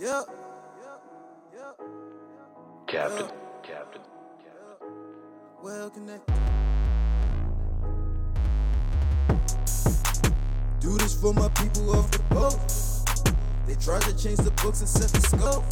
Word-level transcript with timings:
Yeah. 0.00 0.22
Captain, 2.86 3.26
Yeah. 3.26 3.30
Captain. 3.66 4.00
Well 5.60 5.90
connected. 5.90 6.34
Do 10.78 10.96
this 10.98 11.20
for 11.20 11.34
my 11.34 11.48
people 11.48 11.90
off 11.96 12.10
the 12.12 12.20
boat. 12.30 12.58
They 13.66 13.74
tried 13.74 14.02
to 14.02 14.16
change 14.16 14.38
the 14.38 14.52
books 14.62 14.80
and 14.80 14.88
set 14.88 15.10
the 15.10 15.20
scope. 15.20 15.64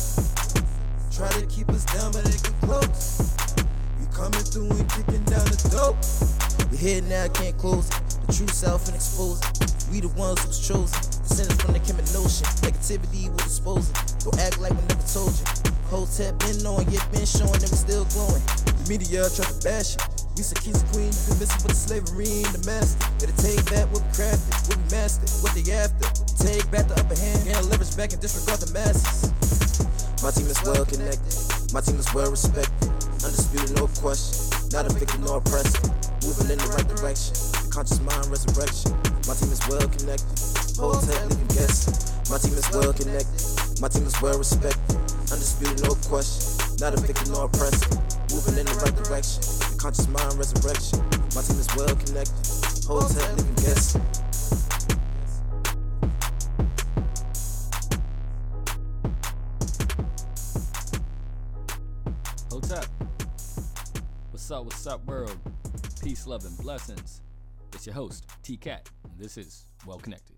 Try 1.13 1.31
to 1.41 1.47
keep 1.47 1.69
us 1.71 1.85
down, 1.85 2.11
but 2.11 2.25
they 2.25 2.33
get 2.33 2.61
close. 2.63 3.33
We 4.01 4.07
coming 4.07 4.33
through 4.41 4.71
and 4.71 4.91
kicking 4.91 5.23
down 5.25 5.45
the 5.47 5.69
dope. 5.71 6.71
We 6.73 6.77
here 6.79 7.03
now, 7.03 7.29
can't 7.29 7.57
close 7.57 7.89
it. 7.89 8.19
The 8.27 8.33
true 8.33 8.49
self 8.49 8.87
and 8.89 8.97
expose 8.97 9.41
it. 9.41 9.87
We 9.91 10.01
the 10.01 10.09
ones 10.09 10.43
who's 10.45 10.59
chosen. 10.59 10.99
Descendants 11.23 11.63
from 11.63 11.75
the 11.75 11.81
chemical 11.81 12.23
notion. 12.23 12.47
Negativity 12.67 13.31
will 13.31 13.37
dispose 13.37 13.89
it. 13.91 14.16
Don't 14.27 14.43
act 14.43 14.59
like 14.59 14.75
we 14.75 14.83
never 14.91 15.07
told 15.07 15.31
you. 15.39 15.47
Hotep 15.87 16.35
been 16.43 16.59
knowing, 16.59 16.91
yet 16.91 17.07
been 17.15 17.23
showing 17.23 17.63
that 17.63 17.71
we 17.71 17.79
still 17.79 18.03
glowing. 18.11 18.43
The 18.67 18.85
media 18.91 19.23
try 19.31 19.47
to 19.47 19.59
bash 19.63 19.95
it. 19.95 20.03
We 20.35 20.43
some 20.43 20.59
kings 20.67 20.83
and 20.83 20.91
queens, 20.91 21.31
been 21.31 21.39
missing 21.39 21.63
with 21.63 21.71
the 21.71 21.79
slavery 21.79 22.43
and 22.43 22.51
the 22.51 22.63
master. 22.67 23.07
Better 23.23 23.39
take 23.39 23.63
back 23.71 23.87
what 23.95 24.03
we 24.03 24.11
crafted, 24.11 24.51
what 24.67 24.83
we 24.83 24.87
mastered, 24.91 25.31
what 25.47 25.55
they 25.55 25.63
after. 25.71 26.11
Take 26.43 26.67
back 26.75 26.91
the 26.91 26.99
upper 26.99 27.15
hand, 27.15 27.47
gain 27.47 27.55
leverage 27.71 27.95
back 27.95 28.11
and 28.11 28.21
disregard 28.21 28.59
the 28.67 28.71
masses. 28.75 29.31
My 30.27 30.35
team 30.35 30.51
is 30.51 30.59
well 30.67 30.83
connected, 30.83 31.31
my 31.71 31.79
team 31.79 31.95
is 31.95 32.11
well 32.11 32.27
respected. 32.27 32.91
Undisputed, 33.23 33.79
no 33.79 33.87
question. 34.03 34.43
Not 34.75 34.91
a 34.91 34.93
victim 34.99 35.23
nor 35.23 35.39
oppressor. 35.39 35.87
Moving 36.27 36.51
in 36.51 36.59
the 36.59 36.67
right 36.75 36.89
direction. 36.99 37.31
Conscious 37.71 38.03
mind 38.03 38.27
resurrection. 38.27 38.91
My 39.31 39.39
team 39.39 39.55
is 39.55 39.63
well 39.71 39.87
connected. 39.87 40.35
Hotep 40.75 41.15
leaving 41.31 41.47
guessing. 41.55 41.95
My 42.27 42.43
team 42.43 42.59
is 42.59 42.67
well 42.75 42.91
connected. 42.91 43.56
My 43.79 43.89
team 43.89 44.07
is 44.07 44.21
well 44.23 44.39
respected. 44.39 44.97
Undisputed, 45.31 45.83
no 45.85 45.95
question. 46.09 46.77
Not 46.81 46.95
a 46.95 46.97
victim 46.97 47.33
nor 47.33 47.45
oppressor. 47.45 48.01
Moving 48.33 48.59
in 48.59 48.65
the 48.65 48.73
right 48.83 48.97
direction. 49.05 49.43
Conscious 49.77 50.09
mind 50.09 50.33
resurrection. 50.39 51.01
My 51.35 51.43
team 51.43 51.61
is 51.61 51.69
well 51.77 51.95
connected. 51.95 52.87
Whole 52.89 53.05
leaving 53.37 53.55
guessing. 53.57 54.01
Hotep. 62.51 62.87
What's 64.31 64.51
up, 64.51 64.65
what's 64.65 64.87
up, 64.87 65.05
world? 65.05 65.39
Peace, 66.03 66.27
love, 66.27 66.47
and 66.47 66.57
blessings. 66.59 67.21
It's 67.75 67.85
your 67.85 67.95
host, 67.95 68.27
T 68.43 68.57
Cat, 68.57 68.89
and 69.05 69.19
this 69.19 69.37
is 69.37 69.67
Well 69.85 69.99
Connected. 69.99 70.37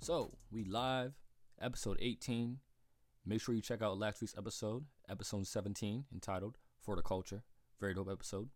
So, 0.00 0.32
we 0.50 0.64
live, 0.64 1.12
episode 1.60 1.98
18. 2.00 2.58
Make 3.24 3.40
sure 3.40 3.54
you 3.54 3.60
check 3.60 3.82
out 3.82 3.98
last 3.98 4.20
week's 4.20 4.36
episode, 4.36 4.84
episode 5.08 5.46
17, 5.46 6.04
entitled 6.12 6.58
For 6.80 6.96
the 6.96 7.02
Culture. 7.02 7.42
Very 7.80 7.94
dope 7.94 8.10
episode. 8.10 8.48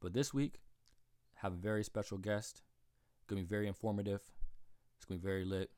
But 0.00 0.12
this 0.12 0.32
week, 0.32 0.60
have 1.36 1.52
a 1.52 1.56
very 1.56 1.84
special 1.84 2.18
guest. 2.18 2.62
Gonna 3.26 3.42
be 3.42 3.46
very 3.46 3.66
informative. 3.66 4.22
It's 4.96 5.04
gonna 5.04 5.20
be 5.20 5.26
very 5.26 5.44
lit. 5.44 5.70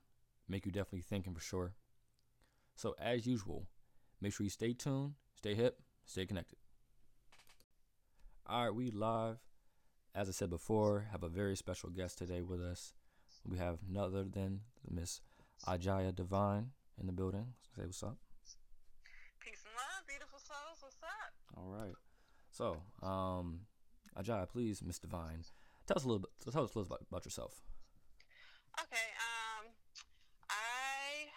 Make 0.47 0.65
you 0.65 0.71
definitely 0.71 1.01
thinking 1.01 1.33
for 1.33 1.41
sure. 1.41 1.73
So, 2.75 2.95
as 2.99 3.25
usual, 3.25 3.67
make 4.21 4.33
sure 4.33 4.43
you 4.43 4.49
stay 4.49 4.73
tuned, 4.73 5.13
stay 5.35 5.55
hip, 5.55 5.81
stay 6.05 6.25
connected. 6.25 6.59
All 8.45 8.65
right, 8.65 8.75
we 8.75 8.91
live. 8.91 9.39
As 10.15 10.29
I 10.29 10.31
said 10.31 10.49
before, 10.49 11.07
have 11.11 11.23
a 11.23 11.29
very 11.29 11.55
special 11.57 11.89
guest 11.89 12.17
today 12.17 12.41
with 12.41 12.61
us. 12.61 12.93
We 13.45 13.57
have 13.57 13.79
none 13.87 14.05
other 14.05 14.23
than 14.23 14.61
Miss 14.89 15.21
Ajaya 15.65 16.13
Divine 16.13 16.71
in 16.99 17.07
the 17.07 17.13
building. 17.13 17.53
Say 17.75 17.83
what's 17.85 18.03
up. 18.03 18.17
Peace 19.39 19.63
and 19.65 19.73
love, 19.75 20.03
beautiful 20.07 20.39
souls. 20.39 20.79
What's 20.81 21.01
up? 21.01 21.33
All 21.55 21.69
right. 21.69 21.95
So, 22.51 22.81
um, 23.05 23.61
Ajaya, 24.17 24.49
please, 24.49 24.81
Miss 24.81 24.99
Divine, 24.99 25.45
tell 25.85 25.97
us 25.97 26.03
a 26.03 26.07
little 26.07 26.21
bit. 26.25 26.31
Tell 26.51 26.63
us 26.63 26.73
a 26.73 26.79
little 26.79 26.89
about, 26.89 27.05
about 27.09 27.25
yourself. 27.25 27.61
Okay, 28.81 29.07
um, 29.17 29.73
I 30.49 31.29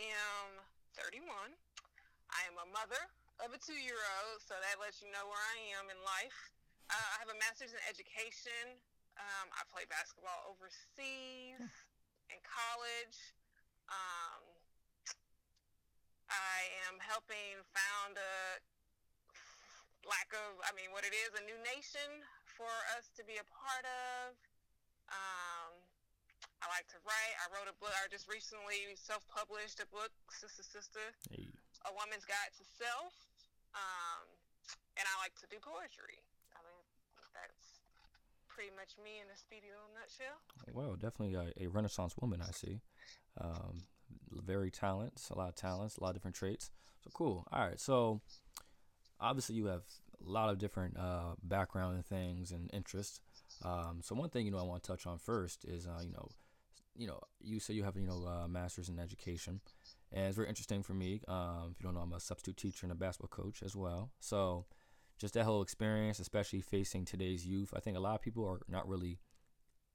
am 0.00 0.60
31. 0.96 1.24
I 2.32 2.40
am 2.48 2.56
a 2.56 2.68
mother 2.72 3.00
of 3.44 3.52
a 3.52 3.60
two-year-old, 3.60 4.40
so 4.44 4.56
that 4.56 4.80
lets 4.80 5.00
you 5.04 5.08
know 5.12 5.24
where 5.28 5.40
I 5.40 5.58
am 5.76 5.88
in 5.92 6.00
life. 6.00 6.52
Uh, 6.88 6.96
I 6.96 7.16
have 7.24 7.32
a 7.32 7.38
master's 7.40 7.72
in 7.76 7.82
education. 7.88 8.76
Um, 9.20 9.52
I 9.52 9.64
play 9.68 9.84
basketball 9.88 10.48
overseas 10.48 11.60
in 12.30 12.40
college. 12.46 13.18
Um, 13.90 14.42
I 16.30 16.58
am 16.86 17.02
helping 17.02 17.58
found 17.74 18.14
a 18.14 18.62
lack 20.06 20.30
of, 20.30 20.62
I 20.62 20.70
mean, 20.78 20.94
what 20.94 21.02
it 21.02 21.12
is, 21.12 21.34
a 21.34 21.42
new 21.42 21.58
nation 21.66 22.22
for 22.46 22.70
us 22.96 23.10
to 23.18 23.22
be 23.26 23.36
a 23.42 23.46
part 23.50 23.84
of. 23.84 24.38
Um, 25.10 25.74
I 26.62 26.70
like 26.70 26.86
to 26.94 27.00
write. 27.02 27.34
I 27.42 27.50
wrote 27.50 27.66
a 27.66 27.76
book. 27.82 27.90
I 27.98 28.06
just 28.12 28.30
recently 28.30 28.94
self-published 28.94 29.82
a 29.82 29.88
book, 29.90 30.12
Sista 30.30 30.62
Sista, 30.62 31.02
Hey. 31.32 31.50
A 31.88 31.90
Woman's 31.96 32.28
Guide 32.28 32.52
to 32.60 32.64
Self. 32.78 33.16
Um, 33.72 34.28
and 35.00 35.04
I 35.08 35.14
like 35.24 35.34
to 35.40 35.48
do 35.48 35.56
poetry. 35.58 36.20
Pretty 38.54 38.70
much 38.76 38.96
me 39.02 39.20
in 39.22 39.30
a 39.32 39.36
speedy 39.36 39.68
little 39.68 39.90
nutshell. 39.94 40.36
Well, 40.72 40.96
definitely 40.96 41.34
a, 41.34 41.64
a 41.64 41.68
Renaissance 41.68 42.14
woman, 42.20 42.42
I 42.46 42.50
see. 42.50 42.80
Um, 43.40 43.84
very 44.44 44.70
talents, 44.70 45.30
a 45.30 45.38
lot 45.38 45.48
of 45.48 45.54
talents, 45.54 45.96
a 45.96 46.02
lot 46.02 46.10
of 46.10 46.14
different 46.16 46.36
traits. 46.36 46.70
So 47.02 47.10
cool. 47.14 47.46
All 47.52 47.60
right. 47.60 47.80
So 47.80 48.20
obviously 49.20 49.54
you 49.54 49.66
have 49.66 49.82
a 50.26 50.30
lot 50.30 50.50
of 50.50 50.58
different 50.58 50.96
uh, 50.98 51.34
background 51.42 51.94
and 51.94 52.04
things 52.04 52.50
and 52.50 52.70
interests. 52.72 53.20
Um, 53.64 54.00
so 54.02 54.14
one 54.14 54.30
thing 54.30 54.46
you 54.46 54.52
know 54.52 54.58
I 54.58 54.62
want 54.62 54.82
to 54.82 54.86
touch 54.86 55.06
on 55.06 55.18
first 55.18 55.64
is 55.64 55.86
uh, 55.86 56.00
you 56.02 56.12
know, 56.12 56.28
you 56.96 57.06
know, 57.06 57.20
you 57.40 57.60
say 57.60 57.74
you 57.74 57.84
have 57.84 57.96
you 57.96 58.06
know 58.06 58.24
a 58.26 58.48
master's 58.48 58.88
in 58.88 58.98
education, 58.98 59.60
and 60.12 60.26
it's 60.26 60.36
very 60.36 60.48
interesting 60.48 60.82
for 60.82 60.94
me. 60.94 61.20
Um, 61.28 61.72
if 61.72 61.80
you 61.80 61.84
don't 61.84 61.94
know, 61.94 62.00
I'm 62.00 62.12
a 62.12 62.20
substitute 62.20 62.56
teacher 62.56 62.84
and 62.84 62.92
a 62.92 62.94
basketball 62.94 63.44
coach 63.44 63.62
as 63.62 63.76
well. 63.76 64.10
So 64.20 64.66
just 65.20 65.34
that 65.34 65.44
whole 65.44 65.62
experience, 65.62 66.18
especially 66.18 66.62
facing 66.62 67.04
today's 67.04 67.46
youth, 67.46 67.72
I 67.76 67.80
think 67.80 67.96
a 67.96 68.00
lot 68.00 68.14
of 68.14 68.22
people 68.22 68.46
are 68.46 68.60
not 68.68 68.88
really 68.88 69.18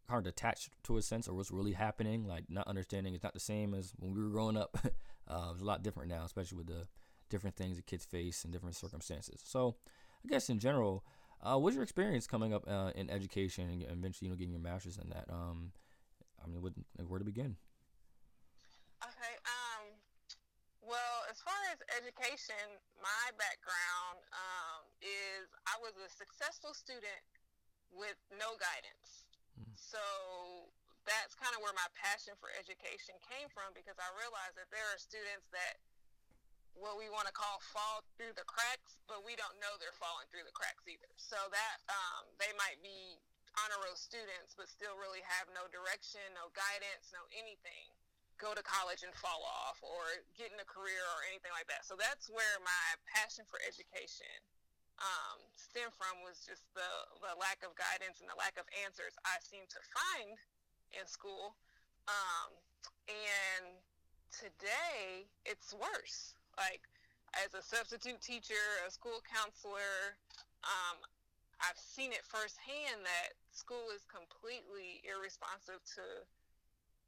kind 0.08 0.20
of 0.20 0.28
attached 0.28 0.70
to 0.84 0.98
a 0.98 1.02
sense 1.02 1.28
of 1.28 1.36
what's 1.36 1.50
really 1.50 1.74
happening, 1.74 2.28
like 2.28 2.44
not 2.48 2.68
understanding 2.68 3.16
it's 3.16 3.24
not 3.24 3.34
the 3.34 3.40
same 3.40 3.74
as 3.74 3.92
when 3.98 4.14
we 4.14 4.22
were 4.22 4.30
growing 4.30 4.56
up. 4.56 4.78
uh, 5.28 5.50
it's 5.52 5.62
a 5.62 5.66
lot 5.66 5.82
different 5.82 6.10
now, 6.10 6.24
especially 6.24 6.60
with 6.60 6.68
the 6.68 6.88
different 7.30 7.56
things 7.56 7.78
that 7.78 7.88
kids 7.88 8.06
face 8.06 8.44
and 8.44 8.54
different 8.54 8.76
circumstances. 8.76 9.42
So, 9.44 9.78
I 10.24 10.28
guess 10.28 10.48
in 10.50 10.60
general, 10.60 11.04
uh, 11.42 11.58
what's 11.58 11.74
your 11.76 11.84
experience 11.84 12.28
coming 12.28 12.54
up 12.54 12.64
uh, 12.68 12.92
in 12.96 13.10
education 13.10 13.68
and 13.70 13.82
eventually, 13.82 14.28
you 14.28 14.30
know, 14.30 14.38
getting 14.38 14.52
your 14.52 14.62
master's 14.62 14.98
in 15.00 15.10
that? 15.10 15.26
Um, 15.30 15.72
I 16.44 16.48
mean, 16.48 16.62
what, 16.62 16.74
where 17.08 17.20
to 17.20 17.26
begin? 17.26 17.56
Okay. 19.04 19.34
Um. 19.46 19.98
Well, 20.88 21.26
as 21.32 21.35
far 21.46 21.62
as 21.70 21.78
education, 22.02 22.58
my 22.98 23.26
background 23.38 24.18
um, 24.34 24.82
is 25.00 25.46
I 25.70 25.78
was 25.78 25.94
a 26.02 26.10
successful 26.10 26.74
student 26.74 27.22
with 27.94 28.18
no 28.34 28.58
guidance. 28.58 29.30
Mm. 29.54 29.78
So 29.78 30.02
that's 31.06 31.38
kind 31.38 31.54
of 31.54 31.62
where 31.62 31.78
my 31.78 31.86
passion 31.94 32.34
for 32.42 32.50
education 32.58 33.14
came 33.22 33.46
from 33.54 33.78
because 33.78 33.96
I 34.02 34.10
realized 34.18 34.58
that 34.58 34.74
there 34.74 34.90
are 34.90 34.98
students 34.98 35.46
that 35.54 35.78
what 36.76 37.00
we 37.00 37.08
want 37.08 37.30
to 37.30 37.36
call 37.38 37.62
fall 37.72 38.04
through 38.20 38.36
the 38.36 38.44
cracks, 38.44 39.00
but 39.08 39.24
we 39.24 39.38
don't 39.40 39.56
know 39.64 39.80
they're 39.80 39.96
falling 39.96 40.28
through 40.28 40.44
the 40.44 40.52
cracks 40.52 40.84
either. 40.90 41.08
So 41.16 41.40
that 41.54 41.78
um, 41.88 42.28
they 42.36 42.52
might 42.60 42.82
be 42.84 43.16
honor 43.64 43.80
roll 43.80 43.96
students, 43.96 44.58
but 44.60 44.68
still 44.68 45.00
really 45.00 45.24
have 45.40 45.48
no 45.56 45.72
direction, 45.72 46.20
no 46.36 46.52
guidance, 46.52 47.16
no 47.16 47.24
anything 47.32 47.95
go 48.38 48.52
to 48.52 48.64
college 48.64 49.04
and 49.04 49.16
fall 49.16 49.44
off 49.48 49.80
or 49.80 50.24
get 50.36 50.52
in 50.52 50.60
a 50.60 50.68
career 50.68 51.02
or 51.16 51.22
anything 51.32 51.52
like 51.56 51.68
that. 51.72 51.88
So 51.88 51.96
that's 51.96 52.28
where 52.28 52.60
my 52.64 52.86
passion 53.08 53.48
for 53.48 53.60
education 53.64 54.32
um, 55.00 55.44
stemmed 55.60 55.96
from 55.96 56.24
was 56.24 56.40
just 56.44 56.64
the, 56.72 56.92
the 57.20 57.36
lack 57.36 57.60
of 57.68 57.76
guidance 57.76 58.24
and 58.24 58.32
the 58.32 58.40
lack 58.40 58.56
of 58.56 58.64
answers 58.84 59.16
I 59.28 59.40
seemed 59.44 59.68
to 59.76 59.82
find 59.92 60.40
in 60.96 61.04
school. 61.04 61.56
Um, 62.08 62.56
and 63.12 63.76
today 64.32 65.28
it's 65.44 65.76
worse. 65.76 66.36
Like 66.56 66.84
as 67.36 67.52
a 67.52 67.64
substitute 67.64 68.24
teacher, 68.24 68.64
a 68.88 68.92
school 68.92 69.20
counselor, 69.28 70.16
um, 70.64 71.04
I've 71.60 71.80
seen 71.80 72.12
it 72.12 72.24
firsthand 72.24 73.04
that 73.04 73.36
school 73.52 73.92
is 73.92 74.04
completely 74.08 75.04
irresponsive 75.04 75.84
to 76.00 76.04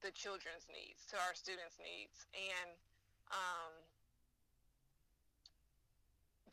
the 0.01 0.13
children's 0.13 0.69
needs, 0.69 1.05
to 1.09 1.15
our 1.17 1.33
students' 1.33 1.81
needs, 1.81 2.29
and 2.35 2.69
um, 3.33 3.73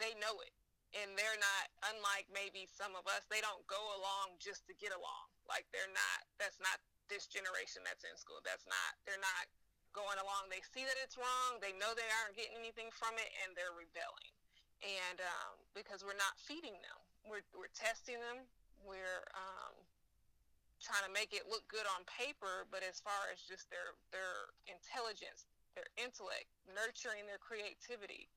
they 0.00 0.16
know 0.18 0.40
it. 0.42 0.52
And 0.94 1.10
they're 1.18 1.42
not 1.42 1.66
unlike 1.90 2.30
maybe 2.30 2.70
some 2.70 2.94
of 2.94 3.02
us. 3.10 3.26
They 3.26 3.42
don't 3.42 3.66
go 3.66 3.82
along 3.98 4.38
just 4.38 4.62
to 4.70 4.74
get 4.78 4.94
along. 4.94 5.26
Like 5.42 5.66
they're 5.74 5.90
not. 5.90 6.20
That's 6.38 6.62
not 6.62 6.78
this 7.10 7.26
generation 7.26 7.82
that's 7.82 8.06
in 8.06 8.14
school. 8.14 8.38
That's 8.46 8.62
not. 8.70 8.94
They're 9.02 9.18
not 9.18 9.50
going 9.90 10.22
along. 10.22 10.54
They 10.54 10.62
see 10.62 10.86
that 10.86 10.94
it's 11.02 11.18
wrong. 11.18 11.58
They 11.58 11.74
know 11.82 11.98
they 11.98 12.06
aren't 12.22 12.38
getting 12.38 12.54
anything 12.54 12.94
from 12.94 13.18
it, 13.18 13.26
and 13.42 13.58
they're 13.58 13.74
rebelling. 13.74 14.30
And 14.86 15.18
um, 15.18 15.58
because 15.74 16.06
we're 16.06 16.18
not 16.18 16.38
feeding 16.38 16.78
them, 16.78 16.98
we're 17.26 17.42
we're 17.58 17.74
testing 17.74 18.22
them. 18.22 18.46
We're 18.86 19.26
um, 19.34 19.74
trying 20.84 21.08
to 21.08 21.12
make 21.16 21.32
it 21.32 21.48
look 21.48 21.64
good 21.72 21.88
on 21.96 22.04
paper, 22.04 22.68
but 22.68 22.84
as 22.84 23.00
far 23.00 23.32
as 23.32 23.40
just 23.40 23.72
their 23.72 23.96
their 24.12 24.52
intelligence, 24.68 25.48
their 25.72 25.88
intellect, 25.96 26.52
nurturing 26.68 27.24
their 27.24 27.40
creativity, 27.40 28.28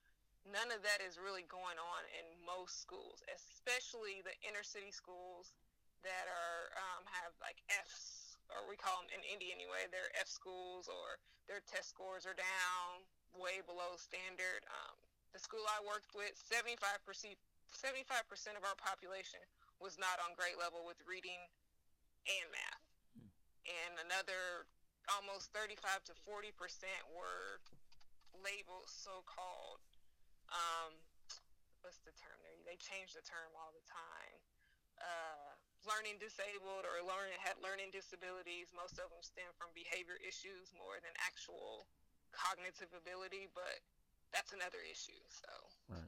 none 0.48 0.72
of 0.72 0.80
that 0.82 1.04
is 1.04 1.20
really 1.20 1.44
going 1.52 1.76
on 1.76 2.02
in 2.16 2.26
most 2.48 2.80
schools, 2.80 3.20
especially 3.28 4.24
the 4.24 4.34
inner 4.48 4.64
city 4.64 4.96
schools 4.96 5.52
that 6.08 6.32
are 6.32 6.72
um, 6.80 7.04
have 7.20 7.36
like 7.44 7.60
Fs, 7.68 8.40
or 8.48 8.64
we 8.72 8.80
call 8.80 9.04
them 9.04 9.12
in 9.12 9.22
Indy 9.28 9.52
anyway, 9.52 9.92
they're 9.92 10.14
F 10.16 10.32
schools, 10.32 10.88
or 10.88 11.20
their 11.52 11.60
test 11.68 11.92
scores 11.92 12.24
are 12.24 12.38
down 12.38 13.04
way 13.36 13.60
below 13.68 14.00
standard. 14.00 14.64
Um, 14.72 14.96
the 15.36 15.44
school 15.44 15.68
I 15.68 15.84
worked 15.84 16.16
with, 16.16 16.32
75 16.40 16.80
percent 17.04 17.36
75% 17.76 18.24
of 18.56 18.64
our 18.64 18.80
population 18.80 19.44
was 19.84 20.00
not 20.00 20.16
on 20.24 20.32
grade 20.40 20.56
level 20.56 20.88
with 20.88 20.98
reading 21.04 21.38
and 22.27 22.47
math. 22.51 22.85
And 23.68 23.94
another 24.07 24.68
almost 25.15 25.51
35 25.56 26.03
to 26.12 26.13
40% 26.27 26.51
were 27.15 27.63
labeled 28.44 28.88
so-called 28.91 29.81
um, 30.51 30.95
what's 31.83 32.00
the 32.03 32.15
term 32.15 32.35
there? 32.44 32.56
They 32.63 32.79
change 32.79 33.15
the 33.15 33.24
term 33.24 33.51
all 33.56 33.71
the 33.75 33.83
time. 33.88 34.38
Uh, 34.97 35.53
learning 35.85 36.18
disabled 36.18 36.83
or 36.83 37.00
learning 37.06 37.38
had 37.39 37.59
learning 37.62 37.94
disabilities. 37.94 38.74
Most 38.74 38.97
of 38.97 39.12
them 39.12 39.21
stem 39.21 39.51
from 39.56 39.69
behavior 39.77 40.18
issues 40.24 40.74
more 40.74 40.97
than 41.03 41.13
actual 41.21 41.85
cognitive 42.33 42.91
ability, 42.91 43.47
but 43.53 43.83
that's 44.33 44.51
another 44.51 44.81
issue. 44.83 45.21
So. 45.29 45.51
Right. 45.88 46.06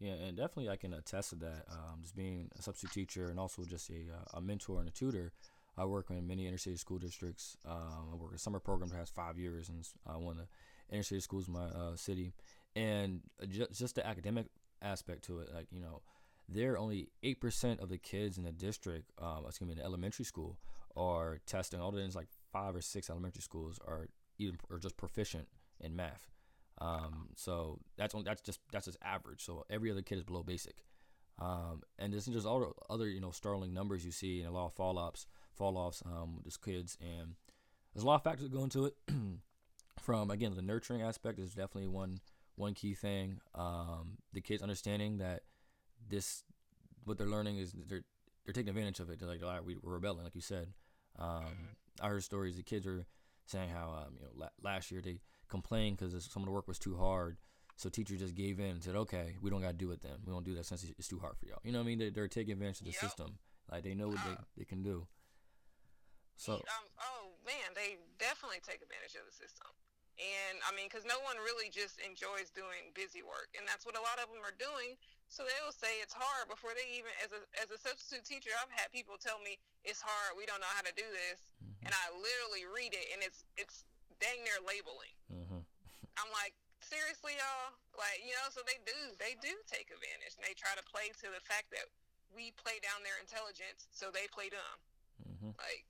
Yeah, 0.00 0.12
and 0.14 0.36
definitely 0.36 0.70
I 0.70 0.76
can 0.76 0.94
attest 0.94 1.30
to 1.30 1.36
that. 1.36 1.64
Um, 1.70 2.00
just 2.02 2.16
being 2.16 2.50
a 2.58 2.62
substitute 2.62 2.92
teacher 2.92 3.28
and 3.28 3.38
also 3.38 3.64
just 3.64 3.90
a, 3.90 3.94
uh, 3.94 4.38
a 4.38 4.40
mentor 4.40 4.80
and 4.80 4.88
a 4.88 4.92
tutor. 4.92 5.32
I 5.76 5.84
work 5.84 6.10
in 6.10 6.26
many 6.26 6.46
inner 6.46 6.58
city 6.58 6.76
school 6.76 6.98
districts. 6.98 7.56
Um, 7.66 8.08
I 8.12 8.16
work 8.16 8.30
in 8.30 8.36
a 8.36 8.38
summer 8.38 8.60
program 8.60 8.90
has 8.90 9.10
five 9.10 9.38
years 9.38 9.68
and 9.68 9.86
uh, 10.06 10.18
one 10.18 10.32
of 10.32 10.38
the 10.38 10.94
inner 10.94 11.02
city 11.02 11.20
schools 11.20 11.48
in 11.48 11.54
my 11.54 11.66
uh, 11.66 11.96
city 11.96 12.32
and 12.76 13.20
just, 13.48 13.72
just 13.72 13.94
the 13.94 14.06
academic 14.06 14.46
aspect 14.82 15.24
to 15.24 15.40
it, 15.40 15.52
like 15.54 15.66
you 15.70 15.80
know, 15.80 16.02
there 16.48 16.72
are 16.72 16.78
only 16.78 17.08
eight 17.22 17.40
percent 17.40 17.80
of 17.80 17.88
the 17.88 17.98
kids 17.98 18.38
in 18.38 18.44
the 18.44 18.52
district, 18.52 19.10
um, 19.20 19.44
excuse 19.46 19.68
me, 19.68 19.74
in 19.74 19.80
elementary 19.80 20.24
school, 20.24 20.58
are 20.96 21.40
testing. 21.46 21.80
All 21.80 21.90
the 21.90 22.00
things 22.00 22.16
like 22.16 22.28
five 22.52 22.74
or 22.74 22.80
six 22.80 23.08
elementary 23.10 23.42
schools 23.42 23.78
are 23.86 24.08
even 24.38 24.58
are 24.70 24.78
just 24.78 24.96
proficient 24.96 25.48
in 25.80 25.94
math. 25.94 26.28
Um, 26.80 27.28
so 27.36 27.78
that's 27.96 28.14
only, 28.14 28.24
that's 28.24 28.40
just 28.40 28.60
that's 28.72 28.86
just 28.86 28.98
average. 29.02 29.44
So 29.44 29.64
every 29.68 29.90
other 29.90 30.02
kid 30.02 30.18
is 30.18 30.24
below 30.24 30.42
basic. 30.42 30.84
Um, 31.38 31.82
and 31.98 32.12
this 32.12 32.28
is 32.28 32.34
just 32.34 32.46
all 32.46 32.74
other 32.90 33.08
you 33.08 33.20
know 33.20 33.30
startling 33.30 33.72
numbers 33.72 34.04
you 34.04 34.12
see 34.12 34.40
and 34.40 34.48
a 34.48 34.52
lot 34.52 34.66
of 34.66 34.74
fall 34.74 34.98
ups, 34.98 35.26
fall 35.54 35.76
offs 35.76 36.02
um, 36.06 36.36
with 36.36 36.44
these 36.44 36.56
kids, 36.56 36.96
and 37.00 37.34
there's 37.92 38.04
a 38.04 38.06
lot 38.06 38.16
of 38.16 38.22
factors 38.24 38.42
that 38.42 38.52
go 38.52 38.64
into 38.64 38.86
it. 38.86 38.94
From 40.00 40.30
again, 40.30 40.54
the 40.54 40.62
nurturing 40.62 41.02
aspect 41.02 41.38
is 41.38 41.50
definitely 41.50 41.88
one 41.88 42.20
one 42.56 42.74
key 42.74 42.94
thing. 42.94 43.40
Um, 43.54 44.18
the 44.32 44.40
kids 44.40 44.62
understanding 44.62 45.18
that 45.18 45.42
this, 46.08 46.44
what 47.04 47.18
they're 47.18 47.26
learning 47.26 47.58
is 47.58 47.72
they're 47.72 48.04
they're 48.44 48.54
taking 48.54 48.70
advantage 48.70 49.00
of 49.00 49.10
it. 49.10 49.18
They're 49.18 49.28
like, 49.28 49.42
all 49.42 49.50
right, 49.50 49.64
we, 49.64 49.74
are 49.74 49.78
rebelling, 49.82 50.24
like 50.24 50.34
you 50.34 50.40
said. 50.40 50.68
Um, 51.18 51.28
mm-hmm. 51.28 52.04
I 52.04 52.08
heard 52.08 52.24
stories. 52.24 52.56
The 52.56 52.62
kids 52.62 52.86
are 52.86 53.04
saying 53.46 53.70
how 53.70 54.04
um, 54.06 54.14
you 54.18 54.24
know 54.24 54.30
la- 54.34 54.70
last 54.70 54.90
year 54.90 55.00
they 55.00 55.20
complained 55.50 55.98
because 55.98 56.24
some 56.30 56.42
of 56.42 56.46
the 56.46 56.52
work 56.52 56.68
was 56.68 56.78
too 56.78 56.96
hard. 56.96 57.36
So 57.76 57.88
teachers 57.88 58.20
just 58.20 58.34
gave 58.34 58.60
in 58.60 58.76
and 58.76 58.82
said, 58.82 58.94
okay, 58.94 59.36
we 59.40 59.48
don't 59.48 59.62
got 59.62 59.72
to 59.72 59.80
do 59.80 59.90
it 59.90 60.02
then. 60.02 60.20
We 60.24 60.32
don't 60.32 60.44
do 60.44 60.54
that 60.56 60.66
since 60.66 60.84
it's 60.84 61.08
too 61.08 61.18
hard 61.18 61.36
for 61.40 61.46
y'all. 61.46 61.64
You 61.64 61.72
know 61.72 61.78
what 61.78 61.84
I 61.84 61.96
mean? 61.96 61.98
They, 61.98 62.10
they're 62.10 62.28
taking 62.28 62.52
advantage 62.52 62.80
of 62.80 62.86
the 62.86 62.92
yep. 62.92 63.00
system. 63.00 63.38
Like 63.70 63.84
they 63.84 63.94
know 63.94 64.08
what 64.08 64.20
they, 64.24 64.36
they 64.58 64.66
can 64.68 64.82
do. 64.82 65.06
So. 66.36 66.60
Um, 66.60 66.86
oh 67.00 67.32
man, 67.44 67.72
they 67.72 67.96
definitely 68.18 68.60
take 68.60 68.84
advantage 68.84 69.16
of 69.16 69.24
the 69.24 69.32
system. 69.32 69.72
And 70.20 70.60
I 70.68 70.76
mean, 70.76 70.92
because 70.92 71.08
no 71.08 71.16
one 71.24 71.40
really 71.40 71.72
just 71.72 71.96
enjoys 72.04 72.52
doing 72.52 72.92
busy 72.92 73.24
work, 73.24 73.56
and 73.56 73.64
that's 73.64 73.88
what 73.88 73.96
a 73.96 74.04
lot 74.04 74.20
of 74.20 74.28
them 74.28 74.44
are 74.44 74.52
doing. 74.52 75.00
So 75.32 75.48
they 75.48 75.56
will 75.64 75.72
say 75.72 75.96
it's 76.04 76.12
hard 76.12 76.44
before 76.52 76.76
they 76.76 76.84
even, 76.92 77.08
as 77.24 77.32
a 77.32 77.40
as 77.56 77.72
a 77.72 77.80
substitute 77.80 78.28
teacher, 78.28 78.52
I've 78.60 78.68
had 78.68 78.92
people 78.92 79.16
tell 79.16 79.40
me 79.40 79.56
it's 79.80 80.04
hard. 80.04 80.36
We 80.36 80.44
don't 80.44 80.60
know 80.60 80.68
how 80.76 80.84
to 80.84 80.92
do 80.92 81.08
this, 81.08 81.56
mm-hmm. 81.64 81.88
and 81.88 81.96
I 81.96 82.12
literally 82.12 82.68
read 82.68 82.92
it, 82.92 83.08
and 83.16 83.24
it's 83.24 83.48
it's 83.56 83.88
dang 84.20 84.40
near 84.44 84.60
labeling. 84.62 85.14
Mm-hmm. 85.32 85.62
I'm 86.20 86.30
like, 86.36 86.52
seriously, 86.84 87.34
y'all, 87.40 87.72
like 87.96 88.20
you 88.22 88.36
know. 88.36 88.48
So 88.52 88.60
they 88.62 88.78
do 88.84 88.96
they 89.16 89.34
do 89.40 89.52
take 89.66 89.88
advantage, 89.88 90.36
and 90.36 90.44
they 90.44 90.54
try 90.54 90.76
to 90.76 90.84
play 90.86 91.10
to 91.24 91.28
the 91.32 91.42
fact 91.42 91.72
that 91.72 91.88
we 92.30 92.54
play 92.60 92.78
down 92.84 93.02
their 93.02 93.18
intelligence, 93.18 93.88
so 93.90 94.12
they 94.12 94.30
play 94.30 94.52
dumb. 94.52 94.78
Mm-hmm. 95.24 95.52
Like 95.58 95.88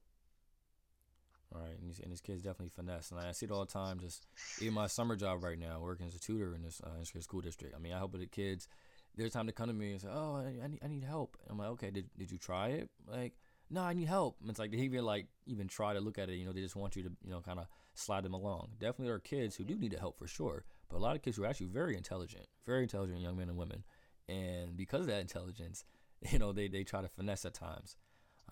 all 1.55 1.61
right, 1.61 1.77
and 1.81 1.89
these, 1.89 1.99
and 1.99 2.13
these 2.13 2.21
kids 2.21 2.43
definitely 2.43 2.71
finesse, 2.71 3.11
and 3.11 3.19
I 3.19 3.33
see 3.33 3.47
it 3.47 3.53
all 3.53 3.65
the 3.65 3.73
time. 3.73 3.99
Just 3.99 4.27
even 4.61 4.75
my 4.75 4.87
summer 4.87 5.17
job 5.17 5.43
right 5.43 5.59
now, 5.59 5.81
working 5.81 6.07
as 6.07 6.15
a 6.15 6.21
tutor 6.21 6.55
in 6.55 6.63
this 6.63 6.81
uh, 6.81 7.03
school 7.21 7.41
district. 7.41 7.75
I 7.75 7.81
mean, 7.81 7.93
I 7.93 7.99
help 7.99 8.13
with 8.13 8.21
the 8.21 8.29
kids. 8.29 8.69
There's 9.17 9.33
time 9.33 9.47
to 9.47 9.53
come 9.53 9.67
to 9.67 9.73
me 9.73 9.93
and 9.93 10.01
say, 10.01 10.09
"Oh, 10.13 10.37
I, 10.37 10.65
I, 10.65 10.69
need, 10.69 10.79
I 10.85 10.87
need 10.87 11.03
help." 11.03 11.37
I'm 11.49 11.59
like, 11.59 11.69
"Okay, 11.71 11.91
did, 11.91 12.09
did 12.17 12.31
you 12.31 12.39
try 12.39 12.69
it?" 12.69 12.89
Like, 13.11 13.33
no, 13.69 13.83
I 13.83 13.95
need 13.95 14.07
help. 14.07 14.37
And 14.41 14.49
it's 14.49 14.61
like 14.61 14.71
they 14.71 14.79
even 14.79 15.05
like 15.05 15.27
even 15.47 15.67
try 15.67 15.93
to 15.93 16.01
look 16.01 16.19
at 16.19 16.29
it. 16.29 16.35
You 16.35 16.47
know, 16.47 16.53
they 16.53 16.61
just 16.61 16.77
want 16.77 16.95
you 16.95 17.03
to 17.03 17.11
you 17.25 17.33
know 17.33 17.41
kind 17.41 17.59
of 17.59 17.67
slide 18.01 18.25
them 18.25 18.35
along. 18.35 18.71
Definitely, 18.79 19.07
there 19.07 19.15
are 19.15 19.21
kids 19.21 19.57
who 19.57 19.65
do 19.65 19.77
need 19.77 19.97
help 19.99 20.19
for 20.19 20.27
sure, 20.27 20.65
but 20.89 20.97
a 20.97 21.01
lot 21.01 21.17
of 21.17 21.23
kids 21.23 21.37
who 21.37 21.45
are 21.45 21.47
actually 21.47 21.67
very 21.67 21.97
intelligent, 21.97 22.47
very 22.67 22.83
intelligent 22.83 23.21
young 23.21 23.37
men 23.37 23.49
and 23.49 23.59
women, 23.59 23.85
and 24.29 24.77
because 24.77 25.03
of 25.03 25.07
that 25.09 25.21
intelligence, 25.21 25.85
you 26.31 26.39
know, 26.39 26.53
they 26.53 26.69
they 26.69 26.85
try 26.85 27.03
to 27.03 27.09
finesse 27.09 27.45
at 27.45 27.55
times. 27.55 27.97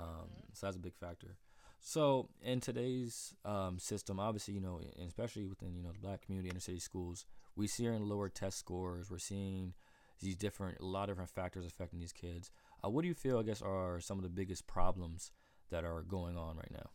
Um, 0.00 0.30
so 0.52 0.66
that's 0.66 0.76
a 0.76 0.80
big 0.80 0.94
factor. 0.94 1.38
So 1.80 2.28
in 2.42 2.60
today's 2.60 3.34
um, 3.44 3.78
system, 3.78 4.18
obviously, 4.18 4.54
you 4.54 4.60
know, 4.60 4.80
especially 5.06 5.46
within 5.46 5.74
you 5.76 5.82
know 5.82 5.92
the 5.92 5.98
black 6.00 6.22
community, 6.22 6.50
inner 6.50 6.60
city 6.60 6.80
schools, 6.80 7.24
we 7.56 7.66
see 7.66 7.86
in 7.86 8.08
lower 8.08 8.28
test 8.28 8.58
scores. 8.58 9.10
We're 9.10 9.18
seeing 9.18 9.74
these 10.20 10.36
different, 10.36 10.80
a 10.80 10.84
lot 10.84 11.04
of 11.04 11.10
different 11.10 11.30
factors 11.30 11.66
affecting 11.66 12.00
these 12.00 12.12
kids. 12.12 12.50
Uh, 12.84 12.90
what 12.90 13.02
do 13.02 13.08
you 13.08 13.14
feel, 13.14 13.38
I 13.38 13.42
guess, 13.42 13.62
are 13.62 14.00
some 14.00 14.18
of 14.18 14.22
the 14.22 14.28
biggest 14.28 14.66
problems 14.66 15.30
that 15.70 15.84
are 15.84 16.02
going 16.02 16.36
on 16.36 16.56
right 16.56 16.72
now? 16.72 16.90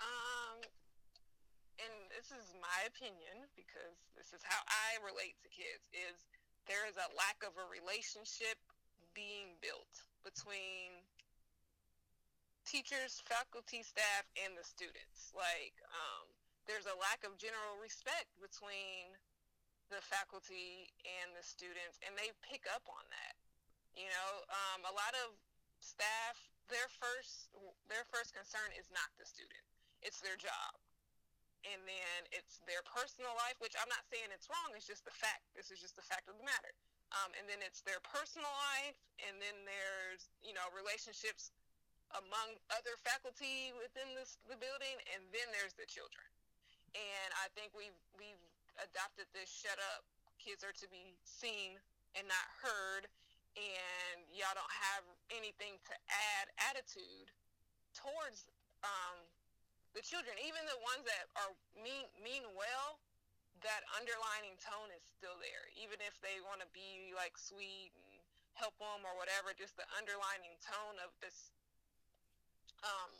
Um, 0.00 0.60
and 1.78 1.92
this 2.10 2.26
is 2.26 2.54
my 2.60 2.79
opinion 2.90 3.46
because 3.54 3.96
this 4.18 4.34
is 4.34 4.42
how 4.42 4.58
I 4.66 4.98
relate 5.06 5.38
to 5.46 5.48
kids. 5.48 5.86
Is 5.94 6.18
there 6.66 6.84
is 6.90 6.98
a 6.98 7.08
lack 7.14 7.40
of 7.46 7.54
a 7.54 7.66
relationship 7.70 8.58
being 9.14 9.58
built 9.62 9.90
between 10.22 11.02
teachers, 12.70 13.18
faculty, 13.26 13.82
staff, 13.82 14.24
and 14.38 14.54
the 14.54 14.62
students. 14.62 15.34
Like, 15.34 15.74
um, 15.90 16.30
there's 16.70 16.86
a 16.86 16.94
lack 17.02 17.26
of 17.26 17.34
general 17.34 17.74
respect 17.82 18.30
between 18.38 19.10
the 19.90 19.98
faculty 20.06 20.94
and 21.02 21.34
the 21.34 21.42
students, 21.42 21.98
and 22.06 22.14
they 22.14 22.30
pick 22.46 22.70
up 22.70 22.86
on 22.86 23.02
that. 23.10 23.34
You 23.98 24.06
know, 24.06 24.30
um, 24.46 24.86
a 24.86 24.94
lot 24.94 25.10
of 25.26 25.34
staff, 25.82 26.38
their 26.70 26.86
first 27.02 27.50
their 27.90 28.06
first 28.14 28.30
concern 28.30 28.70
is 28.78 28.86
not 28.94 29.10
the 29.18 29.26
student; 29.26 29.66
it's 30.06 30.22
their 30.22 30.38
job, 30.38 30.78
and 31.66 31.80
then 31.84 32.18
it's 32.32 32.60
their 32.64 32.80
personal 32.86 33.32
life. 33.36 33.56
Which 33.60 33.76
I'm 33.76 33.90
not 33.90 34.04
saying 34.08 34.32
it's 34.32 34.48
wrong; 34.48 34.72
it's 34.72 34.88
just 34.88 35.04
the 35.04 35.14
fact. 35.14 35.44
This 35.52 35.68
is 35.70 35.80
just 35.80 35.96
the 35.96 36.04
fact 36.04 36.28
of 36.28 36.36
the 36.40 36.46
matter. 36.46 36.72
Um, 37.10 37.34
and 37.34 37.44
then 37.50 37.58
it's 37.66 37.82
their 37.82 37.98
personal 38.06 38.50
life, 38.74 38.98
and 39.26 39.34
then 39.42 39.56
there's 39.66 40.30
you 40.40 40.54
know 40.54 40.66
relationships 40.72 41.50
among 42.18 42.58
other 42.74 42.98
faculty 43.06 43.70
within 43.78 44.18
this, 44.18 44.38
the 44.50 44.58
building, 44.58 44.98
and 45.14 45.22
then 45.30 45.46
there's 45.54 45.74
the 45.78 45.86
children. 45.86 46.26
And 46.98 47.30
I 47.38 47.46
think 47.54 47.70
we've 47.74 47.96
we've 48.18 48.44
adopted 48.82 49.30
this 49.30 49.50
shut 49.50 49.78
up. 49.94 50.02
Kids 50.40 50.64
are 50.64 50.74
to 50.74 50.88
be 50.88 51.14
seen 51.22 51.76
and 52.16 52.26
not 52.26 52.48
heard, 52.58 53.06
and 53.54 54.18
y'all 54.34 54.56
don't 54.56 54.76
have 54.90 55.04
anything 55.30 55.78
to 55.86 55.94
add 56.10 56.46
attitude 56.72 57.30
towards 57.94 58.50
um, 58.82 59.18
the 59.94 60.02
children, 60.02 60.38
even 60.42 60.62
the 60.70 60.80
ones 60.82 61.02
that 61.06 61.26
are 61.38 61.52
mean 61.78 62.06
mean 62.20 62.44
well. 62.54 63.00
That 63.60 63.84
underlining 63.92 64.56
tone 64.56 64.88
is 64.88 65.04
still 65.04 65.36
there, 65.36 65.68
even 65.76 66.00
if 66.00 66.16
they 66.24 66.40
want 66.40 66.64
to 66.64 66.68
be 66.72 67.12
like 67.12 67.36
sweet 67.36 67.92
and 67.92 68.08
help 68.56 68.72
them 68.80 69.04
or 69.04 69.12
whatever. 69.20 69.52
Just 69.52 69.76
the 69.76 69.84
underlining 70.00 70.56
tone 70.64 70.96
of 71.04 71.12
this 71.20 71.52
um, 72.80 73.12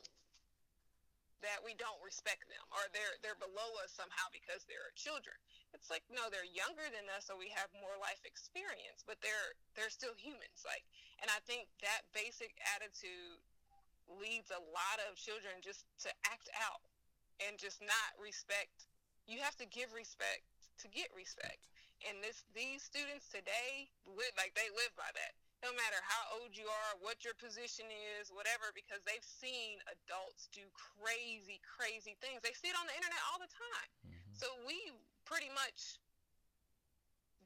that 1.44 1.60
we 1.60 1.76
don't 1.76 2.00
respect 2.00 2.48
them 2.48 2.64
or 2.72 2.88
they're 2.92 3.16
they're 3.20 3.36
below 3.40 3.68
us 3.80 3.92
somehow 3.92 4.28
because 4.32 4.64
they're 4.68 4.92
children. 4.96 5.36
It's 5.72 5.88
like 5.88 6.04
no, 6.08 6.28
they're 6.28 6.48
younger 6.48 6.88
than 6.88 7.08
us, 7.12 7.28
so 7.28 7.36
we 7.36 7.52
have 7.52 7.68
more 7.76 7.96
life 8.00 8.20
experience, 8.24 9.04
but 9.04 9.20
they're 9.24 9.56
they're 9.76 9.92
still 9.92 10.16
humans. 10.16 10.64
Like, 10.64 10.84
and 11.20 11.28
I 11.32 11.40
think 11.44 11.68
that 11.84 12.08
basic 12.12 12.56
attitude 12.76 13.40
leads 14.18 14.50
a 14.50 14.62
lot 14.72 14.98
of 15.06 15.14
children 15.14 15.62
just 15.62 15.86
to 16.06 16.10
act 16.26 16.50
out 16.58 16.82
and 17.44 17.56
just 17.56 17.80
not 17.80 18.10
respect. 18.18 18.90
You 19.28 19.40
have 19.44 19.56
to 19.62 19.66
give 19.68 19.92
respect 19.94 20.44
to 20.82 20.86
get 20.88 21.12
respect. 21.12 21.68
And 22.08 22.24
this 22.24 22.48
these 22.56 22.80
students 22.80 23.28
today 23.28 23.92
live 24.08 24.32
like 24.40 24.56
they 24.56 24.72
live 24.72 24.92
by 24.96 25.08
that. 25.12 25.36
No 25.60 25.76
matter 25.76 26.00
how 26.00 26.40
old 26.40 26.56
you 26.56 26.64
are, 26.64 26.92
what 27.04 27.20
your 27.20 27.36
position 27.36 27.84
is, 28.16 28.32
whatever, 28.32 28.72
because 28.72 29.04
they've 29.04 29.20
seen 29.20 29.76
adults 29.84 30.48
do 30.56 30.64
crazy, 30.72 31.60
crazy 31.60 32.16
things. 32.24 32.40
They 32.40 32.56
see 32.56 32.72
it 32.72 32.78
on 32.80 32.88
the 32.88 32.96
internet 32.96 33.20
all 33.28 33.36
the 33.36 33.52
time. 33.52 33.90
Mm-hmm. 34.08 34.32
So 34.40 34.48
we 34.64 34.96
pretty 35.28 35.52
much 35.52 36.00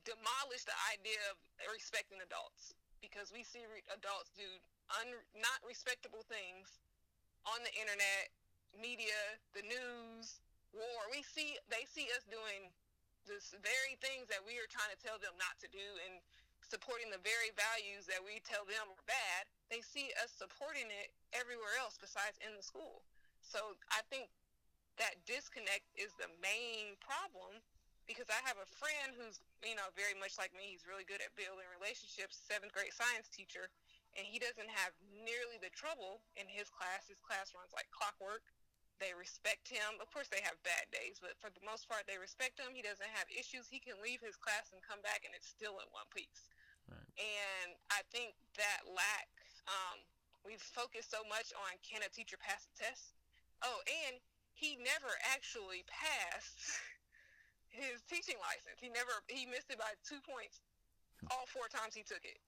demolish 0.07 0.63
the 0.63 0.79
idea 0.95 1.19
of 1.35 1.37
respecting 1.75 2.23
adults 2.23 2.79
because 3.03 3.35
we 3.35 3.43
see 3.43 3.67
re- 3.67 3.85
adults 3.91 4.31
do 4.39 4.47
un- 5.01 5.25
not 5.37 5.59
respectable 5.65 6.25
things 6.27 6.81
on 7.49 7.61
the 7.65 7.73
internet, 7.77 8.33
media, 8.77 9.17
the 9.53 9.65
news, 9.65 10.41
war. 10.73 11.01
We 11.13 11.23
see 11.23 11.57
they 11.71 11.87
see 11.87 12.09
us 12.17 12.25
doing 12.27 12.73
the 13.25 13.41
very 13.65 13.97
things 14.05 14.29
that 14.29 14.45
we 14.45 14.61
are 14.61 14.69
trying 14.69 14.93
to 14.93 15.01
tell 15.01 15.17
them 15.17 15.33
not 15.41 15.57
to 15.65 15.69
do 15.73 15.87
and 16.05 16.21
supporting 16.65 17.13
the 17.13 17.21
very 17.21 17.53
values 17.57 18.09
that 18.09 18.21
we 18.21 18.41
tell 18.45 18.65
them 18.65 18.89
are 18.89 19.05
bad, 19.09 19.49
they 19.69 19.85
see 19.85 20.13
us 20.21 20.33
supporting 20.33 20.89
it 20.89 21.13
everywhere 21.37 21.77
else 21.81 22.01
besides 22.01 22.37
in 22.41 22.53
the 22.57 22.65
school. 22.65 23.05
So 23.45 23.77
I 23.93 24.01
think 24.09 24.33
that 24.97 25.21
disconnect 25.29 25.85
is 25.97 26.13
the 26.17 26.29
main 26.41 26.97
problem 27.01 27.61
because 28.05 28.29
I 28.29 28.41
have 28.45 28.61
a 28.61 28.69
friend 28.69 29.17
who's, 29.17 29.41
you 29.65 29.77
know, 29.77 29.89
very 29.97 30.13
much 30.17 30.37
like 30.37 30.53
me. 30.53 30.77
He's 30.77 30.85
really 30.85 31.09
good 31.09 31.25
at 31.25 31.33
building 31.37 31.65
relationships, 31.73 32.37
seventh 32.37 32.73
grade 32.73 32.93
science 32.93 33.33
teacher, 33.33 33.73
and 34.15 34.25
he 34.27 34.39
doesn't 34.39 34.71
have 34.71 34.95
nearly 35.11 35.59
the 35.59 35.73
trouble 35.75 36.23
in 36.39 36.47
his 36.47 36.71
class. 36.71 37.11
His 37.11 37.19
class 37.19 37.51
runs 37.55 37.75
like 37.75 37.91
clockwork. 37.91 38.47
They 39.03 39.11
respect 39.11 39.67
him. 39.67 39.99
Of 39.99 40.07
course, 40.15 40.31
they 40.31 40.43
have 40.47 40.55
bad 40.63 40.87
days, 40.95 41.19
but 41.19 41.35
for 41.43 41.51
the 41.51 41.63
most 41.67 41.91
part, 41.91 42.07
they 42.07 42.15
respect 42.15 42.63
him. 42.63 42.71
He 42.71 42.83
doesn't 42.83 43.11
have 43.11 43.27
issues. 43.35 43.67
He 43.67 43.83
can 43.83 43.99
leave 43.99 44.23
his 44.23 44.39
class 44.39 44.71
and 44.71 44.79
come 44.87 45.03
back, 45.03 45.27
and 45.27 45.35
it's 45.35 45.51
still 45.51 45.83
in 45.83 45.89
one 45.91 46.07
piece. 46.15 46.47
Right. 46.87 47.11
And 47.19 47.75
I 47.91 48.07
think 48.15 48.39
that 48.55 48.87
lack, 48.87 49.31
um, 49.67 49.99
we've 50.47 50.63
focused 50.63 51.11
so 51.11 51.27
much 51.27 51.51
on 51.59 51.75
can 51.83 52.07
a 52.07 52.11
teacher 52.15 52.39
pass 52.39 52.71
a 52.71 52.73
test? 52.79 53.19
Oh, 53.67 53.83
and 54.07 54.23
he 54.55 54.79
never 54.79 55.11
actually 55.27 55.83
passed 55.91 56.79
his 57.75 57.99
teaching 58.07 58.39
license. 58.39 58.79
He 58.79 58.95
never 58.95 59.27
he 59.27 59.43
missed 59.51 59.75
it 59.75 59.83
by 59.83 59.99
two 60.07 60.23
points 60.23 60.63
all 61.31 61.49
four 61.49 61.73
times 61.73 61.95
he 61.95 62.05
took 62.05 62.23
it 62.25 62.39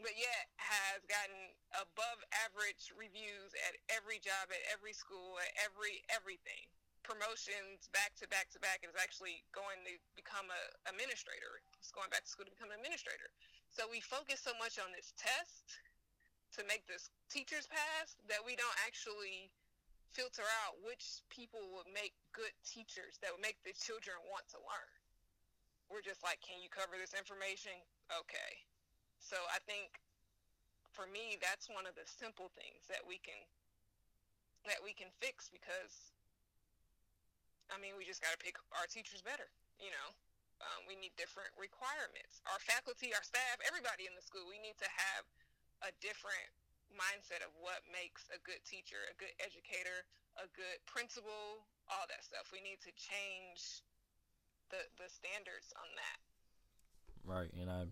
but 0.00 0.12
yet 0.12 0.52
has 0.60 1.00
gotten 1.08 1.56
above 1.72 2.20
average 2.44 2.92
reviews 2.92 3.56
at 3.64 3.80
every 3.88 4.20
job, 4.20 4.52
at 4.52 4.60
every 4.68 4.92
school, 4.92 5.40
at 5.40 5.52
every 5.56 6.04
everything. 6.12 6.68
Promotions 7.00 7.86
back 7.94 8.12
to 8.18 8.26
back 8.28 8.50
to 8.52 8.58
back. 8.58 8.82
Is 8.82 8.98
actually 8.98 9.46
going 9.54 9.78
to 9.86 9.94
become 10.18 10.50
a 10.50 10.62
administrator. 10.90 11.62
He's 11.78 11.94
going 11.94 12.10
back 12.10 12.26
to 12.26 12.30
school 12.30 12.44
to 12.44 12.52
become 12.52 12.74
an 12.74 12.82
administrator. 12.82 13.30
So 13.70 13.86
we 13.86 14.02
focus 14.02 14.42
so 14.42 14.52
much 14.58 14.76
on 14.82 14.90
this 14.90 15.14
test 15.14 15.80
to 16.58 16.66
make 16.66 16.84
this 16.90 17.08
teachers 17.30 17.70
pass 17.70 18.18
that 18.26 18.42
we 18.42 18.58
don't 18.58 18.78
actually 18.84 19.54
filter 20.12 20.46
out 20.64 20.80
which 20.82 21.22
people 21.28 21.60
would 21.76 21.88
make 21.92 22.16
good 22.32 22.52
teachers 22.64 23.20
that 23.20 23.30
would 23.30 23.44
make 23.44 23.60
the 23.62 23.76
children 23.76 24.16
want 24.32 24.48
to 24.50 24.58
learn. 24.64 24.92
We're 25.92 26.02
just 26.02 26.24
like, 26.24 26.42
can 26.42 26.58
you 26.58 26.72
cover 26.72 26.98
this 26.98 27.14
information? 27.14 27.76
Okay 28.10 28.66
so 29.18 29.36
I 29.50 29.58
think 29.64 30.00
for 30.96 31.04
me, 31.12 31.36
that's 31.36 31.68
one 31.68 31.84
of 31.84 31.92
the 31.92 32.08
simple 32.08 32.48
things 32.56 32.88
that 32.88 33.04
we 33.04 33.20
can 33.20 33.38
that 34.64 34.82
we 34.82 34.96
can 34.96 35.12
fix 35.22 35.46
because 35.52 36.16
I 37.70 37.76
mean, 37.82 37.98
we 37.98 38.06
just 38.06 38.22
got 38.22 38.30
to 38.30 38.40
pick 38.40 38.56
our 38.78 38.86
teachers 38.86 39.20
better. 39.20 39.50
You 39.76 39.90
know, 39.90 40.08
um, 40.62 40.88
we 40.88 40.96
need 40.96 41.12
different 41.18 41.52
requirements. 41.58 42.40
Our 42.48 42.62
faculty, 42.62 43.12
our 43.12 43.22
staff, 43.26 43.60
everybody 43.66 44.08
in 44.08 44.14
the 44.16 44.24
school, 44.24 44.46
we 44.48 44.62
need 44.62 44.78
to 44.80 44.88
have 44.88 45.24
a 45.84 45.90
different 46.00 46.48
mindset 46.96 47.44
of 47.44 47.52
what 47.60 47.84
makes 47.92 48.24
a 48.32 48.40
good 48.40 48.62
teacher, 48.64 49.04
a 49.10 49.14
good 49.20 49.34
educator, 49.42 50.06
a 50.40 50.48
good 50.56 50.80
principal, 50.88 51.66
all 51.92 52.06
that 52.08 52.24
stuff. 52.24 52.48
We 52.54 52.64
need 52.64 52.80
to 52.86 52.92
change 52.96 53.84
the 54.72 54.80
the 54.96 55.10
standards 55.10 55.74
on 55.76 55.90
that. 55.98 56.18
Right, 57.26 57.50
and 57.58 57.68
I'm 57.68 57.90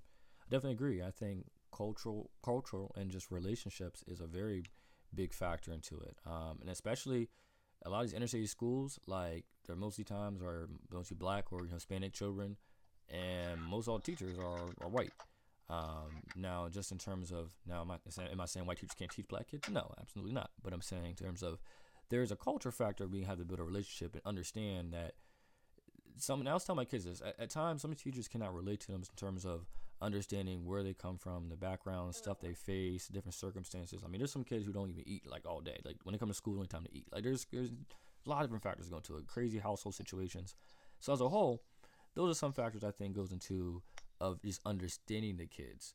definitely 0.55 0.75
agree. 0.75 1.03
I 1.03 1.11
think 1.11 1.47
cultural, 1.73 2.31
cultural, 2.43 2.93
and 2.97 3.11
just 3.11 3.31
relationships 3.31 4.05
is 4.07 4.21
a 4.21 4.27
very 4.27 4.65
big 5.15 5.33
factor 5.33 5.73
into 5.73 5.97
it, 5.97 6.17
um, 6.27 6.59
and 6.61 6.71
especially 6.71 7.29
a 7.85 7.91
lot 7.91 8.01
of 8.01 8.07
these 8.07 8.15
inner 8.15 8.27
city 8.27 8.47
schools, 8.47 8.99
like 9.07 9.45
they're 9.67 9.77
mostly 9.77 10.05
times 10.05 10.41
are 10.43 10.69
mostly 10.93 11.17
black 11.17 11.53
or 11.53 11.67
Hispanic 11.67 12.13
children, 12.13 12.57
and 13.09 13.61
most 13.63 13.89
all 13.89 13.99
teachers 13.99 14.39
are, 14.39 14.71
are 14.81 14.89
white. 14.89 15.13
Um, 15.69 16.23
now, 16.37 16.69
just 16.69 16.93
in 16.93 16.99
terms 16.99 17.33
of 17.33 17.53
now, 17.67 17.81
am 17.81 17.91
I, 17.91 17.97
am 18.31 18.41
I 18.41 18.47
saying 18.47 18.67
white 18.67 18.79
teachers 18.79 18.95
can't 18.99 19.11
teach 19.11 19.29
black 19.29 19.49
kids? 19.49 19.69
No, 19.71 19.93
absolutely 20.01 20.33
not. 20.33 20.51
But 20.63 20.73
I'm 20.73 20.83
saying 20.83 21.07
in 21.07 21.15
terms 21.15 21.43
of 21.43 21.59
there's 22.11 22.31
a 22.31 22.37
culture 22.37 22.71
factor 22.71 23.07
being 23.07 23.25
have 23.25 23.39
to 23.39 23.45
build 23.45 23.61
a 23.61 23.65
relationship 23.65 24.15
and 24.15 24.23
understand 24.27 24.93
that 24.93 25.15
some. 26.19 26.41
And 26.41 26.49
I 26.49 26.55
was 26.55 26.65
telling 26.65 26.77
my 26.77 26.85
kids 26.85 27.05
this 27.05 27.23
at, 27.23 27.41
at 27.41 27.51
times 27.51 27.83
some 27.83 27.95
teachers 27.95 28.29
cannot 28.29 28.55
relate 28.55 28.81
to 28.81 28.93
them 28.93 29.03
in 29.03 29.17
terms 29.17 29.45
of 29.47 29.67
understanding 30.05 30.65
where 30.65 30.83
they 30.83 30.93
come 30.93 31.17
from, 31.19 31.49
the 31.49 31.57
background, 31.57 32.15
stuff 32.15 32.41
they 32.41 32.55
face, 32.55 33.09
different 33.09 33.35
circumstances. 33.35 34.03
I 34.05 34.09
mean, 34.09 34.21
there's 34.21 34.33
some 34.33 34.45
kids 34.45 34.67
who 34.67 34.73
don't 34.73 34.91
even 34.91 35.03
eat 35.07 35.27
like 35.29 35.47
all 35.47 35.61
day. 35.61 35.79
Like 35.85 35.97
when 36.05 36.13
they 36.13 36.19
come 36.19 36.29
to 36.29 36.35
school, 36.35 36.55
only 36.55 36.67
time 36.67 36.85
to 36.85 36.95
eat. 36.95 37.07
Like 37.13 37.25
there's 37.25 37.47
there's 37.51 37.71
a 37.71 38.31
lot 38.31 38.41
of 38.41 38.47
different 38.47 38.63
factors 38.63 38.89
going 38.89 39.03
to 39.03 39.17
it. 39.17 39.27
Crazy 39.27 39.59
household 39.59 39.95
situations. 39.95 40.55
So 41.01 41.13
as 41.13 41.21
a 41.21 41.29
whole, 41.29 41.63
those 42.15 42.31
are 42.31 42.39
some 42.39 42.53
factors 42.53 42.85
I 42.85 42.91
think 42.91 43.17
goes 43.17 43.33
into 43.33 43.83
of 44.21 44.41
just 44.43 44.61
understanding 44.65 45.37
the 45.37 45.47
kids, 45.47 45.95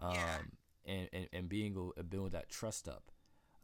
um, 0.00 0.14
yeah. 0.14 0.38
and, 0.86 1.08
and 1.12 1.28
and 1.32 1.48
being 1.48 1.72
able 1.72 1.92
to 1.96 2.02
build 2.02 2.32
that 2.32 2.48
trust 2.48 2.88
up, 2.88 3.10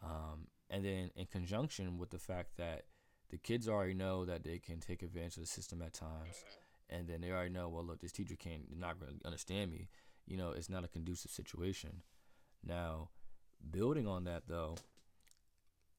um, 0.04 0.48
and 0.70 0.84
then 0.84 1.10
in 1.16 1.26
conjunction 1.26 1.98
with 1.98 2.10
the 2.10 2.18
fact 2.18 2.56
that 2.58 2.84
the 3.30 3.38
kids 3.38 3.68
already 3.68 3.94
know 3.94 4.24
that 4.24 4.44
they 4.44 4.58
can 4.58 4.78
take 4.78 5.02
advantage 5.02 5.36
of 5.36 5.42
the 5.42 5.48
system 5.48 5.82
at 5.82 5.92
times. 5.92 6.44
And 6.88 7.08
then 7.08 7.20
they 7.20 7.30
already 7.30 7.50
know, 7.50 7.68
well, 7.68 7.84
look, 7.84 8.00
this 8.00 8.12
teacher 8.12 8.36
can't 8.36 8.62
not 8.78 9.00
to 9.00 9.06
understand 9.24 9.70
me. 9.70 9.88
You 10.26 10.36
know, 10.36 10.50
it's 10.50 10.70
not 10.70 10.84
a 10.84 10.88
conducive 10.88 11.30
situation. 11.30 12.02
Now, 12.64 13.10
building 13.70 14.06
on 14.06 14.24
that 14.24 14.44
though, 14.46 14.76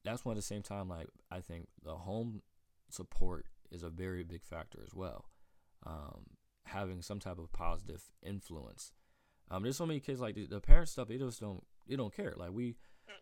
that's 0.04 0.24
one 0.24 0.34
at 0.34 0.36
the 0.36 0.42
same 0.42 0.62
time. 0.62 0.88
Like 0.88 1.08
I 1.30 1.40
think 1.40 1.68
the 1.84 1.96
home 1.96 2.42
support 2.90 3.46
is 3.70 3.82
a 3.82 3.90
very 3.90 4.24
big 4.24 4.44
factor 4.44 4.78
as 4.84 4.94
well. 4.94 5.26
Um, 5.86 6.24
having 6.64 7.02
some 7.02 7.18
type 7.18 7.38
of 7.38 7.52
positive 7.52 8.02
influence. 8.22 8.92
Um, 9.50 9.62
there's 9.62 9.76
so 9.76 9.86
many 9.86 10.00
kids 10.00 10.20
like 10.20 10.34
the, 10.34 10.46
the 10.46 10.86
stuff. 10.86 11.08
They 11.08 11.16
just 11.16 11.40
don't. 11.40 11.62
They 11.86 11.96
don't 11.96 12.14
care. 12.14 12.34
Like 12.36 12.50
we, 12.52 12.76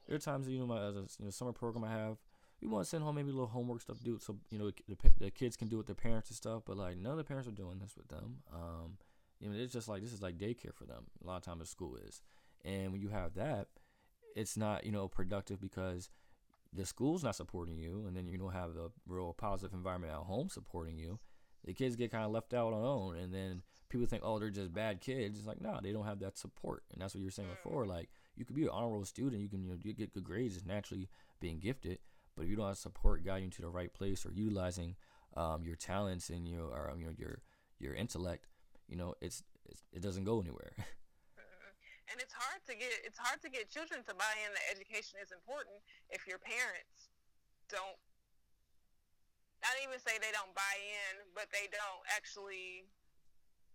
there 0.06 0.16
are 0.16 0.20
times 0.20 0.48
you 0.48 0.58
know, 0.58 0.66
my, 0.66 0.88
as 0.88 0.96
a 0.96 1.06
you 1.18 1.26
know, 1.26 1.30
summer 1.30 1.52
program 1.52 1.84
I 1.84 1.92
have 1.92 2.18
we 2.60 2.68
want 2.68 2.84
to 2.84 2.88
send 2.88 3.04
home 3.04 3.14
maybe 3.14 3.30
a 3.30 3.32
little 3.32 3.48
homework 3.48 3.80
stuff 3.80 3.98
to 3.98 4.04
do 4.04 4.18
so 4.18 4.36
you 4.50 4.58
know 4.58 4.70
the, 4.88 4.96
the 5.18 5.30
kids 5.30 5.56
can 5.56 5.68
do 5.68 5.76
it 5.76 5.78
with 5.78 5.86
their 5.86 5.94
parents 5.94 6.30
and 6.30 6.36
stuff 6.36 6.62
but 6.64 6.76
like 6.76 6.96
none 6.96 7.12
of 7.12 7.18
the 7.18 7.24
parents 7.24 7.48
are 7.48 7.52
doing 7.52 7.78
this 7.78 7.96
with 7.96 8.08
them. 8.08 8.38
Um 8.52 8.98
you 9.40 9.48
know 9.48 9.58
it's 9.58 9.72
just 9.72 9.88
like 9.88 10.02
this 10.02 10.12
is 10.12 10.22
like 10.22 10.38
daycare 10.38 10.74
for 10.74 10.84
them 10.84 11.04
a 11.22 11.26
lot 11.26 11.36
of 11.36 11.42
times 11.42 11.68
school 11.68 11.96
is. 11.96 12.22
And 12.64 12.92
when 12.92 13.00
you 13.00 13.08
have 13.08 13.34
that 13.34 13.68
it's 14.34 14.56
not 14.56 14.84
you 14.84 14.92
know 14.92 15.08
productive 15.08 15.60
because 15.60 16.10
the 16.72 16.84
school's 16.84 17.24
not 17.24 17.36
supporting 17.36 17.78
you 17.78 18.04
and 18.06 18.16
then 18.16 18.26
you 18.26 18.38
don't 18.38 18.52
have 18.52 18.74
the 18.74 18.90
real 19.06 19.32
positive 19.32 19.74
environment 19.74 20.12
at 20.12 20.18
home 20.18 20.48
supporting 20.48 20.98
you. 20.98 21.18
The 21.64 21.74
kids 21.74 21.96
get 21.96 22.12
kind 22.12 22.24
of 22.24 22.30
left 22.30 22.54
out 22.54 22.72
on 22.72 22.80
their 22.80 22.90
own 22.90 23.16
and 23.16 23.34
then 23.34 23.62
people 23.88 24.06
think 24.06 24.22
oh 24.24 24.38
they're 24.38 24.50
just 24.50 24.72
bad 24.72 25.00
kids. 25.00 25.38
It's 25.38 25.46
like 25.46 25.60
no 25.60 25.78
they 25.82 25.92
don't 25.92 26.06
have 26.06 26.20
that 26.20 26.38
support 26.38 26.84
and 26.92 27.02
that's 27.02 27.14
what 27.14 27.20
you 27.20 27.26
were 27.26 27.30
saying 27.30 27.50
before. 27.50 27.86
Like 27.86 28.08
you 28.36 28.44
could 28.44 28.56
be 28.56 28.64
an 28.64 28.70
honor 28.72 28.88
roll 28.88 29.04
student 29.04 29.42
you 29.42 29.48
can 29.48 29.62
you 29.64 29.70
know 29.70 29.76
get 29.76 30.12
good 30.12 30.24
grades 30.24 30.56
it's 30.56 30.66
naturally 30.66 31.08
being 31.40 31.58
gifted 31.58 31.98
but 32.36 32.44
if 32.44 32.50
you 32.50 32.56
don't 32.56 32.68
have 32.68 32.76
support 32.76 33.24
guiding 33.24 33.46
you 33.46 33.50
to 33.50 33.62
the 33.62 33.68
right 33.68 33.92
place 33.92 34.26
or 34.26 34.32
utilizing 34.32 34.94
um, 35.36 35.64
your 35.64 35.76
talents 35.76 36.30
and 36.30 36.46
your 36.46 36.64
or, 36.68 36.90
um, 36.92 37.00
your 37.00 37.40
your 37.78 37.94
intellect, 37.94 38.46
you 38.88 38.96
know, 38.96 39.14
it's, 39.20 39.42
it's 39.64 39.82
it 39.92 40.02
doesn't 40.02 40.24
go 40.24 40.40
anywhere. 40.40 40.72
Mm-hmm. 41.36 42.12
and 42.12 42.16
it's 42.20 42.32
hard 42.32 42.64
to 42.64 42.72
get 42.72 42.88
it's 43.04 43.20
hard 43.20 43.40
to 43.44 43.52
get 43.52 43.68
children 43.68 44.00
to 44.08 44.14
buy 44.16 44.34
in 44.44 44.52
that 44.56 44.66
education 44.72 45.20
is 45.20 45.32
important 45.32 45.76
if 46.08 46.24
your 46.24 46.40
parents 46.40 47.12
don't 47.68 48.00
not 49.66 49.74
even 49.82 49.98
say 49.98 50.14
they 50.22 50.30
don't 50.30 50.54
buy 50.54 50.76
in, 50.78 51.26
but 51.34 51.50
they 51.50 51.66
don't 51.74 52.04
actually 52.14 52.86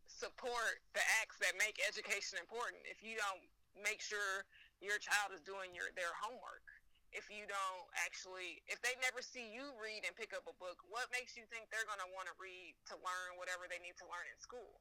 support 0.07 0.79
the 0.95 1.03
acts 1.19 1.35
that 1.43 1.59
make 1.59 1.75
education 1.83 2.39
important. 2.39 2.79
If 2.87 3.03
you 3.03 3.19
don't 3.19 3.43
make 3.75 3.99
sure 3.99 4.47
your 4.79 4.95
child 5.03 5.35
is 5.35 5.43
doing 5.43 5.75
your 5.75 5.91
their 5.99 6.15
homework, 6.15 6.63
if 7.11 7.27
you 7.27 7.43
don't 7.47 7.87
actually 8.03 8.63
if 8.71 8.79
they 8.81 8.95
never 9.03 9.19
see 9.19 9.43
you 9.51 9.71
read 9.79 10.03
and 10.07 10.15
pick 10.15 10.31
up 10.31 10.43
a 10.47 10.55
book 10.59 10.79
what 10.87 11.07
makes 11.11 11.35
you 11.35 11.43
think 11.51 11.67
they're 11.69 11.87
going 11.87 12.01
to 12.01 12.11
want 12.15 12.27
to 12.27 12.35
read 12.39 12.75
to 12.87 12.95
learn 13.03 13.35
whatever 13.35 13.67
they 13.67 13.79
need 13.83 13.95
to 13.99 14.07
learn 14.07 14.23
in 14.31 14.37
school 14.39 14.79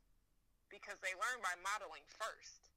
because 0.70 0.98
they 1.02 1.12
learn 1.18 1.38
by 1.42 1.54
modeling 1.62 2.04
first 2.18 2.70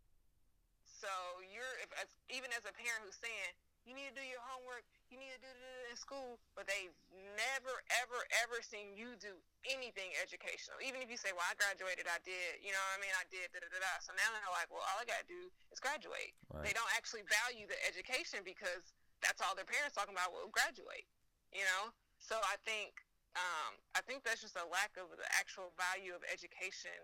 so 0.85 1.09
you're 1.51 1.75
if, 1.83 1.89
as, 1.99 2.09
even 2.33 2.49
as 2.57 2.65
a 2.65 2.73
parent 2.73 3.05
who's 3.05 3.19
saying 3.19 3.53
you 3.83 3.91
need 3.91 4.15
to 4.15 4.15
do 4.15 4.23
your 4.23 4.39
homework, 4.47 4.87
you 5.11 5.19
need 5.19 5.35
to 5.35 5.41
do 5.43 5.51
it 5.51 5.91
in 5.91 5.97
school, 5.99 6.39
but 6.55 6.63
they've 6.63 6.95
never, 7.35 7.83
ever, 7.99 8.19
ever 8.39 8.63
seen 8.63 8.95
you 8.95 9.11
do 9.19 9.35
anything 9.67 10.15
educational. 10.23 10.79
Even 10.79 11.03
if 11.03 11.11
you 11.11 11.19
say, 11.19 11.35
well, 11.35 11.43
I 11.43 11.55
graduated, 11.59 12.07
I 12.07 12.19
did, 12.23 12.63
you 12.63 12.71
know 12.71 12.79
what 12.79 12.99
I 12.99 13.03
mean? 13.03 13.15
I 13.19 13.27
did, 13.27 13.51
da 13.51 13.59
da 13.59 13.67
da 13.67 13.79
da. 13.83 13.93
So 13.99 14.15
now 14.15 14.31
they're 14.31 14.55
like, 14.55 14.71
well, 14.71 14.83
all 14.87 15.03
I 15.03 15.05
got 15.05 15.19
to 15.27 15.29
do 15.29 15.51
is 15.75 15.83
graduate. 15.83 16.31
Right. 16.47 16.63
They 16.63 16.73
don't 16.73 16.89
actually 16.95 17.27
value 17.27 17.67
the 17.67 17.75
education 17.83 18.39
because 18.47 18.95
that's 19.23 19.39
all 19.39 19.55
their 19.55 19.67
parents 19.67 19.95
talking 19.95 20.13
about, 20.13 20.35
well, 20.35 20.51
graduate, 20.51 21.07
you 21.55 21.63
know? 21.63 21.95
So 22.19 22.37
I 22.43 22.59
think, 22.67 22.99
um, 23.33 23.79
I 23.95 24.03
think 24.05 24.21
that's 24.27 24.43
just 24.43 24.59
a 24.59 24.67
lack 24.69 24.93
of 24.99 25.09
the 25.15 25.25
actual 25.33 25.73
value 25.79 26.13
of 26.13 26.21
education 26.27 26.95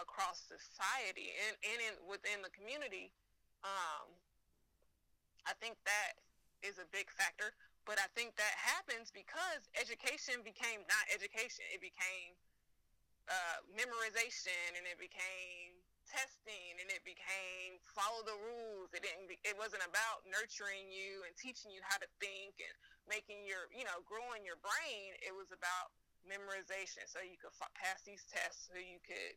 across 0.00 0.42
society 0.42 1.34
and, 1.46 1.54
and 1.62 1.78
in, 1.78 1.94
within 2.08 2.42
the 2.42 2.52
community. 2.52 3.12
Um, 3.62 4.10
I 5.46 5.54
think 5.60 5.78
that 5.86 6.18
is 6.62 6.82
a 6.82 6.86
big 6.90 7.10
factor. 7.10 7.54
But 7.88 7.96
I 7.96 8.08
think 8.12 8.36
that 8.36 8.52
happens 8.52 9.08
because 9.08 9.64
education 9.72 10.44
became 10.44 10.84
not 10.84 11.04
education. 11.08 11.64
It 11.72 11.80
became 11.80 12.36
uh, 13.32 13.64
memorization 13.72 14.76
and 14.76 14.84
it 14.84 15.00
became 15.00 15.77
testing 16.08 16.80
and 16.80 16.88
it 16.88 17.04
became 17.04 17.78
follow 17.92 18.24
the 18.24 18.36
rules. 18.36 18.90
It 18.96 19.04
didn't. 19.04 19.28
Be, 19.28 19.36
it 19.44 19.54
wasn't 19.60 19.84
about 19.84 20.24
nurturing 20.24 20.88
you 20.88 21.22
and 21.28 21.32
teaching 21.36 21.70
you 21.70 21.84
how 21.84 22.00
to 22.00 22.08
think 22.18 22.56
and 22.58 22.74
making 23.06 23.44
your 23.44 23.68
you 23.70 23.84
know 23.84 24.00
growing 24.08 24.42
your 24.42 24.58
brain. 24.60 25.14
It 25.20 25.32
was 25.36 25.52
about 25.52 25.92
memorization 26.26 27.08
so 27.08 27.24
you 27.24 27.38
could 27.40 27.54
f- 27.56 27.72
pass 27.76 28.04
these 28.04 28.24
tests 28.28 28.68
so 28.68 28.76
you 28.76 29.00
could 29.00 29.36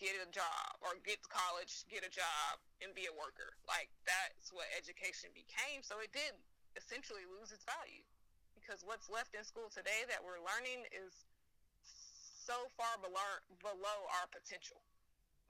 get 0.00 0.18
a 0.18 0.26
job 0.34 0.78
or 0.82 0.98
get 1.06 1.22
to 1.22 1.30
college, 1.30 1.86
get 1.86 2.02
a 2.02 2.10
job, 2.10 2.58
and 2.82 2.90
be 2.96 3.06
a 3.06 3.14
worker. 3.14 3.54
Like 3.66 3.90
that's 4.02 4.50
what 4.50 4.66
education 4.74 5.30
became. 5.34 5.84
So 5.86 6.02
it 6.02 6.10
did 6.10 6.34
essentially 6.74 7.22
lose 7.28 7.52
its 7.52 7.62
value 7.62 8.02
because 8.58 8.82
what's 8.82 9.10
left 9.10 9.34
in 9.34 9.44
school 9.44 9.68
today 9.70 10.06
that 10.08 10.22
we're 10.22 10.42
learning 10.42 10.86
is 10.90 11.12
so 12.42 12.66
far 12.74 12.98
below, 12.98 13.30
below 13.62 13.98
our 14.18 14.26
potential. 14.34 14.82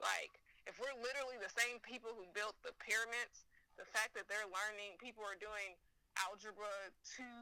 Like 0.03 0.43
if 0.67 0.75
we're 0.79 0.95
literally 0.99 1.39
the 1.39 1.51
same 1.51 1.79
people 1.79 2.11
who 2.11 2.27
built 2.35 2.59
the 2.61 2.75
pyramids, 2.83 3.47
the 3.79 3.87
fact 3.87 4.13
that 4.19 4.27
they're 4.27 4.51
learning, 4.51 4.99
people 4.99 5.23
are 5.23 5.39
doing 5.39 5.79
algebra 6.29 6.93
two, 7.01 7.39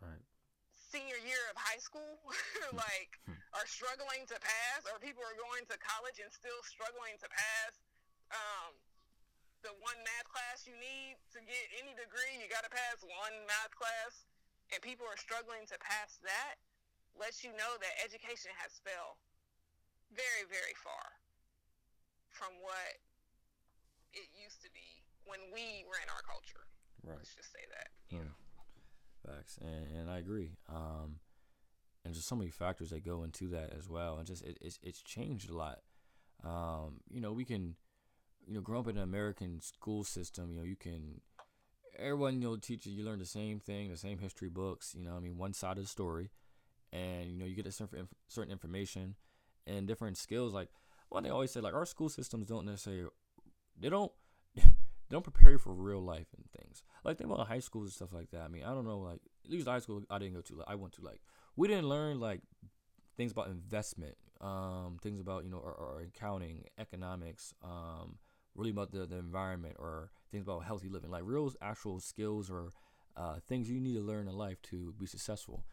right. 0.00 0.24
senior 0.72 1.20
year 1.20 1.42
of 1.52 1.56
high 1.60 1.80
school 1.80 2.16
like 2.72 3.20
hmm. 3.28 3.36
are 3.52 3.68
struggling 3.68 4.24
to 4.24 4.36
pass 4.40 4.88
or 4.88 4.96
people 4.96 5.20
are 5.20 5.36
going 5.36 5.68
to 5.68 5.76
college 5.76 6.16
and 6.22 6.32
still 6.32 6.60
struggling 6.64 7.20
to 7.20 7.28
pass 7.28 7.72
um, 8.32 8.72
the 9.60 9.72
one 9.84 9.98
math 10.08 10.24
class 10.24 10.64
you 10.64 10.72
need 10.80 11.20
to 11.28 11.40
get 11.44 11.64
any 11.76 11.92
degree 12.00 12.40
you 12.40 12.48
got 12.48 12.64
to 12.64 12.72
pass 12.72 13.04
one 13.04 13.36
math 13.44 13.76
class 13.76 14.24
and 14.72 14.80
people 14.80 15.04
are 15.04 15.20
struggling 15.20 15.68
to 15.68 15.76
pass 15.84 16.16
that 16.24 16.56
lets 17.12 17.44
you 17.44 17.52
know 17.60 17.76
that 17.80 17.92
education 18.00 18.52
has 18.56 18.80
fell 18.80 19.20
very 20.16 20.48
very 20.48 20.76
far 20.80 21.15
from 22.36 22.52
what 22.60 23.00
it 24.12 24.28
used 24.36 24.60
to 24.60 24.70
be 24.76 25.02
when 25.24 25.40
we 25.48 25.82
ran 25.88 26.06
our 26.12 26.22
culture 26.28 26.68
right 27.02 27.16
let's 27.16 27.32
just 27.34 27.50
say 27.50 27.64
that 27.72 27.88
yeah 28.12 28.30
Facts, 29.26 29.58
and, 29.60 29.98
and 29.98 30.10
I 30.10 30.18
agree. 30.18 30.52
Um, 30.68 31.16
and 32.04 32.14
just 32.14 32.28
so 32.28 32.36
many 32.36 32.50
factors 32.50 32.90
that 32.90 33.04
go 33.04 33.24
into 33.24 33.48
that 33.48 33.72
as 33.76 33.88
well, 33.88 34.18
and 34.18 34.26
just 34.26 34.44
it, 34.44 34.58
it's 34.60 34.78
it's 34.82 35.02
changed 35.02 35.50
a 35.50 35.56
lot. 35.56 35.78
Um, 36.44 37.00
you 37.10 37.20
know, 37.20 37.32
we 37.32 37.44
can, 37.44 37.74
you 38.46 38.54
know, 38.54 38.60
grow 38.60 38.78
up 38.80 38.88
in 38.88 38.96
an 38.96 39.02
American 39.02 39.60
school 39.60 40.04
system. 40.04 40.50
You 40.50 40.58
know, 40.58 40.62
you 40.62 40.76
can, 40.76 41.20
everyone 41.98 42.34
you 42.40 42.48
know 42.48 42.56
teaches 42.56 42.92
you 42.92 43.04
learn 43.04 43.18
the 43.18 43.26
same 43.26 43.58
thing, 43.58 43.90
the 43.90 43.96
same 43.96 44.18
history 44.18 44.48
books. 44.48 44.94
You 44.96 45.04
know, 45.04 45.16
I 45.16 45.20
mean, 45.20 45.36
one 45.38 45.52
side 45.52 45.78
of 45.78 45.82
the 45.82 45.88
story, 45.88 46.30
and 46.92 47.28
you 47.28 47.36
know, 47.36 47.46
you 47.46 47.56
get 47.56 47.66
a 47.66 47.72
certain 47.72 48.08
certain 48.28 48.52
information 48.52 49.16
and 49.66 49.88
different 49.88 50.18
skills. 50.18 50.54
Like 50.54 50.68
one 51.08 51.22
thing 51.22 51.32
I 51.32 51.34
always 51.34 51.50
say, 51.50 51.60
like 51.60 51.74
our 51.74 51.86
school 51.86 52.08
systems 52.08 52.48
don't 52.48 52.66
necessarily, 52.66 53.08
they 53.78 53.88
don't 53.88 54.12
they 54.54 54.62
don't 55.10 55.22
prepare 55.22 55.52
you 55.52 55.58
for 55.58 55.72
real 55.72 56.00
life 56.00 56.26
and 56.36 56.44
things. 56.58 56.82
Like 57.04 57.18
think 57.18 57.30
about 57.30 57.46
high 57.46 57.60
school 57.60 57.82
and 57.82 57.92
stuff 57.92 58.12
like 58.12 58.30
that. 58.30 58.42
I 58.42 58.48
mean, 58.48 58.64
I 58.64 58.74
don't 58.74 58.86
know, 58.86 58.98
like 58.98 59.20
at 59.44 59.50
least 59.50 59.68
high 59.68 59.78
school 59.78 60.02
I 60.10 60.18
didn't 60.18 60.34
go 60.34 60.40
to. 60.42 60.56
Like, 60.56 60.68
I 60.68 60.74
went 60.74 60.94
to 60.94 61.02
like 61.04 61.20
we 61.56 61.68
didn't 61.68 61.88
learn 61.88 62.20
like 62.20 62.40
things 63.16 63.32
about 63.32 63.48
investment, 63.48 64.16
um, 64.40 64.98
things 65.02 65.20
about 65.20 65.44
you 65.44 65.50
know 65.50 65.58
or, 65.58 65.72
or 65.72 66.02
accounting, 66.02 66.64
economics, 66.78 67.54
um, 67.62 68.18
really 68.54 68.70
about 68.70 68.92
the, 68.92 69.06
the 69.06 69.16
environment 69.16 69.76
or 69.78 70.10
things 70.30 70.44
about 70.44 70.64
healthy 70.64 70.88
living, 70.88 71.10
like 71.10 71.22
real 71.24 71.52
actual 71.62 72.00
skills 72.00 72.50
or 72.50 72.70
uh, 73.16 73.36
things 73.48 73.70
you 73.70 73.80
need 73.80 73.94
to 73.94 74.02
learn 74.02 74.28
in 74.28 74.36
life 74.36 74.60
to 74.62 74.94
be 74.98 75.06
successful. 75.06 75.64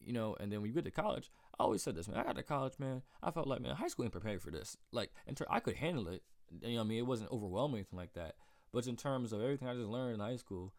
You 0.00 0.12
know, 0.12 0.36
and 0.40 0.50
then 0.50 0.60
when 0.60 0.68
you 0.68 0.74
get 0.74 0.84
to 0.84 0.90
college, 0.90 1.30
I 1.58 1.64
always 1.64 1.82
said 1.82 1.94
this, 1.94 2.08
man. 2.08 2.18
I 2.18 2.24
got 2.24 2.36
to 2.36 2.42
college, 2.42 2.78
man. 2.78 3.02
I 3.22 3.30
felt 3.30 3.46
like, 3.46 3.60
man, 3.60 3.76
high 3.76 3.88
school 3.88 4.04
ain't 4.04 4.12
prepared 4.12 4.42
for 4.42 4.50
this. 4.50 4.76
Like, 4.90 5.10
and 5.26 5.38
I 5.50 5.60
could 5.60 5.76
handle 5.76 6.08
it. 6.08 6.22
You 6.60 6.70
know, 6.70 6.76
what 6.76 6.84
I 6.84 6.88
mean, 6.88 6.98
it 6.98 7.06
wasn't 7.06 7.30
overwhelming 7.30 7.74
or 7.74 7.78
anything 7.78 7.98
like 7.98 8.14
that. 8.14 8.34
But 8.72 8.86
in 8.86 8.96
terms 8.96 9.32
of 9.32 9.42
everything 9.42 9.68
I 9.68 9.74
just 9.74 9.88
learned 9.88 10.14
in 10.14 10.20
high 10.20 10.36
school, 10.36 10.72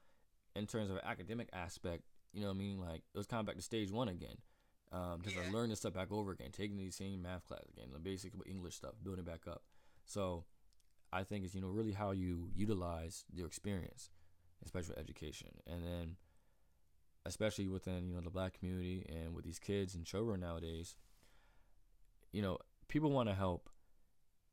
in 0.56 0.66
terms 0.68 0.90
of 0.90 0.98
academic 1.04 1.50
aspect, 1.54 2.04
you 2.34 2.42
know 2.42 2.48
what 2.48 2.56
I 2.56 2.58
mean? 2.58 2.80
Like 2.80 3.04
it 3.14 3.18
was 3.18 3.28
kind 3.28 3.40
of 3.40 3.46
back 3.46 3.56
to 3.56 3.62
stage 3.62 3.92
one 3.92 4.08
again. 4.08 4.38
Um, 4.92 5.20
because 5.20 5.36
yeah. 5.36 5.44
I 5.48 5.52
learned 5.52 5.72
this 5.72 5.80
stuff 5.80 5.94
back 5.94 6.12
over 6.12 6.32
again, 6.32 6.52
taking 6.52 6.78
these 6.78 6.96
same 6.96 7.22
math 7.24 7.48
class 7.48 7.64
again, 7.76 7.88
the 7.92 8.00
basic 8.00 8.34
English 8.46 8.76
stuff, 8.76 8.94
building 9.04 9.26
back 9.26 9.48
up. 9.48 9.64
So 10.06 10.46
I 11.12 11.24
think 11.24 11.46
it's 11.46 11.56
you 11.56 11.62
know 11.62 11.68
really 11.68 11.94
how 11.94 12.12
you 12.12 12.50
utilize 12.56 13.26
your 13.32 13.48
experience, 13.48 14.12
especially 14.64 14.98
education, 14.98 15.50
and 15.66 15.84
then 15.84 16.16
especially 17.26 17.68
within 17.68 18.08
you 18.08 18.16
know 18.16 18.22
the 18.22 18.30
black 18.30 18.58
community 18.58 19.06
and 19.10 19.34
with 19.34 19.46
these 19.46 19.60
kids 19.60 19.96
and 19.96 20.06
children 20.06 20.40
nowadays. 20.40 20.96
You 22.32 22.42
know, 22.42 22.58
people 22.88 23.12
want 23.12 23.30
to 23.30 23.36
help, 23.36 23.70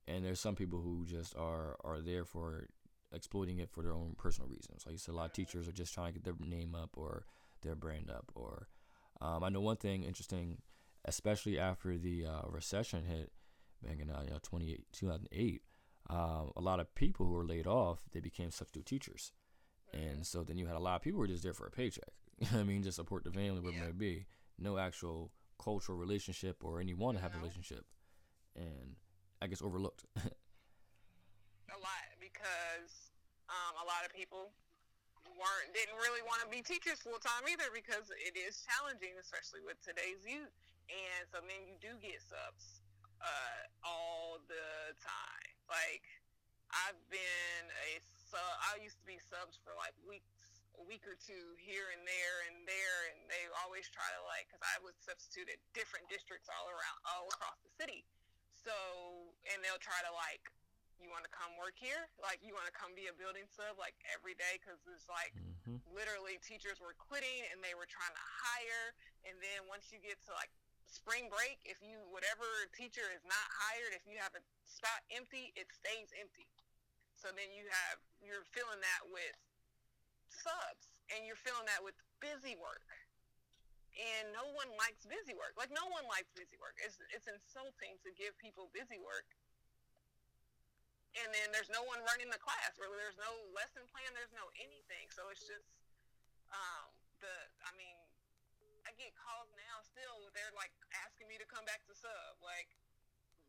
and 0.06 0.24
there's 0.24 0.40
some 0.40 0.54
people 0.54 0.80
who 0.80 1.04
just 1.06 1.36
are 1.36 1.76
are 1.82 2.00
there 2.00 2.24
for 2.24 2.66
exploiting 3.12 3.58
it 3.58 3.70
for 3.70 3.82
their 3.82 3.92
own 3.92 4.14
personal 4.16 4.48
reasons. 4.48 4.84
Like 4.86 4.92
you 4.92 4.98
said, 4.98 5.14
a 5.14 5.16
lot 5.16 5.26
of 5.26 5.32
teachers 5.32 5.68
are 5.68 5.72
just 5.72 5.94
trying 5.94 6.12
to 6.12 6.20
get 6.20 6.24
their 6.24 6.48
name 6.48 6.74
up 6.74 6.90
or 6.96 7.24
their 7.62 7.74
brand 7.74 8.10
up. 8.10 8.30
Or 8.34 8.68
um, 9.20 9.42
I 9.42 9.48
know 9.48 9.60
one 9.60 9.76
thing 9.76 10.04
interesting, 10.04 10.58
especially 11.04 11.58
after 11.58 11.98
the 11.98 12.26
uh, 12.26 12.42
recession 12.48 13.04
hit 13.04 13.32
back 13.82 13.98
in 14.00 14.10
uh, 14.10 14.22
you 14.24 14.30
know 14.30 14.38
2008, 14.42 15.62
um, 16.08 16.52
a 16.56 16.60
lot 16.60 16.80
of 16.80 16.94
people 16.94 17.26
who 17.26 17.32
were 17.32 17.44
laid 17.44 17.66
off 17.66 18.00
they 18.12 18.20
became 18.20 18.50
substitute 18.50 18.86
teachers, 18.86 19.32
and 19.92 20.26
so 20.26 20.42
then 20.42 20.58
you 20.58 20.66
had 20.66 20.76
a 20.76 20.80
lot 20.80 20.96
of 20.96 21.02
people 21.02 21.16
who 21.16 21.22
were 21.22 21.26
just 21.26 21.42
there 21.42 21.54
for 21.54 21.66
a 21.66 21.70
paycheck. 21.70 22.12
I 22.54 22.62
mean, 22.62 22.82
just 22.82 22.96
support 22.96 23.24
the 23.24 23.30
family, 23.30 23.60
whatever 23.60 23.84
yeah. 23.84 23.90
it 23.90 23.98
be. 23.98 24.26
No 24.58 24.78
actual 24.78 25.30
cultural 25.62 25.98
relationship 25.98 26.64
or 26.64 26.80
any 26.80 26.94
want 26.94 27.16
to 27.16 27.22
have 27.22 27.34
a 27.34 27.38
relationship, 27.38 27.84
and 28.56 28.96
I 29.40 29.46
guess 29.46 29.62
overlooked. 29.62 30.04
a 30.16 31.78
lot 31.78 32.04
because 32.20 33.12
um, 33.48 33.76
a 33.82 33.86
lot 33.86 34.04
of 34.04 34.12
people 34.14 34.52
weren't 35.36 35.72
didn't 35.72 35.96
really 36.00 36.20
want 36.24 36.40
to 36.44 36.48
be 36.48 36.60
teachers 36.60 37.00
full 37.00 37.20
time 37.20 37.44
either 37.48 37.68
because 37.72 38.12
it 38.16 38.36
is 38.36 38.64
challenging, 38.64 39.16
especially 39.20 39.60
with 39.64 39.80
today's 39.80 40.24
youth. 40.24 40.52
And 40.90 41.22
so 41.30 41.38
then 41.44 41.62
you 41.68 41.78
do 41.78 41.94
get 42.02 42.18
subs 42.18 42.82
uh, 43.22 43.62
all 43.86 44.40
the 44.48 44.96
time. 44.98 45.54
Like 45.68 46.04
I've 46.72 46.98
been 47.12 47.64
a 47.68 47.90
sub. 48.30 48.42
I 48.42 48.80
used 48.82 48.98
to 48.98 49.06
be 49.06 49.18
subs 49.18 49.58
for 49.62 49.74
like 49.78 49.94
weeks, 50.02 50.39
a 50.80 50.84
week 50.88 51.04
or 51.04 51.14
two 51.20 51.54
here 51.60 51.92
and 51.92 52.02
there 52.08 52.36
and 52.48 52.64
there, 52.64 52.98
and 53.12 53.18
they 53.28 53.44
always 53.62 53.86
try 53.92 54.08
to 54.16 54.20
like 54.24 54.48
because 54.48 54.64
I 54.64 54.80
would 54.80 54.96
substitute 54.96 55.52
at 55.52 55.60
different 55.76 56.08
districts 56.08 56.48
all 56.48 56.72
around, 56.72 56.98
all 57.04 57.28
across 57.36 57.60
the 57.60 57.72
city. 57.76 58.08
So 58.56 58.72
and 59.52 59.60
they'll 59.60 59.80
try 59.80 60.00
to 60.08 60.12
like 60.16 60.48
you 61.00 61.08
want 61.08 61.24
to 61.24 61.32
come 61.32 61.56
work 61.56 61.80
here? 61.80 62.12
Like, 62.20 62.44
you 62.44 62.52
want 62.52 62.68
to 62.68 62.76
come 62.76 62.92
be 62.92 63.08
a 63.08 63.16
building 63.16 63.48
sub 63.48 63.80
like 63.80 63.96
every 64.12 64.36
day? 64.36 64.60
Because 64.60 64.78
it's 64.84 65.08
like 65.08 65.32
mm-hmm. 65.32 65.80
literally 65.88 66.36
teachers 66.44 66.76
were 66.76 66.92
quitting 67.00 67.48
and 67.50 67.64
they 67.64 67.72
were 67.72 67.88
trying 67.88 68.12
to 68.12 68.26
hire. 68.44 68.86
And 69.24 69.40
then 69.40 69.64
once 69.66 69.88
you 69.88 69.98
get 69.98 70.20
to 70.28 70.32
like 70.36 70.52
spring 70.84 71.32
break, 71.32 71.64
if 71.64 71.80
you, 71.80 72.04
whatever 72.12 72.44
teacher 72.76 73.08
is 73.16 73.24
not 73.24 73.46
hired, 73.48 73.96
if 73.96 74.04
you 74.04 74.20
have 74.20 74.36
a 74.36 74.44
spot 74.68 75.00
empty, 75.08 75.56
it 75.56 75.72
stays 75.72 76.12
empty. 76.20 76.46
So 77.16 77.32
then 77.32 77.48
you 77.52 77.64
have, 77.68 77.96
you're 78.20 78.44
feeling 78.52 78.80
that 78.80 79.02
with 79.08 79.36
subs 80.32 80.94
and 81.10 81.26
you're 81.26 81.38
feeling 81.38 81.66
that 81.66 81.82
with 81.82 81.98
busy 82.22 82.54
work. 82.56 82.86
And 83.98 84.30
no 84.30 84.46
one 84.54 84.70
likes 84.78 85.02
busy 85.04 85.34
work. 85.34 85.58
Like 85.58 85.74
no 85.74 85.84
one 85.90 86.06
likes 86.06 86.30
busy 86.32 86.56
work. 86.56 86.78
It's 86.78 86.96
it's 87.10 87.26
insulting 87.26 87.98
to 88.06 88.14
give 88.14 88.38
people 88.38 88.70
busy 88.70 89.02
work 89.02 89.26
and 91.18 91.28
then 91.34 91.50
there's 91.50 91.70
no 91.74 91.82
one 91.90 91.98
running 92.06 92.30
the 92.30 92.38
class 92.38 92.78
really 92.78 92.94
there's 93.02 93.18
no 93.18 93.32
lesson 93.50 93.82
plan 93.90 94.06
there's 94.14 94.30
no 94.30 94.46
anything 94.62 95.10
so 95.10 95.26
it's 95.26 95.42
just 95.42 95.66
um 96.54 96.86
the 97.18 97.34
i 97.66 97.72
mean 97.74 97.98
i 98.86 98.94
get 98.94 99.10
calls 99.18 99.50
now 99.58 99.82
still 99.82 100.30
they're 100.36 100.54
like 100.54 100.70
asking 101.02 101.26
me 101.26 101.34
to 101.34 101.46
come 101.50 101.66
back 101.66 101.82
to 101.90 101.94
sub 101.94 102.38
like 102.46 102.70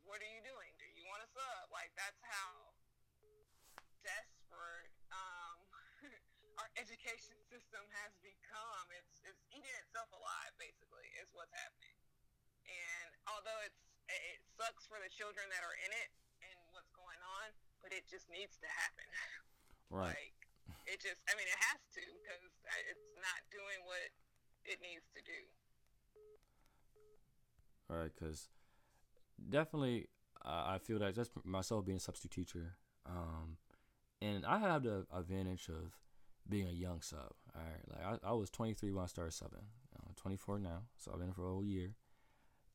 what 0.02 0.18
are 0.18 0.30
you 0.30 0.42
doing 0.42 0.74
do 0.82 0.86
you 0.90 1.06
want 1.06 1.22
to 1.22 1.30
sub 1.30 1.70
like 1.70 1.94
that's 1.94 2.18
how 2.26 2.74
our 4.02 4.31
education 6.80 7.36
system 7.48 7.82
has 8.02 8.12
become. 8.24 8.86
It's 8.96 9.20
it's 9.24 9.42
eating 9.52 9.76
itself 9.82 10.08
alive, 10.12 10.52
basically, 10.56 11.06
is 11.20 11.28
what's 11.36 11.52
happening. 11.52 11.96
And 12.68 13.08
although 13.28 13.60
it's 13.66 13.82
it 14.08 14.40
sucks 14.56 14.84
for 14.88 15.00
the 15.00 15.08
children 15.12 15.48
that 15.52 15.62
are 15.64 15.76
in 15.84 15.92
it 15.92 16.10
and 16.44 16.56
what's 16.72 16.92
going 16.92 17.20
on, 17.40 17.52
but 17.80 17.92
it 17.92 18.04
just 18.08 18.28
needs 18.28 18.56
to 18.60 18.68
happen. 18.68 19.08
Right. 19.92 20.16
Like 20.16 20.42
it 20.88 21.04
just, 21.04 21.20
I 21.28 21.36
mean, 21.36 21.44
it 21.44 21.60
has 21.68 21.80
to 22.00 22.00
because 22.00 22.40
it's 22.88 23.08
not 23.20 23.44
doing 23.52 23.84
what 23.84 24.08
it 24.64 24.80
needs 24.80 25.04
to 25.12 25.20
do. 25.20 25.40
All 27.90 28.00
right, 28.00 28.10
because 28.16 28.48
definitely 29.50 30.08
uh, 30.44 30.64
I 30.72 30.78
feel 30.78 30.98
that 31.00 31.14
just 31.14 31.30
myself 31.44 31.84
being 31.84 31.98
a 31.98 32.00
substitute 32.00 32.32
teacher, 32.32 32.76
um, 33.04 33.58
and 34.22 34.46
I 34.46 34.58
have 34.58 34.82
the 34.82 35.04
advantage 35.14 35.68
of 35.68 35.92
being 36.48 36.68
a 36.68 36.72
young 36.72 37.00
sub. 37.00 37.32
All 37.54 37.62
right, 37.62 38.08
like 38.08 38.20
I, 38.24 38.30
I 38.30 38.32
was 38.32 38.50
23 38.50 38.92
when 38.92 39.04
I 39.04 39.06
started 39.06 39.32
subbing. 39.32 39.64
I'm 39.94 40.14
24 40.16 40.58
now, 40.58 40.82
so 40.96 41.12
I've 41.12 41.20
been 41.20 41.32
for 41.32 41.44
a 41.46 41.50
whole 41.50 41.64
year. 41.64 41.94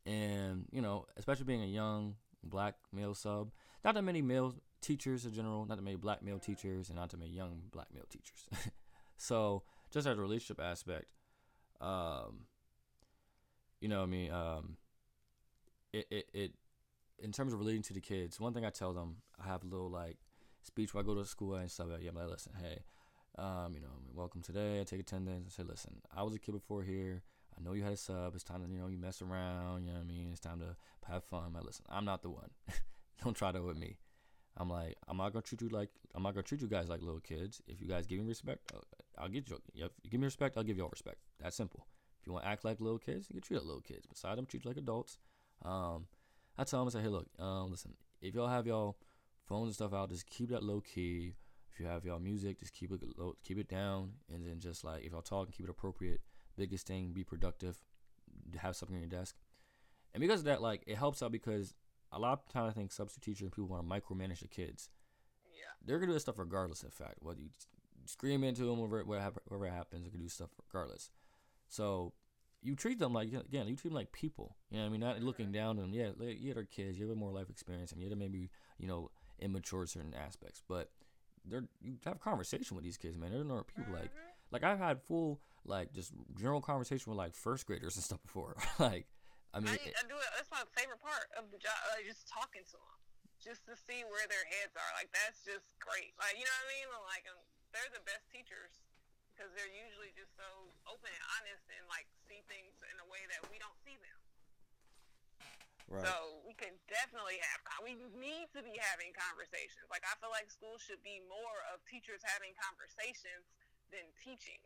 And 0.05 0.65
you 0.71 0.81
know, 0.81 1.05
especially 1.17 1.45
being 1.45 1.63
a 1.63 1.67
young 1.67 2.15
black 2.43 2.75
male 2.93 3.13
sub, 3.13 3.51
not 3.83 3.95
that 3.95 4.03
many 4.03 4.21
male 4.21 4.55
teachers 4.81 5.25
in 5.25 5.33
general, 5.33 5.65
not 5.65 5.77
that 5.77 5.83
many 5.83 5.97
black 5.97 6.23
male 6.23 6.39
teachers, 6.39 6.89
and 6.89 6.97
not 6.97 7.09
that 7.09 7.19
many 7.19 7.31
young 7.31 7.61
black 7.71 7.87
male 7.93 8.05
teachers. 8.09 8.47
so 9.17 9.63
just 9.91 10.07
as 10.07 10.17
a 10.17 10.21
relationship 10.21 10.61
aspect, 10.61 11.11
um, 11.81 12.45
you 13.81 13.87
know, 13.87 14.03
I 14.03 14.05
mean, 14.05 14.31
um, 14.31 14.77
it, 15.93 16.07
it, 16.09 16.29
it, 16.33 16.51
in 17.19 17.31
terms 17.31 17.53
of 17.53 17.59
relating 17.59 17.83
to 17.83 17.93
the 17.93 18.01
kids, 18.01 18.39
one 18.39 18.53
thing 18.53 18.65
I 18.65 18.69
tell 18.69 18.93
them, 18.93 19.17
I 19.43 19.47
have 19.47 19.63
a 19.63 19.67
little 19.67 19.89
like 19.89 20.17
speech 20.63 20.93
where 20.93 21.03
I 21.03 21.05
go 21.05 21.15
to 21.15 21.25
school 21.25 21.55
and 21.55 21.69
stuff. 21.69 21.87
Yeah, 21.99 22.09
I'm 22.09 22.15
like, 22.15 22.29
listen, 22.29 22.53
hey, 22.61 22.79
um, 23.37 23.73
you 23.73 23.81
know, 23.81 23.87
welcome 24.13 24.41
today. 24.41 24.79
I 24.79 24.83
take 24.83 24.99
attendance. 24.99 25.53
I 25.53 25.61
say, 25.61 25.67
listen, 25.67 26.01
I 26.15 26.23
was 26.23 26.33
a 26.33 26.39
kid 26.39 26.53
before 26.53 26.83
here. 26.83 27.23
I 27.57 27.63
know 27.63 27.73
you 27.73 27.83
had 27.83 27.93
a 27.93 27.97
sub. 27.97 28.35
It's 28.35 28.43
time 28.43 28.63
to, 28.63 28.71
you 28.71 28.79
know, 28.79 28.87
you 28.87 28.97
mess 28.97 29.21
around. 29.21 29.83
You 29.83 29.87
know 29.87 29.97
what 29.97 30.05
I 30.05 30.07
mean? 30.07 30.29
It's 30.31 30.39
time 30.39 30.59
to 30.59 30.75
have 31.11 31.23
fun. 31.23 31.53
I'm 31.55 31.65
listen, 31.65 31.85
I'm 31.89 32.05
not 32.05 32.21
the 32.21 32.29
one. 32.29 32.49
Don't 33.23 33.35
try 33.35 33.51
that 33.51 33.63
with 33.63 33.77
me. 33.77 33.97
I'm 34.57 34.69
like, 34.69 34.95
I'm 35.07 35.17
not 35.17 35.33
gonna 35.33 35.43
treat 35.43 35.61
you 35.61 35.69
like 35.69 35.89
I'm 36.15 36.23
not 36.23 36.33
gonna 36.33 36.43
treat 36.43 36.61
you 36.61 36.67
guys 36.67 36.89
like 36.89 37.01
little 37.01 37.19
kids. 37.19 37.61
If 37.67 37.79
you 37.79 37.87
guys 37.87 38.07
give 38.07 38.19
me 38.19 38.25
respect, 38.25 38.71
I'll, 38.73 38.83
I'll 39.23 39.29
give 39.29 39.47
you. 39.47 39.59
If 39.75 39.91
you 40.03 40.09
give 40.09 40.19
me 40.19 40.25
respect, 40.25 40.57
I'll 40.57 40.63
give 40.63 40.77
y'all 40.77 40.89
respect. 40.89 41.17
That's 41.39 41.55
simple. 41.55 41.85
If 42.19 42.25
you 42.25 42.33
want 42.33 42.45
to 42.45 42.49
act 42.49 42.65
like 42.65 42.81
little 42.81 42.97
kids, 42.97 43.27
you 43.29 43.35
get 43.35 43.43
treated 43.43 43.61
like 43.61 43.67
little 43.67 43.81
kids. 43.81 44.05
Besides 44.07 44.35
them, 44.35 44.45
treat 44.45 44.65
you 44.65 44.69
like 44.69 44.77
adults. 44.77 45.19
Um, 45.63 46.07
I 46.57 46.63
tell 46.63 46.79
them, 46.79 46.87
I 46.87 46.91
say, 46.91 47.03
hey, 47.03 47.09
look, 47.09 47.27
um, 47.39 47.69
listen, 47.69 47.93
if 48.21 48.33
y'all 48.33 48.47
have 48.47 48.65
y'all 48.65 48.97
phones 49.47 49.67
and 49.67 49.75
stuff 49.75 49.93
out, 49.93 50.09
just 50.09 50.27
keep 50.27 50.49
that 50.49 50.63
low 50.63 50.81
key. 50.81 51.35
If 51.77 51.81
you 51.81 51.89
have 51.91 52.05
y'all 52.05 52.17
music, 52.17 52.59
just 52.59 52.73
keep 52.73 52.91
it 52.91 53.03
low, 53.19 53.35
keep 53.43 53.59
it 53.59 53.69
down, 53.69 54.13
and 54.33 54.43
then 54.43 54.59
just 54.59 54.83
like 54.83 55.05
if 55.05 55.11
y'all 55.11 55.21
talking, 55.21 55.53
keep 55.55 55.67
it 55.67 55.69
appropriate. 55.69 56.21
Biggest 56.57 56.87
thing, 56.87 57.11
be 57.13 57.23
productive. 57.23 57.77
Have 58.57 58.75
something 58.75 58.95
on 58.95 59.01
your 59.01 59.11
desk, 59.11 59.35
and 60.15 60.21
because 60.21 60.39
of 60.39 60.45
that, 60.45 60.59
like 60.59 60.81
it 60.87 60.97
helps 60.97 61.21
out 61.21 61.31
because 61.31 61.75
a 62.11 62.17
lot 62.17 62.33
of 62.33 62.51
times 62.51 62.71
I 62.71 62.73
think 62.73 62.91
substitute 62.91 63.33
teachers 63.33 63.43
and 63.43 63.51
people 63.51 63.67
want 63.67 63.87
to 63.87 63.95
micromanage 63.95 64.39
the 64.39 64.47
kids. 64.47 64.89
Yeah. 65.53 65.65
They're 65.85 65.99
gonna 65.99 66.07
do 66.07 66.13
this 66.13 66.23
stuff 66.23 66.39
regardless. 66.39 66.81
In 66.81 66.89
fact, 66.89 67.17
whether 67.19 67.41
you 67.41 67.49
scream 68.05 68.43
into 68.43 68.63
them, 68.63 68.79
whatever, 68.79 69.03
whatever 69.45 69.69
happens, 69.69 70.01
they're 70.01 70.11
gonna 70.11 70.23
do 70.23 70.29
stuff 70.29 70.49
regardless. 70.71 71.11
So 71.67 72.13
you 72.63 72.75
treat 72.75 72.97
them 72.97 73.13
like 73.13 73.27
again, 73.27 73.67
you 73.67 73.75
treat 73.75 73.89
them 73.91 73.95
like 73.95 74.11
people. 74.11 74.55
You 74.71 74.77
know 74.77 74.83
what 74.83 74.89
I 74.89 74.91
mean? 74.91 75.01
Not 75.01 75.21
looking 75.21 75.47
mm-hmm. 75.47 75.53
down 75.53 75.79
on 75.79 75.91
them. 75.91 75.93
Yeah, 75.93 76.09
you 76.27 76.57
are 76.57 76.63
kids. 76.63 76.97
You 76.97 77.07
have 77.07 77.17
more 77.17 77.31
life 77.31 77.51
experience, 77.51 77.91
and 77.91 78.01
you 78.01 78.09
have 78.09 78.17
maybe 78.17 78.49
you 78.79 78.87
know 78.87 79.11
immature 79.39 79.85
certain 79.85 80.15
aspects, 80.15 80.63
but 80.67 80.89
they're 81.49 81.67
you 81.81 81.97
have 82.05 82.19
conversation 82.19 82.75
with 82.75 82.83
these 82.83 82.97
kids, 82.97 83.17
man. 83.17 83.31
They're 83.31 83.43
normal 83.43 83.65
people. 83.65 83.93
Like 83.93 84.11
like 84.51 84.63
I've 84.63 84.79
had 84.79 85.01
full 85.01 85.39
like 85.65 85.93
just 85.93 86.11
general 86.35 86.61
conversation 86.61 87.11
with 87.11 87.17
like 87.17 87.35
first 87.35 87.65
graders 87.65 87.95
and 87.95 88.03
stuff 88.03 88.21
before. 88.21 88.55
like 88.79 89.07
I 89.53 89.59
mean, 89.59 89.73
I, 89.73 89.79
I 89.79 90.03
do 90.05 90.15
it. 90.15 90.29
That's 90.35 90.51
my 90.51 90.63
favorite 90.75 91.01
part 91.01 91.31
of 91.39 91.49
the 91.51 91.59
job. 91.59 91.75
Like 91.95 92.05
just 92.05 92.27
talking 92.27 92.63
to 92.67 92.77
them, 92.77 92.97
just 93.39 93.63
to 93.67 93.73
see 93.75 94.03
where 94.07 94.27
their 94.27 94.45
heads 94.59 94.75
are. 94.75 94.91
Like 94.95 95.11
that's 95.15 95.43
just 95.43 95.75
great. 95.79 96.13
Like 96.19 96.35
you 96.35 96.45
know 96.45 96.57
what 96.61 96.67
I 96.67 96.73
mean? 96.75 96.87
Like 97.07 97.25
um, 97.31 97.39
they're 97.71 97.91
the 97.95 98.03
best 98.03 98.27
teachers 98.29 98.83
because 99.31 99.53
they're 99.53 99.69
usually 99.69 100.11
just 100.17 100.33
so 100.33 100.47
open 100.89 101.09
and 101.13 101.25
honest 101.37 101.63
and 101.69 101.83
like 101.87 102.09
see 102.25 102.41
things 102.49 102.73
in 102.89 102.97
a 102.99 103.07
way 103.07 103.21
that 103.29 103.45
we 103.47 103.61
don't 103.61 103.77
see 103.85 103.95
them. 104.01 104.19
Right. 105.87 106.03
So 106.03 106.43
we 106.43 106.51
can 106.51 106.75
definitely 106.91 107.39
have. 107.39 107.63
We 107.79 107.95
need 108.19 108.51
to 108.51 108.59
be 108.59 108.75
having 108.75 109.15
conversations. 109.15 109.87
Like 109.87 110.03
I 110.03 110.19
feel 110.19 110.31
like 110.35 110.51
school 110.51 110.75
should 110.75 110.99
be 110.99 111.23
more 111.31 111.63
of 111.71 111.79
teachers 111.87 112.19
having 112.27 112.51
conversations 112.59 113.47
than 113.95 114.03
teaching. 114.19 114.59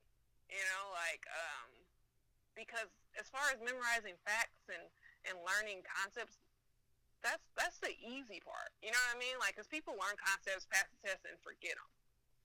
You 0.50 0.66
know, 0.74 0.84
like 0.98 1.22
um, 1.30 1.70
because 2.58 2.90
as 3.22 3.30
far 3.30 3.54
as 3.54 3.62
memorizing 3.62 4.18
facts 4.26 4.66
and 4.66 4.82
and 5.30 5.38
learning 5.46 5.86
concepts, 5.86 6.42
that's 7.22 7.46
that's 7.54 7.78
the 7.86 7.94
easy 8.02 8.42
part. 8.42 8.74
You 8.82 8.90
know 8.90 9.02
what 9.14 9.18
I 9.18 9.22
mean? 9.22 9.38
Like, 9.38 9.54
because 9.54 9.70
people 9.70 9.94
learn 10.02 10.18
concepts, 10.18 10.66
pass 10.74 10.90
the 10.90 11.00
test, 11.06 11.22
and 11.30 11.38
forget 11.46 11.78
them. 11.78 11.92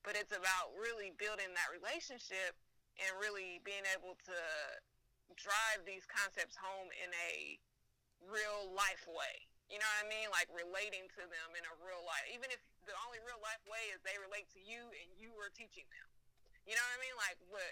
But 0.05 0.13
it's 0.13 0.31
about 0.31 0.77
really 0.77 1.17
building 1.17 1.49
that 1.57 1.69
relationship 1.73 2.53
and 3.01 3.09
really 3.17 3.57
being 3.65 3.83
able 3.97 4.13
to 4.29 4.37
drive 5.35 5.83
these 5.83 6.05
concepts 6.05 6.55
home 6.55 6.89
in 6.93 7.09
a 7.33 7.57
real 8.25 8.73
life 8.73 9.05
way. 9.05 9.45
You 9.67 9.77
know 9.83 9.89
what 9.99 10.07
I 10.07 10.07
mean? 10.07 10.27
Like 10.31 10.47
relating 10.53 11.05
to 11.19 11.23
them 11.27 11.49
in 11.53 11.63
a 11.67 11.73
real 11.83 12.01
life. 12.07 12.23
Even 12.31 12.47
if 12.49 12.61
the 12.87 12.95
only 13.03 13.19
real 13.27 13.39
life 13.43 13.59
way 13.67 13.91
is 13.91 13.99
they 14.01 14.15
relate 14.15 14.47
to 14.55 14.61
you 14.63 14.79
and 14.79 15.07
you 15.19 15.35
are 15.43 15.51
teaching 15.51 15.85
them. 15.91 16.07
You 16.63 16.75
know 16.75 16.83
what 16.87 16.99
I 16.99 17.03
mean? 17.03 17.15
Like 17.19 17.39
what 17.51 17.67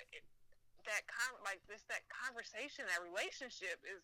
that 0.87 1.07
con 1.07 1.39
like 1.41 1.63
this 1.71 1.87
that 1.87 2.03
conversation, 2.11 2.85
that 2.91 3.01
relationship 3.01 3.79
is 3.87 4.03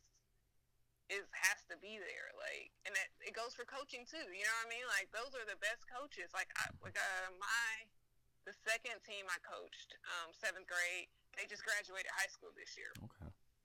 is 1.11 1.27
has 1.35 1.59
to 1.67 1.75
be 1.83 1.99
there. 1.99 2.31
Like, 2.39 2.71
and 2.87 2.95
it 3.19 3.35
goes 3.35 3.51
for 3.51 3.67
coaching 3.67 4.07
too. 4.07 4.23
You 4.31 4.47
know 4.47 4.55
what 4.63 4.71
I 4.71 4.73
mean? 4.73 4.87
Like 4.87 5.11
those 5.11 5.35
are 5.35 5.43
the 5.43 5.59
best 5.59 5.83
coaches. 5.91 6.31
Like, 6.31 6.47
I, 6.55 6.71
like 6.79 6.95
uh, 6.95 7.35
my 7.35 7.91
the 8.47 8.55
second 8.65 9.03
team 9.03 9.27
I 9.27 9.37
coached, 9.43 9.99
um, 10.17 10.33
seventh 10.33 10.65
grade, 10.65 11.11
they 11.37 11.45
just 11.45 11.61
graduated 11.67 12.09
high 12.15 12.31
school 12.31 12.55
this 12.55 12.73
year. 12.79 12.95
Okay. 12.97 13.20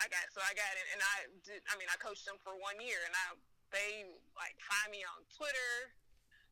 I 0.07 0.09
got 0.09 0.23
so 0.31 0.38
I 0.38 0.55
got 0.55 0.71
it, 0.79 0.87
and 0.95 1.01
I 1.03 1.16
did. 1.42 1.61
I 1.66 1.75
mean, 1.75 1.90
I 1.90 1.99
coached 1.99 2.23
them 2.23 2.38
for 2.47 2.55
one 2.62 2.79
year, 2.79 3.03
and 3.03 3.11
I 3.11 3.35
they 3.75 4.07
like 4.38 4.55
find 4.62 4.95
me 4.95 5.03
on 5.03 5.27
Twitter 5.35 5.90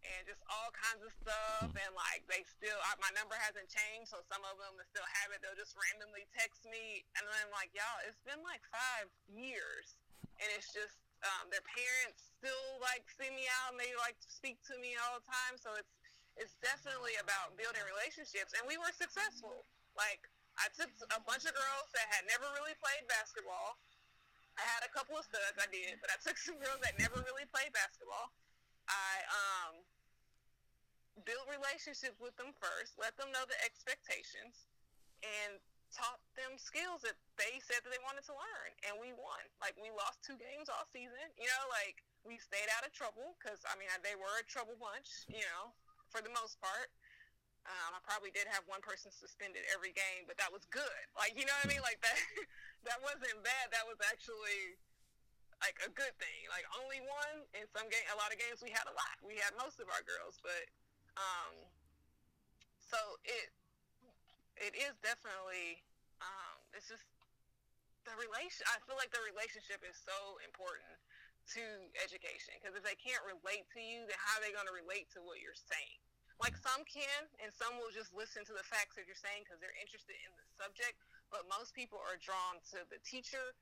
and 0.02 0.26
just 0.26 0.42
all 0.50 0.74
kinds 0.74 1.06
of 1.06 1.14
stuff. 1.22 1.70
Hmm. 1.70 1.78
And 1.78 1.90
like 1.94 2.26
they 2.26 2.42
still, 2.50 2.74
I, 2.82 2.98
my 2.98 3.14
number 3.14 3.38
hasn't 3.38 3.70
changed, 3.70 4.10
so 4.10 4.18
some 4.26 4.42
of 4.42 4.58
them 4.58 4.74
still 4.90 5.06
have 5.22 5.30
it. 5.30 5.38
They'll 5.38 5.54
just 5.54 5.78
randomly 5.78 6.26
text 6.34 6.66
me, 6.66 7.06
and 7.14 7.22
I'm 7.30 7.54
like, 7.54 7.70
y'all, 7.78 8.02
it's 8.02 8.18
been 8.26 8.42
like 8.42 8.60
five 8.74 9.06
years, 9.30 9.94
and 10.42 10.50
it's 10.58 10.74
just 10.74 10.98
um, 11.22 11.46
their 11.54 11.62
parents 11.62 12.34
still 12.34 12.82
like 12.82 13.06
see 13.06 13.30
me 13.30 13.46
out 13.62 13.72
and 13.72 13.78
they 13.78 13.94
like 14.02 14.18
speak 14.26 14.58
to 14.66 14.74
me 14.82 14.98
all 14.98 15.22
the 15.22 15.26
time. 15.30 15.54
So 15.62 15.78
it's 15.78 15.94
it's 16.34 16.58
definitely 16.58 17.14
about 17.22 17.54
building 17.54 17.86
relationships, 17.86 18.50
and 18.58 18.66
we 18.66 18.74
were 18.82 18.90
successful. 18.90 19.62
Like 19.94 20.26
I 20.58 20.70
took 20.74 20.90
a 21.10 21.20
bunch 21.26 21.44
of 21.44 21.54
girls 21.54 21.88
that 21.94 22.06
had 22.14 22.24
never 22.30 22.46
really 22.54 22.76
played 22.78 23.04
basketball. 23.10 23.78
I 24.54 24.62
had 24.62 24.86
a 24.86 24.90
couple 24.94 25.18
of 25.18 25.26
studs, 25.26 25.58
I 25.58 25.66
did, 25.70 25.98
but 25.98 26.14
I 26.14 26.18
took 26.24 26.38
some 26.38 26.58
girls 26.62 26.78
that 26.86 26.94
never 26.98 27.18
really 27.26 27.46
played 27.50 27.74
basketball. 27.74 28.30
I 28.86 29.12
um 29.32 29.74
build 31.22 31.46
relationships 31.46 32.18
with 32.18 32.34
them 32.36 32.52
first, 32.58 32.98
let 32.98 33.14
them 33.16 33.30
know 33.30 33.46
the 33.46 33.58
expectations, 33.64 34.66
and 35.22 35.62
taught 35.94 36.18
them 36.34 36.58
skills 36.58 37.06
that 37.06 37.14
they 37.38 37.62
said 37.62 37.78
that 37.86 37.90
they 37.94 38.02
wanted 38.02 38.26
to 38.26 38.34
learn, 38.34 38.70
and 38.90 38.98
we 38.98 39.14
won. 39.14 39.42
Like 39.62 39.78
we 39.78 39.94
lost 39.94 40.26
two 40.26 40.34
games 40.36 40.66
all 40.66 40.84
season, 40.90 41.30
you 41.38 41.46
know. 41.46 41.64
Like 41.70 42.02
we 42.26 42.36
stayed 42.38 42.66
out 42.74 42.82
of 42.82 42.90
trouble 42.90 43.38
because 43.38 43.62
I 43.66 43.78
mean 43.78 43.88
they 44.02 44.18
were 44.18 44.42
a 44.42 44.46
trouble 44.46 44.74
bunch, 44.76 45.26
you 45.30 45.42
know, 45.54 45.70
for 46.10 46.18
the 46.18 46.34
most 46.34 46.58
part. 46.58 46.90
Um, 47.64 47.96
I 47.96 48.00
probably 48.04 48.28
did 48.28 48.44
have 48.52 48.68
one 48.68 48.84
person 48.84 49.08
suspended 49.08 49.64
every 49.72 49.96
game, 49.96 50.28
but 50.28 50.36
that 50.36 50.52
was 50.52 50.68
good. 50.68 51.04
Like 51.16 51.32
you 51.32 51.48
know 51.48 51.56
what 51.64 51.68
I 51.68 51.72
mean? 51.72 51.84
Like 51.84 52.00
that 52.04 52.18
that 52.88 53.00
wasn't 53.00 53.40
bad. 53.40 53.72
That 53.72 53.88
was 53.88 53.96
actually 54.04 54.76
like 55.64 55.80
a 55.80 55.90
good 55.92 56.12
thing. 56.20 56.40
Like 56.52 56.68
only 56.76 57.00
one 57.00 57.48
in 57.56 57.64
some 57.72 57.88
game, 57.88 58.04
a 58.12 58.18
lot 58.20 58.28
of 58.28 58.36
games 58.36 58.60
we 58.60 58.68
had 58.68 58.84
a 58.84 58.94
lot. 58.94 59.16
We 59.24 59.40
had 59.40 59.56
most 59.56 59.80
of 59.80 59.88
our 59.88 60.04
girls, 60.04 60.36
but 60.44 60.64
um, 61.16 61.54
so 62.84 63.00
it 63.24 63.48
it 64.60 64.76
is 64.76 64.92
definitely 65.00 65.80
um, 66.20 66.60
it's 66.76 66.92
just 66.92 67.08
the 68.04 68.12
relation. 68.20 68.68
I 68.68 68.76
feel 68.84 69.00
like 69.00 69.10
the 69.10 69.24
relationship 69.24 69.80
is 69.88 69.96
so 69.96 70.36
important 70.44 71.00
to 71.56 71.64
education 72.00 72.56
because 72.60 72.76
if 72.76 72.84
they 72.84 72.96
can't 72.96 73.24
relate 73.24 73.68
to 73.76 73.80
you, 73.80 74.04
then 74.08 74.16
how 74.20 74.40
are 74.40 74.42
they 74.44 74.52
going 74.52 74.68
to 74.68 74.76
relate 74.76 75.08
to 75.16 75.20
what 75.24 75.40
you're 75.40 75.56
saying? 75.56 76.00
Like 76.42 76.58
some 76.58 76.82
can, 76.84 77.30
and 77.38 77.54
some 77.54 77.78
will 77.78 77.94
just 77.94 78.10
listen 78.10 78.42
to 78.50 78.54
the 78.54 78.66
facts 78.66 78.98
that 78.98 79.06
you're 79.06 79.18
saying 79.18 79.46
because 79.46 79.62
they're 79.62 79.78
interested 79.78 80.18
in 80.18 80.30
the 80.34 80.46
subject. 80.58 80.98
But 81.30 81.46
most 81.46 81.72
people 81.72 82.02
are 82.02 82.18
drawn 82.18 82.58
to 82.74 82.82
the 82.90 82.98
teacher, 83.06 83.54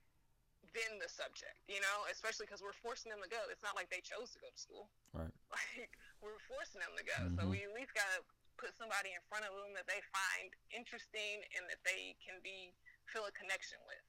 than 0.70 1.02
the 1.02 1.10
subject. 1.10 1.58
You 1.66 1.82
know, 1.82 2.06
especially 2.10 2.46
because 2.46 2.62
we're 2.62 2.76
forcing 2.76 3.10
them 3.10 3.20
to 3.20 3.30
go. 3.30 3.40
It's 3.50 3.64
not 3.66 3.74
like 3.74 3.90
they 3.90 4.02
chose 4.02 4.30
to 4.34 4.38
go 4.38 4.48
to 4.48 4.60
school. 4.60 4.86
Right. 5.12 5.32
Like 5.52 5.92
we're 6.24 6.40
forcing 6.48 6.80
them 6.80 6.94
to 6.96 7.04
go. 7.04 7.18
Mm-hmm. 7.18 7.36
So 7.36 7.42
we 7.50 7.66
at 7.66 7.74
least 7.76 7.92
got 7.92 8.08
to 8.16 8.24
put 8.56 8.72
somebody 8.78 9.12
in 9.12 9.20
front 9.28 9.44
of 9.44 9.52
them 9.52 9.74
that 9.76 9.84
they 9.84 10.00
find 10.14 10.48
interesting 10.72 11.44
and 11.58 11.66
that 11.68 11.82
they 11.84 12.16
can 12.22 12.40
be 12.40 12.72
feel 13.10 13.26
a 13.28 13.34
connection 13.34 13.76
with. 13.84 14.04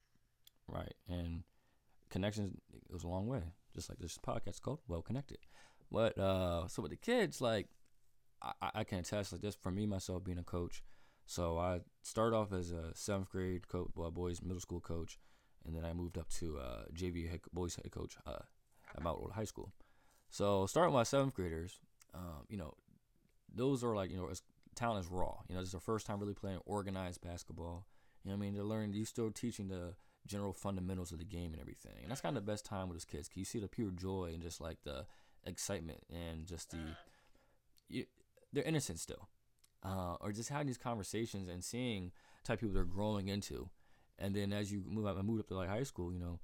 Right, 0.64 0.96
and 1.10 1.44
connections 2.08 2.56
goes 2.88 3.04
a 3.04 3.10
long 3.10 3.26
way. 3.26 3.52
Just 3.74 3.90
like 3.90 3.98
this 3.98 4.16
podcast 4.16 4.62
called 4.62 4.80
"Well 4.88 5.02
Connected." 5.02 5.44
But 5.92 6.16
uh, 6.16 6.68
so 6.68 6.80
with 6.80 6.94
the 6.94 6.96
kids, 6.96 7.40
like 7.42 7.68
I, 8.60 8.70
I 8.74 8.84
can 8.84 8.98
attest, 8.98 9.32
like 9.32 9.40
this 9.40 9.54
for 9.54 9.70
me 9.70 9.86
myself 9.86 10.24
being 10.24 10.38
a 10.38 10.44
coach. 10.44 10.82
So 11.26 11.58
I 11.58 11.80
started 12.02 12.36
off 12.36 12.52
as 12.52 12.70
a 12.70 12.90
seventh 12.94 13.30
grade 13.30 13.68
coach, 13.68 13.90
well, 13.94 14.10
boys 14.10 14.42
middle 14.42 14.60
school 14.60 14.80
coach, 14.80 15.18
and 15.64 15.74
then 15.74 15.84
I 15.84 15.92
moved 15.92 16.18
up 16.18 16.28
to 16.34 16.58
uh, 16.58 16.82
JV 16.92 17.28
head, 17.28 17.40
boys 17.52 17.76
head 17.76 17.90
coach 17.90 18.16
uh, 18.26 18.42
at 18.94 19.02
Mount 19.02 19.20
Road 19.20 19.32
High 19.32 19.44
School. 19.44 19.72
So 20.30 20.66
starting 20.66 20.92
with 20.92 21.00
my 21.00 21.04
seventh 21.04 21.34
graders, 21.34 21.80
um, 22.14 22.44
you 22.48 22.58
know, 22.58 22.74
those 23.54 23.82
are 23.82 23.94
like 23.94 24.10
you 24.10 24.16
know, 24.16 24.30
talent 24.74 25.04
is 25.04 25.10
raw. 25.10 25.36
You 25.48 25.54
know, 25.54 25.60
this 25.60 25.68
is 25.68 25.72
their 25.72 25.80
first 25.80 26.06
time 26.06 26.20
really 26.20 26.34
playing 26.34 26.58
organized 26.66 27.22
basketball. 27.22 27.86
You 28.24 28.30
know 28.30 28.36
I 28.36 28.40
mean? 28.40 28.54
They're 28.54 28.64
learning. 28.64 28.94
You're 28.94 29.06
still 29.06 29.30
teaching 29.30 29.68
the 29.68 29.94
general 30.26 30.52
fundamentals 30.52 31.12
of 31.12 31.18
the 31.18 31.24
game 31.24 31.52
and 31.52 31.60
everything, 31.60 31.92
and 32.02 32.10
that's 32.10 32.20
kind 32.20 32.36
of 32.36 32.44
the 32.44 32.50
best 32.50 32.64
time 32.64 32.88
with 32.88 32.96
those 32.96 33.04
kids. 33.04 33.28
Cause 33.28 33.36
you 33.36 33.44
see 33.44 33.60
the 33.60 33.68
pure 33.68 33.90
joy 33.90 34.30
and 34.34 34.42
just 34.42 34.60
like 34.60 34.78
the 34.84 35.06
excitement 35.46 36.00
and 36.10 36.46
just 36.46 36.70
the 36.70 36.78
you, 37.88 38.04
they're 38.54 38.64
innocent 38.64 38.98
still, 39.00 39.28
uh, 39.84 40.16
or 40.20 40.32
just 40.32 40.48
having 40.48 40.66
these 40.66 40.78
conversations 40.78 41.48
and 41.48 41.62
seeing 41.64 42.12
type 42.44 42.60
people 42.60 42.74
they're 42.74 42.84
growing 42.84 43.28
into, 43.28 43.68
and 44.18 44.34
then 44.34 44.52
as 44.52 44.72
you 44.72 44.82
move 44.86 45.06
up 45.06 45.18
and 45.18 45.26
move 45.26 45.40
up 45.40 45.48
to 45.48 45.54
like 45.54 45.68
high 45.68 45.82
school, 45.82 46.12
you 46.12 46.20
know, 46.20 46.38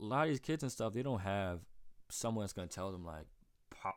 a 0.00 0.04
lot 0.04 0.24
of 0.24 0.28
these 0.30 0.40
kids 0.40 0.62
and 0.62 0.72
stuff 0.72 0.92
they 0.92 1.02
don't 1.02 1.20
have 1.20 1.60
someone 2.08 2.42
that's 2.42 2.52
gonna 2.52 2.68
tell 2.68 2.92
them 2.92 3.04
like 3.04 3.26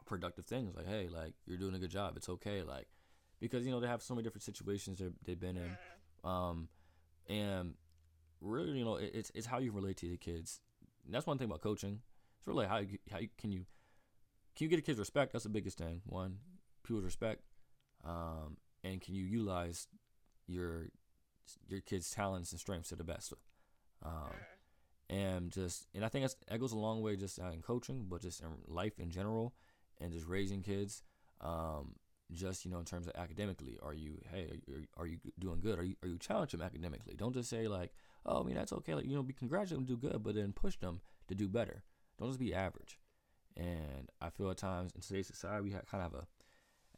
productive 0.06 0.46
things 0.46 0.76
like 0.76 0.88
hey 0.88 1.08
like 1.14 1.34
you're 1.46 1.58
doing 1.58 1.76
a 1.76 1.80
good 1.80 1.90
job. 1.92 2.16
It's 2.18 2.30
okay 2.30 2.64
like 2.64 2.88
because 3.40 3.66
you 3.66 3.72
know 3.72 3.80
they 3.80 3.88
have 3.88 4.02
so 4.02 4.16
many 4.16 4.24
different 4.24 4.44
situations 4.44 5.02
they've 5.24 5.40
been 5.40 5.58
in. 5.58 5.78
Um 6.24 6.70
and 7.28 7.74
really 8.42 8.78
you 8.78 8.86
know 8.86 8.96
it, 8.96 9.12
it's, 9.14 9.32
it's 9.36 9.48
how 9.48 9.60
you 9.60 9.72
relate 9.72 9.98
to 9.98 10.10
the 10.10 10.18
kids. 10.18 10.62
And 11.06 11.14
that's 11.14 11.28
one 11.28 11.38
thing 11.38 11.46
about 11.46 11.62
coaching. 11.62 12.00
It's 12.40 12.48
really 12.48 12.66
how 12.66 12.78
you, 12.78 12.98
how 13.12 13.20
you, 13.20 13.30
can 13.38 13.52
you 13.52 13.66
can 14.56 14.66
you 14.66 14.70
get 14.70 14.80
a 14.80 14.82
kid's 14.82 15.00
respect? 15.00 15.34
That's 15.34 15.44
the 15.44 15.50
biggest 15.50 15.78
thing. 15.78 16.02
One 16.06 16.38
people's 16.86 17.06
respect, 17.06 17.42
um, 18.04 18.58
and 18.84 19.02
can 19.02 19.16
you 19.16 19.24
utilize 19.24 19.88
your 20.48 20.88
your 21.68 21.82
kids' 21.82 22.10
talents 22.10 22.52
and 22.52 22.60
strengths 22.60 22.90
to 22.90 22.96
the 22.96 23.04
best? 23.04 23.34
Um, 24.04 24.34
and 25.10 25.52
just 25.52 25.88
and 25.94 26.04
I 26.04 26.10
think 26.10 26.30
that 26.48 26.60
goes 26.60 26.72
a 26.72 26.78
long 26.78 27.02
way 27.02 27.16
just 27.16 27.38
in 27.38 27.62
coaching, 27.62 28.06
but 28.10 28.22
just 28.22 28.42
in 28.42 28.48
life 28.68 29.00
in 29.00 29.12
general, 29.12 29.54
and 30.00 30.12
just 30.12 30.28
raising 30.28 30.62
kids. 30.62 31.04
Um, 31.42 31.96
just 32.32 32.66
you 32.66 32.72
know, 32.72 32.80
in 32.80 32.86
terms 32.86 33.08
of 33.08 33.14
academically, 33.16 33.78
are 33.84 33.94
you 33.94 34.20
hey, 34.32 34.60
are, 34.70 35.04
are 35.04 35.08
you 35.08 35.18
doing 35.40 35.60
good? 35.60 35.78
Are 35.78 35.84
you 35.84 35.96
are 36.04 36.08
you 36.08 36.18
challenging 36.18 36.60
them 36.60 36.66
academically? 36.66 37.14
Don't 37.16 37.34
just 37.34 37.50
say 37.50 37.68
like, 37.68 37.94
oh, 38.26 38.42
I 38.42 38.44
mean 38.44 38.56
that's 38.56 38.74
okay, 38.74 38.96
like 38.96 39.06
you 39.06 39.16
know, 39.16 39.24
be 39.24 39.34
congratulate 39.34 39.86
them, 39.86 39.86
do 39.86 40.10
good, 40.10 40.24
but 40.24 40.36
then 40.36 40.52
push 40.52 40.78
them 40.78 41.02
to 41.28 41.36
do 41.36 41.48
better. 41.48 41.84
Don't 42.18 42.30
just 42.30 42.40
be 42.40 42.54
average. 42.54 42.98
And 43.56 44.10
I 44.22 44.30
feel 44.30 44.50
at 44.50 44.58
times 44.58 44.92
in 44.96 45.02
today's 45.02 45.28
society 45.28 45.64
we 45.64 45.70
kind 45.70 45.84
of 45.94 46.02
have 46.02 46.14
a 46.14 46.28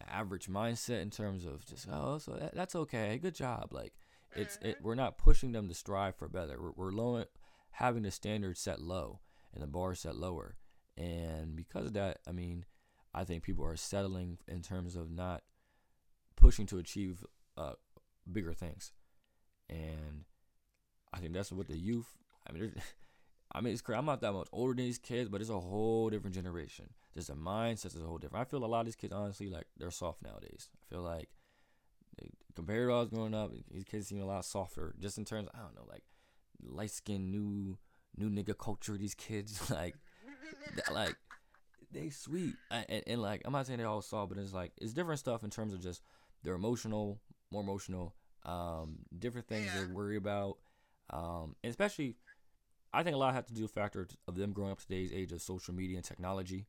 average 0.09 0.47
mindset 0.47 1.01
in 1.01 1.09
terms 1.09 1.45
of 1.45 1.65
just 1.65 1.87
oh 1.91 2.17
so 2.17 2.33
that, 2.33 2.53
that's 2.55 2.75
okay 2.75 3.17
good 3.21 3.35
job 3.35 3.73
like 3.73 3.93
it's 4.35 4.57
it, 4.61 4.77
we're 4.81 4.95
not 4.95 5.17
pushing 5.17 5.51
them 5.51 5.67
to 5.67 5.73
strive 5.73 6.15
for 6.15 6.27
better 6.27 6.61
we're, 6.61 6.71
we're 6.75 6.91
low, 6.91 7.23
having 7.71 8.03
the 8.03 8.11
standard 8.11 8.57
set 8.57 8.81
low 8.81 9.19
and 9.53 9.63
the 9.63 9.67
bar 9.67 9.95
set 9.95 10.15
lower 10.15 10.55
and 10.97 11.55
because 11.55 11.85
of 11.85 11.93
that 11.93 12.19
i 12.27 12.31
mean 12.31 12.65
i 13.13 13.23
think 13.23 13.43
people 13.43 13.65
are 13.65 13.75
settling 13.75 14.37
in 14.47 14.61
terms 14.61 14.95
of 14.95 15.09
not 15.11 15.43
pushing 16.35 16.65
to 16.65 16.77
achieve 16.77 17.25
uh, 17.57 17.73
bigger 18.31 18.53
things 18.53 18.91
and 19.69 20.25
i 21.13 21.17
think 21.19 21.33
that's 21.33 21.51
what 21.51 21.67
the 21.67 21.77
youth 21.77 22.17
i 22.47 22.51
mean 22.51 22.73
I 23.57 23.61
mean, 23.61 23.73
it's 23.73 23.81
crazy. 23.81 23.97
I'm 23.97 24.05
not 24.05 24.21
that 24.21 24.33
much 24.33 24.47
older 24.51 24.73
than 24.73 24.85
these 24.85 24.99
kids, 24.99 25.29
but 25.29 25.41
it's 25.41 25.49
a 25.49 25.59
whole 25.59 26.09
different 26.09 26.35
generation. 26.35 26.89
Just 27.15 27.29
the 27.29 27.33
mindset 27.33 27.87
is 27.87 27.95
a 27.95 28.05
whole 28.05 28.19
different. 28.19 28.45
I 28.45 28.49
feel 28.49 28.63
a 28.63 28.67
lot 28.67 28.81
of 28.81 28.85
these 28.85 28.95
kids, 28.95 29.13
honestly, 29.13 29.49
like 29.49 29.65
they're 29.77 29.89
soft 29.89 30.21
nowadays. 30.21 30.69
I 30.75 30.93
feel 30.93 31.01
like 31.01 31.29
they, 32.19 32.29
compared 32.55 32.87
to 32.87 32.93
I 32.93 32.99
was 32.99 33.09
growing 33.09 33.33
up, 33.33 33.51
these 33.71 33.83
kids 33.83 34.07
seem 34.07 34.21
a 34.21 34.25
lot 34.25 34.45
softer. 34.45 34.93
Just 34.99 35.17
in 35.17 35.25
terms, 35.25 35.47
of, 35.47 35.59
I 35.59 35.63
don't 35.63 35.75
know, 35.75 35.87
like 35.89 36.03
light 36.63 36.91
skinned 36.91 37.31
new 37.31 37.77
new 38.15 38.29
nigga 38.29 38.55
culture. 38.55 38.95
These 38.95 39.15
kids, 39.15 39.69
like, 39.71 39.95
like 40.91 41.15
they 41.91 42.09
sweet, 42.11 42.53
and, 42.69 43.03
and, 43.07 43.21
like 43.21 43.41
I'm 43.43 43.53
not 43.53 43.65
saying 43.65 43.79
they're 43.79 43.87
all 43.87 44.03
soft, 44.03 44.29
but 44.29 44.37
it's 44.37 44.53
like 44.53 44.73
it's 44.79 44.93
different 44.93 45.19
stuff 45.19 45.43
in 45.43 45.49
terms 45.49 45.73
of 45.73 45.81
just 45.81 46.03
they're 46.43 46.53
emotional, 46.53 47.19
more 47.51 47.63
emotional, 47.63 48.13
um, 48.45 48.99
different 49.17 49.47
things 49.47 49.65
yeah. 49.73 49.81
they 49.81 49.91
worry 49.91 50.17
about, 50.17 50.57
um, 51.09 51.55
and 51.63 51.71
especially 51.71 52.15
I 52.97 53.03
think 53.03 53.15
a 53.15 53.19
lot 53.19 53.35
has 53.35 53.45
to 53.45 53.53
do 53.53 53.61
with 53.61 53.75
the 53.75 53.79
factor 53.79 54.07
of 54.27 54.35
them 54.35 54.53
growing 54.53 54.71
up 54.71 54.79
today's 54.79 55.13
age 55.13 55.31
of 55.31 55.39
social 55.39 55.71
media 55.71 55.97
and 55.97 56.03
technology. 56.03 56.65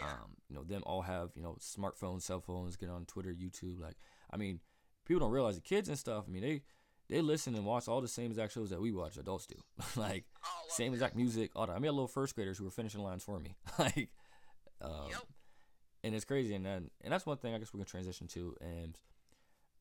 Um, 0.00 0.36
you 0.48 0.56
know, 0.56 0.64
them 0.64 0.82
all 0.84 1.02
have 1.02 1.30
you 1.36 1.42
know 1.44 1.56
smartphones, 1.60 2.22
cell 2.22 2.40
phones, 2.40 2.74
get 2.74 2.90
on 2.90 3.04
Twitter, 3.04 3.32
YouTube. 3.32 3.80
Like, 3.80 3.94
I 4.32 4.36
mean, 4.36 4.58
people 5.06 5.20
don't 5.20 5.30
realize 5.30 5.54
the 5.54 5.62
kids 5.62 5.88
and 5.88 5.96
stuff. 5.96 6.24
I 6.26 6.30
mean, 6.32 6.42
they 6.42 6.62
they 7.08 7.20
listen 7.20 7.54
and 7.54 7.64
watch 7.64 7.86
all 7.86 8.00
the 8.00 8.08
same 8.08 8.32
exact 8.32 8.52
shows 8.52 8.70
that 8.70 8.80
we 8.80 8.90
watch. 8.90 9.16
Adults 9.16 9.46
do, 9.46 9.54
like 9.96 10.24
oh, 10.44 10.48
same 10.70 10.92
exact 10.92 11.14
music. 11.14 11.52
All 11.54 11.68
that. 11.68 11.76
I 11.76 11.78
mean, 11.78 11.88
a 11.88 11.92
little 11.92 12.08
first 12.08 12.34
graders 12.34 12.58
who 12.58 12.64
were 12.64 12.70
finishing 12.70 13.02
lines 13.02 13.22
for 13.22 13.38
me, 13.38 13.54
like, 13.78 14.10
um, 14.82 15.06
yep. 15.08 15.22
and 16.02 16.16
it's 16.16 16.24
crazy. 16.24 16.52
And 16.56 16.66
then, 16.66 16.90
and 17.00 17.12
that's 17.12 17.26
one 17.26 17.36
thing 17.36 17.54
I 17.54 17.58
guess 17.58 17.72
we 17.72 17.78
can 17.78 17.86
transition 17.86 18.26
to, 18.28 18.56
and 18.60 18.98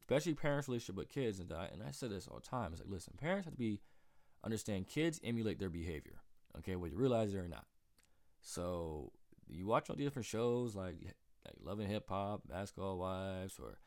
especially 0.01 0.35
parents' 0.35 0.67
relationship 0.67 0.97
with 0.97 1.09
kids. 1.09 1.39
And 1.39 1.51
I, 1.51 1.65
and 1.73 1.81
I 1.81 1.89
said 1.89 2.11
this 2.11 2.27
all 2.27 2.39
the 2.39 2.47
time. 2.47 2.73
It's 2.73 2.81
like, 2.81 2.91
listen, 2.91 3.15
parents 3.17 3.45
have 3.45 3.55
to 3.55 3.59
be 3.59 3.81
understand 4.43 4.87
kids 4.87 5.19
emulate 5.23 5.59
their 5.59 5.69
behavior. 5.69 6.21
Okay, 6.57 6.75
whether 6.75 6.93
you 6.93 6.99
realize 6.99 7.33
it 7.33 7.37
or 7.37 7.47
not. 7.47 7.65
So 8.41 9.11
you 9.47 9.65
watch 9.65 9.89
all 9.89 9.95
these 9.95 10.07
different 10.07 10.25
shows 10.25 10.75
like 10.75 10.95
like 11.45 11.55
Love 11.63 11.79
and 11.79 11.89
Hip 11.89 12.07
Hop, 12.09 12.41
Basketball 12.47 12.97
Wives, 12.97 13.59
or 13.59 13.77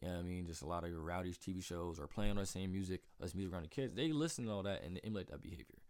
you 0.00 0.08
know 0.08 0.18
I 0.18 0.22
mean, 0.22 0.46
just 0.46 0.62
a 0.62 0.66
lot 0.66 0.84
of 0.84 0.90
your 0.90 1.00
rowdy 1.00 1.32
TV 1.32 1.62
shows 1.62 1.98
or 1.98 2.06
playing 2.06 2.32
on 2.32 2.36
the 2.38 2.46
same 2.46 2.72
music 2.72 3.02
as 3.22 3.34
music 3.34 3.52
around 3.52 3.64
the 3.64 3.68
kids. 3.68 3.94
They 3.94 4.12
listen 4.12 4.46
to 4.46 4.52
all 4.52 4.62
that 4.64 4.82
and 4.84 4.96
they 4.96 5.00
emulate 5.04 5.30
that 5.30 5.42
behavior. 5.42 5.82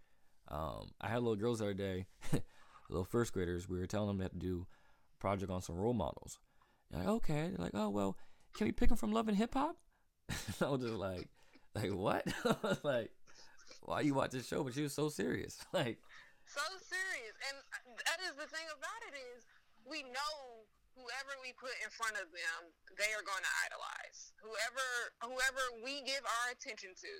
Um, 0.48 0.90
I 1.00 1.08
had 1.08 1.18
little 1.18 1.36
girls 1.36 1.60
the 1.60 1.66
other 1.66 1.74
day, 1.74 2.06
little 2.90 3.04
first 3.04 3.32
graders. 3.32 3.68
We 3.68 3.78
were 3.78 3.86
telling 3.86 4.08
them 4.08 4.18
they 4.18 4.24
had 4.24 4.32
to 4.32 4.38
do 4.38 4.66
a 5.16 5.20
project 5.20 5.50
on 5.50 5.62
some 5.62 5.76
role 5.76 5.94
models. 5.94 6.38
like, 6.92 7.06
okay. 7.06 7.48
They're 7.48 7.64
like, 7.64 7.74
oh 7.74 7.88
well, 7.88 8.16
can 8.54 8.66
we 8.66 8.72
pick 8.72 8.88
them 8.88 8.98
from 8.98 9.12
Love 9.12 9.28
and 9.28 9.36
Hip 9.36 9.54
Hop? 9.54 9.76
I 10.60 10.68
was 10.68 10.82
just 10.82 10.94
like, 10.94 11.28
like 11.74 11.92
what? 11.92 12.26
like 12.82 13.10
why 13.82 14.00
you 14.00 14.14
watch 14.14 14.30
this 14.30 14.46
show? 14.46 14.62
But 14.62 14.74
she 14.74 14.82
was 14.86 14.94
so 14.94 15.08
serious, 15.08 15.58
like 15.72 15.98
so 16.46 16.62
serious. 16.78 17.34
And 17.50 17.56
that 18.06 18.20
is 18.22 18.34
the 18.38 18.48
thing 18.50 18.66
about 18.70 19.00
it 19.10 19.14
is 19.34 19.46
we 19.86 20.06
know 20.06 20.66
whoever 20.94 21.34
we 21.40 21.56
put 21.56 21.72
in 21.82 21.90
front 21.90 22.14
of 22.20 22.28
them, 22.30 22.60
they 23.00 23.10
are 23.16 23.24
going 23.24 23.42
to 23.42 23.54
idolize. 23.66 24.32
Whoever 24.44 24.86
whoever 25.24 25.62
we 25.82 26.04
give 26.06 26.22
our 26.22 26.46
attention 26.54 26.94
to, 26.94 27.12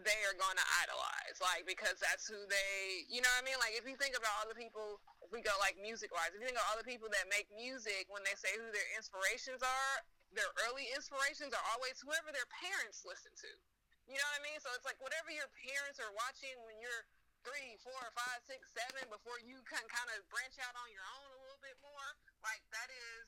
they 0.00 0.20
are 0.28 0.36
going 0.36 0.56
to 0.56 0.68
idolize. 0.84 1.36
Like 1.42 1.68
because 1.68 2.00
that's 2.00 2.24
who 2.28 2.38
they, 2.48 3.04
you 3.12 3.20
know 3.20 3.32
what 3.36 3.44
I 3.44 3.48
mean? 3.48 3.60
Like 3.60 3.76
if 3.76 3.84
you 3.84 3.96
think 4.00 4.16
about 4.16 4.32
all 4.40 4.48
the 4.48 4.56
people, 4.56 5.00
if 5.20 5.32
we 5.34 5.44
go 5.44 5.52
like 5.60 5.76
music 5.76 6.12
wise, 6.14 6.32
if 6.32 6.40
you 6.40 6.48
think 6.48 6.60
of 6.60 6.66
all 6.72 6.78
the 6.80 6.88
people 6.88 7.12
that 7.12 7.28
make 7.28 7.50
music, 7.52 8.08
when 8.08 8.24
they 8.24 8.36
say 8.38 8.54
who 8.56 8.68
their 8.72 8.88
inspirations 8.96 9.60
are, 9.60 9.96
their 10.32 10.48
early 10.68 10.88
inspirations 10.92 11.56
are 11.56 11.66
always 11.76 12.00
whoever 12.00 12.32
their 12.32 12.48
parents 12.60 13.04
listen 13.04 13.32
to. 13.36 13.52
You 14.06 14.14
know 14.14 14.28
what 14.30 14.38
I 14.38 14.44
mean? 14.46 14.58
So 14.62 14.70
it's 14.78 14.86
like 14.86 14.98
whatever 15.02 15.34
your 15.34 15.50
parents 15.66 15.98
are 15.98 16.14
watching 16.14 16.54
when 16.62 16.78
you're 16.78 17.02
three, 17.42 17.74
four, 17.82 17.98
five, 18.14 18.38
six, 18.46 18.70
seven, 18.70 19.06
before 19.10 19.38
you 19.42 19.58
can 19.66 19.82
kind 19.90 20.10
of 20.14 20.22
branch 20.30 20.58
out 20.62 20.74
on 20.78 20.88
your 20.94 21.06
own 21.18 21.28
a 21.34 21.38
little 21.42 21.62
bit 21.62 21.74
more. 21.82 22.08
Like 22.42 22.62
that 22.70 22.90
is, 22.90 23.26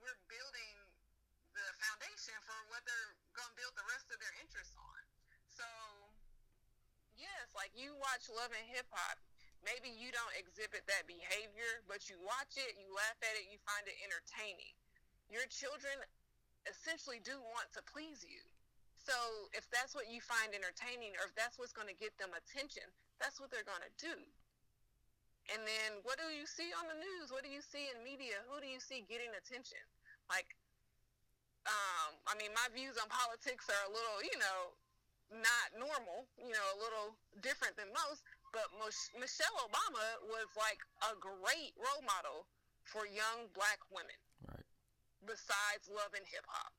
we're 0.00 0.16
building 0.28 0.76
the 1.52 1.66
foundation 1.76 2.36
for 2.44 2.56
what 2.72 2.84
they're 2.88 3.12
gonna 3.36 3.52
build 3.56 3.76
the 3.76 3.84
rest 3.92 4.08
of 4.08 4.16
their 4.20 4.32
interests 4.40 4.76
on. 4.80 5.00
So, 5.44 5.68
yes, 7.16 7.52
like 7.52 7.72
you 7.76 7.92
watch 8.00 8.32
Love 8.32 8.52
and 8.52 8.68
Hip 8.72 8.88
Hop. 8.92 9.20
Maybe 9.66 9.90
you 9.90 10.08
don't 10.14 10.34
exhibit 10.38 10.86
that 10.86 11.04
behavior, 11.10 11.82
but 11.90 12.06
you 12.06 12.16
watch 12.22 12.56
it, 12.56 12.78
you 12.78 12.88
laugh 12.94 13.18
at 13.20 13.34
it, 13.36 13.50
you 13.50 13.58
find 13.66 13.84
it 13.90 13.98
entertaining. 14.06 14.72
Your 15.28 15.44
children 15.50 15.92
essentially 16.64 17.18
do 17.20 17.36
want 17.52 17.68
to 17.74 17.82
please 17.90 18.22
you. 18.22 18.40
So 19.08 19.16
if 19.56 19.64
that's 19.72 19.96
what 19.96 20.12
you 20.12 20.20
find 20.20 20.52
entertaining 20.52 21.16
or 21.16 21.24
if 21.24 21.32
that's 21.32 21.56
what's 21.56 21.72
going 21.72 21.88
to 21.88 21.96
get 21.96 22.12
them 22.20 22.28
attention, 22.36 22.84
that's 23.16 23.40
what 23.40 23.48
they're 23.48 23.64
going 23.64 23.80
to 23.80 23.94
do. 23.96 24.12
And 25.48 25.64
then 25.64 26.04
what 26.04 26.20
do 26.20 26.28
you 26.28 26.44
see 26.44 26.68
on 26.76 26.84
the 26.92 26.98
news? 27.00 27.32
What 27.32 27.40
do 27.40 27.48
you 27.48 27.64
see 27.64 27.88
in 27.88 28.04
media? 28.04 28.36
Who 28.52 28.60
do 28.60 28.68
you 28.68 28.76
see 28.76 29.08
getting 29.08 29.32
attention? 29.32 29.80
Like, 30.28 30.52
um, 31.64 32.20
I 32.28 32.36
mean, 32.36 32.52
my 32.52 32.68
views 32.76 33.00
on 33.00 33.08
politics 33.08 33.64
are 33.72 33.84
a 33.88 33.92
little, 33.96 34.20
you 34.20 34.36
know, 34.36 34.76
not 35.40 35.72
normal, 35.80 36.28
you 36.36 36.52
know, 36.52 36.66
a 36.76 36.78
little 36.84 37.16
different 37.40 37.80
than 37.80 37.88
most. 37.96 38.20
But 38.52 38.68
Michelle 39.16 39.56
Obama 39.64 40.04
was 40.28 40.52
like 40.52 40.84
a 41.08 41.16
great 41.16 41.72
role 41.80 42.04
model 42.04 42.44
for 42.84 43.08
young 43.08 43.48
black 43.56 43.80
women. 43.88 44.16
Right. 44.44 44.68
besides 45.26 45.88
love 45.92 46.12
and 46.16 46.24
hip 46.28 46.44
hop. 46.48 46.72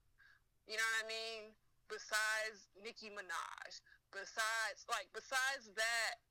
You 0.70 0.78
know 0.78 0.86
what 0.98 1.06
I 1.06 1.10
mean? 1.10 1.42
Besides 1.90 2.70
Nicki 2.80 3.10
Minaj, 3.10 3.82
besides 4.14 4.86
like 4.88 5.10
besides 5.12 5.74
that 5.74 6.22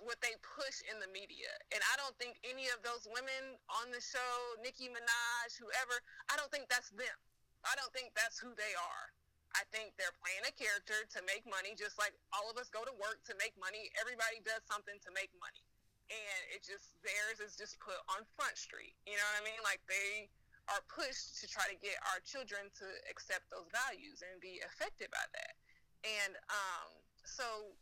what 0.00 0.20
they 0.20 0.36
push 0.44 0.84
in 0.86 1.00
the 1.00 1.08
media. 1.08 1.48
And 1.72 1.80
I 1.80 1.94
don't 1.96 2.14
think 2.20 2.36
any 2.44 2.68
of 2.68 2.84
those 2.84 3.08
women 3.08 3.56
on 3.72 3.88
the 3.88 4.00
show, 4.00 4.34
Nicki 4.60 4.92
Minaj, 4.92 5.56
whoever, 5.56 5.96
I 6.28 6.36
don't 6.36 6.52
think 6.52 6.68
that's 6.68 6.92
them. 6.92 7.16
I 7.64 7.72
don't 7.80 7.90
think 7.96 8.12
that's 8.12 8.36
who 8.36 8.52
they 8.54 8.76
are. 8.76 9.06
I 9.56 9.64
think 9.72 9.96
they're 9.96 10.12
playing 10.20 10.44
a 10.44 10.52
character 10.52 11.08
to 11.16 11.20
make 11.24 11.48
money, 11.48 11.72
just 11.72 11.96
like 11.96 12.12
all 12.36 12.52
of 12.52 12.60
us 12.60 12.68
go 12.68 12.84
to 12.84 12.92
work 13.00 13.24
to 13.24 13.34
make 13.40 13.56
money. 13.56 13.88
Everybody 13.96 14.44
does 14.44 14.60
something 14.68 15.00
to 15.00 15.10
make 15.16 15.32
money. 15.40 15.64
And 16.12 16.40
it 16.52 16.60
just, 16.60 16.92
theirs 17.00 17.40
is 17.40 17.56
just 17.56 17.80
put 17.80 17.96
on 18.12 18.28
Front 18.36 18.60
Street. 18.60 18.94
You 19.08 19.16
know 19.16 19.26
what 19.32 19.40
I 19.40 19.44
mean? 19.48 19.58
Like 19.64 19.80
they 19.88 20.28
are 20.66 20.82
pushed 20.90 21.38
to 21.42 21.46
try 21.46 21.62
to 21.70 21.78
get 21.78 21.94
our 22.10 22.18
children 22.26 22.66
to 22.82 22.86
accept 23.06 23.46
those 23.54 23.70
values 23.70 24.22
and 24.26 24.42
be 24.42 24.58
affected 24.66 25.06
by 25.14 25.22
that. 25.22 25.54
And 26.02 26.34
um, 26.50 26.90
so 27.22 27.74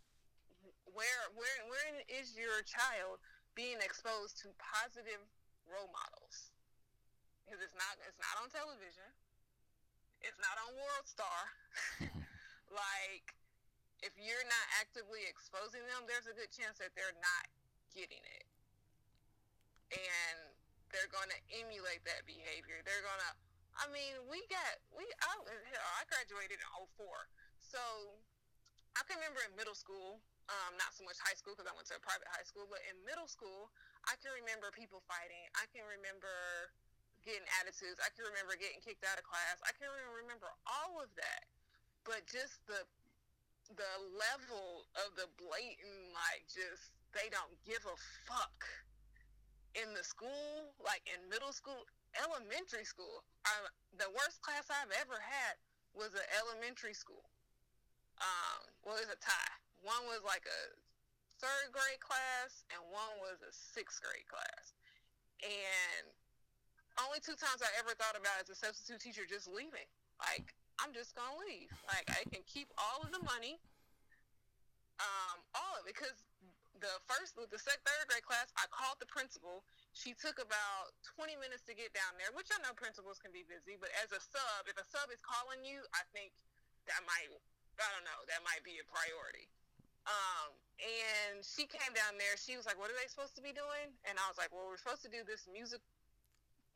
where 0.92 1.24
where 1.34 1.58
where 1.68 1.88
is 2.08 2.36
your 2.36 2.60
child 2.64 3.20
being 3.56 3.80
exposed 3.80 4.36
to 4.44 4.52
positive 4.60 5.20
role 5.64 5.88
models? 5.90 6.52
Because 7.44 7.60
it's 7.64 7.76
not 7.76 7.96
it's 8.04 8.20
not 8.20 8.36
on 8.44 8.48
television. 8.52 9.08
It's 10.24 10.40
not 10.40 10.56
on 10.68 10.76
World 10.76 11.06
Star. 11.08 11.40
like 12.72 13.32
if 14.04 14.12
you're 14.20 14.48
not 14.48 14.66
actively 14.80 15.24
exposing 15.24 15.84
them, 15.88 16.04
there's 16.04 16.28
a 16.28 16.36
good 16.36 16.52
chance 16.52 16.76
that 16.80 16.92
they're 16.92 17.16
not 17.24 17.44
getting 17.92 18.20
it. 18.20 18.46
And 19.96 20.53
they're 20.94 21.10
going 21.10 21.28
to 21.28 21.40
emulate 21.58 22.06
that 22.06 22.22
behavior. 22.24 22.78
They're 22.86 23.02
going 23.02 23.22
to 23.26 23.32
I 23.74 23.90
mean, 23.90 24.14
we 24.30 24.38
got 24.46 24.78
we 24.94 25.02
I, 25.02 25.34
I 25.42 26.06
graduated 26.06 26.62
in 26.62 26.70
04. 26.94 27.10
So 27.58 27.82
I 28.94 29.02
can 29.02 29.18
remember 29.18 29.42
in 29.42 29.50
middle 29.58 29.74
school 29.74 30.22
um, 30.46 30.76
not 30.76 30.92
so 30.92 31.02
much 31.08 31.16
high 31.24 31.34
school 31.34 31.56
because 31.56 31.66
I 31.66 31.74
went 31.74 31.88
to 31.88 31.96
a 31.96 32.02
private 32.04 32.28
high 32.28 32.44
school, 32.44 32.68
but 32.68 32.84
in 32.84 32.94
middle 33.08 33.26
school, 33.26 33.72
I 34.04 34.14
can 34.20 34.30
remember 34.36 34.68
people 34.76 35.00
fighting. 35.08 35.40
I 35.56 35.64
can 35.72 35.88
remember 35.88 36.30
getting 37.24 37.48
attitudes. 37.64 37.96
I 38.04 38.12
can 38.12 38.28
remember 38.28 38.52
getting 38.60 38.84
kicked 38.84 39.02
out 39.08 39.16
of 39.16 39.24
class. 39.24 39.56
I 39.64 39.72
can 39.80 39.88
remember 39.88 40.52
all 40.68 41.00
of 41.00 41.08
that. 41.16 41.48
But 42.04 42.28
just 42.28 42.60
the 42.68 42.84
the 43.72 43.94
level 44.12 44.84
of 45.00 45.16
the 45.16 45.24
blatant 45.40 46.12
like 46.12 46.44
just 46.44 46.92
they 47.16 47.32
don't 47.32 47.56
give 47.64 47.80
a 47.88 47.96
fuck 48.28 48.60
in 49.74 49.90
the 49.94 50.04
school, 50.06 50.70
like 50.82 51.02
in 51.10 51.18
middle 51.28 51.52
school, 51.52 51.86
elementary 52.18 52.86
school. 52.86 53.26
I, 53.44 53.52
the 53.98 54.10
worst 54.14 54.40
class 54.40 54.70
I've 54.70 54.94
ever 55.02 55.18
had 55.18 55.58
was 55.94 56.14
an 56.14 56.26
elementary 56.38 56.94
school. 56.94 57.26
Um, 58.22 58.70
well, 58.86 58.96
it's 58.98 59.10
a 59.10 59.18
tie 59.18 59.58
one 59.84 60.08
was 60.08 60.24
like 60.24 60.48
a 60.48 60.62
third 61.38 61.68
grade 61.70 62.00
class 62.00 62.64
and 62.72 62.80
one 62.88 63.20
was 63.20 63.44
a 63.44 63.52
sixth 63.52 64.00
grade 64.00 64.26
class. 64.26 64.72
And 65.44 66.08
only 67.04 67.20
two 67.20 67.36
times 67.36 67.60
I 67.60 67.68
ever 67.76 67.92
thought 67.92 68.16
about 68.16 68.40
as 68.40 68.48
a 68.48 68.56
substitute 68.56 69.04
teacher 69.04 69.28
just 69.28 69.46
leaving. 69.46 69.86
Like, 70.16 70.56
I'm 70.80 70.96
just 70.96 71.12
gonna 71.12 71.36
leave. 71.44 71.70
Like 71.86 72.08
I 72.08 72.24
can 72.32 72.40
keep 72.48 72.72
all 72.80 73.04
of 73.04 73.12
the 73.12 73.20
money. 73.20 73.60
Um, 74.98 75.42
all 75.52 75.74
of 75.78 75.84
it 75.84 75.92
because 75.92 76.16
the 76.84 77.00
first 77.08 77.32
the 77.40 77.56
second 77.56 77.80
third 77.88 78.04
grade 78.12 78.26
class, 78.28 78.52
I 78.60 78.68
called 78.68 79.00
the 79.00 79.08
principal. 79.08 79.64
She 79.96 80.12
took 80.12 80.36
about 80.36 80.92
20 81.16 81.40
minutes 81.40 81.64
to 81.64 81.72
get 81.72 81.96
down 81.96 82.12
there, 82.20 82.28
which 82.36 82.52
I 82.52 82.60
know 82.60 82.76
principals 82.76 83.16
can 83.16 83.32
be 83.32 83.40
busy, 83.48 83.80
but 83.80 83.88
as 84.04 84.12
a 84.12 84.20
sub, 84.20 84.68
if 84.68 84.76
a 84.76 84.84
sub 84.84 85.08
is 85.08 85.20
calling 85.24 85.64
you, 85.64 85.80
I 85.96 86.04
think 86.12 86.36
that 86.84 87.00
might 87.08 87.32
I 87.80 87.88
don't 87.90 88.06
know, 88.06 88.20
that 88.30 88.44
might 88.44 88.62
be 88.62 88.78
a 88.78 88.86
priority. 88.86 89.50
Um, 90.04 90.54
and 90.78 91.40
she 91.40 91.64
came 91.64 91.90
down 91.96 92.20
there. 92.20 92.36
She 92.36 92.54
was 92.60 92.68
like, 92.68 92.76
"What 92.76 92.92
are 92.92 92.98
they 93.00 93.08
supposed 93.08 93.34
to 93.40 93.42
be 93.42 93.56
doing?" 93.56 93.88
And 94.04 94.20
I 94.20 94.28
was 94.28 94.36
like, 94.36 94.52
"Well, 94.52 94.68
we're 94.68 94.78
supposed 94.78 95.02
to 95.08 95.10
do 95.10 95.24
this 95.24 95.48
music 95.48 95.80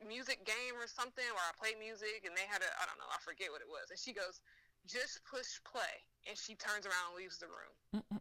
music 0.01 0.41
game 0.49 0.75
or 0.75 0.89
something 0.89 1.27
where 1.37 1.45
I 1.45 1.53
play 1.55 1.77
music." 1.77 2.25
And 2.25 2.33
they 2.33 2.49
had 2.49 2.65
a 2.65 2.69
I 2.81 2.89
don't 2.89 2.97
know, 2.97 3.07
I 3.13 3.21
forget 3.21 3.53
what 3.53 3.61
it 3.61 3.69
was. 3.69 3.93
And 3.93 3.99
she 4.01 4.17
goes, 4.17 4.41
"Just 4.89 5.21
push 5.29 5.61
play," 5.61 6.03
and 6.25 6.33
she 6.33 6.57
turns 6.57 6.89
around 6.89 7.13
and 7.13 7.21
leaves 7.21 7.37
the 7.37 7.47
room. 7.47 8.18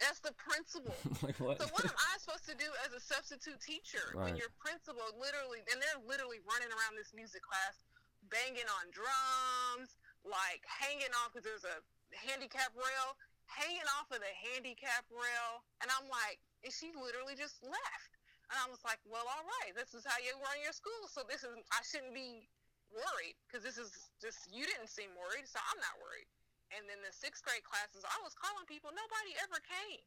That's 0.00 0.20
the 0.24 0.32
principal. 0.40 0.96
like 1.26 1.36
what? 1.38 1.60
So 1.60 1.68
what 1.76 1.84
am 1.84 1.94
I 1.94 2.16
supposed 2.18 2.48
to 2.48 2.56
do 2.56 2.66
as 2.88 2.96
a 2.96 3.00
substitute 3.00 3.60
teacher 3.60 4.00
Right. 4.16 4.32
when 4.32 4.34
your 4.40 4.48
principal 4.56 5.04
literally 5.20 5.60
and 5.68 5.76
they're 5.76 6.00
literally 6.08 6.40
running 6.48 6.72
around 6.72 6.96
this 6.96 7.12
music 7.12 7.44
class, 7.44 7.84
banging 8.32 8.66
on 8.80 8.88
drums, 8.90 10.00
like 10.24 10.64
hanging 10.64 11.12
off 11.20 11.36
because 11.36 11.44
there's 11.44 11.68
a 11.68 11.84
handicap 12.16 12.72
rail, 12.74 13.14
hanging 13.46 13.86
off 14.00 14.08
of 14.08 14.24
the 14.24 14.34
handicap 14.50 15.04
rail, 15.12 15.60
and 15.84 15.92
I'm 15.92 16.08
like, 16.08 16.40
and 16.64 16.72
she 16.72 16.92
literally 16.96 17.36
just 17.36 17.60
left, 17.64 18.12
and 18.52 18.56
I 18.56 18.66
was 18.68 18.80
like, 18.84 19.00
well, 19.08 19.24
all 19.24 19.44
right, 19.62 19.72
this 19.76 19.92
is 19.96 20.04
how 20.04 20.16
you 20.20 20.32
run 20.40 20.56
your 20.64 20.72
school, 20.76 21.08
so 21.12 21.24
this 21.28 21.44
is 21.44 21.52
I 21.72 21.84
shouldn't 21.84 22.16
be 22.16 22.48
worried 22.90 23.36
because 23.46 23.62
this 23.62 23.78
is 23.78 24.10
just 24.18 24.48
you 24.48 24.64
didn't 24.64 24.88
seem 24.90 25.12
worried, 25.14 25.44
so 25.46 25.60
I'm 25.60 25.80
not 25.80 25.96
worried. 26.00 26.28
And 26.70 26.86
then 26.86 27.02
the 27.02 27.10
sixth 27.10 27.42
grade 27.42 27.66
classes, 27.66 28.06
I 28.06 28.18
was 28.22 28.34
calling 28.38 28.62
people, 28.70 28.94
nobody 28.94 29.34
ever 29.42 29.58
came. 29.66 30.04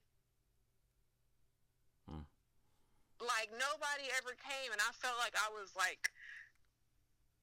Hmm. 2.08 2.26
Like 3.20 3.52
nobody 3.56 4.08
ever 4.20 4.36
came, 4.40 4.72
and 4.72 4.80
I 4.80 4.92
felt 4.96 5.20
like 5.20 5.36
I 5.36 5.52
was 5.52 5.76
like 5.76 6.12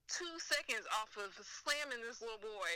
two 0.08 0.34
seconds 0.40 0.88
off 1.00 1.14
of 1.20 1.30
slamming 1.38 2.00
this 2.02 2.20
little 2.24 2.40
boy 2.40 2.72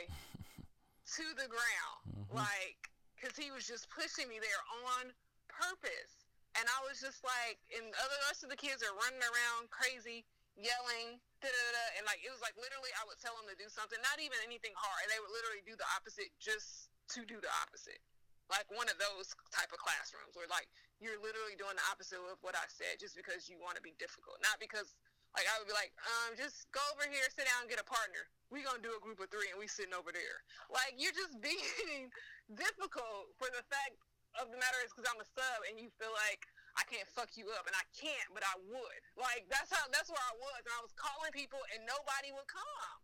to 1.17 1.25
the 1.35 1.49
ground, 1.49 1.99
Mhm. 2.29 2.45
like 2.45 2.89
because 3.17 3.35
he 3.37 3.49
was 3.51 3.65
just 3.65 3.89
pushing 3.89 4.29
me 4.29 4.37
there 4.39 4.61
on 4.85 5.09
purpose. 5.49 6.13
And 6.55 6.63
I 6.69 6.79
was 6.87 7.01
just 7.01 7.19
like, 7.23 7.59
and 7.75 7.83
other 7.99 8.15
rest 8.29 8.43
of 8.43 8.49
the 8.49 8.55
kids 8.55 8.79
are 8.83 8.93
running 8.95 9.19
around 9.19 9.69
crazy, 9.71 10.23
yelling, 10.55 11.19
da 11.43 11.49
da 11.49 11.71
da, 11.73 11.85
and 11.99 12.03
like 12.07 12.21
it 12.23 12.31
was 12.31 12.43
like 12.43 12.55
literally, 12.59 12.91
I 12.99 13.03
would 13.07 13.19
tell 13.19 13.35
them 13.35 13.47
to 13.51 13.57
do 13.57 13.67
something, 13.67 13.99
not 14.03 14.19
even 14.19 14.37
anything 14.43 14.75
hard, 14.75 14.99
and 15.05 15.09
they 15.11 15.21
would 15.21 15.33
literally 15.33 15.63
do 15.63 15.75
the 15.75 15.87
opposite 15.95 16.31
just 16.39 16.91
to 17.15 17.23
do 17.27 17.39
the 17.39 17.51
opposite. 17.63 17.99
Like 18.45 18.69
one 18.69 18.85
of 18.87 18.97
those 19.01 19.33
type 19.49 19.73
of 19.73 19.81
classrooms 19.81 20.37
where 20.37 20.45
like 20.47 20.69
you're 21.01 21.17
literally 21.17 21.57
doing 21.57 21.73
the 21.73 21.85
opposite 21.89 22.21
of 22.21 22.37
what 22.45 22.53
I 22.53 22.65
said 22.69 23.01
just 23.01 23.17
because 23.17 23.49
you 23.49 23.57
want 23.57 23.75
to 23.75 23.83
be 23.83 23.97
difficult, 23.97 24.37
not 24.45 24.61
because 24.61 24.93
like 25.35 25.49
I 25.51 25.59
would 25.59 25.67
be 25.67 25.75
like, 25.75 25.91
um, 25.99 26.37
just 26.39 26.69
go 26.71 26.79
over 26.95 27.03
here, 27.11 27.27
sit 27.27 27.43
down, 27.43 27.67
and 27.67 27.69
get 27.69 27.81
a 27.81 27.87
partner. 27.87 28.23
We 28.47 28.63
gonna 28.63 28.79
do 28.79 28.95
a 28.95 29.01
group 29.03 29.19
of 29.19 29.27
three, 29.27 29.51
and 29.51 29.59
we 29.59 29.67
sitting 29.67 29.97
over 29.97 30.13
there. 30.15 30.45
Like 30.71 30.95
you're 30.95 31.15
just 31.15 31.35
being 31.43 32.07
difficult 32.53 33.35
for 33.35 33.51
the 33.51 33.65
fact 33.67 33.99
of 34.39 34.51
the 34.51 34.59
matter 34.59 34.79
is 34.83 34.91
because 34.95 35.07
I'm 35.11 35.19
a 35.19 35.27
sub, 35.27 35.59
and 35.67 35.75
you 35.75 35.91
feel 35.99 36.13
like 36.29 36.47
I 36.75 36.83
can't 36.91 37.07
fuck 37.07 37.39
you 37.39 37.47
up, 37.55 37.67
and 37.67 37.75
I 37.75 37.85
can't, 37.95 38.29
but 38.35 38.43
I 38.43 38.55
would. 38.67 39.01
Like 39.15 39.47
that's 39.47 39.71
how 39.71 39.87
that's 39.91 40.11
where 40.11 40.19
I 40.19 40.35
was, 40.35 40.59
and 40.63 40.75
I 40.75 40.81
was 40.83 40.91
calling 40.99 41.31
people, 41.31 41.59
and 41.71 41.87
nobody 41.87 42.35
would 42.35 42.47
come. 42.51 42.99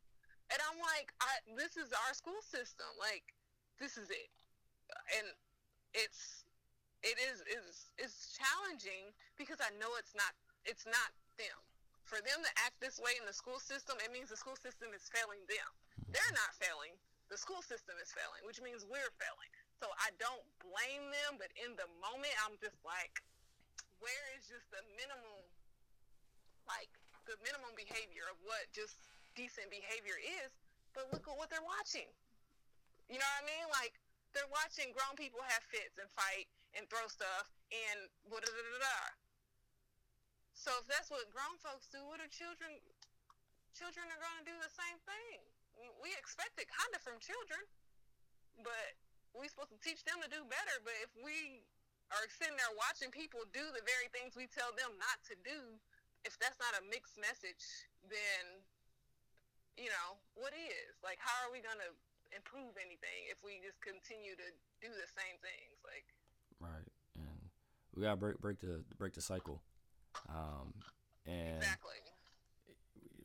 And 0.52 0.60
I'm 0.68 0.80
like, 0.80 1.16
I 1.24 1.32
this 1.56 1.80
is 1.80 1.96
our 1.96 2.12
school 2.12 2.44
system. 2.44 2.88
Like 3.00 3.24
this 3.80 3.96
is 3.96 4.12
it, 4.12 4.32
and 5.16 5.28
it's 5.96 6.44
it 7.02 7.16
is 7.18 7.42
is 7.48 7.96
is 7.98 8.36
challenging 8.36 9.16
because 9.40 9.64
I 9.64 9.72
know 9.80 9.90
it's 9.96 10.14
not 10.14 10.36
it's 10.68 10.84
not 10.84 11.16
them. 11.40 11.60
For 12.04 12.20
them 12.20 12.44
to 12.44 12.52
act 12.68 12.76
this 12.84 13.00
way 13.00 13.16
in 13.16 13.24
the 13.24 13.32
school 13.32 13.62
system, 13.64 13.96
it 14.04 14.12
means 14.12 14.28
the 14.28 14.36
school 14.36 14.60
system 14.60 14.92
is 14.92 15.08
failing 15.08 15.40
them. 15.48 15.70
They're 16.12 16.36
not 16.36 16.52
failing. 16.60 16.92
The 17.32 17.40
school 17.40 17.64
system 17.64 17.96
is 18.04 18.12
failing, 18.12 18.44
which 18.44 18.60
means 18.60 18.84
we're 18.84 19.16
failing. 19.16 19.52
So 19.80 19.88
I 19.96 20.12
don't 20.20 20.44
blame 20.60 21.08
them, 21.08 21.40
but 21.40 21.48
in 21.56 21.72
the 21.80 21.88
moment, 22.04 22.36
I'm 22.44 22.60
just 22.60 22.76
like, 22.84 23.24
where 24.02 24.26
is 24.36 24.50
just 24.50 24.68
the 24.74 24.82
minimum, 24.98 25.46
like 26.66 26.90
the 27.30 27.38
minimum 27.46 27.74
behavior 27.78 28.26
of 28.34 28.38
what 28.42 28.66
just 28.74 28.98
decent 29.38 29.70
behavior 29.70 30.18
is? 30.44 30.52
But 30.92 31.08
look 31.14 31.24
at 31.24 31.38
what 31.38 31.48
they're 31.48 31.64
watching. 31.64 32.10
You 33.08 33.22
know 33.22 33.30
what 33.38 33.46
I 33.46 33.48
mean? 33.48 33.66
Like 33.72 33.96
they're 34.34 34.50
watching 34.52 34.92
grown 34.92 35.16
people 35.16 35.40
have 35.48 35.64
fits 35.72 35.96
and 36.02 36.10
fight 36.12 36.50
and 36.76 36.88
throw 36.88 37.08
stuff 37.08 37.48
and 37.72 38.10
da 38.28 38.38
da 38.40 38.50
da 38.50 38.80
da. 38.82 39.00
So 40.56 40.70
if 40.78 40.86
that's 40.92 41.10
what 41.10 41.26
grown 41.32 41.58
folks 41.64 41.90
do, 41.90 42.00
what 42.06 42.22
are 42.22 42.30
children? 42.30 42.78
Children 43.74 44.06
are 44.12 44.22
going 44.22 44.40
to 44.44 44.48
do 44.48 44.56
the 44.60 44.70
same 44.70 45.00
thing. 45.08 45.40
We 46.04 46.14
expect 46.20 46.60
it 46.60 46.68
kind 46.70 46.92
of 46.94 47.02
from 47.02 47.18
children, 47.18 47.64
but 48.62 48.88
we're 49.34 49.50
supposed 49.50 49.74
to 49.74 49.82
teach 49.82 50.04
them 50.04 50.20
to 50.22 50.30
do 50.30 50.44
better. 50.46 50.76
But 50.84 50.94
if 51.02 51.12
we 51.24 51.66
are 52.16 52.28
sitting 52.28 52.56
there 52.60 52.74
watching 52.76 53.12
people 53.12 53.44
do 53.56 53.64
the 53.72 53.84
very 53.88 54.12
things 54.12 54.36
we 54.36 54.48
tell 54.52 54.72
them 54.76 54.92
not 55.00 55.20
to 55.32 55.36
do, 55.42 55.80
if 56.28 56.36
that's 56.38 56.60
not 56.60 56.76
a 56.78 56.84
mixed 56.92 57.18
message, 57.18 57.88
then 58.06 58.44
you 59.80 59.88
know 59.88 60.20
what 60.36 60.52
is? 60.52 61.00
Like, 61.00 61.18
how 61.24 61.34
are 61.48 61.52
we 61.52 61.64
going 61.64 61.80
to 61.80 61.92
improve 62.36 62.76
anything 62.76 63.32
if 63.32 63.40
we 63.42 63.64
just 63.64 63.80
continue 63.80 64.36
to 64.36 64.48
do 64.84 64.92
the 64.92 65.08
same 65.08 65.40
things? 65.40 65.80
Like, 65.88 66.08
Right. 66.62 66.88
And 67.16 67.50
we 67.96 68.04
gotta 68.04 68.18
break 68.18 68.40
break 68.40 68.60
the 68.60 68.84
break 68.98 69.14
the 69.14 69.22
cycle. 69.22 69.62
Um, 70.30 70.74
and 71.26 71.58
exactly. 71.58 71.96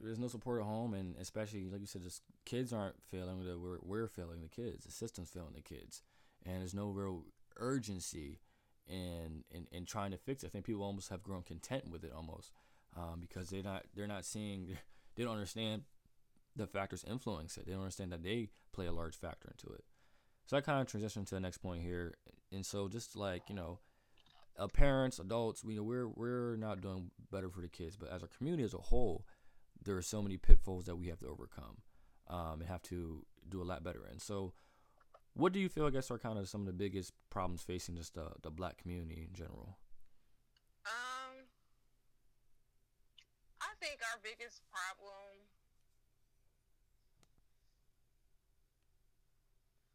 there's 0.00 0.18
no 0.18 0.28
support 0.28 0.60
at 0.60 0.66
home, 0.66 0.94
and 0.94 1.16
especially 1.20 1.68
like 1.68 1.80
you 1.80 1.86
said, 1.86 2.02
just 2.02 2.22
kids 2.44 2.72
aren't 2.72 2.96
failing. 3.10 3.38
We're 3.38 3.78
we're 3.82 4.08
failing 4.08 4.40
the 4.40 4.48
kids. 4.48 4.84
The 4.84 4.92
system's 4.92 5.30
failing 5.30 5.54
the 5.54 5.60
kids, 5.60 6.02
and 6.44 6.60
there's 6.60 6.74
no 6.74 6.88
real 6.88 7.24
urgency 7.58 8.40
in 8.88 9.44
in, 9.50 9.66
in 9.70 9.84
trying 9.84 10.10
to 10.12 10.18
fix 10.18 10.42
it. 10.42 10.48
I 10.48 10.50
think 10.50 10.64
people 10.64 10.82
almost 10.82 11.08
have 11.10 11.22
grown 11.22 11.42
content 11.42 11.90
with 11.90 12.04
it 12.04 12.12
almost 12.14 12.52
um, 12.96 13.20
because 13.20 13.50
they're 13.50 13.62
not 13.62 13.84
they're 13.94 14.06
not 14.06 14.24
seeing 14.24 14.76
they 15.16 15.24
don't 15.24 15.34
understand 15.34 15.82
the 16.54 16.66
factors 16.66 17.04
influence 17.08 17.56
it. 17.56 17.66
They 17.66 17.72
don't 17.72 17.82
understand 17.82 18.12
that 18.12 18.22
they 18.22 18.48
play 18.72 18.86
a 18.86 18.92
large 18.92 19.16
factor 19.16 19.48
into 19.50 19.74
it. 19.74 19.84
So 20.46 20.56
I 20.56 20.60
kind 20.60 20.80
of 20.80 20.86
transition 20.86 21.24
to 21.24 21.34
the 21.34 21.40
next 21.40 21.58
point 21.58 21.82
here, 21.82 22.14
and 22.52 22.64
so 22.64 22.88
just 22.88 23.16
like 23.16 23.42
you 23.48 23.54
know, 23.54 23.80
uh, 24.58 24.68
parents, 24.68 25.18
adults, 25.18 25.64
we 25.64 25.74
know 25.74 25.82
we're 25.82 26.08
we're 26.08 26.56
not 26.56 26.80
doing 26.80 27.10
better 27.30 27.50
for 27.50 27.60
the 27.60 27.68
kids, 27.68 27.96
but 27.96 28.10
as 28.10 28.22
a 28.22 28.28
community 28.28 28.62
as 28.62 28.74
a 28.74 28.78
whole, 28.78 29.26
there 29.82 29.96
are 29.96 30.02
so 30.02 30.22
many 30.22 30.36
pitfalls 30.36 30.84
that 30.86 30.96
we 30.96 31.08
have 31.08 31.18
to 31.20 31.26
overcome 31.26 31.78
um, 32.28 32.60
and 32.60 32.68
have 32.68 32.82
to 32.82 33.24
do 33.48 33.62
a 33.62 33.64
lot 33.64 33.84
better 33.84 34.04
And 34.10 34.20
So, 34.20 34.52
what 35.36 35.52
do 35.52 35.60
you 35.60 35.68
feel? 35.68 35.84
I 35.84 35.92
guess 35.92 36.10
are 36.10 36.18
kind 36.18 36.40
of 36.40 36.48
some 36.48 36.64
of 36.64 36.66
the 36.66 36.72
biggest 36.72 37.12
problems 37.28 37.60
facing 37.60 37.96
just 37.96 38.16
the 38.16 38.32
the 38.40 38.50
black 38.50 38.80
community 38.80 39.28
in 39.28 39.36
general. 39.36 39.76
Um, 40.88 41.44
I 43.60 43.72
think 43.76 44.00
our 44.00 44.18
biggest 44.24 44.64
problem. 44.72 45.44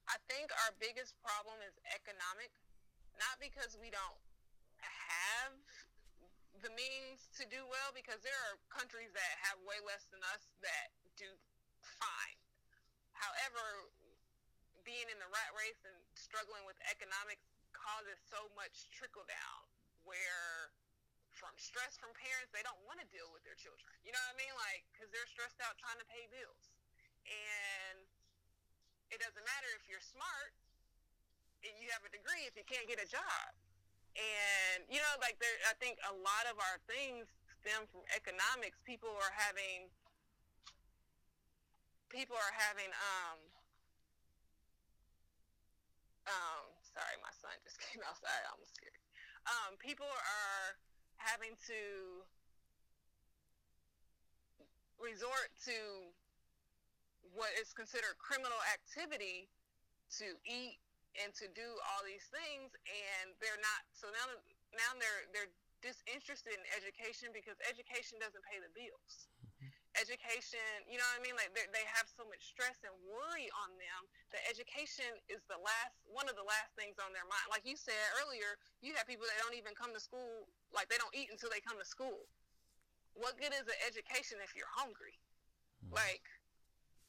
I 0.05 0.19
think 0.29 0.53
our 0.67 0.75
biggest 0.77 1.17
problem 1.25 1.57
is 1.65 1.73
economic, 1.89 2.51
not 3.17 3.39
because 3.39 3.79
we 3.79 3.89
don't 3.89 4.19
have 4.83 5.55
the 6.61 6.69
means 6.77 7.31
to 7.39 7.47
do 7.49 7.63
well, 7.65 7.89
because 7.95 8.21
there 8.21 8.35
are 8.51 8.59
countries 8.69 9.09
that 9.15 9.31
have 9.49 9.57
way 9.65 9.79
less 9.81 10.05
than 10.13 10.21
us 10.35 10.45
that 10.61 10.93
do 11.17 11.31
fine. 11.79 12.37
However, 13.15 13.89
being 14.83 15.07
in 15.09 15.17
the 15.21 15.29
rat 15.29 15.51
race 15.57 15.79
and 15.85 15.97
struggling 16.17 16.63
with 16.65 16.77
economics 16.89 17.45
causes 17.71 18.17
so 18.29 18.49
much 18.53 18.89
trickle 18.93 19.25
down 19.25 19.61
where 20.03 20.73
from 21.31 21.53
stress 21.57 21.95
from 21.97 22.11
parents 22.13 22.51
they 22.51 22.61
don't 22.61 22.79
want 22.85 22.99
to 22.99 23.07
deal 23.09 23.25
with 23.31 23.41
their 23.47 23.57
children. 23.57 23.93
You 24.05 24.13
know 24.13 24.21
what 24.29 24.37
i 24.37 24.41
mean? 24.41 24.53
Like 24.57 24.83
because 24.93 25.09
they're 25.09 25.29
stressed 25.29 25.57
out 25.63 25.77
trying 25.79 25.97
to 25.97 26.07
pay 26.07 26.27
bills. 26.29 26.73
And 27.25 27.97
it 29.09 29.19
doesn't 29.21 29.45
matter 29.45 29.69
if 29.77 29.87
you're 29.87 30.03
smart 30.03 30.51
and 31.65 31.73
you 31.77 31.89
have 31.93 32.03
a 32.05 32.11
degree 32.11 32.45
if 32.49 32.57
you 32.57 32.65
can't 32.65 32.85
get 32.85 32.99
a 33.01 33.07
job. 33.09 33.49
And 34.17 34.85
you 34.91 34.99
know 34.99 35.13
like 35.23 35.39
there 35.39 35.55
i 35.71 35.75
think 35.79 35.95
a 36.03 36.13
lot 36.13 36.45
of 36.51 36.59
our 36.59 36.77
things 36.85 37.31
stem 37.61 37.85
from 37.93 38.03
economics. 38.11 38.81
People 38.83 39.13
are 39.13 39.33
having 39.37 39.87
people 42.11 42.35
are 42.35 42.55
having 42.57 42.91
um 42.91 43.39
um 46.29 46.65
sorry 46.81 47.17
my 47.23 47.33
son 47.33 47.53
just 47.65 47.79
came 47.87 48.01
outside. 48.05 48.41
I 48.45 48.51
almost 48.53 48.75
scared. 48.77 48.97
Um 49.47 49.77
people 49.81 50.09
are 50.09 50.77
having 51.17 51.53
to 51.69 51.81
resort 55.01 55.49
to 55.65 55.77
what 57.33 57.49
is 57.57 57.73
considered 57.73 58.13
criminal 58.21 58.57
activity 58.69 59.49
to 60.19 60.37
eat 60.45 60.77
and 61.19 61.33
to 61.35 61.47
do 61.51 61.67
all 61.91 62.01
these 62.05 62.27
things 62.31 62.71
and 62.87 63.33
they're 63.39 63.59
not 63.59 63.81
so 63.91 64.07
now 64.11 64.25
now 64.75 64.91
they're 64.99 65.27
they're 65.35 65.51
disinterested 65.81 66.53
in 66.53 66.63
education 66.77 67.33
because 67.33 67.57
education 67.65 68.21
doesn't 68.21 68.45
pay 68.45 68.61
the 68.61 68.69
bills 68.77 69.30
education 69.99 70.63
you 70.87 70.95
know 70.95 71.07
what 71.11 71.19
i 71.19 71.23
mean? 71.23 71.35
Like 71.35 71.51
they 71.51 71.85
have 71.91 72.07
so 72.07 72.23
much 72.27 72.39
stress 72.39 72.79
and 72.87 72.93
worry 73.03 73.51
on 73.59 73.75
them 73.75 74.01
that 74.31 74.43
education 74.47 75.07
is 75.27 75.43
the 75.51 75.59
last 75.59 75.95
one 76.07 76.31
of 76.31 76.39
the 76.39 76.45
last 76.47 76.71
things 76.79 76.95
on 77.01 77.11
their 77.11 77.27
mind. 77.27 77.43
Like 77.51 77.67
you 77.67 77.75
said 77.75 77.99
earlier 78.23 78.55
you 78.79 78.95
have 78.95 79.09
people 79.09 79.27
that 79.27 79.35
don't 79.43 79.57
even 79.57 79.75
come 79.75 79.91
to 79.91 80.01
school 80.01 80.47
like 80.71 80.87
they 80.87 80.99
don't 80.99 81.11
eat 81.11 81.27
until 81.31 81.51
they 81.51 81.59
come 81.59 81.75
to 81.75 81.87
school. 81.87 82.23
What 83.19 83.35
good 83.35 83.51
is 83.51 83.67
an 83.67 83.79
education 83.83 84.39
if 84.39 84.55
you're 84.55 84.71
hungry? 84.71 85.19
Mm-hmm. 85.81 85.97
like 85.97 86.25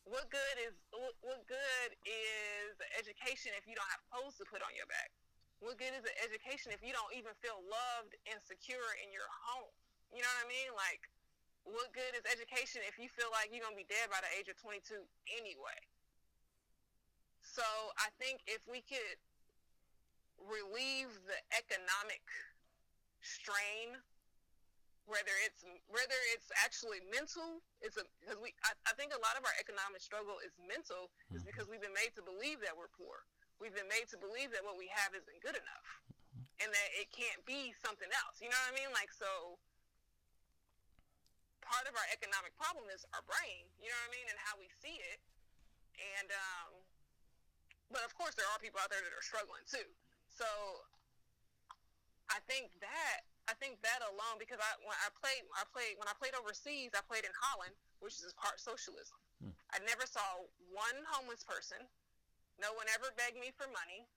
what 0.08 0.26
good 0.34 0.56
is 0.66 0.74
what, 0.90 1.14
what 1.22 1.40
good 1.46 1.90
is 2.02 2.74
education 2.98 3.54
if 3.54 3.68
you 3.70 3.78
don't 3.78 3.86
have 3.92 4.02
clothes 4.10 4.34
to 4.42 4.44
put 4.50 4.64
on 4.64 4.74
your 4.74 4.88
back? 4.90 5.14
What 5.62 5.78
good 5.78 5.94
is 5.94 6.02
an 6.02 6.16
education 6.26 6.74
if 6.74 6.82
you 6.82 6.90
don't 6.90 7.14
even 7.14 7.30
feel 7.38 7.62
loved 7.62 8.18
and 8.26 8.42
secure 8.42 8.98
in 8.98 9.14
your 9.14 9.28
home? 9.46 9.70
You 10.10 10.26
know 10.26 10.32
what 10.34 10.44
i 10.44 10.50
mean? 10.50 10.74
Like 10.74 11.06
what 11.64 11.94
good 11.94 12.12
is 12.18 12.26
education 12.26 12.82
if 12.86 12.98
you 12.98 13.06
feel 13.06 13.30
like 13.30 13.54
you're 13.54 13.62
going 13.62 13.76
to 13.76 13.82
be 13.82 13.88
dead 13.88 14.10
by 14.10 14.18
the 14.22 14.30
age 14.34 14.50
of 14.50 14.58
22 14.58 14.98
anyway? 15.38 15.80
So 17.42 17.64
I 17.98 18.08
think 18.18 18.42
if 18.46 18.64
we 18.70 18.82
could 18.82 19.18
relieve 20.40 21.10
the 21.26 21.38
economic 21.54 22.22
strain, 23.22 23.98
whether 25.06 25.34
it's 25.42 25.66
whether 25.90 26.18
it's 26.34 26.50
actually 26.62 27.02
mental, 27.10 27.62
it's 27.82 27.98
a 27.98 28.06
because 28.22 28.38
we 28.38 28.54
I, 28.62 28.74
I, 28.86 28.94
think 28.94 29.10
a 29.10 29.18
lot 29.18 29.34
of 29.34 29.42
our 29.42 29.54
economic 29.58 29.98
struggle 29.98 30.38
is 30.46 30.54
mental, 30.62 31.10
mm-hmm. 31.10 31.38
is 31.38 31.42
because 31.42 31.66
we've 31.66 31.82
been 31.82 31.94
made 31.94 32.14
to 32.14 32.22
believe 32.22 32.62
that 32.62 32.74
we're 32.74 32.90
poor. 32.94 33.26
We've 33.58 33.74
been 33.74 33.90
made 33.90 34.06
to 34.14 34.18
believe 34.18 34.54
that 34.54 34.62
what 34.62 34.78
we 34.78 34.90
have 34.94 35.14
isn't 35.14 35.38
good 35.42 35.58
enough, 35.58 35.88
and 36.62 36.70
that 36.70 36.88
it 36.94 37.10
can't 37.10 37.42
be 37.42 37.74
something 37.82 38.10
else. 38.22 38.38
You 38.38 38.50
know 38.50 38.58
what 38.62 38.74
I 38.74 38.78
mean? 38.78 38.90
Like 38.94 39.10
so 39.10 39.58
part 41.62 41.86
of 41.86 41.94
our 41.94 42.08
economic 42.12 42.52
problem 42.58 42.86
is 42.90 43.06
our 43.14 43.24
brain, 43.24 43.64
you 43.78 43.88
know 43.88 43.98
what 44.04 44.10
I 44.10 44.16
mean, 44.18 44.26
and 44.28 44.38
how 44.42 44.54
we 44.58 44.68
see 44.82 44.98
it. 44.98 45.18
And 46.18 46.28
um, 46.30 46.70
but 47.92 48.02
of 48.02 48.12
course 48.16 48.34
there 48.34 48.48
are 48.50 48.58
people 48.58 48.80
out 48.80 48.88
there 48.88 49.02
that 49.02 49.14
are 49.14 49.24
struggling 49.24 49.62
too. 49.68 49.86
So 50.32 50.48
I 52.32 52.40
think 52.48 52.72
that 52.80 53.28
I 53.50 53.54
think 53.58 53.82
that 53.84 54.00
alone 54.00 54.40
because 54.40 54.58
I 54.58 54.70
when 54.86 54.96
I 54.96 55.12
played 55.12 55.44
I 55.52 55.68
played 55.68 56.00
when 56.00 56.08
I 56.08 56.16
played 56.16 56.32
overseas 56.32 56.96
I 56.96 57.04
played 57.04 57.28
in 57.28 57.34
Holland, 57.36 57.76
which 58.00 58.16
is 58.22 58.32
part 58.38 58.56
socialism. 58.56 59.20
Hmm. 59.44 59.54
I 59.74 59.78
never 59.84 60.08
saw 60.08 60.48
one 60.72 60.98
homeless 61.12 61.44
person. 61.44 61.84
No 62.56 62.72
one 62.78 62.88
ever 62.96 63.10
begged 63.18 63.36
me 63.36 63.52
for 63.52 63.68
money. 63.68 64.08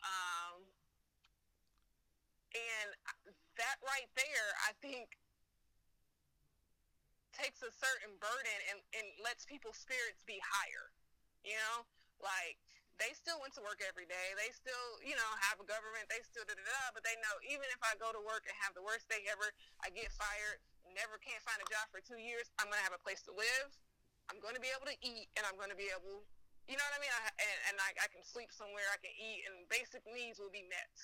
Um, 0.00 0.64
and 2.56 2.88
that 3.60 3.76
right 3.84 4.08
there, 4.16 4.48
I 4.64 4.72
think 4.80 5.19
takes 7.32 7.62
a 7.62 7.70
certain 7.70 8.14
burden 8.18 8.58
and, 8.72 8.78
and 8.96 9.06
lets 9.22 9.46
people's 9.46 9.78
spirits 9.78 10.22
be 10.26 10.38
higher. 10.42 10.90
You 11.46 11.56
know, 11.56 11.88
like 12.20 12.60
they 13.00 13.16
still 13.16 13.40
went 13.40 13.56
to 13.56 13.64
work 13.64 13.80
every 13.80 14.04
day. 14.04 14.36
They 14.36 14.52
still, 14.52 15.00
you 15.00 15.16
know, 15.16 15.30
have 15.48 15.56
a 15.56 15.66
government. 15.66 16.04
They 16.12 16.20
still 16.20 16.44
da 16.44 16.52
da 16.52 16.64
da. 16.64 16.82
But 16.92 17.00
they 17.02 17.16
know 17.24 17.34
even 17.48 17.64
if 17.72 17.80
I 17.80 17.96
go 17.96 18.12
to 18.12 18.20
work 18.20 18.44
and 18.44 18.54
have 18.60 18.76
the 18.76 18.84
worst 18.84 19.08
day 19.08 19.24
ever, 19.32 19.48
I 19.80 19.88
get 19.88 20.12
fired, 20.12 20.60
never 20.92 21.16
can't 21.22 21.40
find 21.40 21.56
a 21.62 21.68
job 21.72 21.88
for 21.88 22.04
two 22.04 22.20
years. 22.20 22.52
I'm 22.60 22.68
gonna 22.68 22.84
have 22.84 22.94
a 22.96 23.00
place 23.00 23.24
to 23.24 23.32
live. 23.32 23.72
I'm 24.28 24.38
gonna 24.44 24.60
be 24.62 24.70
able 24.70 24.86
to 24.86 24.98
eat, 25.00 25.26
and 25.34 25.42
I'm 25.48 25.56
gonna 25.58 25.74
be 25.74 25.90
able, 25.90 26.22
you 26.70 26.76
know 26.78 26.86
what 26.92 26.98
I 26.98 27.00
mean? 27.02 27.10
I, 27.10 27.20
and 27.34 27.58
and 27.72 27.76
I, 27.82 27.90
I 28.04 28.06
can 28.12 28.22
sleep 28.22 28.52
somewhere. 28.52 28.86
I 28.92 29.00
can 29.00 29.10
eat, 29.16 29.48
and 29.48 29.66
basic 29.72 30.04
needs 30.06 30.38
will 30.38 30.52
be 30.52 30.62
met. 30.68 30.94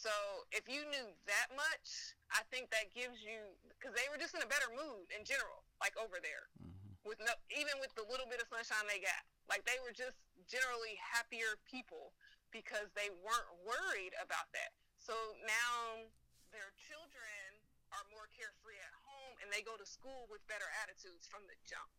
So 0.00 0.48
if 0.48 0.64
you 0.64 0.80
knew 0.88 1.12
that 1.28 1.52
much, 1.52 2.16
I 2.32 2.40
think 2.48 2.72
that 2.72 2.88
gives 2.96 3.20
you 3.20 3.52
because 3.76 3.92
they 3.92 4.08
were 4.08 4.16
just 4.16 4.32
in 4.32 4.40
a 4.40 4.48
better 4.48 4.72
mood 4.72 5.12
in 5.12 5.28
general, 5.28 5.60
like 5.76 5.92
over 6.00 6.16
there, 6.24 6.48
mm-hmm. 6.56 7.04
with 7.04 7.20
no 7.20 7.36
even 7.52 7.76
with 7.84 7.92
the 8.00 8.08
little 8.08 8.24
bit 8.24 8.40
of 8.40 8.48
sunshine 8.48 8.88
they 8.88 9.04
got, 9.04 9.20
like 9.52 9.60
they 9.68 9.76
were 9.84 9.92
just 9.92 10.16
generally 10.48 10.96
happier 10.96 11.60
people 11.68 12.16
because 12.48 12.88
they 12.96 13.12
weren't 13.20 13.52
worried 13.60 14.16
about 14.16 14.48
that. 14.56 14.72
So 14.96 15.12
now 15.44 16.08
their 16.48 16.72
children 16.80 17.60
are 17.92 18.04
more 18.08 18.32
carefree 18.32 18.80
at 18.80 18.94
home 19.04 19.36
and 19.44 19.52
they 19.52 19.60
go 19.60 19.76
to 19.76 19.84
school 19.84 20.24
with 20.32 20.40
better 20.48 20.66
attitudes 20.80 21.28
from 21.28 21.44
the 21.44 21.60
jump. 21.68 21.92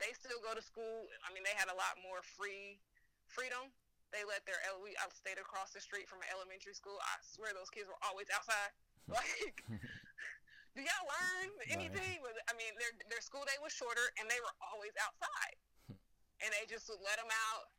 They 0.00 0.16
still 0.16 0.40
go 0.40 0.56
to 0.56 0.64
school. 0.64 1.04
I 1.24 1.28
mean, 1.36 1.44
they 1.44 1.56
had 1.60 1.68
a 1.68 1.76
lot 1.76 2.00
more 2.00 2.24
free 2.24 2.80
freedom 3.28 3.68
they 4.12 4.24
let 4.24 4.44
their 4.48 4.56
we 4.80 4.96
I 4.96 5.08
stayed 5.12 5.40
across 5.40 5.72
the 5.76 5.82
street 5.82 6.08
from 6.08 6.24
an 6.24 6.28
elementary 6.32 6.74
school. 6.74 6.96
I 7.00 7.20
swear 7.20 7.52
those 7.52 7.68
kids 7.68 7.88
were 7.88 8.00
always 8.04 8.28
outside. 8.32 8.72
Like, 9.08 9.64
do 10.76 10.84
y'all 10.84 11.08
learn 11.08 11.48
anything? 11.72 12.20
Right. 12.20 12.44
I 12.44 12.52
mean, 12.60 12.76
their 12.76 12.92
their 13.08 13.24
school 13.24 13.40
day 13.48 13.56
was 13.56 13.72
shorter, 13.72 14.04
and 14.20 14.28
they 14.28 14.36
were 14.36 14.52
always 14.60 14.92
outside. 15.00 15.56
and 16.44 16.48
they 16.52 16.68
just 16.68 16.92
would 16.92 17.00
let 17.00 17.16
them 17.16 17.32
out. 17.48 17.72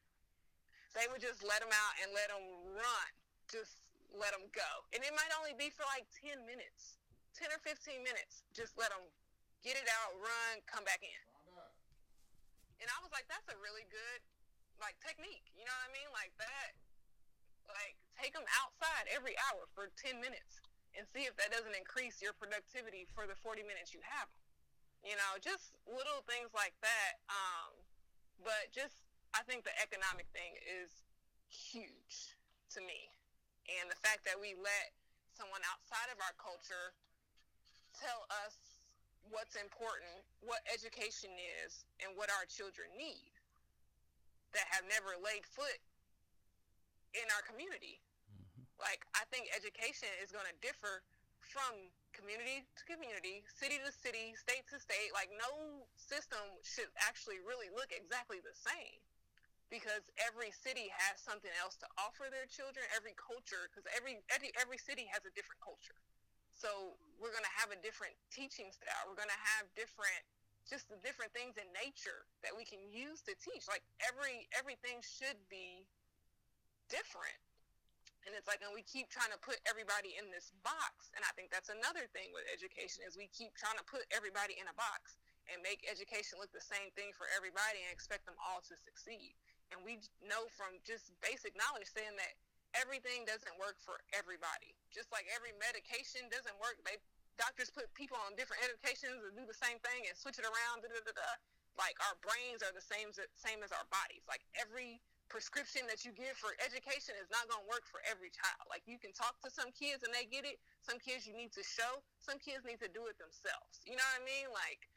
They 0.98 1.06
would 1.14 1.22
just 1.22 1.46
let 1.46 1.62
them 1.62 1.70
out 1.70 1.94
and 2.02 2.10
let 2.18 2.34
them 2.34 2.42
run. 2.74 3.10
Just 3.46 3.78
let 4.10 4.34
them 4.34 4.50
go. 4.58 4.72
And 4.98 5.06
it 5.06 5.14
might 5.14 5.30
only 5.38 5.54
be 5.54 5.70
for 5.70 5.86
like 5.94 6.10
10 6.18 6.50
minutes, 6.50 6.98
10 7.38 7.54
or 7.54 7.62
15 7.62 8.02
minutes. 8.02 8.42
Just 8.58 8.74
let 8.74 8.90
them 8.90 9.06
get 9.62 9.78
it 9.78 9.86
out, 9.86 10.18
run, 10.18 10.66
come 10.66 10.82
back 10.82 11.06
in. 11.06 11.22
And 12.80 12.88
I 12.88 12.98
was 13.04 13.12
like, 13.12 13.28
that's 13.30 13.46
a 13.52 13.58
really 13.62 13.86
good 13.92 14.20
like 14.84 14.98
technique. 15.04 15.46
You 15.56 15.64
know 15.68 15.76
what 15.76 15.92
I 15.92 15.96
mean? 15.96 16.10
Like 16.16 16.34
that. 16.40 16.72
Like 17.70 17.96
take 18.18 18.34
them 18.34 18.48
outside 18.66 19.06
every 19.14 19.38
hour 19.50 19.70
for 19.78 19.94
ten 20.00 20.18
minutes 20.20 20.64
and 20.98 21.06
see 21.14 21.30
if 21.30 21.38
that 21.38 21.54
doesn't 21.54 21.78
increase 21.78 22.18
your 22.18 22.34
productivity 22.34 23.06
for 23.14 23.30
the 23.30 23.38
40 23.46 23.62
minutes 23.62 23.94
you 23.94 24.02
have 24.02 24.26
you 25.06 25.14
know 25.14 25.38
just 25.38 25.78
little 25.86 26.26
things 26.26 26.50
like 26.58 26.74
that 26.82 27.22
um, 27.30 27.78
but 28.42 28.74
just 28.74 29.06
i 29.38 29.46
think 29.46 29.62
the 29.62 29.76
economic 29.78 30.26
thing 30.34 30.58
is 30.66 31.06
huge 31.46 32.34
to 32.74 32.82
me 32.82 33.14
and 33.70 33.86
the 33.86 34.00
fact 34.02 34.26
that 34.26 34.34
we 34.42 34.58
let 34.58 34.90
someone 35.38 35.62
outside 35.70 36.10
of 36.10 36.18
our 36.26 36.34
culture 36.42 36.92
tell 37.96 38.26
us 38.44 38.80
what's 39.30 39.56
important, 39.56 40.26
what 40.42 40.60
education 40.68 41.30
is, 41.64 41.86
and 42.02 42.12
what 42.18 42.28
our 42.34 42.50
children 42.50 42.90
need 42.98 43.39
that 44.54 44.66
have 44.70 44.86
never 44.90 45.18
laid 45.20 45.46
foot 45.46 45.80
in 47.14 47.26
our 47.34 47.44
community. 47.46 48.02
Mm-hmm. 48.30 48.66
Like, 48.82 49.06
I 49.18 49.26
think 49.30 49.50
education 49.54 50.10
is 50.22 50.30
going 50.30 50.46
to 50.46 50.56
differ 50.62 51.02
from 51.42 51.90
community 52.14 52.66
to 52.78 52.84
community, 52.86 53.46
city 53.50 53.82
to 53.82 53.90
city, 53.90 54.36
state 54.38 54.66
to 54.70 54.78
state. 54.78 55.10
Like, 55.14 55.34
no 55.34 55.86
system 55.98 56.42
should 56.62 56.90
actually 57.02 57.42
really 57.42 57.72
look 57.74 57.90
exactly 57.90 58.42
the 58.42 58.54
same 58.54 59.02
because 59.70 60.02
every 60.18 60.50
city 60.50 60.90
has 60.90 61.22
something 61.22 61.54
else 61.62 61.78
to 61.78 61.88
offer 62.02 62.26
their 62.34 62.50
children, 62.50 62.82
every 62.90 63.14
culture, 63.14 63.70
because 63.70 63.86
every, 63.94 64.18
every, 64.34 64.50
every 64.58 64.82
city 64.82 65.06
has 65.14 65.22
a 65.30 65.34
different 65.38 65.62
culture. 65.62 65.98
So 66.50 66.98
we're 67.22 67.32
going 67.32 67.46
to 67.46 67.58
have 67.62 67.70
a 67.70 67.80
different 67.80 68.18
teaching 68.34 68.74
style. 68.74 69.08
We're 69.08 69.16
going 69.16 69.32
to 69.32 69.44
have 69.56 69.70
different, 69.78 70.26
just 70.70 70.86
the 70.88 71.02
different 71.02 71.34
things 71.34 71.58
in 71.58 71.66
nature 71.74 72.30
that 72.46 72.54
we 72.54 72.62
can 72.64 72.80
use 72.94 73.26
to 73.26 73.34
teach. 73.42 73.66
Like 73.66 73.82
every 74.06 74.46
everything 74.54 75.02
should 75.02 75.38
be 75.50 75.90
different. 76.88 77.42
And 78.28 78.36
it's 78.36 78.46
like, 78.46 78.60
and 78.62 78.76
we 78.76 78.84
keep 78.84 79.08
trying 79.08 79.32
to 79.32 79.40
put 79.40 79.58
everybody 79.64 80.14
in 80.20 80.28
this 80.30 80.52
box. 80.62 81.10
And 81.16 81.24
I 81.24 81.32
think 81.34 81.50
that's 81.50 81.72
another 81.72 82.04
thing 82.12 82.30
with 82.36 82.46
education 82.52 83.02
is 83.08 83.16
we 83.16 83.32
keep 83.32 83.56
trying 83.56 83.80
to 83.80 83.86
put 83.88 84.04
everybody 84.12 84.60
in 84.60 84.68
a 84.68 84.76
box 84.76 85.18
and 85.48 85.64
make 85.64 85.88
education 85.88 86.38
look 86.38 86.52
the 86.52 86.62
same 86.62 86.92
thing 86.94 87.16
for 87.16 87.26
everybody 87.32 87.80
and 87.82 87.90
expect 87.90 88.28
them 88.28 88.38
all 88.38 88.60
to 88.70 88.76
succeed. 88.76 89.34
And 89.72 89.82
we 89.82 90.04
know 90.22 90.46
from 90.54 90.78
just 90.84 91.16
basic 91.24 91.56
knowledge 91.56 91.90
saying 91.90 92.14
that 92.20 92.34
everything 92.78 93.26
doesn't 93.26 93.56
work 93.58 93.80
for 93.82 93.98
everybody. 94.14 94.78
Just 94.94 95.10
like 95.10 95.26
every 95.34 95.56
medication 95.58 96.28
doesn't 96.30 96.58
work, 96.62 96.78
they 96.86 97.00
doctors 97.40 97.72
put 97.72 97.88
people 97.96 98.20
on 98.28 98.36
different 98.36 98.60
medications 98.62 99.24
and 99.24 99.34
do 99.34 99.48
the 99.48 99.56
same 99.56 99.80
thing 99.80 100.06
and 100.06 100.14
switch 100.14 100.38
it 100.38 100.46
around. 100.46 100.84
Da, 100.84 100.92
da, 100.92 101.00
da, 101.02 101.16
da. 101.16 101.32
Like 101.80 101.96
our 102.04 102.20
brains 102.20 102.60
are 102.60 102.76
the 102.76 102.84
same 102.84 103.16
same 103.40 103.64
as 103.64 103.72
our 103.72 103.88
bodies. 103.88 104.28
Like 104.28 104.44
every 104.60 105.00
prescription 105.32 105.88
that 105.88 106.04
you 106.04 106.12
give 106.12 106.36
for 106.36 106.52
education 106.60 107.16
is 107.22 107.30
not 107.32 107.48
going 107.48 107.62
to 107.64 107.70
work 107.70 107.88
for 107.88 108.04
every 108.04 108.34
child. 108.34 108.68
Like 108.68 108.84
you 108.84 109.00
can 109.00 109.16
talk 109.16 109.40
to 109.48 109.50
some 109.50 109.72
kids 109.72 110.04
and 110.04 110.12
they 110.12 110.28
get 110.28 110.44
it. 110.44 110.60
Some 110.84 111.00
kids 111.00 111.24
you 111.24 111.32
need 111.34 111.56
to 111.56 111.64
show. 111.64 112.04
Some 112.20 112.42
kids 112.44 112.68
need 112.68 112.84
to 112.84 112.92
do 112.92 113.08
it 113.08 113.16
themselves. 113.16 113.80
You 113.88 113.96
know 113.96 114.04
what 114.14 114.22
I 114.22 114.28
mean? 114.28 114.52
Like 114.52 114.92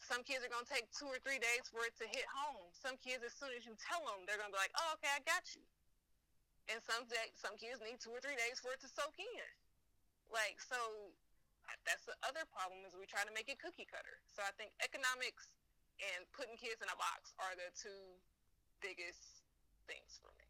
some 0.00 0.24
kids 0.24 0.40
are 0.42 0.52
going 0.52 0.64
to 0.64 0.72
take 0.72 0.88
two 0.96 1.10
or 1.10 1.20
three 1.20 1.38
days 1.38 1.68
for 1.68 1.84
it 1.84 1.92
to 2.00 2.06
hit 2.08 2.24
home. 2.28 2.72
Some 2.72 2.96
kids, 3.00 3.20
as 3.24 3.36
soon 3.36 3.52
as 3.52 3.64
you 3.68 3.76
tell 3.76 4.00
them, 4.04 4.24
they're 4.24 4.40
going 4.40 4.52
to 4.52 4.56
be 4.56 4.60
like, 4.60 4.72
oh, 4.76 4.96
okay, 5.00 5.12
I 5.12 5.20
got 5.28 5.44
you 5.52 5.64
and 6.72 6.80
some 6.80 7.04
some 7.36 7.56
kids 7.60 7.80
need 7.84 8.00
two 8.00 8.12
or 8.12 8.20
three 8.24 8.36
days 8.36 8.60
for 8.60 8.72
it 8.72 8.80
to 8.80 8.88
soak 8.88 9.16
in. 9.20 9.48
Like 10.32 10.56
so, 10.60 10.78
that's 11.84 12.04
the 12.04 12.16
other 12.24 12.44
problem 12.48 12.84
is 12.86 12.96
we 12.96 13.08
try 13.08 13.24
to 13.24 13.34
make 13.34 13.48
it 13.48 13.60
cookie 13.60 13.88
cutter. 13.88 14.20
So 14.30 14.44
I 14.44 14.52
think 14.56 14.72
economics 14.80 15.52
and 16.00 16.26
putting 16.34 16.56
kids 16.56 16.82
in 16.82 16.88
a 16.90 16.98
box 16.98 17.34
are 17.38 17.54
the 17.54 17.70
two 17.74 18.18
biggest 18.82 19.44
things 19.86 20.20
for 20.20 20.32
me. 20.36 20.46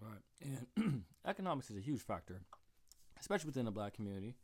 Right, 0.00 0.24
and 0.42 1.04
economics 1.26 1.70
is 1.70 1.76
a 1.76 1.84
huge 1.84 2.02
factor, 2.02 2.42
especially 3.20 3.48
within 3.48 3.64
the 3.64 3.74
black 3.74 3.94
community. 3.94 4.34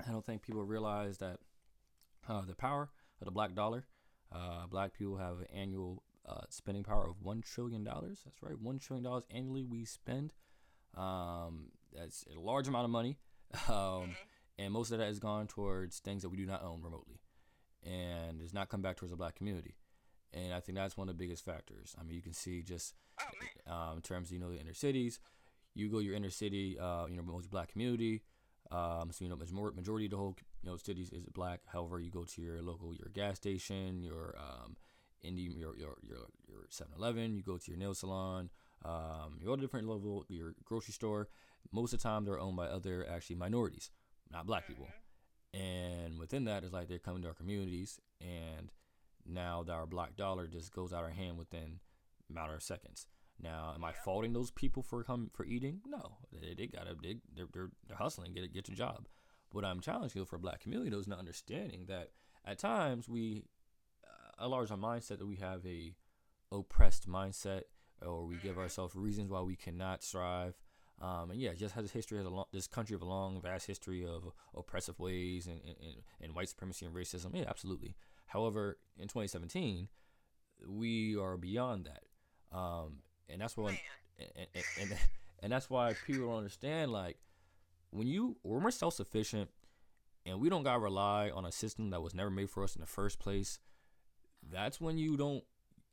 I 0.00 0.10
don't 0.10 0.24
think 0.26 0.42
people 0.42 0.64
realize 0.64 1.18
that 1.18 1.38
uh, 2.28 2.42
the 2.42 2.54
power 2.54 2.90
of 3.20 3.24
the 3.24 3.30
black 3.30 3.54
dollar. 3.54 3.86
Uh, 4.32 4.66
black 4.66 4.94
people 4.94 5.16
have 5.18 5.40
an 5.40 5.46
annual 5.54 6.02
uh, 6.26 6.40
spending 6.48 6.82
power 6.82 7.08
of 7.08 7.20
one 7.20 7.42
trillion 7.42 7.84
dollars. 7.84 8.20
That's 8.24 8.42
right, 8.42 8.58
one 8.58 8.78
trillion 8.78 9.04
dollars 9.04 9.24
annually 9.30 9.64
we 9.64 9.84
spend. 9.84 10.32
Um, 10.96 11.70
that's 11.94 12.24
a 12.34 12.38
large 12.38 12.68
amount 12.68 12.84
of 12.84 12.90
money, 12.90 13.18
um, 13.68 14.14
and 14.58 14.72
most 14.72 14.92
of 14.92 14.98
that 14.98 15.06
has 15.06 15.18
gone 15.18 15.46
towards 15.46 15.98
things 15.98 16.22
that 16.22 16.28
we 16.28 16.36
do 16.36 16.46
not 16.46 16.62
own 16.62 16.82
remotely, 16.82 17.20
and 17.84 18.38
does 18.38 18.54
not 18.54 18.68
come 18.68 18.82
back 18.82 18.96
towards 18.96 19.10
the 19.10 19.16
black 19.16 19.34
community. 19.34 19.76
And 20.32 20.54
I 20.54 20.60
think 20.60 20.76
that's 20.76 20.96
one 20.96 21.08
of 21.08 21.16
the 21.16 21.22
biggest 21.22 21.44
factors. 21.44 21.94
I 21.98 22.04
mean, 22.04 22.14
you 22.14 22.22
can 22.22 22.32
see 22.32 22.62
just 22.62 22.94
oh, 23.20 23.72
um, 23.72 23.96
in 23.96 24.02
terms 24.02 24.28
of 24.28 24.34
you 24.34 24.40
know 24.40 24.50
the 24.50 24.60
inner 24.60 24.74
cities. 24.74 25.20
You 25.74 25.88
go 25.88 25.98
your 26.00 26.14
inner 26.14 26.30
city, 26.30 26.78
uh, 26.78 27.06
you 27.08 27.16
know, 27.16 27.22
most 27.22 27.50
black 27.50 27.72
community. 27.72 28.22
Um, 28.70 29.10
so 29.10 29.24
you 29.24 29.30
know, 29.30 29.36
majority 29.36 30.06
of 30.06 30.10
the 30.10 30.16
whole 30.16 30.36
you 30.62 30.70
know 30.70 30.76
cities 30.76 31.10
is 31.10 31.24
black. 31.26 31.60
However, 31.66 32.00
you 32.00 32.10
go 32.10 32.24
to 32.24 32.42
your 32.42 32.62
local, 32.62 32.94
your 32.94 33.10
gas 33.12 33.36
station, 33.36 34.02
your 34.02 34.34
um, 34.38 34.76
Indie, 35.24 35.58
your 35.58 35.76
your 35.76 35.96
your 36.02 36.26
your 36.48 36.66
7-Eleven, 36.70 37.36
you 37.36 37.42
go 37.42 37.56
to 37.58 37.70
your 37.70 37.78
nail 37.78 37.94
salon, 37.94 38.50
um, 38.84 39.36
you 39.38 39.46
go 39.46 39.56
to 39.56 39.62
different 39.62 39.88
level, 39.88 40.24
your 40.28 40.54
grocery 40.64 40.92
store. 40.92 41.28
Most 41.70 41.92
of 41.92 42.00
the 42.00 42.08
time, 42.08 42.24
they're 42.24 42.40
owned 42.40 42.56
by 42.56 42.66
other 42.66 43.06
actually 43.08 43.36
minorities, 43.36 43.90
not 44.32 44.46
black 44.46 44.66
people. 44.66 44.88
And 45.54 46.18
within 46.18 46.44
that, 46.44 46.64
it's 46.64 46.72
like 46.72 46.88
they're 46.88 46.98
coming 46.98 47.22
to 47.22 47.28
our 47.28 47.34
communities, 47.34 48.00
and 48.20 48.72
now 49.26 49.64
our 49.68 49.86
black 49.86 50.16
dollar 50.16 50.46
just 50.46 50.72
goes 50.72 50.92
out 50.92 51.00
of 51.00 51.10
our 51.10 51.10
hand 51.10 51.36
within 51.36 51.80
a 52.30 52.32
matter 52.32 52.54
of 52.54 52.62
seconds. 52.62 53.06
Now, 53.40 53.72
am 53.74 53.84
I 53.84 53.92
faulting 53.92 54.32
those 54.32 54.50
people 54.50 54.82
for 54.82 55.02
come 55.02 55.30
for 55.34 55.44
eating? 55.44 55.80
No, 55.86 56.18
they, 56.32 56.54
they 56.56 56.66
gotta 56.66 56.96
they 57.02 57.16
they're, 57.34 57.46
they're, 57.52 57.70
they're 57.86 57.96
hustling, 57.96 58.32
get 58.32 58.52
get 58.52 58.68
your 58.68 58.76
job. 58.76 59.08
What 59.50 59.64
I'm 59.64 59.80
challenging 59.80 60.24
for 60.24 60.38
black 60.38 60.60
community 60.60 60.96
is 60.96 61.08
not 61.08 61.18
understanding 61.18 61.86
that 61.88 62.10
at 62.44 62.58
times 62.58 63.08
we 63.08 63.44
uh, 64.04 64.46
a 64.46 64.48
large 64.48 64.70
mindset 64.70 65.18
that 65.18 65.26
we 65.26 65.36
have 65.36 65.66
a 65.66 65.94
oppressed 66.50 67.08
mindset 67.08 67.62
or 68.04 68.26
we 68.26 68.36
give 68.36 68.52
mm-hmm. 68.52 68.60
ourselves 68.60 68.94
reasons 68.94 69.30
why 69.30 69.40
we 69.40 69.56
cannot 69.56 70.02
strive. 70.02 70.54
Um, 71.02 71.32
and 71.32 71.40
yeah, 71.40 71.52
just 71.52 71.74
has 71.74 71.84
a 71.84 71.92
history 71.92 72.18
has 72.18 72.26
a 72.26 72.30
long, 72.30 72.44
this 72.52 72.68
country 72.68 72.94
of 72.94 73.02
a 73.02 73.04
long, 73.04 73.40
vast 73.42 73.66
history 73.66 74.06
of 74.06 74.32
oppressive 74.56 75.00
ways 75.00 75.46
and, 75.46 75.60
and, 75.64 75.96
and 76.20 76.34
white 76.34 76.48
supremacy 76.48 76.86
and 76.86 76.94
racism. 76.94 77.34
Yeah, 77.34 77.44
absolutely. 77.48 77.96
However, 78.26 78.78
in 78.96 79.08
2017, 79.08 79.88
we 80.68 81.16
are 81.16 81.36
beyond 81.36 81.86
that, 81.86 82.56
um, 82.56 82.98
and 83.28 83.40
that's 83.40 83.56
why, 83.56 83.80
and, 84.18 84.46
and, 84.54 84.64
and, 84.80 84.98
and 85.42 85.52
that's 85.52 85.68
why 85.68 85.94
people 86.06 86.28
don't 86.28 86.38
understand. 86.38 86.92
Like 86.92 87.18
when 87.90 88.06
you 88.06 88.36
when 88.42 88.62
we're 88.62 88.70
self 88.70 88.94
sufficient, 88.94 89.50
and 90.24 90.40
we 90.40 90.48
don't 90.48 90.62
gotta 90.62 90.78
rely 90.78 91.30
on 91.30 91.44
a 91.44 91.52
system 91.52 91.90
that 91.90 92.00
was 92.00 92.14
never 92.14 92.30
made 92.30 92.48
for 92.48 92.62
us 92.62 92.76
in 92.76 92.80
the 92.80 92.86
first 92.86 93.18
place 93.18 93.58
that's 94.50 94.80
when 94.80 94.98
you 94.98 95.16
don't 95.16 95.44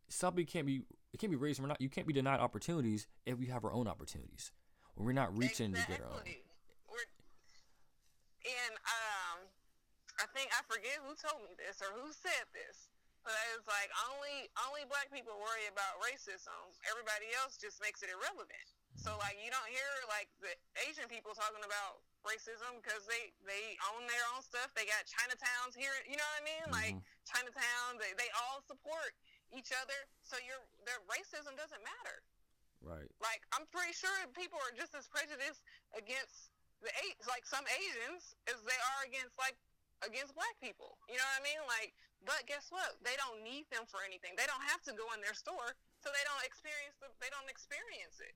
somebody 0.08 0.46
can't 0.46 0.66
be 0.66 0.82
it 1.14 1.20
can't 1.20 1.32
be 1.32 1.38
raised. 1.38 1.60
We're 1.60 1.68
not 1.68 1.82
you 1.82 1.90
can't 1.90 2.08
be 2.08 2.14
denied 2.14 2.40
opportunities 2.40 3.08
if 3.26 3.38
we 3.38 3.48
have 3.48 3.64
our 3.64 3.74
own 3.74 3.88
opportunities. 3.88 4.52
We're 5.00 5.16
not 5.16 5.32
reaching 5.32 5.72
exactly. 5.72 5.96
our 6.04 6.12
own. 6.12 6.28
We're, 6.92 7.08
and 8.44 8.74
um, 8.84 9.48
I 10.20 10.28
think 10.36 10.52
I 10.52 10.60
forget 10.68 11.00
who 11.00 11.16
told 11.16 11.40
me 11.48 11.56
this 11.56 11.80
or 11.80 11.88
who 11.96 12.12
said 12.12 12.52
this, 12.52 12.92
but 13.24 13.32
it's 13.56 13.64
like 13.64 13.88
only 14.12 14.52
only 14.68 14.84
black 14.92 15.08
people 15.08 15.40
worry 15.40 15.72
about 15.72 16.04
racism. 16.04 16.52
Everybody 16.92 17.32
else 17.40 17.56
just 17.56 17.80
makes 17.80 18.04
it 18.04 18.12
irrelevant. 18.12 18.68
So 19.00 19.16
like 19.24 19.40
you 19.40 19.48
don't 19.48 19.72
hear 19.72 19.88
like 20.12 20.28
the 20.44 20.52
Asian 20.84 21.08
people 21.08 21.32
talking 21.32 21.64
about 21.64 22.04
racism 22.28 22.84
because 22.84 23.08
they 23.08 23.32
they 23.48 23.80
own 23.96 24.04
their 24.04 24.26
own 24.36 24.44
stuff. 24.44 24.76
They 24.76 24.84
got 24.84 25.08
Chinatowns 25.08 25.80
here. 25.80 25.96
You 26.04 26.20
know 26.20 26.28
what 26.36 26.44
I 26.44 26.46
mean? 26.46 26.66
Mm-hmm. 26.68 26.76
Like 26.76 26.96
Chinatown, 27.24 28.04
they 28.04 28.12
they 28.20 28.28
all 28.36 28.60
support 28.68 29.16
each 29.56 29.72
other. 29.72 29.96
So 30.28 30.36
your 30.44 30.60
their 30.84 31.00
racism 31.08 31.56
doesn't 31.56 31.80
matter. 31.88 32.20
Right. 32.80 33.12
Like 33.20 33.44
I'm 33.52 33.68
pretty 33.70 33.92
sure 33.92 34.12
people 34.32 34.60
are 34.64 34.76
just 34.76 34.96
as 34.96 35.08
prejudiced 35.12 35.64
against 35.96 36.52
the 36.80 36.92
eight 37.04 37.20
like 37.28 37.44
some 37.44 37.68
Asians 37.68 38.40
as 38.48 38.60
they 38.64 38.80
are 38.96 39.02
against 39.04 39.36
like 39.36 39.60
against 40.08 40.32
black 40.32 40.56
people. 40.64 40.96
You 41.12 41.20
know 41.20 41.28
what 41.36 41.44
I 41.44 41.46
mean? 41.46 41.62
Like, 41.68 41.92
but 42.24 42.48
guess 42.48 42.72
what? 42.72 42.96
They 43.04 43.20
don't 43.20 43.44
need 43.44 43.68
them 43.68 43.84
for 43.88 44.00
anything. 44.08 44.36
They 44.40 44.48
don't 44.48 44.64
have 44.72 44.80
to 44.88 44.96
go 44.96 45.12
in 45.12 45.20
their 45.20 45.36
store, 45.36 45.76
so 46.00 46.08
they 46.12 46.24
don't 46.24 46.44
experience 46.48 46.96
the, 47.04 47.12
they 47.20 47.28
don't 47.32 47.48
experience 47.52 48.24
it. 48.24 48.36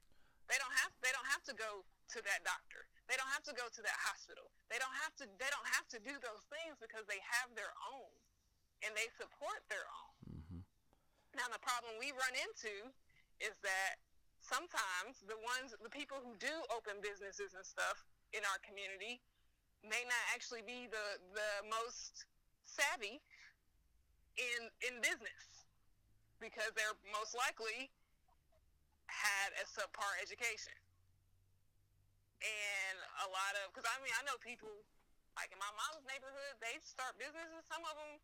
They 0.51 0.59
don't 0.59 0.75
have 0.83 0.91
they 0.99 1.11
don't 1.15 1.29
have 1.31 1.43
to 1.47 1.55
go 1.55 1.87
to 1.87 2.19
that 2.27 2.43
doctor. 2.43 2.83
They 3.07 3.15
don't 3.15 3.31
have 3.31 3.47
to 3.47 3.55
go 3.55 3.71
to 3.71 3.81
that 3.83 3.99
hospital. 4.03 4.51
They 4.67 4.79
don't 4.79 4.95
have 5.07 5.15
to 5.23 5.25
they 5.39 5.47
don't 5.47 5.69
have 5.71 5.87
to 5.95 5.99
do 6.03 6.15
those 6.19 6.43
things 6.51 6.75
because 6.83 7.07
they 7.07 7.23
have 7.23 7.47
their 7.55 7.71
own 7.95 8.11
and 8.83 8.91
they 8.91 9.07
support 9.15 9.63
their 9.71 9.87
own. 9.87 10.13
Mm-hmm. 10.27 10.61
Now 11.39 11.47
the 11.47 11.63
problem 11.63 11.95
we 11.95 12.11
run 12.11 12.35
into 12.35 12.91
is 13.39 13.55
that 13.63 14.02
sometimes 14.43 15.23
the 15.25 15.39
ones 15.39 15.71
the 15.79 15.89
people 15.89 16.19
who 16.19 16.35
do 16.37 16.51
open 16.75 16.99
businesses 16.99 17.55
and 17.55 17.63
stuff 17.65 18.03
in 18.35 18.43
our 18.51 18.59
community 18.61 19.23
may 19.87 20.03
not 20.05 20.23
actually 20.35 20.61
be 20.63 20.87
the 20.91 21.07
the 21.33 21.51
most 21.71 22.27
savvy 22.67 23.23
in 24.37 24.61
in 24.83 24.99
business 24.99 25.65
because 26.43 26.75
they're 26.75 26.97
most 27.15 27.33
likely 27.39 27.87
had 29.07 29.55
a 29.61 29.65
subpar 29.67 30.11
education. 30.21 30.75
and 32.43 32.97
a 33.23 33.27
lot 33.31 33.53
of 33.63 33.71
because 33.71 33.87
I 33.87 33.95
mean 34.03 34.11
I 34.19 34.23
know 34.27 34.35
people 34.43 34.71
like 35.39 35.49
in 35.55 35.59
my 35.59 35.71
mom's 35.79 36.03
neighborhood 36.07 36.59
they 36.59 36.75
start 36.83 37.15
businesses. 37.15 37.63
Some 37.71 37.83
of 37.87 37.95
them 37.95 38.19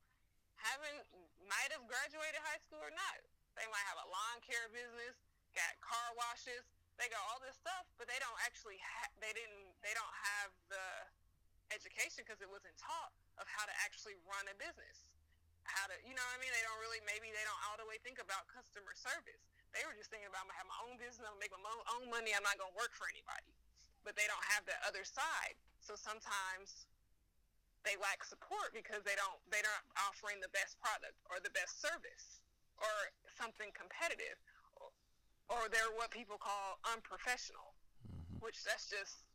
haven't 0.60 1.08
might 1.48 1.72
have 1.72 1.84
graduated 1.88 2.40
high 2.44 2.60
school 2.68 2.84
or 2.84 2.92
not. 2.92 3.18
They 3.56 3.68
might 3.72 3.86
have 3.88 4.00
a 4.04 4.08
lawn 4.12 4.38
care 4.44 4.68
business, 4.72 5.16
got 5.60 5.76
car 5.84 6.10
washes. 6.16 6.64
They 6.96 7.08
got 7.12 7.20
all 7.32 7.40
this 7.44 7.56
stuff, 7.56 7.88
but 8.00 8.08
they 8.08 8.20
don't 8.20 8.40
actually 8.44 8.80
ha- 8.80 9.12
they 9.20 9.32
didn't 9.36 9.72
they 9.84 9.92
don't 9.96 10.16
have 10.40 10.52
the 10.72 10.88
education 11.72 12.24
because 12.24 12.40
it 12.40 12.48
wasn't 12.48 12.76
taught 12.80 13.12
of 13.40 13.48
how 13.48 13.68
to 13.68 13.76
actually 13.84 14.16
run 14.28 14.44
a 14.52 14.56
business. 14.56 15.08
How 15.68 15.88
to 15.88 15.96
you 16.04 16.16
know 16.16 16.24
what 16.24 16.40
I 16.40 16.44
mean? 16.44 16.52
They 16.52 16.64
don't 16.64 16.80
really 16.84 17.00
maybe 17.08 17.32
they 17.32 17.44
don't 17.44 17.62
all 17.68 17.80
the 17.80 17.88
way 17.88 18.00
think 18.04 18.20
about 18.20 18.48
customer 18.52 18.96
service. 18.96 19.44
They 19.76 19.84
were 19.88 19.96
just 19.96 20.12
thinking 20.12 20.28
about 20.28 20.48
I'm 20.48 20.52
gonna 20.52 20.60
have 20.64 20.72
my 20.72 20.82
own 20.88 20.96
business, 21.00 21.24
I'm 21.24 21.36
gonna 21.36 21.44
make 21.44 21.56
my 21.56 21.76
own 22.00 22.08
money, 22.12 22.36
I'm 22.36 22.44
not 22.44 22.60
gonna 22.60 22.76
work 22.76 22.92
for 22.96 23.08
anybody. 23.12 23.52
But 24.04 24.16
they 24.16 24.28
don't 24.28 24.48
have 24.56 24.64
the 24.68 24.76
other 24.88 25.04
side. 25.08 25.56
So 25.80 25.96
sometimes 25.96 26.88
they 27.88 27.96
lack 28.04 28.28
support 28.28 28.76
because 28.76 29.08
they 29.08 29.16
don't 29.16 29.40
they're 29.48 29.64
not 29.64 29.84
offering 30.04 30.44
the 30.44 30.52
best 30.52 30.76
product 30.84 31.16
or 31.32 31.40
the 31.40 31.54
best 31.56 31.80
service 31.80 32.44
or 32.80 32.92
something 33.40 33.72
competitive 33.72 34.40
or, 35.50 35.66
they're 35.70 35.94
what 35.98 36.10
people 36.14 36.38
call 36.38 36.78
unprofessional 36.90 37.74
mm-hmm. 38.06 38.42
which 38.42 38.62
that's 38.66 38.90
just 38.90 39.26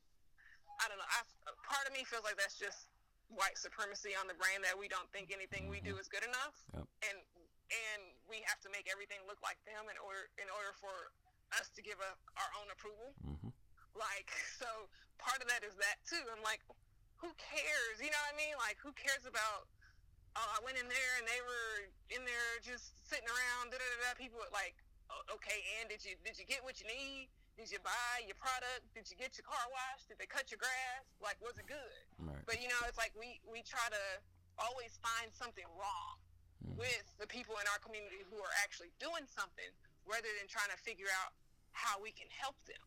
i 0.82 0.90
don't 0.90 0.98
know 0.98 1.10
I, 1.10 1.22
part 1.62 1.86
of 1.86 1.92
me 1.94 2.02
feels 2.02 2.26
like 2.26 2.38
that's 2.38 2.58
just 2.58 2.90
white 3.30 3.58
supremacy 3.58 4.14
on 4.18 4.26
the 4.30 4.34
brain 4.34 4.62
that 4.66 4.74
we 4.74 4.90
don't 4.90 5.06
think 5.14 5.30
anything 5.30 5.70
mm-hmm. 5.70 5.78
we 5.78 5.84
do 5.84 5.94
mm-hmm. 5.94 6.02
is 6.02 6.10
good 6.10 6.26
enough 6.26 6.58
yep. 6.74 6.86
and 7.06 7.18
and 7.70 8.02
we 8.26 8.42
have 8.46 8.58
to 8.62 8.70
make 8.70 8.86
everything 8.90 9.22
look 9.26 9.38
like 9.42 9.58
them 9.66 9.86
in 9.90 9.98
order 10.02 10.30
in 10.38 10.46
order 10.50 10.74
for 10.74 11.14
us 11.58 11.70
to 11.74 11.82
give 11.82 11.98
a, 12.02 12.12
our 12.38 12.50
own 12.58 12.68
approval 12.74 13.14
mm-hmm. 13.22 13.50
like 13.94 14.30
so 14.60 14.66
part 15.18 15.38
of 15.38 15.46
that 15.46 15.62
is 15.62 15.74
that 15.78 15.98
too 16.02 16.22
i'm 16.34 16.42
like 16.42 16.62
who 17.24 17.32
cares? 17.40 17.96
You 18.04 18.12
know 18.12 18.20
what 18.28 18.36
I 18.36 18.38
mean? 18.38 18.52
Like, 18.60 18.76
who 18.84 18.92
cares 18.92 19.24
about? 19.24 19.64
Oh, 20.36 20.50
I 20.52 20.60
went 20.60 20.76
in 20.76 20.84
there 20.84 21.12
and 21.16 21.24
they 21.24 21.40
were 21.40 21.72
in 22.12 22.22
there 22.28 22.60
just 22.60 22.92
sitting 23.08 23.24
around. 23.24 23.72
Da 23.72 23.80
da 23.80 23.86
da 23.86 23.98
da. 24.04 24.10
People 24.20 24.44
like, 24.52 24.76
okay, 25.34 25.58
and 25.80 25.90
did 25.90 26.02
you 26.04 26.14
did 26.22 26.38
you 26.38 26.46
get 26.46 26.62
what 26.64 26.80
you 26.80 26.86
need? 26.88 27.30
Did 27.54 27.70
you 27.70 27.78
buy 27.86 28.26
your 28.26 28.34
product? 28.34 28.82
Did 28.98 29.06
you 29.06 29.14
get 29.14 29.38
your 29.38 29.46
car 29.46 29.62
washed? 29.70 30.10
Did 30.10 30.18
they 30.18 30.26
cut 30.26 30.50
your 30.50 30.58
grass? 30.58 31.06
Like, 31.22 31.38
was 31.38 31.54
it 31.54 31.70
good? 31.70 32.02
Right. 32.18 32.42
But 32.50 32.58
you 32.58 32.66
know, 32.66 32.82
it's 32.90 32.98
like 32.98 33.14
we 33.14 33.38
we 33.46 33.62
try 33.62 33.86
to 33.94 34.04
always 34.58 34.98
find 34.98 35.30
something 35.34 35.66
wrong 35.78 36.18
mm. 36.62 36.74
with 36.78 37.06
the 37.22 37.30
people 37.30 37.54
in 37.62 37.66
our 37.70 37.78
community 37.78 38.26
who 38.26 38.38
are 38.42 38.54
actually 38.62 38.90
doing 38.98 39.26
something, 39.30 39.70
rather 40.02 40.30
than 40.38 40.50
trying 40.50 40.70
to 40.74 40.78
figure 40.82 41.10
out 41.22 41.34
how 41.74 41.98
we 42.02 42.10
can 42.14 42.30
help 42.30 42.58
them. 42.66 42.82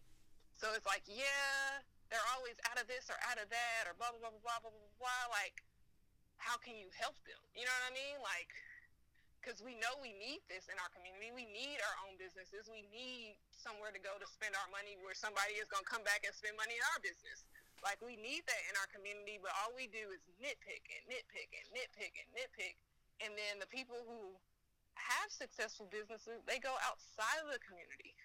So 0.55 0.71
it's 0.75 0.87
like, 0.87 1.05
yeah, 1.07 1.83
they're 2.11 2.27
always 2.35 2.57
out 2.67 2.79
of 2.79 2.87
this 2.87 3.07
or 3.11 3.19
out 3.27 3.39
of 3.39 3.47
that 3.51 3.81
or 3.87 3.95
blah 3.95 4.11
blah 4.15 4.31
blah 4.31 4.35
blah 4.41 4.59
blah 4.67 4.73
blah 4.73 4.93
blah. 4.99 5.23
Like, 5.31 5.63
how 6.39 6.59
can 6.59 6.75
you 6.75 6.91
help 6.91 7.15
them? 7.23 7.39
You 7.55 7.63
know 7.67 7.75
what 7.83 7.91
I 7.91 7.93
mean? 7.95 8.17
Like, 8.19 8.51
because 9.47 9.63
we 9.63 9.79
know 9.79 9.95
we 10.03 10.11
need 10.19 10.43
this 10.51 10.67
in 10.67 10.75
our 10.75 10.91
community. 10.91 11.31
We 11.31 11.47
need 11.47 11.79
our 11.79 11.95
own 12.03 12.19
businesses. 12.19 12.67
We 12.67 12.83
need 12.91 13.39
somewhere 13.55 13.95
to 13.95 14.01
go 14.03 14.19
to 14.19 14.27
spend 14.27 14.51
our 14.59 14.67
money 14.75 14.99
where 14.99 15.15
somebody 15.15 15.55
is 15.55 15.71
going 15.71 15.87
to 15.87 15.91
come 15.91 16.03
back 16.03 16.27
and 16.27 16.35
spend 16.35 16.59
money 16.59 16.75
in 16.75 16.83
our 16.91 16.99
business. 16.99 17.47
Like 17.79 17.95
we 18.03 18.19
need 18.19 18.43
that 18.43 18.61
in 18.67 18.75
our 18.75 18.91
community, 18.91 19.39
but 19.39 19.55
all 19.63 19.71
we 19.71 19.87
do 19.87 20.03
is 20.11 20.19
nitpick 20.43 20.83
and 20.91 20.99
nitpick 21.07 21.47
and 21.55 21.63
nitpick 21.71 22.11
and 22.19 22.27
nitpick. 22.35 22.75
And 23.23 23.39
then 23.39 23.63
the 23.63 23.71
people 23.71 24.03
who 24.03 24.35
have 24.99 25.31
successful 25.31 25.87
businesses, 25.87 26.43
they 26.43 26.59
go 26.59 26.75
outside 26.83 27.39
of 27.39 27.47
the 27.47 27.63
community. 27.63 28.19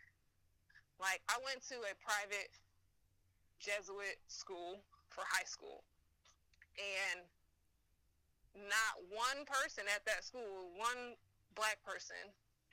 Like 0.99 1.23
I 1.31 1.39
went 1.47 1.63
to 1.71 1.79
a 1.87 1.95
private 2.03 2.51
Jesuit 3.63 4.19
school 4.27 4.83
for 5.07 5.23
high 5.23 5.47
school. 5.47 5.87
And 6.83 7.23
not 8.57 9.01
one 9.09 9.45
person 9.49 9.85
at 9.89 10.05
that 10.05 10.25
school, 10.25 10.73
one 10.77 11.17
black 11.57 11.81
person 11.85 12.21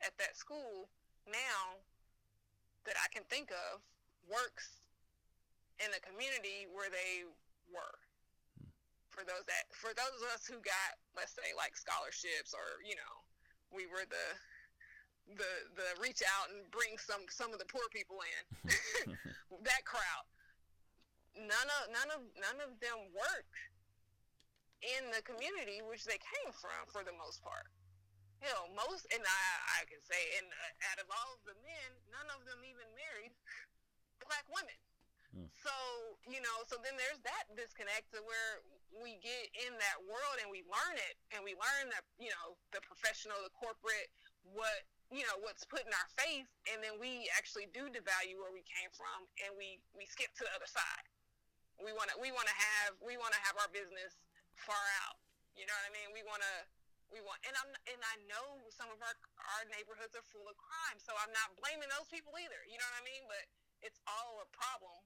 at 0.04 0.16
that 0.20 0.36
school 0.36 0.88
now 1.28 1.80
that 2.88 2.96
I 3.00 3.08
can 3.12 3.24
think 3.28 3.52
of 3.52 3.84
works 4.28 4.80
in 5.84 5.92
the 5.92 6.02
community 6.04 6.68
where 6.72 6.92
they 6.92 7.28
were. 7.72 7.98
For 9.12 9.28
those 9.28 9.44
that 9.52 9.68
for 9.76 9.92
those 9.92 10.16
of 10.24 10.32
us 10.32 10.48
who 10.48 10.64
got 10.64 10.96
let's 11.12 11.36
say 11.36 11.52
like 11.58 11.76
scholarships 11.76 12.56
or 12.56 12.80
you 12.88 12.96
know 12.96 13.14
we 13.68 13.84
were 13.84 14.08
the 14.08 14.28
the 15.36 15.52
the 15.76 15.90
reach 16.00 16.24
out 16.24 16.48
and 16.56 16.64
bring 16.72 16.96
some 16.96 17.28
some 17.28 17.52
of 17.52 17.60
the 17.60 17.68
poor 17.68 17.84
people 17.92 18.22
in 18.24 18.44
that 19.68 19.84
crowd 19.84 20.26
none 21.36 21.68
of 21.68 21.82
none 21.92 22.10
of 22.16 22.22
none 22.40 22.60
of 22.64 22.80
them 22.80 23.12
work 23.12 23.52
in 24.84 25.12
the 25.12 25.22
community 25.28 25.84
which 25.84 26.08
they 26.08 26.20
came 26.20 26.52
from 26.56 26.88
for 26.88 27.04
the 27.04 27.16
most 27.20 27.44
part. 27.44 27.68
Hell, 28.40 28.72
most 28.72 29.04
and 29.12 29.20
I 29.20 29.48
I 29.80 29.88
can 29.92 30.00
say 30.00 30.20
and 30.40 30.48
uh, 30.48 30.90
out 30.92 31.00
of 31.04 31.08
all 31.12 31.36
of 31.36 31.42
the 31.44 31.58
men, 31.68 31.90
none 32.08 32.32
of 32.32 32.48
them 32.48 32.64
even 32.64 32.88
married 32.96 33.36
black 34.26 34.48
women. 34.48 34.80
Hmm. 35.36 35.52
So 35.60 35.74
you 36.24 36.40
know, 36.40 36.58
so 36.72 36.80
then 36.80 36.96
there's 36.96 37.20
that 37.28 37.52
disconnect 37.60 38.16
to 38.16 38.24
where 38.24 38.64
we 38.96 39.20
get 39.22 39.52
in 39.68 39.76
that 39.78 40.00
world 40.08 40.36
and 40.42 40.50
we 40.50 40.66
learn 40.66 40.96
it 40.98 41.16
and 41.36 41.44
we 41.44 41.54
learn 41.60 41.92
that 41.92 42.08
you 42.16 42.32
know 42.32 42.56
the 42.72 42.80
professional, 42.80 43.36
the 43.44 43.52
corporate, 43.60 44.08
what 44.56 44.88
you 45.12 45.28
know 45.28 45.38
what's 45.44 45.68
put 45.68 45.84
in 45.84 45.92
our 45.92 46.10
face, 46.16 46.50
and 46.72 46.80
then 46.80 46.96
we 46.96 47.28
actually 47.36 47.68
do 47.76 47.92
devalue 47.92 48.40
where 48.40 48.56
we 48.56 48.64
came 48.64 48.90
from 48.96 49.28
and 49.44 49.52
we 49.60 49.84
we 49.92 50.08
skip 50.08 50.32
to 50.40 50.48
the 50.48 50.54
other 50.56 50.70
side. 50.70 51.06
We 51.84 51.92
want 51.92 52.08
to 52.12 52.16
we 52.24 52.32
want 52.32 52.48
to 52.48 52.56
have 52.56 52.96
we 53.04 53.20
want 53.20 53.36
to 53.36 53.42
have 53.44 53.60
our 53.60 53.70
business 53.76 54.16
far 54.64 54.86
out. 55.06 55.18
You 55.56 55.68
know 55.68 55.76
what 55.76 55.90
I 55.90 55.94
mean? 55.96 56.10
We 56.16 56.24
want 56.28 56.44
to 56.44 56.56
we 57.10 57.20
want 57.26 57.42
and 57.48 57.56
I'm 57.58 57.72
and 57.90 58.02
I 58.06 58.16
know 58.30 58.64
some 58.70 58.92
of 58.94 59.00
our 59.02 59.16
our 59.58 59.64
neighborhoods 59.74 60.14
are 60.14 60.26
full 60.30 60.46
of 60.48 60.56
crime, 60.60 60.98
so 61.02 61.16
I'm 61.18 61.34
not 61.34 61.56
blaming 61.58 61.90
those 61.90 62.08
people 62.12 62.36
either. 62.38 62.62
You 62.70 62.78
know 62.78 62.88
what 62.94 63.02
I 63.02 63.06
mean? 63.08 63.24
But 63.26 63.44
it's 63.82 64.00
all 64.06 64.40
a 64.44 64.48
problem. 64.54 65.00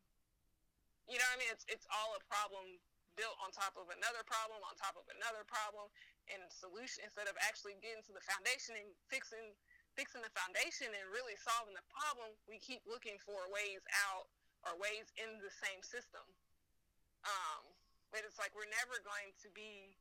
You 1.08 1.20
know 1.20 1.28
what 1.32 1.40
I 1.40 1.42
mean? 1.42 1.52
It's 1.54 1.66
it's 1.70 1.88
all 1.90 2.14
a 2.18 2.22
problem 2.28 2.82
built 3.14 3.38
on 3.46 3.54
top 3.54 3.78
of 3.78 3.86
another 3.94 4.26
problem 4.26 4.58
on 4.66 4.74
top 4.74 4.98
of 4.98 5.06
another 5.14 5.46
problem 5.46 5.86
and 6.34 6.42
solution 6.50 7.06
instead 7.06 7.30
of 7.30 7.38
actually 7.46 7.78
getting 7.78 8.02
to 8.02 8.14
the 8.14 8.24
foundation 8.26 8.74
and 8.74 8.90
fixing 9.06 9.54
fixing 9.94 10.26
the 10.26 10.34
foundation 10.34 10.90
and 10.90 11.06
really 11.14 11.38
solving 11.38 11.78
the 11.78 11.86
problem, 11.94 12.34
we 12.50 12.58
keep 12.58 12.82
looking 12.90 13.14
for 13.22 13.46
ways 13.54 13.86
out 14.10 14.26
or 14.66 14.74
ways 14.82 15.14
in 15.22 15.38
the 15.38 15.54
same 15.54 15.86
system 15.86 16.26
um, 17.24 17.64
but 18.14 18.22
it's 18.22 18.38
like 18.38 18.54
we're 18.54 18.70
never 18.70 19.02
going 19.02 19.34
to 19.42 19.50
be 19.58 19.98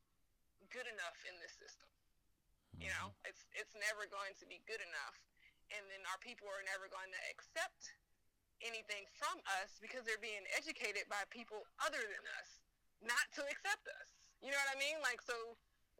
good 0.68 0.84
enough 0.84 1.16
in 1.24 1.32
this 1.40 1.56
system. 1.56 1.88
You 2.76 2.92
know, 2.92 3.16
mm-hmm. 3.16 3.28
it's 3.32 3.48
it's 3.56 3.72
never 3.80 4.04
going 4.12 4.36
to 4.36 4.46
be 4.46 4.60
good 4.68 4.80
enough, 4.84 5.16
and 5.72 5.80
then 5.88 6.04
our 6.12 6.20
people 6.20 6.46
are 6.52 6.64
never 6.68 6.92
going 6.92 7.08
to 7.08 7.20
accept 7.32 7.96
anything 8.60 9.08
from 9.16 9.40
us 9.64 9.80
because 9.80 10.04
they're 10.04 10.22
being 10.22 10.44
educated 10.54 11.08
by 11.10 11.24
people 11.32 11.66
other 11.82 11.98
than 11.98 12.24
us 12.38 12.62
not 13.02 13.26
to 13.34 13.42
accept 13.50 13.84
us. 13.98 14.08
You 14.38 14.54
know 14.54 14.60
what 14.62 14.76
I 14.76 14.78
mean? 14.78 15.00
Like 15.02 15.18
so 15.24 15.34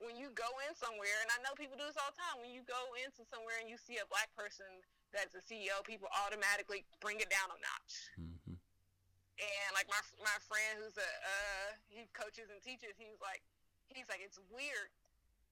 when 0.00 0.18
you 0.18 0.34
go 0.34 0.48
in 0.66 0.72
somewhere, 0.74 1.16
and 1.22 1.30
I 1.30 1.38
know 1.46 1.54
people 1.54 1.78
do 1.78 1.86
this 1.86 1.98
all 1.98 2.10
the 2.10 2.18
time, 2.18 2.42
when 2.42 2.50
you 2.50 2.66
go 2.66 2.80
into 3.00 3.22
somewhere 3.30 3.56
and 3.62 3.70
you 3.70 3.78
see 3.78 4.02
a 4.02 4.06
black 4.10 4.32
person 4.34 4.66
that's 5.14 5.36
a 5.36 5.42
CEO, 5.44 5.78
people 5.84 6.10
automatically 6.26 6.82
bring 6.98 7.22
it 7.22 7.30
down 7.30 7.52
a 7.52 7.58
notch. 7.60 7.94
Mm-hmm. 8.18 8.31
And 9.40 9.70
like 9.72 9.88
my 9.88 10.02
my 10.20 10.38
friend 10.44 10.82
who's 10.84 10.96
a 11.00 11.08
uh, 11.08 11.68
he 11.88 12.04
coaches 12.12 12.52
and 12.52 12.60
teaches, 12.60 12.94
he's 13.00 13.16
like 13.18 13.40
he's 13.88 14.06
like 14.12 14.20
it's 14.20 14.38
weird. 14.52 14.92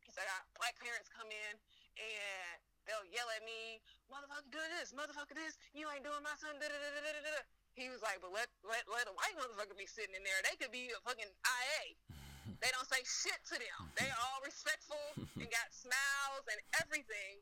He's 0.05 0.17
like 0.21 0.29
black 0.61 0.77
parents 0.77 1.09
come 1.09 1.29
in 1.33 1.55
and 1.97 2.57
they'll 2.85 3.09
yell 3.09 3.29
at 3.37 3.45
me, 3.45 3.81
motherfucker, 4.09 4.49
do 4.53 4.63
this, 4.77 4.93
motherfucker, 4.93 5.37
this. 5.37 5.57
You 5.77 5.89
ain't 5.93 6.05
doing 6.05 6.21
my 6.25 6.35
son. 6.41 6.57
Da, 6.61 6.67
da, 6.69 6.77
da, 6.77 7.01
da, 7.01 7.21
da. 7.25 7.45
He 7.79 7.89
was 7.89 8.03
like, 8.03 8.21
but 8.21 8.35
let 8.35 8.51
let 8.67 8.85
let 8.91 9.09
a 9.09 9.15
white 9.15 9.37
motherfucker 9.39 9.77
be 9.79 9.89
sitting 9.89 10.13
in 10.13 10.23
there. 10.27 10.39
They 10.45 10.57
could 10.61 10.75
be 10.75 10.93
a 10.93 11.01
fucking 11.05 11.31
IA. 11.31 11.85
They 12.61 12.69
don't 12.77 12.85
say 12.93 13.01
shit 13.09 13.41
to 13.49 13.57
them. 13.57 13.89
They 13.97 14.05
all 14.21 14.45
respectful 14.45 15.01
and 15.17 15.49
got 15.49 15.69
smiles 15.87 16.45
and 16.45 16.61
everything. 16.77 17.41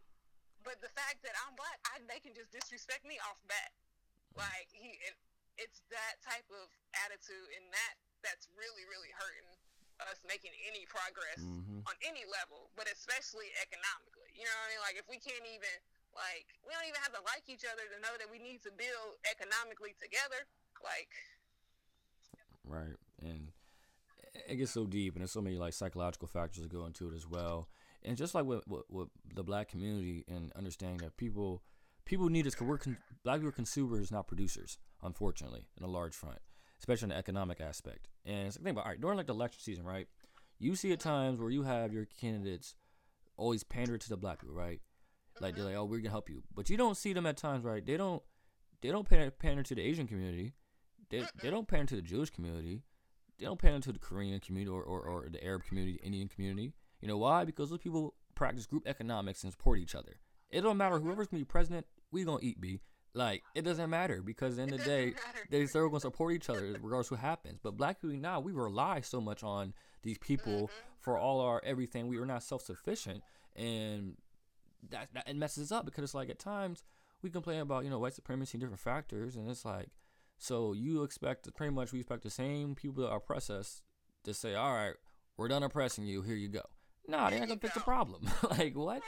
But 0.63 0.79
the 0.79 0.95
fact 0.95 1.27
that 1.27 1.35
I'm 1.43 1.59
black, 1.59 1.75
I, 1.91 1.99
they 2.07 2.23
can 2.23 2.39
just 2.39 2.55
disrespect 2.55 3.03
me 3.03 3.19
off 3.27 3.35
bat. 3.51 3.75
Like 4.39 4.71
he, 4.71 4.95
it's 5.59 5.83
that 5.91 6.23
type 6.23 6.47
of 6.55 6.71
attitude 7.07 7.49
and 7.59 7.67
that 7.75 7.95
that's 8.23 8.49
really 8.55 8.87
really 8.89 9.11
hurting 9.15 9.47
us 10.07 10.23
making 10.23 10.55
any 10.63 10.87
progress 10.87 11.43
mm-hmm. 11.43 11.83
on 11.83 11.97
any 12.07 12.23
level, 12.31 12.71
but 12.79 12.87
especially 12.87 13.51
economically. 13.59 14.31
You 14.31 14.47
know 14.47 14.55
what 14.55 14.67
I 14.67 14.71
mean? 14.71 14.83
Like 14.87 14.97
if 15.03 15.07
we 15.11 15.19
can't 15.19 15.43
even 15.43 15.75
like 16.15 16.47
we 16.63 16.71
don't 16.71 16.87
even 16.87 17.03
have 17.03 17.15
to 17.19 17.23
like 17.27 17.51
each 17.51 17.67
other 17.67 17.83
to 17.91 17.99
know 17.99 18.15
that 18.15 18.31
we 18.31 18.39
need 18.39 18.63
to 18.63 18.73
build 18.75 19.19
economically 19.27 19.99
together. 19.99 20.47
Like 20.79 21.11
right, 22.63 22.99
and 23.19 23.51
it 24.47 24.57
gets 24.57 24.73
so 24.73 24.87
deep, 24.87 25.19
and 25.19 25.21
there's 25.23 25.35
so 25.35 25.43
many 25.43 25.59
like 25.59 25.75
psychological 25.75 26.31
factors 26.31 26.63
that 26.63 26.71
go 26.71 26.87
into 26.87 27.11
it 27.11 27.15
as 27.15 27.27
well. 27.27 27.69
And 28.05 28.17
just 28.17 28.35
like 28.35 28.45
with, 28.45 28.63
with, 28.69 28.85
with 28.89 29.09
the 29.35 29.43
black 29.43 29.69
community 29.69 30.25
and 30.29 30.53
understanding 30.55 30.99
that 30.99 31.17
people 31.17 31.63
people 32.09 32.29
need 32.29 32.47
us 32.47 32.55
because 32.55 32.67
we're 32.67 32.79
con- 32.79 32.99
black 33.23 33.37
people 33.37 33.51
are 33.51 33.53
consumers, 33.53 34.11
not 34.11 34.27
producers 34.27 34.79
unfortunately, 35.03 35.67
in 35.77 35.85
a 35.85 35.89
large 35.89 36.15
front. 36.15 36.39
especially 36.81 37.07
in 37.07 37.11
the 37.11 37.17
economic 37.17 37.61
aspect. 37.61 38.09
And 38.25 38.47
it's 38.47 38.57
like, 38.57 38.65
think 38.65 38.75
about 38.75 38.85
all 38.85 38.91
right 38.91 39.01
during 39.01 39.17
like 39.17 39.27
the 39.27 39.35
election 39.35 39.61
season, 39.61 39.85
right? 39.85 40.07
You 40.59 40.75
see 40.75 40.93
at 40.93 41.01
times 41.01 41.41
where 41.41 41.51
you 41.51 41.63
have 41.63 41.93
your 41.93 42.07
candidates 42.21 42.75
always 43.37 43.65
pander 43.65 43.99
to 43.99 44.09
the 44.09 44.17
black 44.17 44.41
people, 44.41 44.55
right? 44.55 44.81
Like 45.41 45.55
they're 45.55 45.65
mm-hmm. 45.65 45.75
like, 45.75 45.81
oh, 45.81 45.85
we're 45.85 45.99
gonna 45.99 46.11
help 46.11 46.29
you, 46.29 46.43
but 46.55 46.69
you 46.69 46.77
don't 46.77 46.97
see 46.97 47.13
them 47.13 47.27
at 47.27 47.37
times, 47.37 47.65
right? 47.65 47.85
They 47.85 47.97
don't, 47.97 48.23
they 48.81 48.91
don't 48.91 49.09
pander, 49.09 49.31
pander 49.31 49.63
to 49.63 49.75
the 49.75 49.83
Asian 49.83 50.07
community. 50.07 50.55
They, 51.11 51.23
they 51.43 51.51
don't 51.51 51.69
pander 51.69 51.87
to 51.87 51.97
the 51.97 52.03
Jewish 52.03 52.31
community. 52.31 52.83
They 53.39 53.47
don't 53.47 53.59
pander 53.59 53.81
to 53.81 53.93
the 53.93 53.99
Korean 54.01 54.41
community 54.41 54.71
or, 54.71 54.83
or, 54.83 55.01
or 55.01 55.29
the 55.31 55.43
Arab 55.45 55.65
community, 55.65 56.01
Indian 56.03 56.29
community. 56.29 56.73
You 57.01 57.09
know 57.09 57.19
why? 57.19 57.45
Because 57.45 57.71
those 57.71 57.79
people 57.79 58.15
practice 58.35 58.67
group 58.67 58.87
economics 58.87 59.45
and 59.45 59.53
support 59.53 59.79
each 59.79 59.95
other. 59.95 60.19
It 60.51 60.63
don't 60.63 60.77
matter 60.77 60.99
whoever's 60.99 61.29
gonna 61.29 61.41
be 61.41 61.45
president, 61.45 61.87
we 62.11 62.25
gonna 62.25 62.39
eat 62.43 62.61
B. 62.61 62.81
Like 63.15 63.43
it 63.55 63.63
doesn't 63.63 63.91
matter 63.91 64.23
because 64.23 64.59
in 64.59 64.69
the 64.69 64.77
the 64.77 64.85
day, 64.85 65.15
they 65.51 65.67
still 65.67 65.89
gonna 65.89 66.01
support 66.01 66.35
each 66.35 66.51
other 66.51 66.77
regardless 66.81 67.11
what 67.11 67.21
happens. 67.21 67.59
But 67.63 67.77
black 67.77 68.01
people 68.01 68.17
now 68.17 68.41
we 68.41 68.53
rely 68.53 69.01
so 69.01 69.21
much 69.21 69.43
on 69.43 69.75
these 70.03 70.19
people 70.19 70.71
for 71.01 71.19
all 71.19 71.41
our 71.41 71.61
everything. 71.65 72.09
We 72.09 72.19
are 72.19 72.27
not 72.27 72.43
self 72.43 72.63
sufficient, 72.63 73.23
and 73.57 74.17
that, 74.91 75.09
that 75.15 75.29
it 75.29 75.37
messes 75.37 75.73
up 75.73 75.85
because 75.85 76.05
it's 76.05 76.15
like 76.15 76.31
at 76.31 76.39
times 76.39 76.85
we 77.23 77.31
complain 77.31 77.61
about 77.61 77.85
you 77.85 77.91
know 77.91 77.99
white 77.99 78.15
supremacy 78.15 78.53
and 78.55 78.61
different 78.61 78.81
factors, 78.81 79.37
and 79.37 79.51
it's 79.51 79.65
like 79.65 79.89
so 80.39 80.73
you 80.73 81.03
expect 81.03 81.53
pretty 81.57 81.73
much 81.73 81.93
we 81.93 82.01
expect 82.01 82.23
the 82.23 82.31
same 82.31 82.75
people 82.75 83.03
that 83.03 83.11
oppress 83.13 83.51
us 83.51 83.83
to 84.25 84.33
say, 84.33 84.55
all 84.55 84.73
right, 84.73 84.95
we're 85.37 85.49
done 85.49 85.63
oppressing 85.63 86.05
you. 86.05 86.23
Here 86.23 86.37
you 86.37 86.49
go. 86.49 86.63
Nah, 87.09 87.31
they're 87.31 87.41
not 87.41 87.49
gonna 87.49 87.61
fix 87.61 87.75
the 87.75 87.81
problem. 87.81 88.29
like 88.51 88.77
what? 88.77 88.95
Man, 88.95 89.03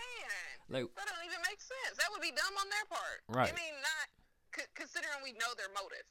Like 0.70 0.86
that 0.94 1.06
don't 1.10 1.26
even 1.26 1.42
make 1.50 1.58
sense. 1.60 1.98
That 1.98 2.08
would 2.14 2.22
be 2.22 2.30
dumb 2.30 2.54
on 2.56 2.66
their 2.70 2.86
part. 2.86 3.18
Right. 3.28 3.50
I 3.50 3.54
mean, 3.58 3.74
not 3.82 4.06
c- 4.54 4.70
considering 4.78 5.18
we 5.26 5.34
know 5.34 5.50
their 5.58 5.70
motive. 5.74 6.06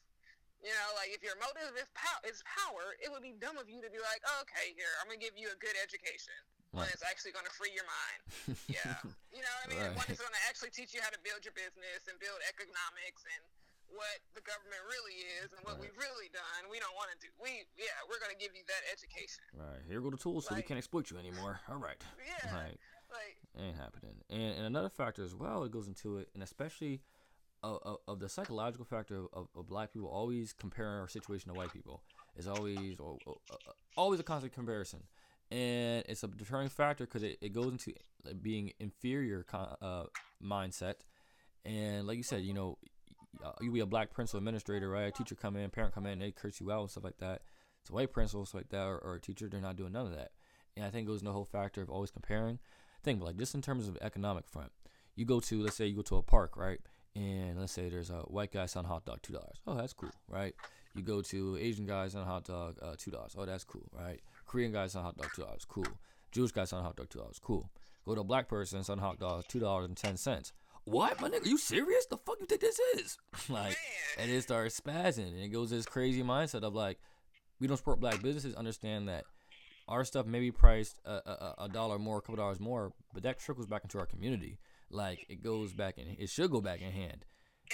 You 0.59 0.75
know, 0.75 0.89
like 0.99 1.15
if 1.15 1.23
your 1.23 1.39
motive 1.39 1.71
is 1.79 1.87
power, 1.95 2.19
is 2.27 2.43
power, 2.43 2.91
it 2.99 3.07
would 3.07 3.23
be 3.23 3.31
dumb 3.39 3.55
of 3.55 3.71
you 3.71 3.79
to 3.79 3.87
be 3.87 4.03
like, 4.03 4.19
oh, 4.27 4.43
okay, 4.43 4.75
here, 4.75 4.91
I'm 4.99 5.07
gonna 5.07 5.15
give 5.23 5.39
you 5.39 5.47
a 5.47 5.55
good 5.55 5.75
education. 5.79 6.35
One 6.75 6.83
Right. 6.83 6.91
is 6.91 6.99
actually 7.07 7.31
gonna 7.31 7.49
free 7.55 7.71
your 7.71 7.87
mind. 7.87 8.19
Yeah. 8.67 8.99
you 9.31 9.39
know 9.39 9.53
what 9.63 9.63
I 9.63 9.67
mean? 9.71 9.79
Right. 9.79 9.95
One 10.03 10.09
is 10.11 10.19
gonna 10.19 10.43
actually 10.51 10.75
teach 10.75 10.91
you 10.91 10.99
how 10.99 11.09
to 11.15 11.21
build 11.23 11.47
your 11.47 11.55
business 11.55 12.11
and 12.11 12.19
build 12.19 12.43
economics 12.43 13.23
and 13.23 13.41
what 13.95 14.19
the 14.37 14.43
government 14.45 14.83
really 14.91 15.17
is 15.41 15.49
and 15.55 15.63
what 15.65 15.79
Right. 15.79 15.87
we've 15.89 15.97
really 15.97 16.27
done. 16.35 16.67
We 16.69 16.77
don't 16.83 16.93
want 16.99 17.09
to 17.15 17.17
do. 17.23 17.31
We 17.39 17.63
yeah, 17.79 17.95
we're 18.11 18.19
gonna 18.19 18.35
give 18.37 18.51
you 18.51 18.67
that 18.67 18.83
education. 18.91 19.41
right 19.55 19.79
here 19.87 20.03
go 20.03 20.11
the 20.11 20.19
tools 20.19 20.43
so 20.45 20.53
we 20.53 20.61
can't 20.61 20.77
exploit 20.77 21.07
you 21.09 21.15
anymore. 21.17 21.63
All 21.71 21.79
right. 21.79 21.97
Yeah. 22.19 22.51
Like 22.67 22.77
Like 23.11 23.65
ain't 23.65 23.77
happening. 23.77 24.15
And, 24.29 24.57
and 24.57 24.65
another 24.65 24.89
factor 24.89 25.23
as 25.23 25.35
well 25.35 25.61
that 25.61 25.71
goes 25.71 25.87
into 25.87 26.17
it, 26.17 26.29
and 26.33 26.43
especially 26.43 27.01
of, 27.63 27.79
of, 27.83 27.97
of 28.07 28.19
the 28.19 28.29
psychological 28.29 28.85
factor 28.85 29.25
of, 29.33 29.47
of, 29.55 29.67
black 29.67 29.91
people 29.91 30.07
always 30.07 30.53
comparing 30.53 30.99
our 30.99 31.09
situation 31.09 31.51
to 31.51 31.57
white 31.57 31.73
people 31.73 32.03
is 32.37 32.47
always 32.47 32.97
uh, 32.99 33.55
always 33.97 34.19
a 34.19 34.23
constant 34.23 34.53
comparison, 34.53 35.01
and 35.51 36.03
it's 36.07 36.23
a 36.23 36.27
deterring 36.27 36.69
factor 36.69 37.05
because 37.05 37.23
it, 37.23 37.37
it 37.41 37.53
goes 37.53 37.71
into 37.71 37.93
being 38.41 38.71
inferior 38.79 39.45
uh, 39.53 40.03
mindset, 40.41 40.95
and 41.65 42.07
like 42.07 42.15
you 42.15 42.23
said, 42.23 42.43
you 42.43 42.53
know, 42.53 42.77
you 43.61 43.71
be 43.71 43.81
a 43.81 43.85
black 43.85 44.13
principal 44.13 44.37
administrator, 44.37 44.89
right? 44.89 45.07
A 45.07 45.11
teacher 45.11 45.35
come 45.35 45.55
in, 45.55 45.69
parent 45.69 45.93
come 45.93 46.05
in, 46.05 46.19
they 46.19 46.31
curse 46.31 46.59
you 46.61 46.71
out 46.71 46.81
and 46.81 46.89
stuff 46.89 47.03
like 47.03 47.17
that. 47.17 47.41
It's 47.81 47.89
a 47.89 47.93
white 47.93 48.11
principal, 48.11 48.45
stuff 48.45 48.61
like 48.61 48.69
that, 48.69 48.85
or, 48.85 48.97
or 48.99 49.15
a 49.15 49.21
teacher, 49.21 49.47
they're 49.47 49.61
not 49.61 49.75
doing 49.75 49.93
none 49.93 50.07
of 50.07 50.15
that. 50.15 50.31
And 50.75 50.85
I 50.85 50.89
think 50.89 51.07
it 51.07 51.11
goes 51.11 51.21
in 51.21 51.25
the 51.25 51.33
whole 51.33 51.45
factor 51.45 51.81
of 51.81 51.89
always 51.89 52.11
comparing 52.11 52.59
think 53.03 53.21
like 53.23 53.37
just 53.37 53.55
in 53.55 53.61
terms 53.61 53.87
of 53.87 53.97
economic 54.01 54.47
front. 54.47 54.71
You 55.15 55.25
go 55.25 55.39
to 55.41 55.61
let's 55.61 55.75
say 55.75 55.85
you 55.87 55.95
go 55.95 56.01
to 56.03 56.17
a 56.17 56.21
park, 56.21 56.55
right? 56.55 56.79
And 57.15 57.59
let's 57.59 57.73
say 57.73 57.89
there's 57.89 58.09
a 58.09 58.19
white 58.27 58.51
guy 58.51 58.65
selling 58.65 58.87
hot 58.87 59.05
dog 59.05 59.19
two 59.21 59.33
dollars. 59.33 59.57
Oh, 59.67 59.75
that's 59.75 59.93
cool, 59.93 60.11
right? 60.29 60.53
You 60.95 61.03
go 61.03 61.21
to 61.21 61.57
Asian 61.59 61.85
guys 61.85 62.13
selling 62.13 62.27
hot 62.27 62.45
dog 62.45 62.77
uh, 62.81 62.95
two 62.97 63.11
dollars. 63.11 63.35
Oh, 63.37 63.45
that's 63.45 63.63
cool, 63.63 63.89
right? 63.91 64.19
Korean 64.45 64.71
guys 64.71 64.93
selling 64.93 65.05
hot 65.05 65.17
dog 65.17 65.29
two 65.35 65.43
dollars. 65.43 65.65
Cool. 65.67 65.85
Jewish 66.31 66.51
guy 66.51 66.65
selling 66.65 66.85
hot 66.85 66.95
dog 66.95 67.09
two 67.09 67.19
dollars. 67.19 67.39
Cool. 67.41 67.69
Go 68.05 68.15
to 68.15 68.21
a 68.21 68.23
black 68.23 68.47
person 68.47 68.83
selling 68.83 69.01
hot 69.01 69.19
dogs 69.19 69.45
two 69.47 69.59
dollars 69.59 69.85
and 69.85 69.97
ten 69.97 70.17
cents. 70.17 70.53
What, 70.85 71.21
my 71.21 71.29
nigga? 71.29 71.45
You 71.45 71.57
serious? 71.57 72.05
The 72.05 72.17
fuck 72.17 72.37
you 72.39 72.45
think 72.45 72.61
this 72.61 72.79
is? 72.97 73.17
like, 73.49 73.77
and 74.17 74.31
it 74.31 74.41
starts 74.41 74.79
spazzing, 74.79 75.27
and 75.27 75.39
it 75.39 75.49
goes 75.49 75.69
this 75.69 75.85
crazy 75.85 76.23
mindset 76.23 76.63
of 76.63 76.73
like, 76.73 76.97
we 77.59 77.67
don't 77.67 77.77
support 77.77 77.99
black 77.99 78.21
businesses. 78.23 78.55
Understand 78.55 79.07
that 79.07 79.25
our 79.89 80.05
stuff 80.05 80.25
may 80.25 80.39
be 80.39 80.51
priced 80.53 81.01
a, 81.03 81.11
a, 81.11 81.55
a 81.65 81.69
dollar 81.69 81.97
more, 81.99 82.19
a 82.19 82.21
couple 82.21 82.37
dollars 82.37 82.59
more, 82.61 82.93
but 83.13 83.23
that 83.23 83.39
trickles 83.39 83.65
back 83.67 83.83
into 83.83 83.97
our 83.99 84.05
community. 84.05 84.59
Like 84.89 85.25
it 85.27 85.43
goes 85.43 85.73
back 85.73 85.97
in, 85.97 86.05
it 86.17 86.29
should 86.29 86.49
go 86.49 86.61
back 86.61 86.79
in 86.81 86.91
hand. 86.93 87.25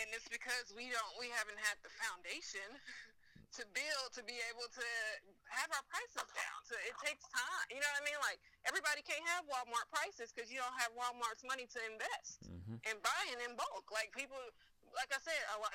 and 0.01 0.07
it's 0.15 0.27
because 0.27 0.71
we 0.75 0.89
don't 0.91 1.13
we 1.19 1.27
haven't 1.31 1.59
had 1.59 1.75
the 1.85 1.91
foundation 2.03 2.67
to 3.55 3.63
build 3.71 4.07
to 4.11 4.19
be 4.27 4.35
able 4.51 4.67
to 4.67 4.87
have 5.47 5.71
our 5.71 5.85
prices 5.87 6.27
down 6.35 6.59
so 6.67 6.75
it 6.83 6.91
takes 6.99 7.23
time 7.31 7.65
you 7.71 7.79
know 7.79 7.87
what 7.95 8.03
i 8.03 8.07
mean 8.07 8.19
like 8.19 8.35
everybody 8.67 8.99
can't 9.07 9.23
have 9.31 9.47
walmart 9.47 9.87
prices 9.87 10.35
because 10.35 10.51
you 10.51 10.59
don't 10.59 10.75
have 10.75 10.91
walmart's 10.91 11.39
money 11.47 11.63
to 11.71 11.79
invest 11.87 12.51
hmm 12.51 12.75
and 12.83 12.99
buying 12.99 13.39
in 13.47 13.55
bulk 13.55 13.87
like 13.95 14.11
people 14.11 14.35
like 14.91 15.07
i 15.15 15.19
said 15.23 15.39
a 15.55 15.57
lot, 15.63 15.71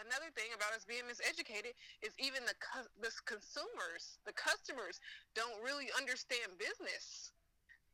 another 0.00 0.30
thing 0.34 0.52
about 0.54 0.72
us 0.76 0.84
being 0.84 1.04
miseducated 1.08 1.72
is 2.02 2.12
even 2.18 2.44
the 2.44 2.54
cu- 2.60 2.90
the 3.00 3.10
consumers 3.24 4.18
the 4.26 4.32
customers 4.32 5.00
don't 5.34 5.56
really 5.62 5.88
understand 5.96 6.52
business. 6.58 7.32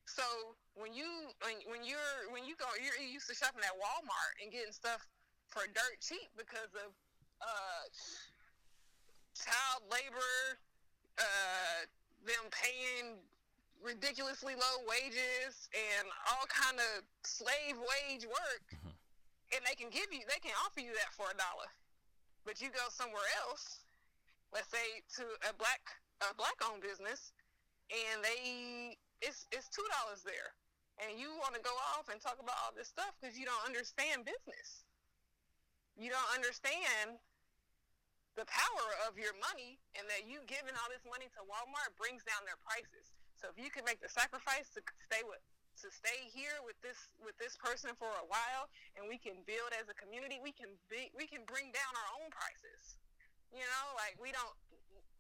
So 0.07 0.22
when 0.74 0.92
you 0.92 1.30
when, 1.46 1.57
when 1.70 1.82
you're 1.86 2.30
when 2.34 2.44
you 2.44 2.57
go 2.59 2.66
you're 2.82 2.98
used 3.00 3.28
to 3.30 3.34
shopping 3.34 3.62
at 3.62 3.74
Walmart 3.78 4.34
and 4.42 4.50
getting 4.50 4.72
stuff 4.74 5.07
for 5.48 5.62
dirt 5.70 6.00
cheap 6.03 6.30
because 6.36 6.72
of 6.74 6.90
uh, 7.42 7.84
child 9.34 9.82
labor, 9.90 10.59
uh, 11.18 11.86
them 12.26 12.44
paying 12.50 13.18
ridiculously 13.82 14.55
low 14.55 14.76
wages 14.86 15.68
and 15.74 16.07
all 16.30 16.46
kind 16.46 16.78
of 16.78 17.03
slave 17.26 17.74
wage 17.78 18.24
work, 18.26 18.62
Mhm. 18.74 18.94
and 19.55 19.61
they 19.66 19.74
can 19.74 19.90
give 19.90 20.07
you 20.12 20.22
they 20.26 20.38
can 20.38 20.53
offer 20.64 20.80
you 20.80 20.94
that 20.94 21.12
for 21.14 21.30
a 21.30 21.34
dollar, 21.34 21.66
but 22.45 22.61
you 22.61 22.68
go 22.70 22.86
somewhere 22.90 23.26
else, 23.47 23.86
let's 24.51 24.68
say 24.70 25.03
to 25.18 25.24
a 25.49 25.53
black 25.55 25.82
a 26.22 26.34
black 26.38 26.55
owned 26.62 26.82
business, 26.82 27.34
and 27.90 28.22
they 28.22 28.95
it's 29.22 29.47
it's 29.51 29.70
two 29.70 29.86
dollars 29.99 30.22
there, 30.22 30.55
and 31.03 31.18
you 31.18 31.34
want 31.43 31.55
to 31.55 31.62
go 31.62 31.74
off 31.95 32.11
and 32.11 32.18
talk 32.22 32.38
about 32.38 32.55
all 32.62 32.74
this 32.74 32.90
stuff 32.90 33.14
because 33.18 33.34
you 33.38 33.47
don't 33.47 33.64
understand 33.66 34.26
business. 34.26 34.86
You 35.99 36.09
don't 36.09 36.30
understand 36.32 37.20
the 38.32 38.49
power 38.49 38.86
of 39.05 39.20
your 39.20 39.36
money, 39.53 39.76
and 39.93 40.09
that 40.09 40.24
you 40.24 40.40
giving 40.49 40.72
all 40.80 40.88
this 40.88 41.05
money 41.05 41.28
to 41.36 41.40
Walmart 41.45 41.93
brings 42.01 42.24
down 42.24 42.43
their 42.49 42.59
prices. 42.64 43.12
So 43.36 43.51
if 43.53 43.61
you 43.61 43.68
can 43.68 43.84
make 43.84 44.01
the 44.01 44.09
sacrifice 44.09 44.70
to 44.72 44.80
stay 45.05 45.20
with 45.26 45.43
to 45.80 45.88
stay 45.88 46.28
here 46.28 46.54
with 46.62 46.76
this 46.84 46.98
with 47.24 47.36
this 47.40 47.56
person 47.56 47.96
for 47.96 48.10
a 48.20 48.26
while, 48.28 48.68
and 48.98 49.08
we 49.08 49.16
can 49.16 49.40
build 49.48 49.72
as 49.80 49.88
a 49.88 49.96
community, 49.96 50.38
we 50.42 50.52
can 50.52 50.68
be 50.92 51.08
we 51.16 51.24
can 51.24 51.46
bring 51.48 51.72
down 51.72 51.92
our 51.96 52.10
own 52.20 52.28
prices. 52.28 53.00
You 53.52 53.64
know, 53.64 53.86
like 53.96 54.16
we 54.20 54.32
don't 54.32 54.56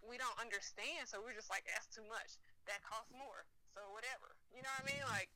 we 0.04 0.18
don't 0.18 0.36
understand, 0.36 1.08
so 1.08 1.22
we're 1.22 1.36
just 1.36 1.48
like 1.48 1.64
that's 1.68 1.88
too 1.88 2.04
much. 2.10 2.36
That 2.70 2.84
costs 2.86 3.10
more, 3.10 3.48
so 3.74 3.82
whatever. 3.90 4.36
You 4.54 4.62
know 4.62 4.70
what 4.78 4.86
I 4.86 4.92
mean? 4.92 5.04
Like, 5.10 5.30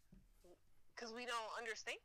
because 0.95 1.11
we 1.11 1.27
don't 1.27 1.53
understand 1.59 1.99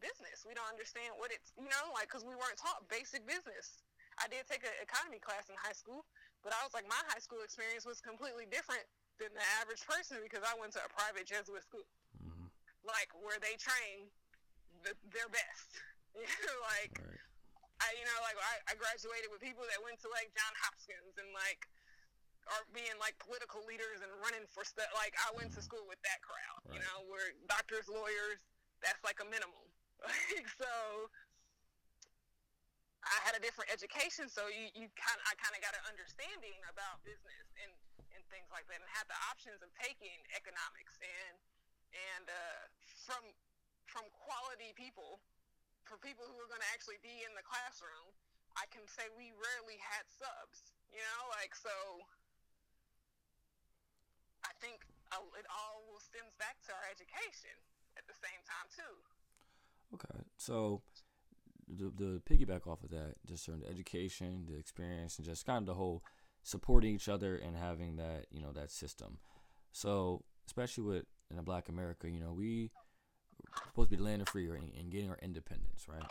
business, 0.00 0.44
we 0.44 0.52
don't 0.52 0.68
understand 0.68 1.16
what 1.16 1.32
it's 1.32 1.52
you 1.56 1.68
know 1.68 1.84
like 1.96 2.08
because 2.08 2.24
we 2.24 2.36
weren't 2.36 2.56
taught 2.60 2.84
basic 2.88 3.24
business. 3.24 3.82
I 4.16 4.32
did 4.32 4.48
take 4.48 4.64
an 4.64 4.72
economy 4.80 5.20
class 5.20 5.52
in 5.52 5.56
high 5.60 5.76
school, 5.76 6.08
but 6.40 6.56
I 6.56 6.64
was 6.64 6.72
like 6.72 6.88
my 6.88 7.00
high 7.12 7.20
school 7.20 7.44
experience 7.44 7.84
was 7.84 8.00
completely 8.00 8.48
different 8.48 8.84
than 9.20 9.32
the 9.32 9.44
average 9.60 9.84
person 9.84 10.20
because 10.20 10.44
I 10.44 10.52
went 10.56 10.72
to 10.76 10.80
a 10.84 10.88
private 10.92 11.28
Jesuit 11.28 11.64
school, 11.64 11.84
like 12.88 13.10
where 13.18 13.38
they 13.42 13.58
train 13.58 14.08
the, 14.82 14.94
their 15.12 15.28
best. 15.30 15.70
Like 16.80 16.96
Right. 16.96 17.20
I, 17.76 17.92
you 17.92 18.04
know, 18.08 18.18
like 18.24 18.40
I, 18.40 18.72
I 18.72 18.74
graduated 18.80 19.28
with 19.28 19.44
people 19.44 19.68
that 19.68 19.76
went 19.84 20.00
to 20.00 20.08
like 20.08 20.32
John 20.32 20.54
Hopkins 20.56 21.20
and 21.20 21.28
like 21.36 21.68
are 22.48 22.64
being 22.72 22.94
like 23.02 23.18
political 23.20 23.60
leaders 23.68 24.00
and 24.00 24.08
running 24.24 24.48
for 24.48 24.64
stuff. 24.64 24.88
Like 24.96 25.12
I 25.20 25.34
went 25.36 25.52
to 25.52 25.60
mm-hmm. 25.60 25.68
school 25.68 25.84
with 25.84 26.00
that 26.08 26.24
crowd, 26.24 26.60
you 26.72 26.80
Right. 26.80 26.88
know, 26.88 27.04
where 27.10 27.36
doctors, 27.50 27.84
lawyers, 27.90 28.40
that's 28.80 29.02
like 29.04 29.20
a 29.20 29.28
minimum. 29.28 29.66
Like 30.06 30.44
so, 30.60 30.68
I 33.06 33.16
had 33.24 33.32
a 33.32 33.40
different 33.40 33.72
education, 33.72 34.28
so 34.28 34.44
you, 34.50 34.68
you 34.76 34.86
kind 34.92 35.18
I 35.24 35.32
kind 35.40 35.56
of 35.56 35.64
got 35.64 35.72
an 35.72 35.84
understanding 35.88 36.58
about 36.68 37.00
business 37.00 37.48
and 37.64 37.72
and 38.12 38.20
things 38.28 38.44
like 38.52 38.68
that, 38.68 38.76
and 38.76 38.88
had 38.92 39.08
the 39.08 39.16
options 39.32 39.64
of 39.64 39.72
taking 39.80 40.20
economics 40.36 41.00
and 41.00 41.34
and 42.16 42.26
uh, 42.28 42.62
from 43.06 43.22
from 43.86 44.04
quality 44.12 44.74
people 44.76 45.22
for 45.86 45.96
people 46.02 46.26
who 46.26 46.36
are 46.42 46.50
going 46.50 46.60
to 46.60 46.72
actually 46.74 46.98
be 47.00 47.22
in 47.22 47.32
the 47.38 47.46
classroom, 47.46 48.10
I 48.58 48.66
can 48.74 48.82
say 48.90 49.06
we 49.14 49.30
rarely 49.38 49.78
had 49.78 50.04
subs. 50.10 50.74
You 50.90 51.00
know, 51.00 51.22
like 51.38 51.54
so. 51.54 51.72
I 54.44 54.54
think 54.62 54.86
uh, 55.10 55.22
it 55.38 55.46
all 55.50 55.98
stems 55.98 56.34
back 56.38 56.58
to 56.66 56.70
our 56.74 56.86
education 56.90 57.54
at 57.98 58.06
the 58.06 58.14
same 58.14 58.40
time 58.46 58.68
too. 58.70 58.94
Okay, 59.94 60.22
so 60.36 60.82
the 61.66 61.90
the 61.94 62.22
piggyback 62.22 62.66
off 62.66 62.82
of 62.82 62.90
that, 62.90 63.14
just 63.26 63.46
the 63.46 63.66
education, 63.68 64.46
the 64.48 64.58
experience, 64.58 65.18
and 65.18 65.26
just 65.26 65.46
kind 65.46 65.62
of 65.62 65.66
the 65.66 65.74
whole 65.74 66.02
supporting 66.42 66.94
each 66.94 67.08
other 67.08 67.36
and 67.36 67.56
having 67.56 67.96
that 67.96 68.26
you 68.30 68.40
know 68.40 68.52
that 68.52 68.70
system. 68.70 69.18
So 69.72 70.22
especially 70.46 70.84
with 70.84 71.04
in 71.30 71.38
a 71.38 71.42
Black 71.42 71.68
America, 71.68 72.08
you 72.10 72.20
know 72.20 72.32
we 72.32 72.70
supposed 73.68 73.90
to 73.90 73.96
be 73.96 74.02
land 74.02 74.22
of 74.22 74.28
free 74.28 74.46
and, 74.48 74.72
and 74.78 74.90
getting 74.90 75.10
our 75.10 75.18
independence, 75.22 75.86
right? 75.88 76.02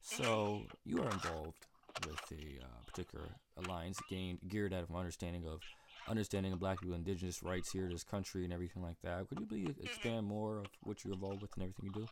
So 0.00 0.62
you 0.84 0.98
are 0.98 1.10
involved 1.10 1.66
with 2.06 2.20
a 2.32 2.62
uh, 2.62 2.84
particular 2.86 3.24
alliance 3.56 3.98
gained 4.10 4.38
geared 4.48 4.74
out 4.74 4.82
of 4.82 4.90
my 4.90 4.98
understanding 4.98 5.44
of 5.46 5.60
understanding 6.08 6.52
of 6.52 6.60
black 6.60 6.80
people 6.80 6.94
indigenous 6.94 7.42
rights 7.42 7.72
here 7.72 7.84
in 7.84 7.90
this 7.90 8.04
country 8.04 8.44
and 8.44 8.52
everything 8.52 8.82
like 8.82 8.96
that. 9.02 9.28
Could 9.28 9.40
you 9.40 9.46
please 9.46 9.74
expand 9.82 10.26
more 10.26 10.58
of 10.58 10.66
what 10.82 11.04
you're 11.04 11.14
involved 11.14 11.40
with 11.40 11.50
and 11.54 11.62
everything 11.62 11.86
you 11.86 11.92
do? 11.92 12.06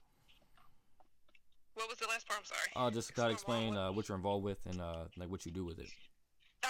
What 1.75 1.89
was 1.89 1.99
the 1.99 2.07
last 2.07 2.27
part? 2.27 2.41
I'm 2.41 2.47
sorry. 2.47 2.87
Uh 2.87 2.91
just 2.91 3.15
gotta 3.15 3.33
explain 3.33 3.77
uh, 3.77 3.93
what 3.93 4.09
you're 4.09 4.17
involved 4.17 4.45
with 4.45 4.59
and 4.67 4.81
uh 4.81 5.05
like 5.17 5.31
what 5.31 5.45
you 5.45 5.53
do 5.53 5.65
with 5.65 5.79
it. 5.79 5.89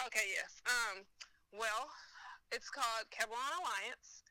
Okay 0.07 0.27
yes. 0.35 0.63
Um 0.67 1.05
well 1.53 1.89
it's 2.51 2.71
called 2.71 3.07
Kebulun 3.11 3.61
Alliance. 3.61 4.23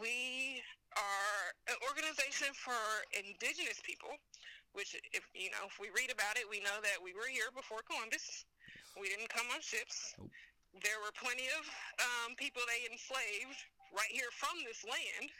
We 0.00 0.62
are 0.96 1.42
an 1.70 1.78
organization 1.88 2.50
for 2.54 2.76
indigenous 3.14 3.82
people 3.82 4.14
which 4.74 4.98
if 5.14 5.22
you 5.34 5.50
know 5.54 5.64
if 5.70 5.78
we 5.78 5.90
read 5.94 6.10
about 6.10 6.34
it 6.34 6.46
we 6.50 6.58
know 6.62 6.78
that 6.82 6.98
we 6.98 7.14
were 7.14 7.30
here 7.30 7.50
before 7.54 7.82
columbus. 7.86 8.44
We 8.94 9.10
didn't 9.10 9.30
come 9.30 9.46
on 9.50 9.58
ships. 9.58 10.14
Nope. 10.18 10.30
there 10.82 10.98
were 11.02 11.10
plenty 11.14 11.50
of 11.58 11.66
um, 11.98 12.38
people 12.38 12.62
they 12.66 12.86
enslaved 12.90 13.58
right 13.90 14.10
here 14.10 14.30
from 14.34 14.54
this 14.66 14.82
land. 14.86 15.30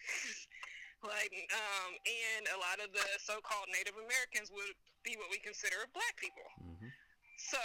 Like 1.05 1.37
um, 1.53 1.93
and 2.01 2.49
a 2.49 2.59
lot 2.65 2.81
of 2.81 2.89
the 2.97 3.05
so-called 3.21 3.69
native 3.69 3.93
americans 3.93 4.49
would 4.49 4.73
be 5.05 5.21
what 5.21 5.29
we 5.29 5.37
consider 5.37 5.85
black 5.93 6.17
people. 6.17 6.49
Hmm 6.57 6.89
so 7.37 7.61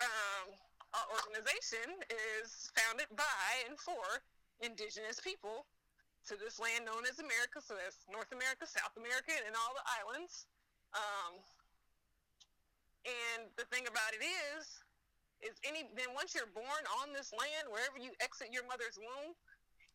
um, 0.00 0.46
our 0.94 1.06
organization 1.22 1.86
is 2.42 2.70
founded 2.74 3.06
by 3.16 3.48
and 3.68 3.78
for 3.78 4.24
indigenous 4.60 5.20
people 5.20 5.66
to 6.28 6.36
this 6.36 6.60
land 6.60 6.84
known 6.84 7.08
as 7.08 7.18
America. 7.18 7.64
So 7.64 7.76
that's 7.80 8.04
North 8.12 8.30
America, 8.32 8.68
South 8.68 8.92
America, 8.96 9.32
and 9.46 9.56
all 9.56 9.72
the 9.72 9.86
islands. 10.04 10.46
Um, 10.92 11.40
and 13.08 13.48
the 13.56 13.64
thing 13.72 13.88
about 13.88 14.12
it 14.12 14.20
is, 14.20 14.84
is 15.40 15.56
any 15.64 15.88
then 15.96 16.12
once 16.12 16.36
you're 16.36 16.52
born 16.52 16.84
on 17.00 17.16
this 17.16 17.32
land, 17.32 17.72
wherever 17.72 17.96
you 17.96 18.12
exit 18.20 18.52
your 18.52 18.68
mother's 18.68 19.00
womb 19.00 19.32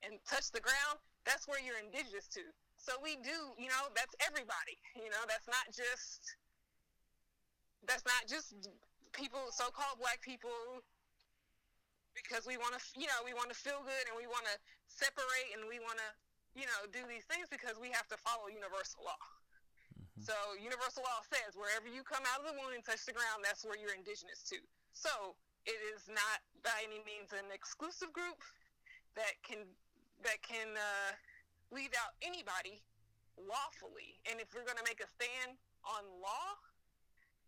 and 0.02 0.18
touch 0.26 0.50
the 0.50 0.62
ground, 0.62 0.98
that's 1.22 1.46
where 1.46 1.62
you're 1.62 1.78
indigenous 1.78 2.26
to. 2.34 2.42
So 2.82 2.98
we 3.02 3.22
do, 3.22 3.54
you 3.62 3.70
know, 3.70 3.94
that's 3.94 4.18
everybody. 4.26 4.78
You 4.98 5.14
know, 5.14 5.22
that's 5.30 5.46
not 5.46 5.70
just 5.70 6.38
that's 7.86 8.06
not 8.06 8.26
just 8.26 8.58
people, 9.14 9.54
so-called 9.54 10.02
black 10.02 10.18
people, 10.26 10.82
because 12.16 12.48
we 12.48 12.56
want 12.58 12.74
to, 12.74 12.82
you 12.96 13.06
know, 13.06 13.20
we 13.28 13.36
want 13.36 13.52
to 13.52 13.58
feel 13.58 13.84
good 13.84 14.06
and 14.10 14.16
we 14.16 14.26
want 14.26 14.48
to 14.48 14.56
separate 14.88 15.52
and 15.54 15.68
we 15.68 15.78
want 15.84 16.00
to, 16.00 16.10
you 16.56 16.66
know, 16.66 16.88
do 16.90 17.04
these 17.12 17.28
things 17.28 17.52
because 17.52 17.76
we 17.78 17.92
have 17.92 18.08
to 18.08 18.18
follow 18.24 18.48
universal 18.48 19.04
law. 19.04 19.20
Mhm. 20.18 20.24
So 20.24 20.36
universal 20.56 21.04
law 21.04 21.20
says 21.28 21.56
wherever 21.60 21.88
you 21.92 22.02
come 22.04 22.24
out 22.32 22.40
of 22.40 22.48
the 22.48 22.56
womb 22.56 22.72
and 22.72 22.84
touch 22.84 23.04
the 23.04 23.14
ground, 23.14 23.44
that's 23.44 23.68
where 23.68 23.76
you're 23.76 23.94
indigenous 23.94 24.42
to. 24.50 24.58
So 24.96 25.36
it 25.68 25.80
is 25.94 26.08
not 26.08 26.40
by 26.64 26.78
any 26.84 27.04
means 27.04 27.34
an 27.34 27.52
exclusive 27.52 28.14
group 28.14 28.40
that 29.16 29.36
can 29.44 29.76
that 30.24 30.42
can 30.42 30.72
uh, 30.78 31.12
leave 31.72 31.92
out 32.00 32.16
anybody 32.22 32.82
lawfully. 33.38 34.16
And 34.26 34.40
if 34.40 34.56
we're 34.56 34.64
going 34.64 34.80
to 34.80 34.88
make 34.88 35.04
a 35.04 35.10
stand 35.12 35.60
on 35.84 36.08
law, 36.24 36.56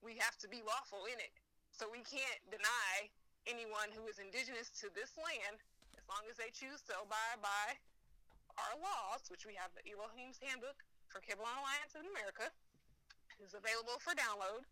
we 0.03 0.19
have 0.19 0.37
to 0.43 0.47
be 0.47 0.61
lawful 0.61 1.07
in 1.07 1.17
it. 1.17 1.31
So 1.71 1.87
we 1.89 2.03
can't 2.03 2.41
deny 2.51 3.09
anyone 3.47 3.89
who 3.95 4.05
is 4.11 4.19
indigenous 4.19 4.69
to 4.83 4.91
this 4.91 5.15
land 5.15 5.63
as 5.95 6.03
long 6.11 6.27
as 6.27 6.35
they 6.35 6.51
choose 6.51 6.83
to 6.91 6.93
abide 6.99 7.39
by 7.39 7.65
our 8.59 8.75
laws, 8.79 9.25
which 9.31 9.47
we 9.47 9.55
have 9.55 9.71
the 9.73 9.83
Elohim's 9.87 10.37
Handbook 10.43 10.77
for 11.07 11.23
Kebulun 11.23 11.55
Alliance 11.63 11.95
in 11.95 12.03
America, 12.11 12.51
is 13.39 13.55
available 13.55 13.97
for 14.03 14.11
download. 14.17 14.65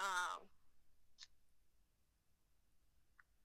Um, 0.00 0.42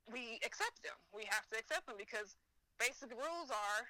we 0.10 0.42
accept 0.42 0.82
them. 0.82 0.98
We 1.14 1.26
have 1.30 1.46
to 1.54 1.60
accept 1.60 1.86
them 1.86 1.98
because 1.98 2.34
basic 2.82 3.14
rules 3.14 3.50
are 3.52 3.82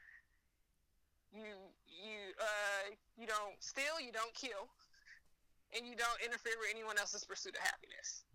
you 1.31 1.53
you 1.85 2.33
uh, 2.39 2.85
you 3.15 3.27
don't 3.27 3.55
steal, 3.59 4.01
you 4.01 4.11
don't 4.11 4.33
kill, 4.33 4.67
and 5.75 5.85
you 5.85 5.95
don't 5.95 6.19
interfere 6.25 6.57
with 6.59 6.73
anyone 6.73 6.97
else's 6.97 7.23
pursuit 7.23 7.55
of 7.55 7.61
happiness. 7.61 8.25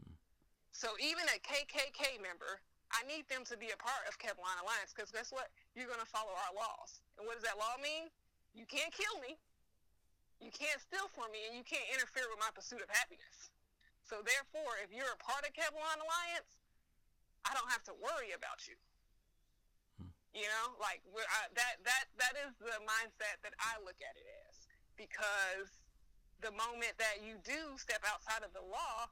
So 0.74 0.90
even 0.98 1.22
a 1.30 1.38
KKK 1.38 2.18
member, 2.18 2.58
I 2.90 3.06
need 3.06 3.30
them 3.30 3.46
to 3.46 3.54
be 3.54 3.70
a 3.70 3.78
part 3.78 4.10
of 4.10 4.18
Kebulun 4.18 4.58
Alliance 4.58 4.90
because 4.90 5.14
guess 5.14 5.30
what? 5.30 5.54
You're 5.78 5.86
going 5.86 6.02
to 6.02 6.10
follow 6.10 6.34
our 6.34 6.50
laws. 6.50 6.98
And 7.14 7.30
what 7.30 7.38
does 7.38 7.46
that 7.46 7.54
law 7.54 7.78
mean? 7.78 8.10
You 8.58 8.66
can't 8.66 8.90
kill 8.90 9.22
me, 9.22 9.38
you 10.42 10.50
can't 10.50 10.82
steal 10.82 11.06
from 11.14 11.30
me, 11.30 11.46
and 11.46 11.54
you 11.54 11.62
can't 11.62 11.86
interfere 11.94 12.26
with 12.26 12.42
my 12.42 12.50
pursuit 12.50 12.82
of 12.82 12.90
happiness. 12.90 13.54
So 14.02 14.18
therefore, 14.26 14.82
if 14.82 14.90
you're 14.90 15.14
a 15.14 15.22
part 15.22 15.46
of 15.46 15.54
Kebulun 15.54 15.98
Alliance, 16.02 16.58
I 17.46 17.54
don't 17.54 17.70
have 17.70 17.86
to 17.86 17.94
worry 17.94 18.34
about 18.34 18.66
you. 18.66 18.74
Hmm. 20.02 20.10
You 20.34 20.50
know, 20.50 20.74
like 20.82 21.06
we're, 21.06 21.26
I, 21.26 21.54
that 21.54 21.86
that 21.86 22.04
that 22.18 22.34
is 22.46 22.50
the 22.58 22.82
mindset 22.82 23.38
that 23.46 23.54
I 23.62 23.78
look 23.80 23.98
at 24.02 24.14
it 24.18 24.26
as 24.50 24.66
because 24.98 25.70
the 26.42 26.50
moment 26.54 26.98
that 26.98 27.22
you 27.22 27.38
do 27.46 27.78
step 27.78 28.02
outside 28.06 28.42
of 28.42 28.50
the 28.52 28.62
law, 28.62 29.08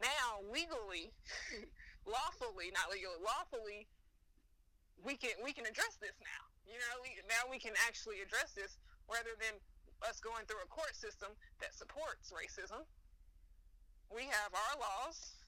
now 0.00 0.42
legally, 0.50 1.12
lawfully, 2.06 2.70
not 2.74 2.90
legally, 2.90 3.18
lawfully, 3.22 3.86
we 5.02 5.14
can 5.16 5.36
we 5.42 5.52
can 5.52 5.66
address 5.66 5.98
this 6.00 6.16
now. 6.22 6.42
You 6.64 6.80
know, 6.80 6.94
we, 7.04 7.12
now 7.28 7.44
we 7.46 7.60
can 7.60 7.76
actually 7.84 8.24
address 8.24 8.56
this 8.56 8.80
rather 9.04 9.36
than 9.36 9.52
us 10.02 10.18
going 10.20 10.48
through 10.48 10.64
a 10.64 10.70
court 10.72 10.96
system 10.96 11.32
that 11.60 11.76
supports 11.76 12.32
racism. 12.32 12.82
We 14.08 14.24
have 14.28 14.52
our 14.52 14.74
laws, 14.80 15.44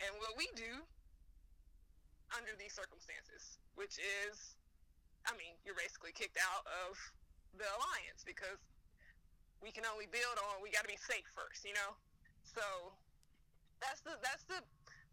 and 0.00 0.12
what 0.20 0.36
we 0.36 0.48
do 0.56 0.84
under 2.32 2.52
these 2.58 2.74
circumstances, 2.74 3.60
which 3.78 4.00
is, 4.00 4.56
I 5.28 5.32
mean, 5.38 5.54
you're 5.62 5.78
basically 5.78 6.10
kicked 6.12 6.40
out 6.40 6.66
of 6.88 6.98
the 7.54 7.68
alliance 7.78 8.26
because 8.26 8.58
we 9.62 9.70
can 9.70 9.86
only 9.86 10.10
build 10.10 10.36
on 10.50 10.60
we 10.60 10.68
got 10.74 10.84
to 10.84 10.90
be 10.90 11.00
safe 11.00 11.24
first, 11.32 11.64
you 11.64 11.72
know. 11.72 11.96
So 12.44 12.92
that's 13.80 14.00
the 14.02 14.14
that's 14.22 14.44
the 14.46 14.60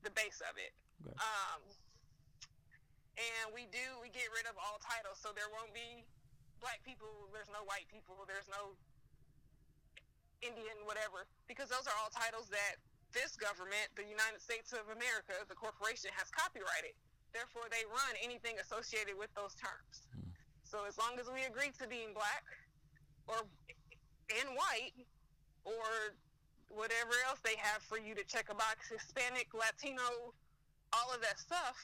the 0.04 0.12
base 0.14 0.42
of 0.46 0.58
it. 0.58 0.74
Okay. 1.02 1.18
Um, 1.18 1.62
and 3.18 3.46
we 3.54 3.70
do 3.70 3.86
we 4.02 4.10
get 4.10 4.28
rid 4.34 4.46
of 4.50 4.58
all 4.58 4.82
titles, 4.82 5.20
so 5.22 5.34
there 5.34 5.50
won't 5.54 5.74
be 5.74 6.06
black 6.62 6.82
people. 6.86 7.10
There's 7.34 7.52
no 7.52 7.66
white 7.66 7.90
people. 7.90 8.24
There's 8.26 8.48
no 8.50 8.78
Indian, 10.42 10.74
whatever, 10.90 11.30
because 11.46 11.70
those 11.70 11.86
are 11.86 11.94
all 12.02 12.10
titles 12.10 12.50
that 12.50 12.82
this 13.14 13.38
government, 13.38 13.92
the 13.94 14.08
United 14.08 14.42
States 14.42 14.74
of 14.74 14.88
America, 14.90 15.38
the 15.46 15.58
corporation, 15.58 16.10
has 16.18 16.32
copyrighted. 16.34 16.98
Therefore, 17.36 17.70
they 17.70 17.84
run 17.88 18.14
anything 18.24 18.58
associated 18.58 19.16
with 19.16 19.30
those 19.38 19.54
terms. 19.54 20.08
Hmm. 20.16 20.32
So 20.64 20.78
as 20.88 20.98
long 20.98 21.20
as 21.20 21.28
we 21.28 21.44
agree 21.46 21.72
to 21.78 21.86
being 21.88 22.16
black 22.16 22.44
or 23.28 23.44
and 24.32 24.50
white 24.56 24.96
or 25.68 26.16
whatever 26.74 27.16
else 27.28 27.40
they 27.44 27.60
have 27.60 27.84
for 27.84 28.00
you 28.00 28.16
to 28.16 28.24
check 28.24 28.48
a 28.50 28.56
box, 28.56 28.88
Hispanic, 28.88 29.52
Latino, 29.52 30.36
all 30.96 31.10
of 31.12 31.20
that 31.24 31.40
stuff, 31.40 31.78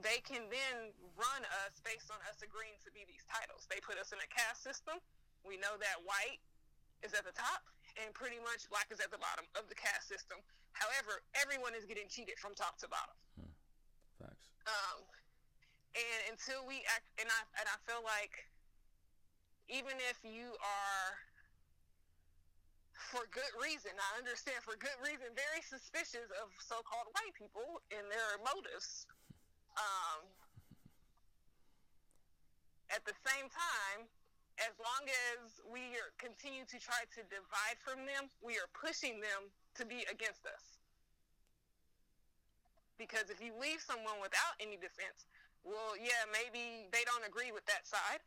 they 0.00 0.22
can 0.24 0.48
then 0.48 0.92
run 1.16 1.42
us 1.66 1.80
based 1.84 2.08
on 2.08 2.20
us 2.28 2.40
agreeing 2.40 2.76
to 2.84 2.90
be 2.92 3.04
these 3.04 3.24
titles. 3.28 3.68
They 3.68 3.80
put 3.84 4.00
us 4.00 4.12
in 4.12 4.20
a 4.20 4.28
caste 4.32 4.64
system. 4.64 4.96
We 5.44 5.60
know 5.60 5.76
that 5.80 6.00
white 6.04 6.40
is 7.04 7.12
at 7.12 7.24
the 7.24 7.36
top 7.36 7.64
and 7.98 8.12
pretty 8.16 8.40
much 8.40 8.68
black 8.70 8.88
is 8.88 9.00
at 9.02 9.10
the 9.12 9.20
bottom 9.20 9.44
of 9.58 9.68
the 9.68 9.76
caste 9.76 10.08
system. 10.08 10.38
However, 10.72 11.20
everyone 11.34 11.74
is 11.74 11.84
getting 11.84 12.06
cheated 12.06 12.38
from 12.38 12.54
top 12.54 12.78
to 12.80 12.88
bottom. 12.88 13.16
Facts. 14.20 14.46
Um, 14.68 15.02
and 15.98 16.20
until 16.30 16.62
we 16.62 16.86
act, 16.86 17.04
and 17.18 17.26
I 17.26 17.40
and 17.58 17.66
I 17.66 17.76
feel 17.82 18.04
like 18.06 18.46
even 19.66 19.98
if 20.06 20.22
you 20.22 20.54
are 20.54 21.08
for 23.08 23.24
good 23.32 23.54
reason, 23.56 23.96
I 23.96 24.20
understand 24.20 24.60
for 24.60 24.76
good 24.76 24.96
reason, 25.00 25.32
very 25.32 25.64
suspicious 25.64 26.28
of 26.44 26.52
so-called 26.60 27.08
white 27.16 27.32
people 27.32 27.80
and 27.88 28.04
their 28.12 28.36
motives. 28.44 29.08
Um, 29.80 30.28
at 32.92 33.00
the 33.08 33.16
same 33.24 33.48
time, 33.48 34.04
as 34.60 34.76
long 34.76 35.08
as 35.32 35.56
we 35.64 35.96
are, 35.96 36.12
continue 36.20 36.68
to 36.68 36.76
try 36.76 37.08
to 37.16 37.20
divide 37.32 37.80
from 37.80 38.04
them, 38.04 38.28
we 38.44 38.60
are 38.60 38.68
pushing 38.76 39.24
them 39.24 39.48
to 39.80 39.88
be 39.88 40.04
against 40.12 40.44
us. 40.44 40.76
Because 43.00 43.32
if 43.32 43.40
you 43.40 43.56
leave 43.56 43.80
someone 43.80 44.20
without 44.20 44.60
any 44.60 44.76
defense, 44.76 45.24
well, 45.64 45.96
yeah, 45.96 46.28
maybe 46.28 46.84
they 46.92 47.00
don't 47.08 47.24
agree 47.24 47.48
with 47.48 47.64
that 47.64 47.88
side, 47.88 48.20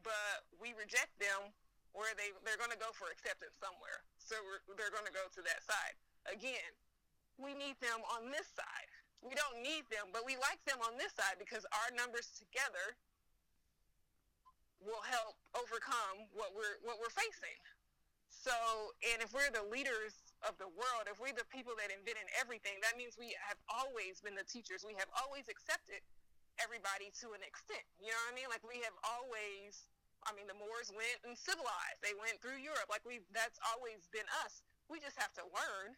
but 0.00 0.48
we 0.56 0.72
reject 0.72 1.12
them 1.20 1.52
where 1.92 2.12
they 2.16 2.32
they're 2.44 2.60
going 2.60 2.72
to 2.72 2.80
go 2.80 2.92
for 2.96 3.08
acceptance 3.12 3.56
somewhere. 3.60 4.04
So 4.16 4.36
they're 4.76 4.92
going 4.92 5.08
to 5.08 5.14
go 5.14 5.28
to 5.28 5.40
that 5.44 5.60
side. 5.64 5.96
Again, 6.28 6.72
we 7.36 7.52
need 7.56 7.76
them 7.80 8.00
on 8.16 8.32
this 8.32 8.48
side. 8.52 8.90
We 9.22 9.38
don't 9.38 9.62
need 9.62 9.86
them, 9.92 10.10
but 10.10 10.26
we 10.26 10.34
like 10.40 10.58
them 10.66 10.82
on 10.82 10.98
this 10.98 11.14
side 11.14 11.38
because 11.38 11.62
our 11.70 11.90
numbers 11.94 12.32
together 12.34 12.98
will 14.82 15.02
help 15.06 15.38
overcome 15.54 16.26
what 16.34 16.56
we're 16.56 16.82
what 16.82 16.98
we're 16.98 17.14
facing. 17.14 17.60
So, 18.32 18.50
and 19.12 19.22
if 19.22 19.30
we're 19.30 19.52
the 19.54 19.62
leaders 19.70 20.34
of 20.42 20.58
the 20.58 20.66
world, 20.66 21.06
if 21.06 21.22
we're 21.22 21.36
the 21.36 21.46
people 21.52 21.78
that 21.78 21.94
invented 21.94 22.26
everything, 22.34 22.80
that 22.82 22.98
means 22.98 23.14
we 23.14 23.36
have 23.46 23.60
always 23.70 24.18
been 24.18 24.34
the 24.34 24.48
teachers. 24.48 24.82
We 24.82 24.98
have 24.98 25.06
always 25.14 25.46
accepted 25.46 26.02
everybody 26.58 27.14
to 27.22 27.36
an 27.38 27.44
extent. 27.46 27.86
You 28.02 28.10
know 28.10 28.18
what 28.26 28.32
I 28.32 28.36
mean? 28.36 28.48
Like 28.50 28.64
we 28.66 28.82
have 28.82 28.96
always 29.06 29.86
I 30.26 30.30
mean 30.38 30.46
the 30.46 30.58
Moors 30.58 30.94
went 30.94 31.18
and 31.26 31.34
civilized. 31.34 31.98
They 32.02 32.14
went 32.18 32.38
through 32.38 32.62
Europe. 32.62 32.86
Like 32.86 33.02
we 33.02 33.22
that's 33.34 33.58
always 33.74 34.06
been 34.14 34.26
us. 34.46 34.62
We 34.86 35.02
just 35.02 35.18
have 35.18 35.34
to 35.40 35.44
learn 35.50 35.94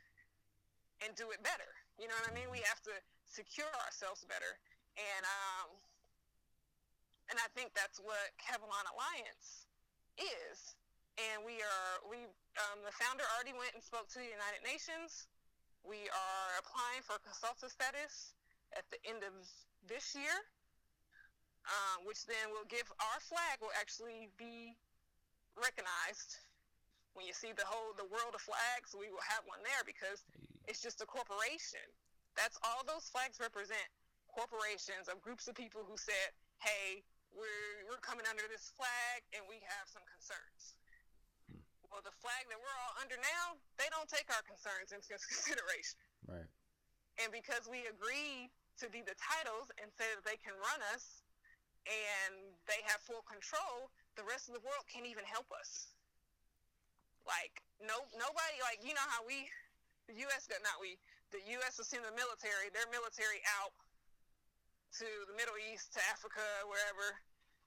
and 1.04 1.12
do 1.18 1.28
it 1.34 1.42
better. 1.44 1.68
You 2.00 2.08
know 2.08 2.16
what 2.22 2.30
I 2.30 2.34
mean? 2.34 2.48
We 2.48 2.64
have 2.64 2.80
to 2.88 2.94
secure 3.26 3.68
ourselves 3.84 4.24
better. 4.24 4.58
And 4.96 5.22
um 5.24 5.68
and 7.32 7.36
I 7.40 7.48
think 7.56 7.72
that's 7.72 7.98
what 8.00 8.36
Kebulun 8.36 8.84
Alliance 8.92 9.64
is. 10.20 10.76
And 11.16 11.46
we 11.46 11.62
are 11.62 11.94
we 12.10 12.26
um, 12.58 12.82
the 12.82 12.94
founder 12.94 13.24
already 13.34 13.54
went 13.54 13.74
and 13.74 13.82
spoke 13.82 14.06
to 14.14 14.18
the 14.18 14.30
United 14.30 14.62
Nations. 14.66 15.26
We 15.84 16.08
are 16.10 16.50
applying 16.58 17.04
for 17.04 17.20
consultant 17.22 17.70
status 17.70 18.34
at 18.74 18.88
the 18.90 18.98
end 19.06 19.22
of 19.22 19.34
this 19.86 20.16
year, 20.16 20.32
um, 21.64 22.04
which 22.04 22.28
then 22.28 22.52
will 22.52 22.68
give 22.68 22.84
our 23.00 23.20
flag 23.24 23.60
will 23.60 23.72
actually 23.80 24.28
be 24.36 24.76
recognized. 25.56 26.44
When 27.14 27.24
you 27.24 27.32
see 27.32 27.54
the 27.54 27.64
whole 27.64 27.94
the 27.94 28.10
world 28.10 28.34
of 28.34 28.42
flags, 28.42 28.92
we 28.92 29.06
will 29.08 29.22
have 29.22 29.46
one 29.46 29.62
there 29.62 29.86
because 29.86 30.26
it's 30.66 30.82
just 30.82 31.00
a 31.00 31.06
corporation. 31.06 31.84
That's 32.34 32.58
all 32.66 32.82
those 32.82 33.06
flags 33.06 33.38
represent. 33.38 33.86
Corporations 34.26 35.06
of 35.06 35.22
groups 35.22 35.46
of 35.46 35.54
people 35.54 35.86
who 35.86 35.94
said, 35.94 36.34
"Hey, 36.58 37.06
we're 37.30 37.86
we're 37.86 38.02
coming 38.02 38.26
under 38.26 38.42
this 38.50 38.74
flag 38.74 39.22
and 39.30 39.46
we 39.46 39.62
have 39.62 39.86
some 39.86 40.02
concerns." 40.10 40.74
Well, 41.86 42.02
the 42.02 42.18
flag 42.18 42.50
that 42.50 42.58
we're 42.58 42.78
all 42.82 42.98
under 42.98 43.14
now, 43.22 43.54
they 43.78 43.86
don't 43.94 44.10
take 44.10 44.26
our 44.34 44.42
concerns 44.42 44.90
into 44.90 45.14
consideration. 45.30 46.02
Right. 46.26 46.50
And 47.22 47.30
because 47.30 47.70
we 47.70 47.86
agreed 47.86 48.50
to 48.82 48.90
be 48.90 49.06
the 49.06 49.14
titles 49.14 49.70
and 49.78 49.86
say 49.94 50.10
that 50.18 50.26
they 50.26 50.34
can 50.42 50.58
run 50.58 50.82
us 50.90 51.22
and 51.84 52.56
they 52.64 52.80
have 52.88 53.00
full 53.04 53.22
control, 53.28 53.92
the 54.16 54.24
rest 54.24 54.48
of 54.48 54.56
the 54.56 54.64
world 54.64 54.84
can't 54.88 55.08
even 55.08 55.24
help 55.28 55.48
us. 55.52 55.92
Like 57.24 57.64
no 57.80 58.04
nobody 58.16 58.58
like 58.60 58.84
you 58.84 58.92
know 58.92 59.08
how 59.08 59.24
we 59.24 59.48
the 60.08 60.16
US 60.28 60.44
got 60.44 60.60
not 60.60 60.76
we 60.80 61.00
the 61.32 61.40
US 61.60 61.80
will 61.80 61.88
send 61.88 62.04
the 62.04 62.14
military, 62.14 62.68
their 62.70 62.86
military 62.92 63.40
out 63.60 63.72
to 65.00 65.08
the 65.26 65.34
Middle 65.34 65.58
East, 65.58 65.90
to 65.98 66.00
Africa, 66.14 66.44
wherever, 66.70 67.18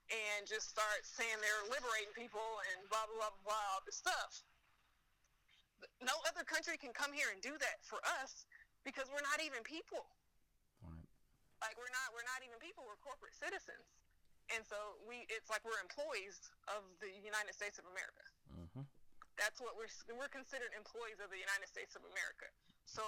and 0.07 0.47
just 0.47 0.71
start 0.71 1.03
saying 1.03 1.35
they're 1.43 1.67
liberating 1.67 2.13
people 2.15 2.63
and 2.71 2.87
blah 2.87 3.03
blah 3.11 3.27
blah 3.27 3.43
blah 3.43 3.65
all 3.75 3.83
this 3.83 3.99
stuff. 3.99 4.45
No 5.99 6.15
other 6.29 6.47
country 6.47 6.79
can 6.79 6.95
come 6.95 7.11
here 7.11 7.27
and 7.33 7.43
do 7.43 7.53
that 7.59 7.83
for 7.83 7.99
us 8.23 8.47
because 8.87 9.11
we're 9.11 9.25
not 9.25 9.43
even 9.43 9.59
people. 9.67 10.07
Right. 10.79 11.09
Like 11.59 11.75
we're 11.75 11.91
not 11.91 12.15
we're 12.15 12.25
not 12.29 12.39
even 12.45 12.55
people. 12.63 12.87
We're 12.87 13.01
corporate 13.03 13.35
citizens, 13.35 13.83
and 14.55 14.63
so 14.63 14.77
we 15.03 15.27
it's 15.27 15.51
like 15.51 15.63
we're 15.67 15.79
employees 15.83 16.39
of 16.71 16.83
the 17.03 17.11
United 17.11 17.51
States 17.51 17.77
of 17.79 17.85
America. 17.91 18.25
Mm-hmm. 18.51 18.85
That's 19.35 19.59
what 19.59 19.75
we're 19.75 19.91
we're 20.15 20.31
considered 20.31 20.71
employees 20.73 21.19
of 21.19 21.29
the 21.29 21.39
United 21.39 21.67
States 21.67 21.93
of 21.99 22.03
America. 22.07 22.47
So 22.87 23.03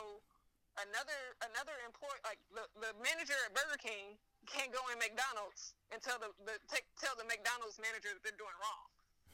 another 0.78 1.20
another 1.44 1.76
employee 1.88 2.22
like 2.28 2.40
the, 2.52 2.68
the 2.80 2.92
manager 3.02 3.36
at 3.48 3.56
Burger 3.56 3.80
King 3.80 4.20
can't 4.46 4.72
go 4.72 4.82
in 4.94 5.00
McDonald's 5.00 5.74
and 5.92 6.00
tell 6.00 6.20
the, 6.22 6.32
the 6.46 6.56
take, 6.70 6.86
tell 7.00 7.16
the 7.16 7.26
McDonald's 7.26 7.80
manager 7.82 8.14
that 8.14 8.22
they're 8.22 8.40
doing 8.40 8.56
wrong. 8.60 8.88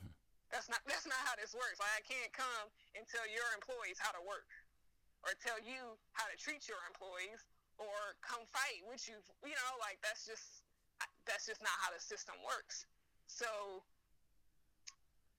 That's 0.53 0.69
not 0.69 0.79
that's 0.85 1.09
not 1.09 1.19
how 1.25 1.35
this 1.35 1.57
works. 1.57 1.81
Like 1.81 1.91
I 1.99 2.03
can't 2.05 2.31
come 2.31 2.69
and 2.93 3.03
tell 3.09 3.25
your 3.27 3.49
employees 3.57 3.97
how 3.97 4.13
to 4.13 4.21
work, 4.23 4.47
or 5.25 5.33
tell 5.41 5.57
you 5.59 5.97
how 6.13 6.29
to 6.29 6.37
treat 6.37 6.69
your 6.69 6.79
employees, 6.85 7.43
or 7.81 8.15
come 8.21 8.45
fight 8.53 8.85
with 8.87 9.03
you. 9.09 9.17
You 9.41 9.57
know, 9.57 9.71
like 9.81 9.99
that's 10.05 10.23
just 10.23 10.54
that's 11.27 11.45
just 11.45 11.61
not 11.61 11.73
how 11.81 11.89
the 11.93 12.01
system 12.01 12.35
works. 12.45 12.85
So 13.27 13.47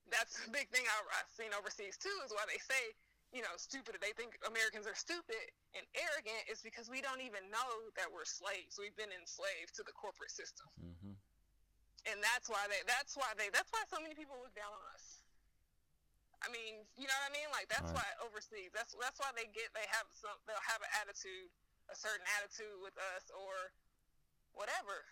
that's 0.07 0.39
a 0.47 0.51
big 0.51 0.71
thing 0.71 0.83
I, 0.87 0.95
I've 1.19 1.31
seen 1.35 1.51
overseas 1.51 1.99
too. 1.99 2.13
Is 2.23 2.31
why 2.31 2.47
they 2.47 2.59
say 2.63 2.95
you 3.35 3.43
know, 3.43 3.51
stupid. 3.59 3.99
They 3.99 4.15
think 4.15 4.39
Americans 4.47 4.87
are 4.87 4.95
stupid 4.95 5.51
and 5.75 5.83
arrogant 5.99 6.47
is 6.47 6.63
because 6.63 6.87
we 6.87 7.03
don't 7.03 7.19
even 7.19 7.43
know 7.51 7.91
that 7.99 8.07
we're 8.07 8.23
slaves. 8.23 8.79
We've 8.79 8.95
been 8.95 9.11
enslaved 9.11 9.75
to 9.75 9.83
the 9.83 9.91
corporate 9.91 10.31
system, 10.31 10.63
Mm-hmm. 10.79 11.11
and 12.07 12.17
that's 12.23 12.47
why 12.47 12.63
they. 12.71 12.79
That's 12.87 13.19
why 13.19 13.27
they. 13.35 13.51
That's 13.51 13.67
why 13.75 13.83
so 13.91 13.99
many 13.99 14.15
people 14.15 14.39
look 14.39 14.55
down 14.55 14.71
on 14.71 14.83
us. 14.95 15.19
I 16.39 16.47
mean, 16.55 16.87
you 16.95 17.03
know 17.03 17.17
what 17.19 17.27
I 17.27 17.35
mean? 17.35 17.51
Like 17.51 17.67
that's 17.67 17.91
Right. 17.91 17.99
why 17.99 18.07
overseas. 18.23 18.71
That's 18.71 18.95
that's 18.95 19.19
why 19.19 19.35
they 19.35 19.51
get. 19.51 19.75
They 19.75 19.83
have 19.91 20.07
some. 20.15 20.39
They'll 20.47 20.63
have 20.71 20.79
an 20.79 20.91
attitude, 21.03 21.51
a 21.91 21.95
certain 21.99 22.23
attitude 22.39 22.79
with 22.79 22.95
us, 23.11 23.27
or 23.35 23.75
whatever. 24.55 25.03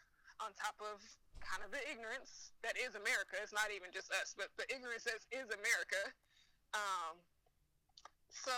On 0.43 0.51
top 0.59 0.75
of 0.83 0.99
kind 1.45 1.61
of 1.61 1.69
the 1.69 1.79
ignorance 1.85 2.51
that 2.65 2.73
is 2.75 2.97
America. 2.97 3.37
It's 3.37 3.53
not 3.53 3.69
even 3.69 3.93
just 3.93 4.09
us, 4.17 4.33
but 4.33 4.49
the 4.57 4.65
ignorance 4.73 5.05
that 5.05 5.21
is 5.29 5.47
America. 5.53 6.01
Um, 6.73 7.15
so 8.33 8.51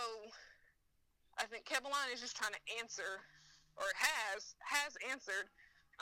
I 1.38 1.46
think 1.46 1.68
Kebulun 1.68 2.10
is 2.10 2.24
just 2.24 2.34
trying 2.34 2.56
to 2.56 2.64
answer, 2.80 3.22
or 3.76 3.86
has 3.94 4.58
has 4.58 4.98
answered 5.06 5.46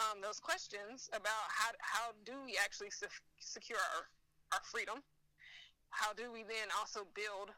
um, 0.00 0.24
those 0.24 0.40
questions 0.40 1.10
about 1.12 1.44
how 1.52 1.74
how 1.82 2.06
do 2.24 2.32
we 2.46 2.56
actually 2.56 2.94
se- 2.94 3.12
secure 3.42 3.82
our 3.98 4.08
our 4.56 4.64
freedom? 4.64 5.02
How 5.90 6.14
do 6.14 6.32
we 6.32 6.46
then 6.46 6.72
also 6.78 7.04
build 7.12 7.52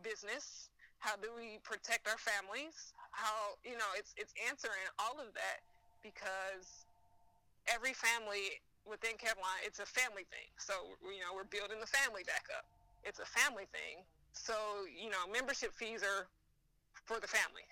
business? 0.00 0.70
How 0.98 1.14
do 1.16 1.28
we 1.36 1.60
protect 1.62 2.08
our 2.08 2.18
families? 2.18 2.94
How 3.12 3.60
you 3.66 3.76
know 3.76 3.90
it's 3.98 4.14
it's 4.16 4.32
answering 4.48 4.88
all 4.96 5.20
of 5.20 5.34
that 5.34 5.60
because 6.00 6.87
every 7.72 7.92
family 7.92 8.60
within 8.88 9.20
Kebulun 9.20 9.60
it's 9.64 9.78
a 9.78 9.88
family 9.88 10.24
thing. 10.32 10.48
So 10.56 10.74
you 11.04 11.20
know 11.20 11.36
we're 11.36 11.48
building 11.48 11.80
the 11.80 11.90
family 11.90 12.24
back 12.24 12.48
up. 12.52 12.64
It's 13.04 13.20
a 13.20 13.28
family 13.28 13.64
thing. 13.70 14.02
So, 14.38 14.54
you 14.86 15.10
know, 15.10 15.26
membership 15.26 15.74
fees 15.74 16.06
are 16.06 16.30
for 17.08 17.18
the 17.18 17.26
family, 17.26 17.66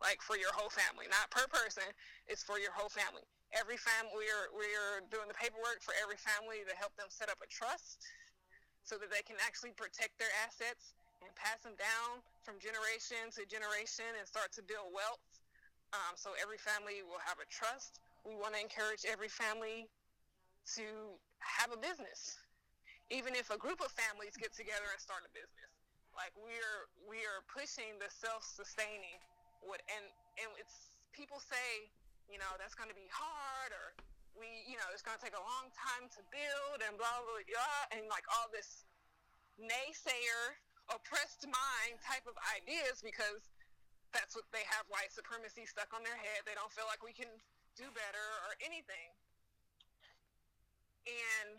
like 0.00 0.22
for 0.22 0.40
your 0.40 0.52
whole 0.54 0.72
family, 0.72 1.10
not 1.10 1.28
per 1.28 1.44
person. 1.50 1.86
It's 2.30 2.40
for 2.40 2.56
your 2.56 2.72
whole 2.72 2.88
family. 2.88 3.26
Every 3.50 3.76
family, 3.76 4.14
we're, 4.14 4.48
we're 4.54 5.02
doing 5.10 5.26
the 5.26 5.34
paperwork 5.34 5.82
for 5.82 5.90
every 5.98 6.16
family 6.16 6.62
to 6.64 6.74
help 6.78 6.94
them 6.94 7.10
set 7.10 7.26
up 7.28 7.42
a 7.42 7.48
trust 7.50 8.06
so 8.86 8.94
that 9.02 9.10
they 9.10 9.26
can 9.26 9.36
actually 9.42 9.74
protect 9.74 10.16
their 10.22 10.30
assets 10.46 10.94
and 11.20 11.28
pass 11.34 11.60
them 11.66 11.74
down 11.76 12.22
from 12.46 12.56
generation 12.62 13.28
to 13.34 13.44
generation 13.44 14.08
and 14.16 14.24
start 14.24 14.54
to 14.56 14.62
build 14.64 14.88
wealth. 14.94 15.20
Um, 15.90 16.14
so 16.14 16.32
every 16.38 16.62
family 16.62 17.02
will 17.02 17.20
have 17.26 17.42
a 17.42 17.48
trust. 17.50 17.98
We 18.24 18.36
want 18.36 18.54
to 18.54 18.60
encourage 18.60 19.08
every 19.08 19.28
family 19.32 19.88
to 20.76 20.86
have 21.40 21.72
a 21.72 21.78
business, 21.80 22.36
even 23.08 23.32
if 23.34 23.48
a 23.48 23.58
group 23.58 23.80
of 23.80 23.90
families 23.96 24.36
get 24.36 24.52
together 24.52 24.86
and 24.92 25.00
start 25.00 25.24
a 25.24 25.32
business. 25.32 25.72
Like 26.12 26.34
we're 26.36 26.90
we 27.06 27.22
are 27.24 27.40
pushing 27.48 27.96
the 28.02 28.10
self-sustaining 28.10 29.22
what 29.62 29.80
and 29.88 30.04
and 30.42 30.50
it's 30.58 30.98
people 31.14 31.38
say 31.38 31.86
you 32.26 32.36
know 32.36 32.50
that's 32.58 32.74
going 32.74 32.90
to 32.90 32.98
be 32.98 33.06
hard 33.08 33.70
or 33.70 33.94
we 34.34 34.50
you 34.66 34.74
know 34.74 34.88
it's 34.90 35.06
going 35.06 35.14
to 35.14 35.22
take 35.22 35.38
a 35.38 35.44
long 35.54 35.70
time 35.70 36.10
to 36.10 36.20
build 36.34 36.82
and 36.82 36.98
blah 36.98 37.08
blah 37.22 37.40
blah 37.46 37.82
and 37.94 38.10
like 38.10 38.26
all 38.34 38.50
this 38.50 38.84
naysayer 39.62 40.58
oppressed 40.90 41.46
mind 41.46 42.02
type 42.02 42.26
of 42.26 42.34
ideas 42.58 42.98
because 43.00 43.46
that's 44.10 44.34
what 44.34 44.46
they 44.50 44.66
have 44.66 44.82
white 44.90 45.10
supremacy 45.14 45.62
stuck 45.66 45.90
on 45.94 46.02
their 46.02 46.18
head. 46.18 46.42
They 46.42 46.58
don't 46.58 46.70
feel 46.74 46.86
like 46.90 47.02
we 47.02 47.14
can 47.14 47.30
do 47.80 47.88
better 47.96 48.26
or 48.44 48.52
anything 48.60 49.08
and 51.08 51.56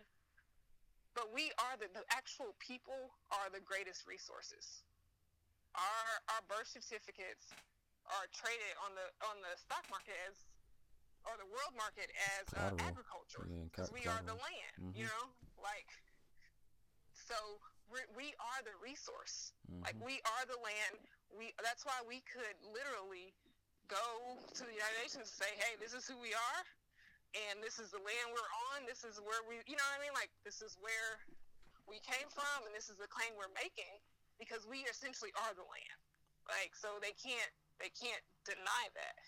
but 1.18 1.28
we 1.34 1.52
are 1.60 1.76
the, 1.82 1.90
the 1.92 2.06
actual 2.14 2.56
people 2.64 3.12
are 3.36 3.52
the 3.52 3.60
greatest 3.60 4.08
resources. 4.08 4.86
Our 5.76 6.08
our 6.32 6.44
birth 6.48 6.72
certificates 6.72 7.52
are 8.08 8.28
traded 8.32 8.74
on 8.88 8.96
the 8.96 9.08
on 9.28 9.36
the 9.44 9.52
stock 9.60 9.84
market 9.92 10.16
as 10.32 10.40
or 11.28 11.36
the 11.36 11.50
world 11.52 11.76
market 11.76 12.08
as 12.40 12.48
uh, 12.56 12.72
agriculture 12.88 13.44
Yeah, 13.44 13.68
because 13.68 13.92
ca- 13.92 13.98
we 13.98 14.08
are 14.08 14.24
the 14.24 14.38
land. 14.40 14.74
Mhm. 14.80 14.96
You 14.96 15.06
know, 15.12 15.26
like 15.60 15.90
so 17.12 17.36
we're, 17.92 18.08
we 18.16 18.32
are 18.40 18.62
the 18.64 18.76
resource. 18.80 19.52
Like 19.84 20.00
Mhm. 20.00 20.08
we 20.08 20.16
are 20.40 20.44
the 20.48 20.60
land. 20.64 20.96
We 21.36 21.52
that's 21.60 21.84
why 21.84 22.00
we 22.08 22.24
could 22.24 22.56
literally 22.72 23.36
go 23.92 24.40
to 24.40 24.64
the 24.64 24.72
United 24.72 24.98
Nations 25.04 25.28
and 25.28 25.36
say, 25.44 25.52
hey, 25.60 25.76
this 25.84 25.92
is 25.92 26.08
who 26.08 26.16
we 26.24 26.32
are 26.32 26.62
and 27.36 27.60
this 27.64 27.80
is 27.80 27.92
the 27.92 28.00
land 28.00 28.28
we're 28.32 28.54
on. 28.72 28.88
This 28.88 29.04
is 29.04 29.20
where 29.24 29.40
we, 29.48 29.60
you 29.68 29.76
know 29.76 29.88
what 29.92 30.00
I 30.00 30.04
mean? 30.04 30.16
Like 30.16 30.32
this 30.48 30.64
is 30.64 30.80
where 30.80 31.20
we 31.88 32.00
came 32.04 32.28
from, 32.32 32.68
and 32.68 32.72
this 32.72 32.88
is 32.88 32.96
the 33.00 33.08
claim 33.08 33.36
we're 33.36 33.52
making 33.56 34.00
because 34.40 34.64
we 34.68 34.84
essentially 34.88 35.32
are 35.40 35.52
the 35.56 35.68
land. 35.68 36.00
Like 36.48 36.76
so, 36.76 37.00
they 37.04 37.16
can't 37.20 37.52
They 37.82 37.90
can't 37.98 38.22
deny 38.46 38.86
that. 38.94 39.22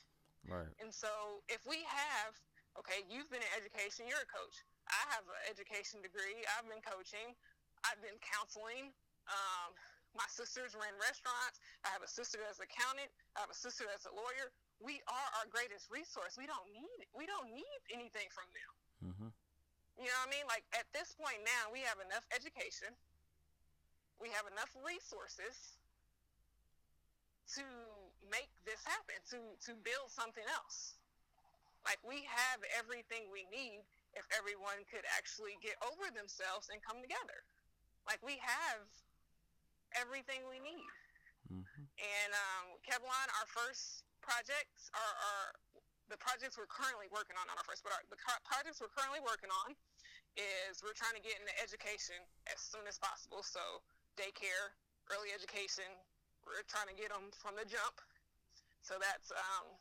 Right. 0.46 0.70
And 0.78 0.94
so 0.94 1.42
if 1.50 1.66
we 1.66 1.82
have, 1.90 2.38
okay, 2.78 3.02
you've 3.10 3.32
been 3.34 3.42
in 3.42 3.54
education, 3.58 4.06
you're 4.06 4.22
a 4.22 4.30
coach. 4.30 4.62
I 4.86 5.02
have 5.18 5.26
an 5.26 5.42
education 5.50 6.06
degree. 6.06 6.46
I've 6.54 6.70
been 6.70 6.84
coaching. 6.86 7.34
I've 7.82 7.98
been 8.06 8.20
counseling. 8.22 8.94
Um, 9.26 9.74
my 10.14 10.26
sisters 10.30 10.78
ran 10.78 10.94
restaurants. 11.02 11.58
I 11.82 11.90
have 11.90 12.06
a 12.06 12.10
sister 12.10 12.38
that's 12.42 12.62
an 12.62 12.70
accountant. 12.70 13.10
I 13.34 13.46
have 13.46 13.54
a 13.54 13.58
sister 13.58 13.90
that's 13.90 14.06
a 14.06 14.14
lawyer. 14.14 14.54
We 14.78 15.02
are 15.10 15.28
our 15.42 15.48
greatest 15.50 15.90
resource. 15.90 16.38
We 16.38 16.46
don't 16.46 16.70
need 16.70 17.10
we 17.18 17.26
don't 17.26 17.50
need 17.50 17.80
anything 17.90 18.30
from 18.30 18.48
them. 18.54 18.72
Mm-hmm. 19.10 19.30
You 20.02 20.10
know 20.10 20.20
what 20.26 20.30
I 20.30 20.34
mean? 20.34 20.46
Like 20.50 20.66
at 20.78 20.86
this 20.94 21.18
point 21.18 21.42
now, 21.46 21.70
we 21.74 21.82
have 21.86 21.98
enough 22.02 22.26
education. 22.34 22.94
We 24.22 24.30
have 24.34 24.46
enough 24.50 24.72
resources 24.82 25.78
to 27.58 27.66
make 28.30 28.50
this 28.66 28.82
happen, 28.86 29.18
to 29.34 29.40
to 29.70 29.72
build 29.82 30.14
something 30.14 30.46
else. 30.54 30.98
Like 31.84 32.00
we 32.06 32.24
have 32.30 32.64
everything 32.80 33.28
we 33.34 33.50
need 33.52 33.84
if 34.14 34.24
everyone 34.32 34.86
could 34.88 35.04
actually 35.18 35.58
get 35.60 35.76
over 35.84 36.08
themselves 36.14 36.70
and 36.70 36.80
come 36.86 37.02
together. 37.02 37.44
Like 38.08 38.22
we 38.24 38.40
have 38.40 38.86
everything 40.00 40.44
we 40.50 40.60
need. 40.60 40.90
Mm-hmm. 41.52 41.86
And 42.00 42.32
um, 42.34 42.66
Kebulun, 42.82 43.28
our 43.42 43.48
first 43.50 44.08
projects 44.24 44.90
are, 44.96 45.16
are 45.20 45.50
the 46.08 46.20
projects 46.20 46.56
we're 46.56 46.70
currently 46.72 47.08
working 47.12 47.36
on, 47.40 47.48
not 47.48 47.60
our 47.60 47.68
first, 47.68 47.84
but 47.84 47.96
our, 47.96 48.04
the 48.08 48.20
projects 48.48 48.80
we're 48.80 48.92
currently 48.92 49.24
working 49.24 49.52
on 49.66 49.76
is 50.40 50.82
we're 50.82 50.98
trying 50.98 51.14
to 51.14 51.24
get 51.24 51.38
into 51.38 51.54
education 51.62 52.18
as 52.50 52.58
soon 52.58 52.84
as 52.90 52.98
possible. 52.98 53.46
So 53.46 53.62
daycare, 54.18 54.74
early 55.14 55.30
education, 55.30 55.88
we're 56.44 56.66
trying 56.66 56.90
to 56.90 56.98
get 56.98 57.14
them 57.14 57.30
from 57.38 57.54
the 57.56 57.68
jump. 57.68 58.02
So 58.82 59.00
that's 59.00 59.32
um, 59.32 59.78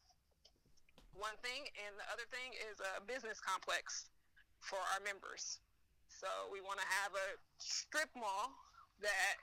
one 1.16 1.34
thing. 1.40 1.66
And 1.80 1.96
the 1.98 2.06
other 2.12 2.28
thing 2.28 2.54
is 2.70 2.78
a 2.78 3.02
business 3.02 3.40
complex 3.40 4.12
for 4.60 4.78
our 4.94 5.00
members. 5.02 5.58
So 6.06 6.28
we 6.52 6.62
want 6.62 6.78
to 6.78 6.88
have 7.02 7.12
a 7.16 7.28
strip 7.58 8.12
mall 8.14 8.54
that 9.02 9.42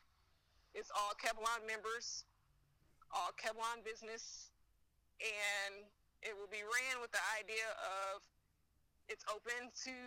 is 0.77 0.91
all 0.93 1.13
Kebulun 1.17 1.65
members, 1.65 2.25
all 3.09 3.33
Kebulun 3.37 3.81
business, 3.81 4.53
and 5.19 5.85
it 6.21 6.35
will 6.35 6.51
be 6.51 6.61
ran 6.61 7.01
with 7.01 7.11
the 7.11 7.23
idea 7.39 7.67
of 7.81 8.21
it's 9.09 9.25
open 9.31 9.73
to 9.87 9.97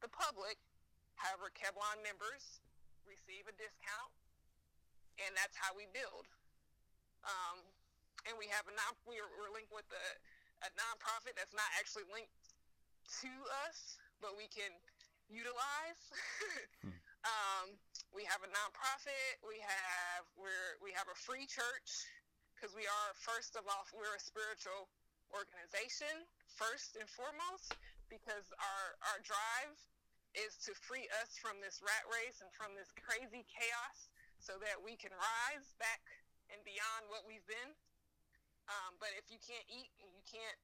the 0.00 0.08
public. 0.08 0.56
However, 1.18 1.50
Kebulun 1.52 2.00
members 2.06 2.62
receive 3.04 3.44
a 3.50 3.54
discount, 3.58 4.12
and 5.20 5.34
that's 5.34 5.58
how 5.58 5.74
we 5.74 5.90
build. 5.90 6.24
Um, 7.26 7.60
and 8.26 8.38
we 8.38 8.46
have 8.50 8.64
a 8.70 8.74
non 8.74 8.94
we're, 9.04 9.26
we're 9.36 9.50
linked 9.50 9.74
with 9.74 9.86
a, 9.90 10.06
a 10.64 10.68
nonprofit 10.78 11.34
that's 11.34 11.54
not 11.54 11.66
actually 11.78 12.06
linked 12.10 12.32
to 13.22 13.32
us, 13.66 13.98
but 14.22 14.34
we 14.38 14.48
can 14.50 14.72
utilize. 15.28 16.02
Hmm. 16.78 16.94
Um, 17.26 17.74
we 18.14 18.22
have 18.26 18.42
a 18.42 18.50
nonprofit. 18.50 19.34
We 19.42 19.58
have 19.62 20.24
we're 20.38 20.78
we 20.82 20.94
have 20.94 21.10
a 21.10 21.18
free 21.18 21.46
church 21.46 22.06
because 22.54 22.74
we 22.74 22.86
are 22.86 23.10
first 23.18 23.54
of 23.54 23.66
all 23.66 23.86
we're 23.94 24.14
a 24.14 24.22
spiritual 24.22 24.90
organization 25.30 26.26
first 26.46 26.96
and 26.96 27.06
foremost 27.06 27.76
because 28.08 28.48
our 28.58 28.86
our 29.12 29.20
drive 29.22 29.76
is 30.36 30.56
to 30.64 30.72
free 30.76 31.08
us 31.24 31.36
from 31.40 31.58
this 31.58 31.80
rat 31.80 32.04
race 32.08 32.44
and 32.44 32.52
from 32.52 32.76
this 32.76 32.92
crazy 32.94 33.44
chaos 33.48 34.12
so 34.38 34.54
that 34.60 34.78
we 34.78 34.94
can 34.94 35.10
rise 35.10 35.74
back 35.80 36.04
and 36.52 36.60
beyond 36.62 37.08
what 37.08 37.24
we've 37.24 37.44
been. 37.48 37.72
Um, 38.68 39.00
but 39.00 39.10
if 39.16 39.32
you 39.32 39.40
can't 39.40 39.64
eat 39.72 39.88
and 40.04 40.08
you 40.12 40.24
can't, 40.28 40.58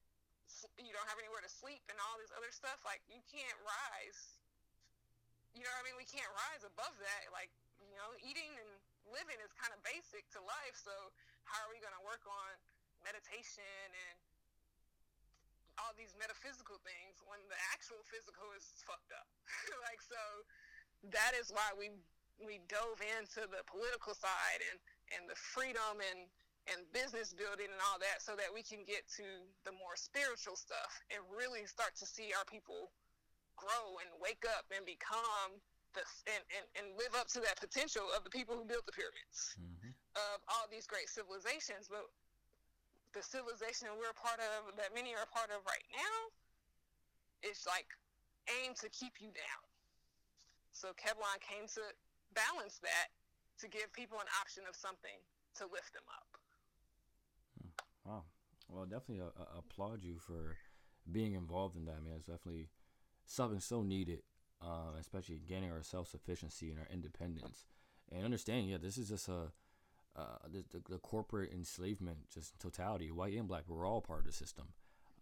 you 0.76 0.92
don't 0.92 1.08
have 1.08 1.16
anywhere 1.16 1.40
to 1.40 1.48
sleep 1.48 1.80
and 1.88 1.96
all 2.04 2.20
this 2.20 2.30
other 2.36 2.52
stuff, 2.52 2.84
like 2.84 3.00
you 3.08 3.24
can't 3.32 3.58
rise. 3.64 4.43
You 5.54 5.62
know 5.62 5.70
what 5.70 5.86
I 5.86 5.94
mean? 5.94 5.98
We 5.98 6.10
can't 6.10 6.30
rise 6.50 6.66
above 6.66 6.94
that. 6.98 7.30
Like, 7.30 7.50
you 7.78 7.94
know, 7.94 8.10
eating 8.26 8.50
and 8.58 8.70
living 9.10 9.38
is 9.38 9.54
kind 9.54 9.70
of 9.70 9.78
basic 9.86 10.26
to 10.34 10.42
life. 10.42 10.74
So 10.74 10.92
how 11.46 11.62
are 11.62 11.70
we 11.70 11.78
going 11.78 11.94
to 11.94 12.04
work 12.04 12.26
on 12.26 12.50
meditation 13.06 13.88
and 14.10 14.18
all 15.78 15.94
these 15.94 16.14
metaphysical 16.18 16.78
things 16.82 17.22
when 17.26 17.38
the 17.46 17.58
actual 17.70 18.02
physical 18.10 18.50
is 18.58 18.66
fucked 18.82 19.14
up? 19.14 19.30
like, 19.86 20.02
so 20.02 20.18
that 21.14 21.38
is 21.38 21.54
why 21.54 21.70
we 21.78 21.94
we 22.42 22.58
dove 22.66 22.98
into 23.22 23.46
the 23.46 23.62
political 23.70 24.10
side 24.10 24.60
and 24.66 24.78
and 25.14 25.22
the 25.30 25.38
freedom 25.38 26.02
and 26.02 26.26
and 26.72 26.80
business 26.96 27.36
building 27.36 27.68
and 27.68 27.82
all 27.92 28.00
that 28.00 28.24
so 28.24 28.32
that 28.34 28.48
we 28.48 28.64
can 28.64 28.80
get 28.88 29.04
to 29.12 29.44
the 29.68 29.74
more 29.76 29.94
spiritual 29.94 30.56
stuff 30.56 30.96
and 31.12 31.20
really 31.28 31.68
start 31.68 31.92
to 31.92 32.08
see 32.08 32.32
our 32.32 32.46
people 32.48 32.88
grow 33.56 33.98
and 34.02 34.10
wake 34.20 34.42
up 34.56 34.66
and 34.74 34.84
become 34.86 35.56
the 35.94 36.02
and, 36.26 36.42
and, 36.54 36.66
and 36.74 36.86
live 36.98 37.14
up 37.14 37.28
to 37.30 37.40
that 37.40 37.58
potential 37.60 38.02
of 38.16 38.24
the 38.26 38.30
people 38.30 38.54
who 38.58 38.64
built 38.66 38.86
the 38.86 38.92
pyramids 38.94 39.56
Mm-hmm. 39.58 39.92
of 40.18 40.42
all 40.50 40.66
these 40.70 40.86
great 40.86 41.08
civilizations 41.08 41.86
but 41.90 42.06
the 43.14 43.22
civilization 43.22 43.86
that 43.86 43.94
we're 43.94 44.10
a 44.10 44.18
part 44.18 44.42
of 44.42 44.74
that 44.74 44.90
many 44.94 45.14
are 45.14 45.22
a 45.22 45.30
part 45.30 45.50
of 45.54 45.62
right 45.66 45.86
now 45.94 46.16
is 47.46 47.62
like 47.70 47.86
aimed 48.62 48.74
to 48.76 48.90
keep 48.90 49.22
you 49.22 49.30
down 49.30 49.64
so 50.74 50.90
Kebulun 50.98 51.38
came 51.38 51.70
to 51.78 51.82
balance 52.34 52.82
that 52.82 53.14
to 53.62 53.70
give 53.70 53.86
people 53.94 54.18
an 54.18 54.26
option 54.42 54.66
of 54.66 54.74
something 54.74 55.18
to 55.54 55.70
lift 55.70 55.94
them 55.94 56.06
up 56.10 56.26
Wow. 58.04 58.24
Well, 58.68 58.84
definitely 58.84 59.20
uh, 59.20 59.32
uh, 59.40 59.58
applaud 59.58 60.02
you 60.02 60.18
for 60.18 60.56
being 61.10 61.34
involved 61.34 61.76
in 61.76 61.84
that, 61.86 61.96
I 61.96 62.04
man. 62.04 62.14
It's 62.16 62.26
definitely 62.26 62.68
something 63.26 63.60
so 63.60 63.82
needed, 63.82 64.20
uh, 64.62 64.96
especially 65.00 65.40
gaining 65.46 65.70
our 65.70 65.82
self 65.82 66.08
sufficiency 66.08 66.70
and 66.70 66.78
our 66.78 66.88
independence, 66.92 67.66
and 68.12 68.24
understanding. 68.24 68.68
Yeah, 68.70 68.78
this 68.80 68.98
is 68.98 69.08
just 69.08 69.28
a 69.28 69.52
uh, 70.16 70.38
the, 70.52 70.64
the, 70.70 70.92
the 70.92 70.98
corporate 70.98 71.52
enslavement, 71.52 72.18
just 72.32 72.58
totality, 72.60 73.10
white 73.10 73.34
and 73.36 73.48
black. 73.48 73.64
We're 73.66 73.86
all 73.86 74.00
part 74.00 74.20
of 74.20 74.26
the 74.26 74.32
system, 74.32 74.66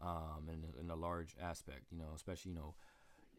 um, 0.01 0.49
in, 0.53 0.65
a- 0.65 0.81
in 0.81 0.91
a 0.91 0.97
large 0.97 1.35
aspect. 1.41 1.85
You 1.91 1.99
know, 1.99 2.09
especially 2.15 2.53
you 2.53 2.59
know, 2.59 2.75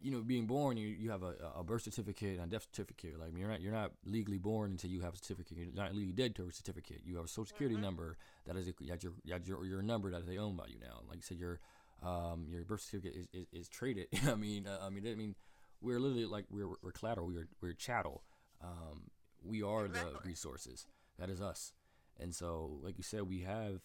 you 0.02 0.12
know, 0.12 0.22
being 0.22 0.48
born, 0.48 0.78
you, 0.78 0.88
you 0.88 1.12
have 1.12 1.24
a, 1.24 1.36
a 1.56 1.64
birth 1.64 1.84
certificate 1.84 2.40
and 2.40 2.48
a 2.48 2.48
death 2.56 2.66
certificate. 2.74 3.20
Like 3.20 3.38
you're 3.38 3.48
not 3.50 3.62
you're 3.62 3.72
not 3.72 3.92
legally 4.06 4.40
born 4.40 4.72
until 4.72 4.90
you 4.90 5.02
have 5.02 5.14
a 5.14 5.18
certificate. 5.18 5.58
You're 5.58 5.74
not 5.76 5.94
legally 5.94 6.12
dead 6.14 6.36
to 6.36 6.48
a 6.48 6.52
certificate. 6.52 7.02
You 7.06 7.18
have 7.18 7.26
a 7.26 7.30
social 7.30 7.46
security 7.46 7.78
number 7.78 8.18
that 8.46 8.56
is 8.58 8.68
a, 8.68 8.74
that 8.88 9.04
your 9.04 9.14
that 9.28 9.48
your 9.48 9.64
your 9.66 9.82
number 9.84 10.10
that 10.12 10.26
they 10.28 10.38
own 10.40 10.56
by 10.58 10.66
you 10.68 10.80
now. 10.82 11.02
Like 11.08 11.18
you 11.18 11.22
said, 11.22 11.38
your 11.38 11.60
um 12.04 12.46
your 12.50 12.64
birth 12.66 12.82
certificate 12.82 13.16
is, 13.16 13.28
is, 13.34 13.48
is 13.54 13.70
traded. 13.70 14.08
I 14.28 14.36
mean, 14.36 14.68
uh, 14.68 14.80
I 14.82 14.90
mean, 14.90 15.08
I 15.08 15.16
mean, 15.16 15.36
we're 15.82 16.00
literally 16.00 16.26
like 16.26 16.46
we're 16.50 16.70
we're 16.82 16.92
collateral. 16.92 17.28
We're 17.28 17.48
we're 17.62 17.74
chattel. 17.74 18.24
Um, 18.62 19.10
we 19.44 19.62
are 19.62 19.88
the 19.88 20.14
resources. 20.24 20.86
That 21.20 21.30
is 21.30 21.42
us. 21.42 21.74
And 22.20 22.34
so, 22.34 22.80
like 22.82 22.98
you 22.98 23.04
said, 23.04 23.24
we 23.24 23.42
have 23.42 23.82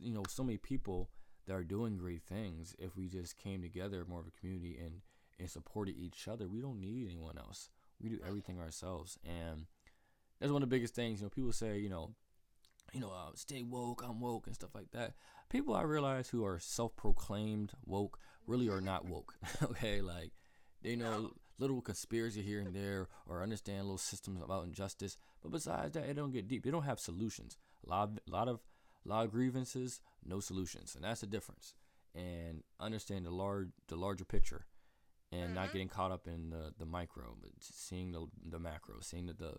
you 0.00 0.12
know 0.12 0.24
so 0.28 0.42
many 0.42 0.58
people 0.58 1.10
that 1.46 1.54
are 1.54 1.64
doing 1.64 1.96
great 1.96 2.22
things. 2.22 2.74
If 2.78 2.96
we 2.96 3.08
just 3.08 3.36
came 3.36 3.62
together, 3.62 4.04
more 4.06 4.20
of 4.20 4.26
a 4.26 4.40
community, 4.40 4.76
and 4.78 5.00
and 5.38 5.50
supported 5.50 5.96
each 5.96 6.26
other, 6.28 6.48
we 6.48 6.60
don't 6.60 6.80
need 6.80 7.06
anyone 7.06 7.38
else. 7.38 7.70
We 8.00 8.08
do 8.08 8.18
everything 8.26 8.58
ourselves, 8.58 9.18
and 9.24 9.66
that's 10.40 10.52
one 10.52 10.62
of 10.62 10.68
the 10.68 10.74
biggest 10.74 10.94
things. 10.94 11.20
You 11.20 11.26
know, 11.26 11.30
people 11.30 11.52
say, 11.52 11.78
you 11.78 11.88
know, 11.88 12.14
you 12.92 13.00
know, 13.00 13.10
uh, 13.10 13.30
stay 13.34 13.62
woke, 13.62 14.02
I'm 14.06 14.20
woke, 14.20 14.46
and 14.46 14.54
stuff 14.54 14.74
like 14.74 14.90
that. 14.92 15.14
People 15.48 15.74
I 15.74 15.82
realize 15.82 16.28
who 16.28 16.44
are 16.44 16.58
self-proclaimed 16.58 17.72
woke 17.84 18.18
really 18.46 18.68
are 18.68 18.80
not 18.80 19.06
woke. 19.06 19.34
okay, 19.62 20.00
like 20.00 20.32
they 20.82 20.96
know 20.96 21.32
little 21.58 21.80
conspiracy 21.80 22.42
here 22.42 22.60
and 22.60 22.74
there, 22.74 23.08
or 23.26 23.42
understand 23.42 23.82
little 23.82 23.98
systems 23.98 24.42
about 24.42 24.64
injustice. 24.64 25.16
But 25.42 25.52
besides 25.52 25.94
that, 25.94 26.06
they 26.06 26.12
don't 26.12 26.32
get 26.32 26.48
deep. 26.48 26.64
They 26.64 26.70
don't 26.70 26.84
have 26.84 27.00
solutions. 27.00 27.56
A 27.86 27.90
lot, 27.90 28.10
of, 28.10 28.18
lot 28.32 28.48
of, 28.48 28.60
a 29.04 29.08
lot 29.08 29.24
of 29.24 29.32
grievances, 29.32 30.00
no 30.24 30.40
solutions, 30.40 30.94
and 30.94 31.04
that's 31.04 31.20
the 31.20 31.26
difference. 31.26 31.74
And 32.14 32.62
understand 32.80 33.26
the 33.26 33.30
large, 33.30 33.68
the 33.88 33.96
larger 33.96 34.24
picture, 34.24 34.66
and 35.30 35.54
not 35.54 35.72
getting 35.72 35.88
caught 35.88 36.10
up 36.10 36.26
in 36.26 36.50
the 36.50 36.72
the 36.78 36.86
micro, 36.86 37.36
but 37.40 37.50
seeing 37.60 38.12
the 38.12 38.26
the 38.44 38.58
macro, 38.58 38.96
seeing 39.00 39.26
the 39.26 39.34
the, 39.34 39.54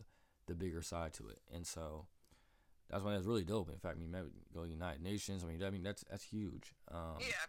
the 0.48 0.56
bigger 0.56 0.82
side 0.82 1.14
to 1.14 1.28
it. 1.30 1.40
And 1.54 1.66
so 1.66 2.08
that's 2.90 3.04
why 3.04 3.14
that's 3.14 3.26
really 3.26 3.44
dope. 3.46 3.70
In 3.70 3.78
fact, 3.80 3.98
I 3.98 4.00
mean, 4.00 4.12
maybe 4.12 4.30
go 4.54 4.64
United 4.64 5.02
Nations. 5.02 5.44
I 5.44 5.48
mean, 5.48 5.62
I 5.64 5.70
mean 5.70 5.84
that's 5.84 6.04
that's 6.10 6.24
huge. 6.26 6.74
Um, 6.92 7.18
yeah 7.22 7.46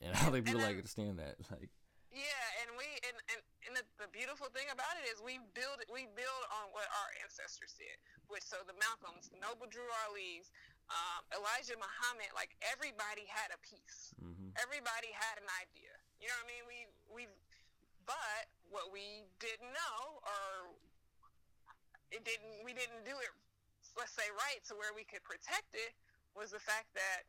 and 0.00 0.14
I 0.22 0.30
think 0.30 0.46
people 0.46 0.62
And 0.62 0.70
like 0.70 0.78
then- 0.78 0.86
understand 0.86 1.18
that. 1.18 1.34
Like, 1.50 1.70
Yeah, 2.14 2.46
and 2.64 2.72
we 2.78 2.86
and 3.04 3.16
and, 3.34 3.40
and 3.68 3.72
the, 3.78 3.84
the 4.00 4.08
beautiful 4.14 4.46
thing 4.54 4.70
about 4.72 4.94
it 5.02 5.04
is 5.10 5.18
we 5.20 5.42
build 5.58 5.82
we 5.90 6.06
build 6.14 6.42
on 6.62 6.70
what 6.72 6.86
our 6.88 7.10
ancestors 7.26 7.74
did. 7.76 7.98
Which 8.30 8.46
so 8.46 8.62
the 8.66 8.74
Malcolms, 8.78 9.28
Noble 9.36 9.66
Drew 9.68 9.86
Alis, 10.06 10.48
um, 10.88 11.20
Elijah 11.36 11.76
Muhammad, 11.76 12.30
like 12.38 12.54
everybody 12.64 13.26
had 13.28 13.50
a 13.52 13.58
piece. 13.60 14.14
hmm 14.22 14.54
Everybody 14.62 15.10
had 15.12 15.36
an 15.42 15.50
idea. 15.60 15.92
You 16.22 16.30
know 16.30 16.38
what 16.42 16.48
I 16.48 16.54
mean? 16.54 16.64
We 16.70 16.78
we 17.12 17.22
but 18.06 18.44
what 18.72 18.88
we 18.94 19.26
didn't 19.42 19.68
know 19.74 19.98
or 20.24 20.72
it 22.10 22.24
didn't 22.24 22.64
we 22.64 22.72
didn't 22.72 23.04
do 23.04 23.12
it 23.20 23.32
let's 23.98 24.14
say 24.14 24.30
right 24.38 24.62
to 24.70 24.78
where 24.78 24.94
we 24.94 25.02
could 25.02 25.26
protect 25.26 25.74
it 25.74 25.92
was 26.38 26.54
the 26.54 26.62
fact 26.62 26.86
that 26.94 27.26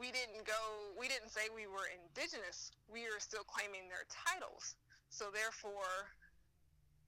we 0.00 0.08
didn't 0.08 0.48
go, 0.48 0.56
we 0.96 1.04
didn't 1.12 1.28
say 1.28 1.52
we 1.52 1.68
were 1.68 1.84
indigenous. 1.92 2.72
We 2.88 3.04
are 3.04 3.20
still 3.20 3.44
claiming 3.44 3.84
their 3.92 4.08
titles. 4.08 4.80
So 5.12 5.28
therefore, 5.28 6.08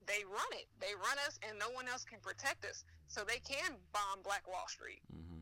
they 0.05 0.29
run 0.29 0.53
it. 0.53 0.69
They 0.77 0.93
run 0.93 1.17
us, 1.25 1.41
and 1.41 1.57
no 1.57 1.73
one 1.73 1.89
else 1.89 2.05
can 2.05 2.21
protect 2.21 2.69
us. 2.69 2.85
So 3.09 3.25
they 3.25 3.41
can 3.41 3.81
bomb 3.97 4.21
Black 4.21 4.45
Wall 4.45 4.69
Street. 4.69 5.01
Mm-hmm. 5.09 5.41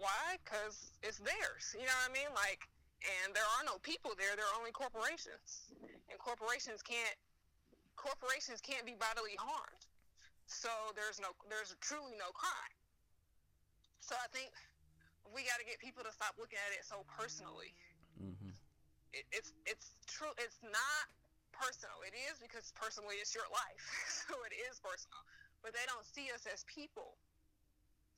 Why? 0.00 0.40
Because 0.40 0.96
it's 1.04 1.20
theirs. 1.20 1.76
You 1.76 1.84
know 1.84 1.98
what 2.00 2.08
I 2.08 2.16
mean? 2.16 2.32
Like, 2.32 2.64
and 3.04 3.36
there 3.36 3.44
are 3.60 3.64
no 3.68 3.76
people 3.84 4.16
there. 4.16 4.32
There 4.32 4.48
are 4.48 4.56
only 4.56 4.72
corporations, 4.72 5.68
and 6.08 6.16
corporations 6.16 6.80
can't 6.80 7.18
corporations 7.94 8.60
can't 8.60 8.84
be 8.84 8.96
bodily 8.96 9.36
harmed. 9.38 9.84
So 10.46 10.70
there's 10.94 11.20
no 11.20 11.32
there's 11.48 11.74
truly 11.80 12.14
no 12.20 12.30
crime. 12.36 12.76
So 14.00 14.12
I 14.20 14.28
think 14.32 14.52
we 15.32 15.48
got 15.48 15.56
to 15.56 15.66
get 15.66 15.80
people 15.80 16.04
to 16.04 16.12
stop 16.12 16.36
looking 16.36 16.60
at 16.60 16.76
it 16.76 16.84
so 16.84 17.08
personally. 17.08 17.72
Mm-hmm. 18.20 18.52
It, 19.16 19.24
it's 19.32 19.56
it's 19.64 19.96
true. 20.04 20.32
It's 20.36 20.60
not 20.60 21.04
personal. 21.54 21.96
It 22.04 22.12
is 22.12 22.36
because 22.42 22.74
personally 22.76 23.16
it's 23.22 23.32
your 23.32 23.48
life, 23.48 23.84
so 24.26 24.34
it 24.44 24.52
is 24.68 24.82
personal. 24.82 25.22
But 25.64 25.72
they 25.72 25.86
don't 25.88 26.04
see 26.04 26.28
us 26.34 26.44
as 26.44 26.66
people, 26.68 27.16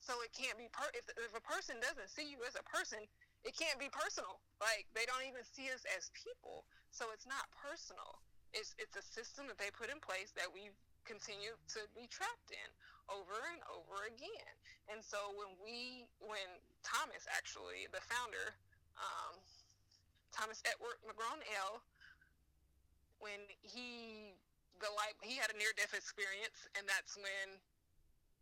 so 0.03 0.17
it 0.25 0.35
can't 0.35 0.59
be 0.59 0.67
per. 0.73 0.89
If 0.91 1.07
if 1.15 1.31
a 1.37 1.43
person 1.43 1.79
doesn't 1.79 2.11
see 2.11 2.27
you 2.27 2.43
as 2.43 2.59
a 2.59 2.65
person, 2.67 2.99
it 3.47 3.55
can't 3.55 3.79
be 3.79 3.87
personal. 3.87 4.43
Like 4.59 4.89
they 4.91 5.07
don't 5.07 5.23
even 5.23 5.45
see 5.47 5.71
us 5.71 5.87
as 5.95 6.11
people, 6.11 6.67
so 6.91 7.07
it's 7.15 7.29
not 7.29 7.47
personal. 7.55 8.19
It's 8.51 8.75
it's 8.75 8.99
a 8.99 9.05
system 9.05 9.47
that 9.47 9.55
they 9.61 9.71
put 9.71 9.87
in 9.87 10.03
place 10.03 10.35
that 10.35 10.51
we 10.51 10.73
continue 11.07 11.55
to 11.73 11.79
be 11.95 12.05
trapped 12.11 12.51
in 12.51 12.69
over 13.07 13.39
and 13.55 13.63
over 13.71 14.03
again. 14.11 14.51
And 14.91 14.99
so 14.99 15.31
when 15.39 15.55
we, 15.63 16.05
when 16.19 16.47
Thomas 16.83 17.23
actually, 17.31 17.87
the 17.95 18.03
founder, 18.03 18.53
um, 18.99 19.39
Thomas 20.35 20.59
Edward 20.67 20.99
McGrone 21.07 21.41
L, 21.55 21.79
when 23.23 23.41
he 23.63 24.35
the 24.77 24.91
light 24.93 25.17
he 25.25 25.33
had 25.33 25.49
a 25.49 25.57
near 25.57 25.73
death 25.73 25.97
experience, 25.97 26.69
and 26.77 26.85
that's 26.85 27.17
when 27.17 27.47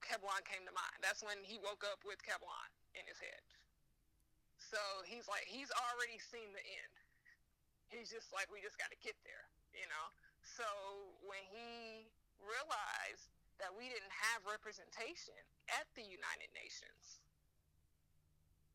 Kebulun 0.03 0.43
came 0.43 0.67
to 0.67 0.73
mind. 0.75 0.99
That's 0.99 1.23
when 1.23 1.39
he 1.47 1.55
woke 1.63 1.87
up 1.87 2.03
with 2.03 2.19
Kebulun 2.19 2.69
in 2.99 3.07
his 3.07 3.15
head. 3.15 3.45
So 4.59 4.79
he's 5.07 5.31
like 5.31 5.47
he's 5.47 5.71
already 5.71 6.19
seen 6.19 6.51
the 6.51 6.65
end. 6.65 6.95
He's 7.87 8.11
just 8.11 8.35
like 8.35 8.51
we 8.51 8.59
just 8.59 8.75
got 8.75 8.91
to 8.91 8.99
get 8.99 9.15
there, 9.23 9.47
you 9.71 9.87
know. 9.87 10.05
So 10.43 10.67
when 11.23 11.41
he 11.47 12.11
realized 12.45 13.27
that 13.57 13.71
we 13.73 13.89
didn't 13.89 14.13
have 14.13 14.45
representation 14.45 15.37
at 15.73 15.87
the 15.97 16.05
United 16.05 16.51
Nations. 16.53 17.19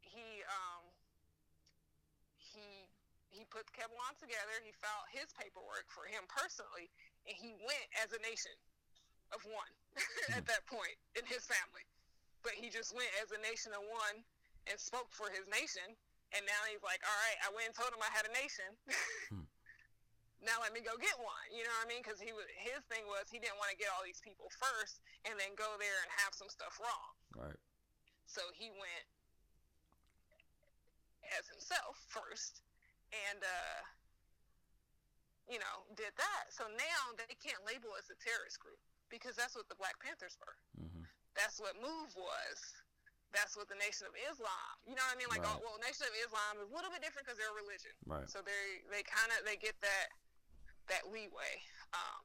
He 0.01 0.43
um, 0.51 0.85
he 2.35 2.91
he 3.31 3.47
put 3.47 3.71
Kebulun 3.71 4.19
together. 4.19 4.59
He 4.67 4.75
filed 4.75 5.07
his 5.15 5.31
paperwork 5.37 5.87
for 5.87 6.09
him 6.11 6.27
personally, 6.27 6.91
and 7.29 7.35
he 7.37 7.55
went 7.63 7.89
as 8.03 8.11
a 8.11 8.21
nation 8.27 8.55
of 9.31 9.47
one 9.47 9.73
at 10.37 10.43
that 10.51 10.67
point 10.67 10.99
in 11.15 11.23
his 11.31 11.47
family. 11.47 11.87
But 12.43 12.59
he 12.59 12.73
just 12.73 12.91
went 12.97 13.11
as 13.23 13.31
a 13.31 13.41
nation 13.45 13.71
of 13.77 13.85
one 13.87 14.27
and 14.67 14.77
spoke 14.81 15.13
for 15.15 15.31
his 15.31 15.47
nation. 15.47 15.87
And 16.31 16.47
now 16.47 16.63
he's 16.71 16.83
like, 16.83 17.03
all 17.03 17.19
right, 17.27 17.39
I 17.43 17.51
went 17.51 17.75
and 17.75 17.77
told 17.77 17.91
him 17.91 18.03
I 18.03 18.11
had 18.11 18.27
a 18.27 18.35
nation. 18.35 18.71
Hmm 19.31 19.50
now 20.41 20.57
let 20.65 20.73
me 20.73 20.81
go 20.81 20.97
get 20.97 21.17
one. 21.21 21.47
You 21.53 21.65
know 21.69 21.75
what 21.81 21.89
I 21.89 21.93
mean? 21.93 22.01
Because 22.01 22.21
he 22.21 22.33
was 22.33 22.49
his 22.57 22.81
thing 22.89 23.05
was 23.05 23.29
he 23.29 23.37
didn't 23.37 23.61
want 23.61 23.73
to 23.73 23.79
get 23.79 23.93
all 23.93 24.05
these 24.05 24.21
people 24.25 24.49
first 24.57 25.05
and 25.29 25.37
then 25.37 25.53
go 25.57 25.69
there 25.77 25.99
and 26.05 26.09
have 26.25 26.33
some 26.33 26.49
stuff 26.49 26.81
wrong. 26.81 27.13
Right. 27.37 27.61
So 28.25 28.41
he 28.57 28.73
went 28.73 29.07
as 31.37 31.47
himself 31.51 31.99
first, 32.09 32.65
and 33.13 33.41
uh, 33.43 33.79
you 35.51 35.61
know 35.61 35.85
did 35.95 36.15
that. 36.17 36.45
So 36.51 36.67
now 36.73 37.03
they 37.21 37.37
can't 37.39 37.61
label 37.69 37.93
us 37.95 38.09
a 38.09 38.17
terrorist 38.19 38.59
group 38.59 38.81
because 39.13 39.37
that's 39.37 39.59
what 39.59 39.69
the 39.69 39.77
Black 39.77 39.99
Panthers 40.01 40.39
were. 40.41 40.57
Mm-hmm. 40.79 41.05
That's 41.37 41.61
what 41.61 41.77
Move 41.79 42.11
was. 42.17 42.59
That's 43.31 43.55
what 43.55 43.71
the 43.71 43.79
Nation 43.79 44.11
of 44.11 44.15
Islam. 44.27 44.75
You 44.91 44.99
know 44.99 45.07
what 45.07 45.15
I 45.15 45.19
mean? 45.19 45.31
Like, 45.31 45.47
right. 45.47 45.55
oh, 45.55 45.63
well, 45.63 45.79
Nation 45.79 46.03
of 46.03 46.15
Islam 46.19 46.67
is 46.67 46.67
a 46.67 46.75
little 46.75 46.91
bit 46.91 46.99
different 46.99 47.31
because 47.31 47.39
they're 47.39 47.55
a 47.55 47.61
religion. 47.63 47.95
Right. 48.03 48.27
So 48.27 48.43
they 48.43 48.83
they 48.91 49.07
kind 49.07 49.31
of 49.31 49.47
they 49.47 49.55
get 49.55 49.79
that 49.87 50.11
that 50.91 51.09
leeway. 51.09 51.55
Um, 51.95 52.23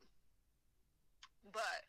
but 1.54 1.86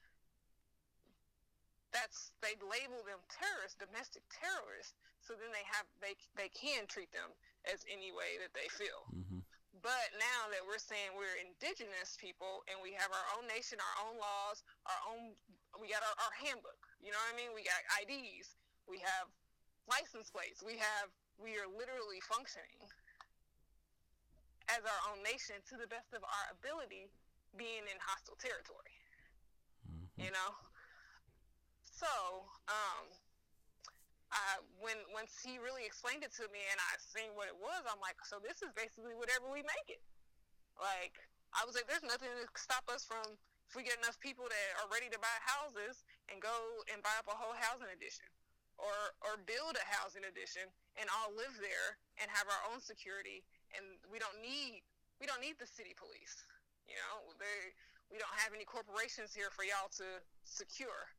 that's 1.91 2.37
they 2.45 2.55
label 2.61 3.01
them 3.09 3.19
terrorists, 3.33 3.81
domestic 3.81 4.23
terrorists. 4.29 4.95
So 5.25 5.35
then 5.35 5.51
they 5.51 5.65
have 5.67 5.89
they 5.99 6.15
they 6.37 6.53
can 6.53 6.85
treat 6.87 7.11
them 7.11 7.33
as 7.67 7.83
any 7.89 8.13
way 8.13 8.39
that 8.45 8.53
they 8.53 8.69
feel. 8.69 9.09
Mm-hmm. 9.11 9.43
But 9.85 10.09
now 10.17 10.49
that 10.53 10.65
we're 10.65 10.81
saying 10.83 11.17
we're 11.17 11.37
indigenous 11.41 12.17
people 12.17 12.65
and 12.69 12.81
we 12.81 12.97
have 12.97 13.13
our 13.13 13.27
own 13.37 13.45
nation, 13.49 13.81
our 13.81 13.97
own 14.09 14.17
laws, 14.21 14.63
our 14.87 15.01
own 15.11 15.35
we 15.81 15.89
got 15.89 16.05
our, 16.05 16.17
our 16.29 16.35
handbook. 16.37 16.81
You 17.01 17.13
know 17.13 17.21
what 17.21 17.33
I 17.33 17.37
mean? 17.37 17.53
We 17.57 17.65
got 17.65 17.81
IDs. 18.05 18.57
We 18.87 19.01
have 19.03 19.27
license 19.89 20.29
plates. 20.29 20.61
We 20.61 20.77
have 20.77 21.09
we 21.41 21.57
are 21.57 21.69
literally 21.69 22.21
functioning 22.25 22.81
as 24.69 24.83
our 24.83 25.01
own 25.13 25.23
nation 25.23 25.59
to 25.71 25.79
the 25.79 25.87
best 25.87 26.11
of 26.13 26.23
our 26.27 26.47
ability, 26.51 27.11
being 27.55 27.87
in 27.87 27.97
hostile 28.03 28.39
territory. 28.39 28.95
Mm-hmm. 29.87 30.27
You 30.27 30.31
know. 30.35 30.51
So, 31.97 32.45
um, 32.69 33.09
I, 34.29 34.61
when 34.83 34.99
once 35.15 35.39
he 35.41 35.57
really 35.57 35.87
explained 35.87 36.27
it 36.27 36.35
to 36.37 36.45
me 36.53 36.61
and 36.69 36.77
I 36.77 36.99
seen 36.99 37.33
what 37.39 37.49
it 37.49 37.57
was, 37.57 37.87
I'm 37.87 38.03
like, 38.03 38.19
so 38.27 38.37
this 38.43 38.61
is 38.61 38.75
basically 38.75 39.17
whatever 39.17 39.49
we 39.49 39.65
make 39.65 39.89
it. 39.89 40.03
Like 40.77 41.17
I 41.57 41.65
was 41.65 41.73
like, 41.73 41.89
there's 41.89 42.05
nothing 42.05 42.29
to 42.29 42.45
stop 42.59 42.85
us 42.93 43.07
from 43.07 43.25
if 43.67 43.73
we 43.73 43.83
get 43.83 43.97
enough 43.99 44.21
people 44.21 44.45
that 44.47 44.69
are 44.83 44.93
ready 44.93 45.09
to 45.09 45.19
buy 45.19 45.37
houses 45.43 46.05
and 46.29 46.39
go 46.39 46.53
and 46.93 47.01
buy 47.01 47.17
up 47.19 47.27
a 47.31 47.35
whole 47.39 47.57
housing 47.57 47.89
addition, 47.91 48.29
or 48.77 49.17
or 49.25 49.41
build 49.49 49.79
a 49.79 49.87
housing 49.89 50.27
addition 50.29 50.69
and 51.01 51.09
all 51.09 51.33
live 51.33 51.57
there 51.63 51.97
and 52.21 52.29
have 52.29 52.47
our 52.51 52.63
own 52.71 52.83
security 52.83 53.41
and 53.77 53.85
we 54.09 54.19
don't 54.19 54.37
need 54.41 54.83
we 55.21 55.25
don't 55.25 55.41
need 55.41 55.57
the 55.61 55.69
city 55.69 55.97
police. 55.97 56.45
You 56.89 56.97
know, 56.97 57.33
they 57.41 57.73
we 58.13 58.17
don't 58.17 58.37
have 58.41 58.55
any 58.57 58.65
corporations 58.65 59.35
here 59.35 59.51
for 59.53 59.67
y'all 59.67 59.91
to 60.01 60.09
secure. 60.45 61.11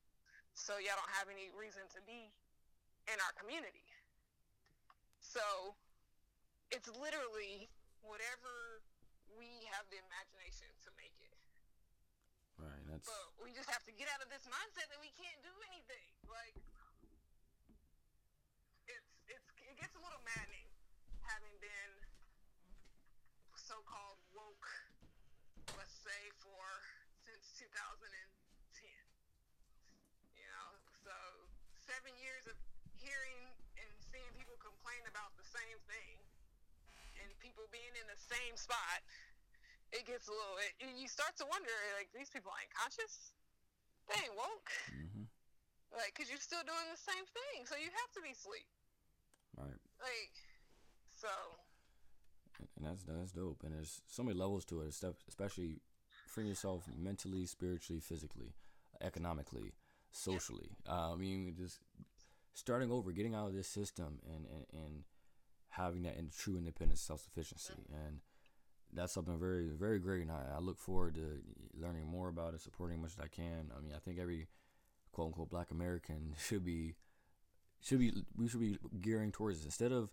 So 0.57 0.81
y'all 0.81 0.97
don't 0.97 1.15
have 1.21 1.29
any 1.29 1.53
reason 1.53 1.85
to 1.93 1.99
be 2.09 2.33
in 3.05 3.17
our 3.21 3.33
community. 3.37 3.85
So 5.21 5.75
it's 6.73 6.89
literally 6.97 7.69
whatever 8.01 8.81
we 9.37 9.67
have 9.75 9.85
the 9.93 10.01
imagination 10.01 10.71
to 10.87 10.89
make 10.97 11.13
it. 11.21 11.37
Right. 12.57 12.81
That's. 12.89 13.05
But 13.05 13.45
we 13.45 13.53
just 13.53 13.69
have 13.69 13.85
to 13.85 13.93
get 13.93 14.09
out 14.09 14.23
of 14.25 14.33
this 14.33 14.49
mindset 14.49 14.89
that 14.89 14.97
we 14.97 15.13
can't 15.13 15.37
do 15.45 15.53
anything. 15.69 16.09
Like 16.25 16.57
it's 18.89 19.09
it's 19.29 19.47
it 19.61 19.75
gets 19.77 19.93
a 19.93 20.01
little 20.01 20.23
maddening 20.25 20.65
having 21.21 21.53
been 21.61 21.93
so-called 23.53 24.17
woke, 24.31 24.69
let's 25.75 25.91
say 26.01 26.21
for 26.39 26.63
since 27.27 27.45
2010. 27.61 28.07
You 30.33 30.47
know, 30.47 30.69
so 31.03 31.13
seven 31.75 32.15
years 32.17 32.47
of 32.47 32.55
hearing 32.97 33.53
and 33.77 33.89
seeing 34.07 34.31
people 34.33 34.55
complain 34.63 35.03
about 35.11 35.35
the 35.35 35.43
same 35.43 35.77
thing, 35.85 36.15
and 37.21 37.29
people 38.17 38.33
being 38.33 38.49
in 38.49 38.57
the 38.57 38.57
same 38.57 38.57
spot, 38.57 38.99
it 39.93 40.03
gets 40.09 40.27
a 40.27 40.33
little. 40.33 40.57
It, 40.81 40.97
you 40.97 41.07
start 41.07 41.37
to 41.37 41.45
wonder, 41.45 41.73
like 41.97 42.09
these 42.11 42.29
people 42.33 42.51
ain't 42.57 42.73
conscious. 42.73 43.33
They 44.09 44.17
ain't 44.25 44.35
woke. 44.35 44.71
Mm-hmm. 44.89 45.27
Like, 45.95 46.15
cause 46.15 46.27
you're 46.27 46.41
still 46.41 46.63
doing 46.67 46.87
the 46.91 46.99
same 46.99 47.23
thing, 47.31 47.63
so 47.63 47.79
you 47.79 47.87
have 47.91 48.11
to 48.15 48.21
be 48.21 48.35
asleep. 48.35 48.67
Right. 49.55 49.79
Like, 50.03 50.35
so 51.15 51.31
and 52.75 52.85
that's 52.85 53.03
that's 53.03 53.31
dope. 53.31 53.63
And 53.63 53.73
there's 53.73 54.01
so 54.07 54.23
many 54.23 54.37
levels 54.37 54.65
to 54.65 54.81
it, 54.81 54.93
especially 55.27 55.81
freeing 56.27 56.49
yourself 56.49 56.83
mentally, 56.97 57.45
spiritually, 57.45 57.99
physically, 57.99 58.53
economically, 59.01 59.73
socially. 60.11 60.77
Uh, 60.87 61.13
I 61.13 61.15
mean, 61.15 61.55
just 61.57 61.79
starting 62.53 62.91
over, 62.91 63.11
getting 63.11 63.35
out 63.35 63.47
of 63.47 63.55
this 63.55 63.67
system, 63.67 64.19
and 64.27 64.45
and, 64.45 64.65
and 64.73 65.03
having 65.69 66.03
that 66.03 66.17
in 66.17 66.29
true 66.29 66.57
independence, 66.57 67.01
self 67.01 67.21
sufficiency, 67.21 67.73
and 67.91 68.19
that's 68.93 69.13
something 69.13 69.39
very 69.39 69.69
very 69.69 69.99
great. 69.99 70.21
And 70.23 70.31
I, 70.31 70.55
I 70.57 70.59
look 70.59 70.77
forward 70.79 71.15
to 71.15 71.39
learning 71.73 72.07
more 72.07 72.29
about 72.29 72.53
it, 72.53 72.61
supporting 72.61 72.97
as 72.97 73.01
much 73.01 73.11
as 73.17 73.23
I 73.23 73.27
can. 73.27 73.71
I 73.77 73.81
mean, 73.81 73.93
I 73.95 73.99
think 73.99 74.19
every 74.19 74.47
quote 75.11 75.27
unquote 75.27 75.49
Black 75.49 75.71
American 75.71 76.33
should 76.47 76.63
be 76.63 76.95
should 77.81 77.99
be 77.99 78.11
we 78.35 78.47
should 78.47 78.61
be 78.61 78.77
gearing 79.01 79.31
towards 79.31 79.59
this 79.59 79.65
instead 79.65 79.91
of 79.91 80.09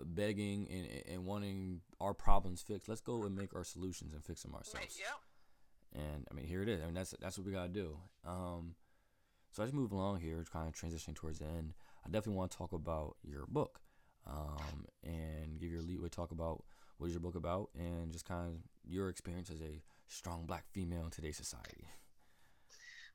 begging 0.00 0.66
and, 0.70 1.14
and 1.14 1.24
wanting 1.24 1.80
our 2.00 2.14
problems 2.14 2.62
fixed. 2.62 2.88
Let's 2.88 3.00
go 3.00 3.22
and 3.22 3.36
make 3.36 3.54
our 3.54 3.64
solutions 3.64 4.12
and 4.12 4.24
fix 4.24 4.42
them 4.42 4.54
ourselves. 4.54 4.98
Yep. 4.98 6.02
And 6.04 6.26
I 6.30 6.34
mean, 6.34 6.46
here 6.46 6.62
it 6.62 6.68
is. 6.68 6.82
I 6.82 6.86
mean, 6.86 6.94
that's 6.94 7.14
that's 7.20 7.38
what 7.38 7.46
we 7.46 7.52
gotta 7.52 7.68
do. 7.68 7.96
Um, 8.26 8.74
So 9.52 9.62
as 9.62 9.72
we 9.72 9.78
move 9.78 9.92
along 9.92 10.20
here, 10.20 10.44
kind 10.52 10.66
of 10.66 10.74
transitioning 10.74 11.14
towards 11.14 11.38
the 11.38 11.46
end, 11.46 11.74
I 12.04 12.08
definitely 12.08 12.34
want 12.38 12.50
to 12.50 12.58
talk 12.58 12.72
about 12.72 13.16
your 13.22 13.46
book 13.46 13.80
um, 14.26 14.86
and 15.02 15.58
give 15.60 15.70
your 15.70 15.82
leeway 15.82 16.08
talk 16.08 16.30
about 16.30 16.64
what 16.98 17.06
is 17.06 17.12
your 17.12 17.20
book 17.20 17.34
about 17.34 17.70
and 17.74 18.12
just 18.12 18.24
kind 18.24 18.46
of 18.48 18.58
your 18.84 19.08
experience 19.08 19.50
as 19.50 19.60
a 19.60 19.82
strong 20.06 20.46
black 20.46 20.64
female 20.72 21.04
in 21.04 21.10
today's 21.10 21.36
society. 21.36 21.88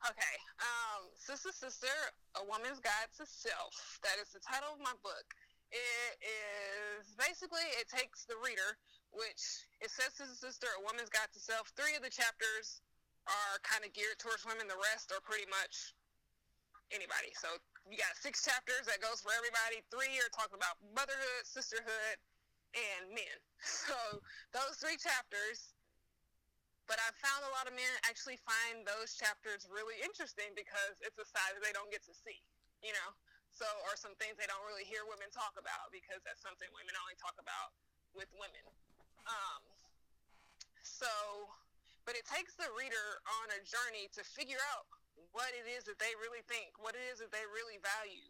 Okay. 0.07 0.35
Um, 0.63 1.11
Sista 1.19 1.51
Sista, 1.51 1.91
A 2.39 2.43
Woman's 2.47 2.79
Guide 2.79 3.11
to 3.19 3.25
Self. 3.27 3.99
That 4.03 4.15
is 4.21 4.31
the 4.31 4.39
title 4.39 4.71
of 4.75 4.79
my 4.79 4.95
book. 5.03 5.27
It 5.69 6.15
is 6.23 7.13
basically, 7.19 7.67
it 7.77 7.85
takes 7.91 8.25
the 8.25 8.39
reader, 8.41 8.79
which 9.11 9.67
it 9.83 9.91
says 9.91 10.15
Sista 10.15 10.39
Sista, 10.39 10.67
A 10.79 10.81
Woman's 10.87 11.11
Guide 11.11 11.29
to 11.35 11.39
Self. 11.39 11.71
Three 11.75 11.99
of 11.99 12.01
the 12.01 12.09
chapters 12.09 12.81
are 13.27 13.59
kind 13.61 13.83
of 13.85 13.93
geared 13.93 14.17
towards 14.17 14.47
women. 14.47 14.65
The 14.65 14.79
rest 14.93 15.11
are 15.13 15.21
pretty 15.21 15.45
much 15.51 15.93
anybody. 16.89 17.35
So 17.37 17.59
you 17.89 17.97
got 17.97 18.13
six 18.21 18.45
chapters 18.45 18.85
that 18.85 19.01
goes 19.01 19.25
for 19.25 19.33
everybody. 19.33 19.81
Three 19.89 20.13
are 20.21 20.29
talking 20.29 20.61
about 20.61 20.77
motherhood, 20.93 21.43
sisterhood, 21.43 22.17
and 22.77 23.09
men. 23.11 23.37
So 23.59 24.23
those 24.55 24.79
three 24.79 24.95
chapters. 24.95 25.75
But 26.87 26.97
I 27.05 27.13
found 27.21 27.45
a 27.45 27.53
lot 27.53 27.69
of 27.69 27.77
men 27.77 27.91
actually 28.09 28.41
find 28.41 28.81
those 28.81 29.13
chapters 29.13 29.69
really 29.69 29.93
interesting 30.01 30.49
because 30.57 30.97
it's 31.05 31.21
a 31.21 31.27
side 31.27 31.53
that 31.53 31.61
they 31.61 31.69
don't 31.69 31.91
get 31.93 32.01
to 32.09 32.13
see, 32.17 32.41
you 32.81 32.89
know. 32.97 33.09
So, 33.53 33.69
or 33.85 33.93
some 33.93 34.17
things 34.17 34.41
they 34.41 34.49
don't 34.49 34.65
really 34.65 34.89
hear 34.89 35.05
women 35.05 35.29
talk 35.29 35.53
about 35.53 35.93
because 35.93 36.25
that's 36.25 36.41
something 36.41 36.65
women 36.73 36.97
only 36.97 37.13
talk 37.21 37.37
about 37.37 37.77
with 38.17 38.29
women. 38.41 38.65
Um, 39.29 39.61
so, 40.81 41.09
but 42.09 42.17
it 42.17 42.25
takes 42.25 42.57
the 42.57 42.65
reader 42.73 43.21
on 43.37 43.53
a 43.53 43.61
journey 43.61 44.09
to 44.17 44.25
figure 44.25 44.61
out 44.73 44.89
what 45.31 45.49
it 45.53 45.65
is 45.69 45.85
that 45.85 46.01
they 46.01 46.13
really 46.17 46.41
think, 46.49 46.73
what 46.81 46.97
it 46.97 47.05
is 47.13 47.21
that 47.21 47.29
they 47.29 47.45
really 47.53 47.77
value, 47.81 48.29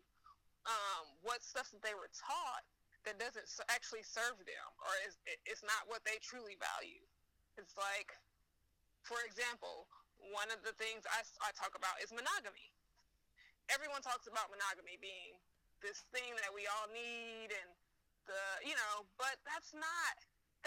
um, 0.68 1.08
what 1.24 1.40
stuff 1.40 1.72
that 1.72 1.84
they 1.84 1.96
were 1.96 2.12
taught 2.12 2.66
that 3.08 3.16
doesn't 3.16 3.48
actually 3.72 4.04
serve 4.04 4.36
them 4.44 4.68
or 4.84 4.92
is 5.08 5.16
it's 5.48 5.64
not 5.64 5.88
what 5.88 6.04
they 6.04 6.20
truly 6.20 6.60
value. 6.60 7.00
It's 7.56 7.76
like, 7.80 8.12
for 9.08 9.20
example, 9.24 9.88
one 10.36 10.52
of 10.52 10.60
the 10.68 10.76
things 10.76 11.08
I, 11.08 11.24
I 11.40 11.56
talk 11.56 11.80
about 11.80 11.96
is 12.04 12.12
monogamy. 12.12 12.68
Everyone 13.72 14.04
talks 14.04 14.28
about 14.28 14.52
monogamy 14.52 15.00
being 15.00 15.40
this 15.80 16.04
thing 16.12 16.36
that 16.44 16.52
we 16.52 16.68
all 16.68 16.92
need 16.92 17.56
and 17.56 17.70
the, 18.28 18.42
you 18.68 18.76
know, 18.76 19.08
but 19.16 19.40
that's 19.48 19.72
not, 19.72 20.16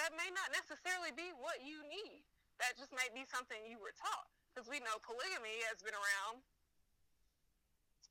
that 0.00 0.16
may 0.16 0.32
not 0.32 0.48
necessarily 0.56 1.12
be 1.12 1.36
what 1.36 1.60
you 1.60 1.84
need. 1.92 2.24
That 2.64 2.80
just 2.80 2.94
may 2.96 3.12
be 3.12 3.28
something 3.28 3.60
you 3.68 3.76
were 3.76 3.92
taught 3.92 4.30
because 4.52 4.68
we 4.68 4.84
know 4.84 5.00
polygamy 5.00 5.64
has 5.72 5.80
been 5.80 5.96
around 5.96 6.44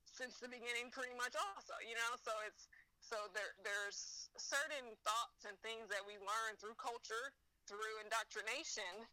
since 0.10 0.42
the 0.42 0.50
beginning 0.50 0.90
pretty 0.90 1.14
much 1.14 1.38
also 1.38 1.78
you 1.86 1.94
know? 1.94 2.12
So 2.18 2.34
it's 2.50 2.66
so 2.98 3.30
there 3.38 3.54
there's 3.62 4.34
certain 4.42 4.98
thoughts 5.06 5.46
and 5.46 5.54
things 5.62 5.86
that 5.94 6.02
we 6.02 6.18
learn 6.18 6.58
through 6.58 6.74
culture 6.82 7.30
through 7.70 7.94
indoctrination 8.02 9.06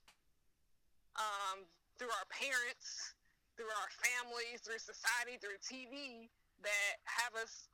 um, 1.20 1.68
through 2.00 2.12
our 2.16 2.28
parents 2.32 3.12
through 3.60 3.68
our 3.76 3.90
families 4.00 4.64
through 4.64 4.80
society 4.80 5.36
through 5.36 5.60
tv 5.60 6.32
that 6.64 6.96
have 7.04 7.36
us 7.36 7.68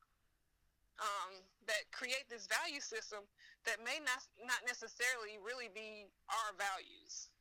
um, 0.99 1.43
that 1.67 1.91
create 1.91 2.27
this 2.31 2.47
value 2.47 2.79
system 2.79 3.27
that 3.67 3.83
may 3.83 3.99
not, 4.07 4.23
not 4.47 4.63
necessarily 4.63 5.43
really 5.43 5.67
be 5.75 6.07
our 6.31 6.55
values 6.55 7.34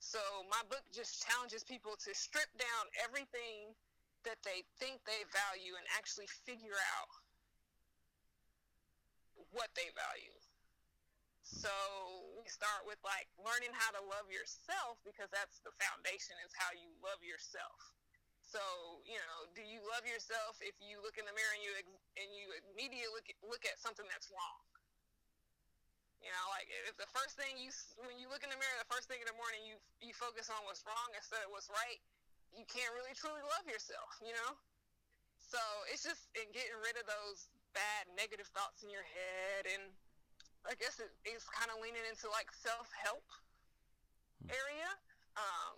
so 0.00 0.18
my 0.48 0.64
book 0.72 0.82
just 0.90 1.20
challenges 1.20 1.60
people 1.60 1.92
to 2.00 2.10
strip 2.16 2.48
down 2.56 2.82
everything 3.04 3.76
that 4.24 4.40
they 4.44 4.64
think 4.80 5.00
they 5.04 5.24
value 5.28 5.76
and 5.76 5.84
actually 5.96 6.28
figure 6.48 6.76
out 6.96 7.12
what 9.52 9.68
they 9.76 9.92
value. 9.92 10.36
So 11.44 11.72
we 12.40 12.48
start 12.48 12.88
with 12.88 12.96
like 13.04 13.28
learning 13.36 13.76
how 13.76 13.92
to 13.92 14.02
love 14.08 14.28
yourself 14.32 14.96
because 15.04 15.28
that's 15.28 15.60
the 15.66 15.74
foundation 15.76 16.32
is 16.46 16.52
how 16.56 16.72
you 16.72 16.88
love 17.04 17.20
yourself. 17.20 17.76
So, 18.40 18.60
you 19.04 19.20
know, 19.20 19.38
do 19.52 19.62
you 19.62 19.84
love 19.84 20.08
yourself 20.08 20.58
if 20.64 20.74
you 20.80 20.98
look 21.04 21.20
in 21.20 21.28
the 21.28 21.34
mirror 21.36 21.54
and 21.54 21.62
you 21.62 21.72
and 22.16 22.28
you 22.34 22.46
immediately 22.72 23.12
look 23.12 23.28
at, 23.28 23.36
look 23.44 23.64
at 23.68 23.76
something 23.78 24.06
that's 24.08 24.32
wrong? 24.32 24.60
You 26.20 26.28
know, 26.28 26.46
like 26.52 26.68
if 26.84 27.00
the 27.00 27.08
first 27.16 27.40
thing 27.40 27.56
you 27.56 27.72
when 28.04 28.20
you 28.20 28.28
look 28.28 28.44
in 28.44 28.52
the 28.52 28.60
mirror, 28.60 28.76
the 28.76 28.92
first 28.92 29.08
thing 29.08 29.24
in 29.24 29.28
the 29.28 29.38
morning 29.40 29.64
you 29.64 29.80
you 30.04 30.12
focus 30.12 30.52
on 30.52 30.60
what's 30.68 30.84
wrong 30.84 31.08
instead 31.16 31.40
of 31.44 31.48
what's 31.48 31.72
right, 31.72 31.96
you 32.52 32.68
can't 32.68 32.92
really 32.92 33.16
truly 33.16 33.40
love 33.40 33.64
yourself. 33.64 34.20
You 34.20 34.36
know, 34.36 34.52
so 35.40 35.60
it's 35.88 36.04
just 36.04 36.28
in 36.36 36.44
getting 36.52 36.76
rid 36.84 37.00
of 37.00 37.08
those 37.08 37.48
bad 37.72 38.04
negative 38.12 38.52
thoughts 38.52 38.84
in 38.84 38.92
your 38.92 39.04
head, 39.04 39.64
and 39.64 39.84
I 40.68 40.76
guess 40.76 41.00
it, 41.00 41.08
it's 41.24 41.48
kind 41.48 41.72
of 41.72 41.80
leaning 41.80 42.04
into 42.04 42.28
like 42.28 42.52
self 42.52 42.92
help 42.92 43.24
hmm. 44.44 44.52
area, 44.52 44.90
um, 45.40 45.76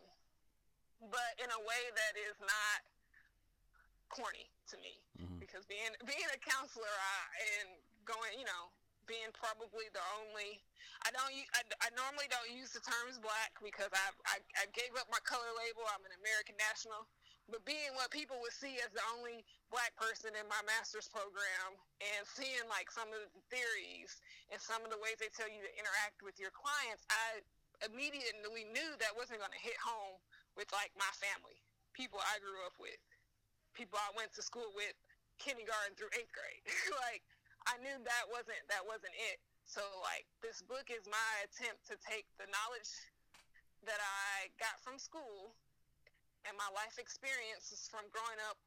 but 1.06 1.38
in 1.38 1.48
a 1.54 1.60
way 1.62 1.82
that 1.94 2.18
is 2.18 2.34
not 2.42 2.78
corny 4.12 4.50
to 4.68 4.76
me 4.84 5.00
mm-hmm. 5.16 5.40
because 5.40 5.64
being 5.64 5.88
being 6.04 6.28
a 6.34 6.40
counselor 6.44 6.90
I, 6.90 7.20
and 7.62 7.68
going, 8.04 8.36
you 8.36 8.44
know, 8.44 8.68
being 9.06 9.30
probably 9.34 9.86
the 9.92 10.04
only. 10.20 10.62
I 11.06 11.10
don't. 11.10 11.30
I, 11.30 11.62
I 11.82 11.88
normally 11.98 12.30
don't 12.30 12.50
use 12.50 12.74
the 12.74 12.82
terms 12.82 13.18
black 13.18 13.54
because 13.58 13.90
I, 13.90 14.06
I 14.28 14.36
I 14.58 14.64
gave 14.72 14.94
up 14.98 15.10
my 15.10 15.20
color 15.26 15.50
label. 15.58 15.84
I'm 15.90 16.04
an 16.06 16.14
American 16.22 16.54
national. 16.58 17.06
But 17.50 17.66
being 17.66 17.90
what 17.98 18.14
people 18.14 18.38
would 18.38 18.54
see 18.54 18.78
as 18.80 18.94
the 18.94 19.02
only 19.18 19.42
black 19.68 19.90
person 19.98 20.30
in 20.38 20.46
my 20.46 20.62
master's 20.62 21.10
program 21.10 21.74
and 21.98 22.22
seeing 22.22 22.62
like 22.70 22.86
some 22.86 23.10
of 23.10 23.18
the 23.34 23.42
theories 23.50 24.22
and 24.54 24.62
some 24.62 24.78
of 24.86 24.94
the 24.94 25.00
ways 25.02 25.18
they 25.18 25.28
tell 25.34 25.50
you 25.50 25.58
to 25.58 25.72
interact 25.74 26.22
with 26.22 26.38
your 26.38 26.54
clients, 26.54 27.02
I 27.10 27.42
immediately 27.82 28.62
knew 28.70 28.90
that 29.02 29.10
wasn't 29.18 29.42
going 29.42 29.52
to 29.52 29.58
hit 29.58 29.76
home 29.82 30.22
with 30.54 30.70
like 30.70 30.94
my 30.94 31.08
family, 31.18 31.58
people 31.92 32.22
I 32.22 32.38
grew 32.38 32.62
up 32.62 32.78
with, 32.78 33.00
people 33.74 33.98
I 33.98 34.14
went 34.14 34.30
to 34.38 34.42
school 34.44 34.70
with, 34.78 34.94
kindergarten 35.42 35.98
through 35.98 36.14
eighth 36.14 36.30
grade. 36.30 36.62
like 37.10 37.26
I 37.70 37.78
knew 37.78 37.94
that 37.94 38.24
wasn't 38.30 38.62
that 38.68 38.82
wasn't 38.82 39.14
it. 39.14 39.38
So 39.64 39.82
like 40.02 40.26
this 40.42 40.62
book 40.62 40.90
is 40.90 41.06
my 41.06 41.32
attempt 41.46 41.86
to 41.90 41.94
take 42.02 42.26
the 42.36 42.46
knowledge 42.50 42.90
that 43.86 43.98
I 43.98 44.50
got 44.58 44.78
from 44.82 44.98
school 44.98 45.54
and 46.46 46.54
my 46.58 46.70
life 46.74 46.98
experiences 46.98 47.86
from 47.90 48.06
growing 48.10 48.38
up 48.50 48.58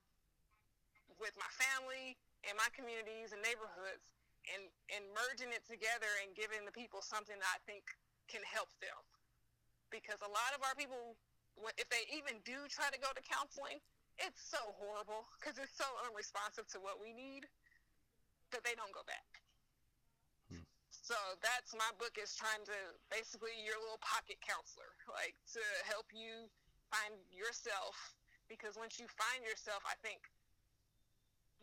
with 1.20 1.36
my 1.40 1.48
family 1.56 2.16
and 2.48 2.56
my 2.60 2.68
communities 2.76 3.32
and 3.32 3.40
neighborhoods 3.44 4.16
and, 4.52 4.68
and 4.92 5.04
merging 5.16 5.52
it 5.52 5.64
together 5.66 6.10
and 6.24 6.36
giving 6.36 6.64
the 6.68 6.76
people 6.76 7.02
something 7.02 7.36
that 7.36 7.52
I 7.52 7.60
think 7.66 7.88
can 8.28 8.44
help 8.46 8.70
them. 8.84 9.00
Because 9.90 10.20
a 10.22 10.32
lot 10.32 10.52
of 10.54 10.62
our 10.68 10.76
people, 10.76 11.16
if 11.80 11.88
they 11.88 12.04
even 12.12 12.38
do 12.44 12.68
try 12.68 12.92
to 12.92 13.00
go 13.00 13.10
to 13.16 13.24
counseling, 13.24 13.80
it's 14.20 14.44
so 14.44 14.60
horrible 14.80 15.28
because 15.40 15.60
it's 15.60 15.76
so 15.76 15.88
unresponsive 16.08 16.68
to 16.72 16.80
what 16.80 17.00
we 17.00 17.12
need 17.12 17.48
that 18.52 18.66
they 18.66 18.76
don't 18.78 18.94
go 18.94 19.06
back. 19.06 19.30
Hmm. 20.50 20.66
So 20.90 21.18
that's 21.42 21.74
my 21.74 21.90
book 21.98 22.18
is 22.20 22.34
trying 22.36 22.64
to 22.68 22.78
basically 23.10 23.54
your 23.62 23.78
little 23.82 24.02
pocket 24.02 24.42
counselor, 24.42 24.90
like 25.10 25.38
to 25.58 25.64
help 25.86 26.10
you 26.14 26.50
find 26.94 27.16
yourself. 27.34 27.96
Because 28.46 28.78
once 28.78 29.02
you 29.02 29.10
find 29.10 29.42
yourself, 29.42 29.82
I 29.90 29.98
think 30.06 30.22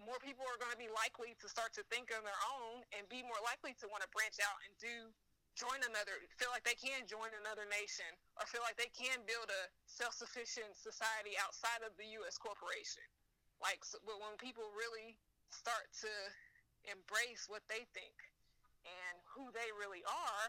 more 0.03 0.19
people 0.19 0.43
are 0.51 0.59
going 0.59 0.75
to 0.75 0.81
be 0.81 0.91
likely 0.91 1.39
to 1.39 1.47
start 1.47 1.71
to 1.79 1.87
think 1.87 2.11
on 2.11 2.27
their 2.27 2.43
own 2.59 2.83
and 2.91 3.07
be 3.07 3.23
more 3.23 3.39
likely 3.47 3.71
to 3.79 3.87
want 3.87 4.03
to 4.03 4.11
branch 4.11 4.43
out 4.43 4.59
and 4.67 4.75
do 4.83 5.15
join 5.53 5.77
another 5.85 6.17
feel 6.41 6.49
like 6.49 6.65
they 6.65 6.77
can 6.81 7.05
join 7.05 7.29
another 7.45 7.69
nation 7.69 8.09
or 8.41 8.49
feel 8.49 8.65
like 8.65 8.73
they 8.81 8.89
can 8.97 9.21
build 9.29 9.45
a 9.53 9.63
self-sufficient 9.85 10.73
society 10.73 11.37
outside 11.37 11.85
of 11.85 11.93
the 12.01 12.09
US 12.25 12.41
corporation 12.41 13.05
like 13.61 13.85
so, 13.85 14.01
but 14.03 14.19
when 14.19 14.35
people 14.41 14.65
really 14.75 15.21
start 15.53 15.87
to 16.03 16.11
embrace 16.87 17.47
what 17.47 17.63
they 17.71 17.87
think 17.95 18.17
and 18.87 19.15
who 19.23 19.51
they 19.55 19.71
really 19.79 20.03
are, 20.07 20.47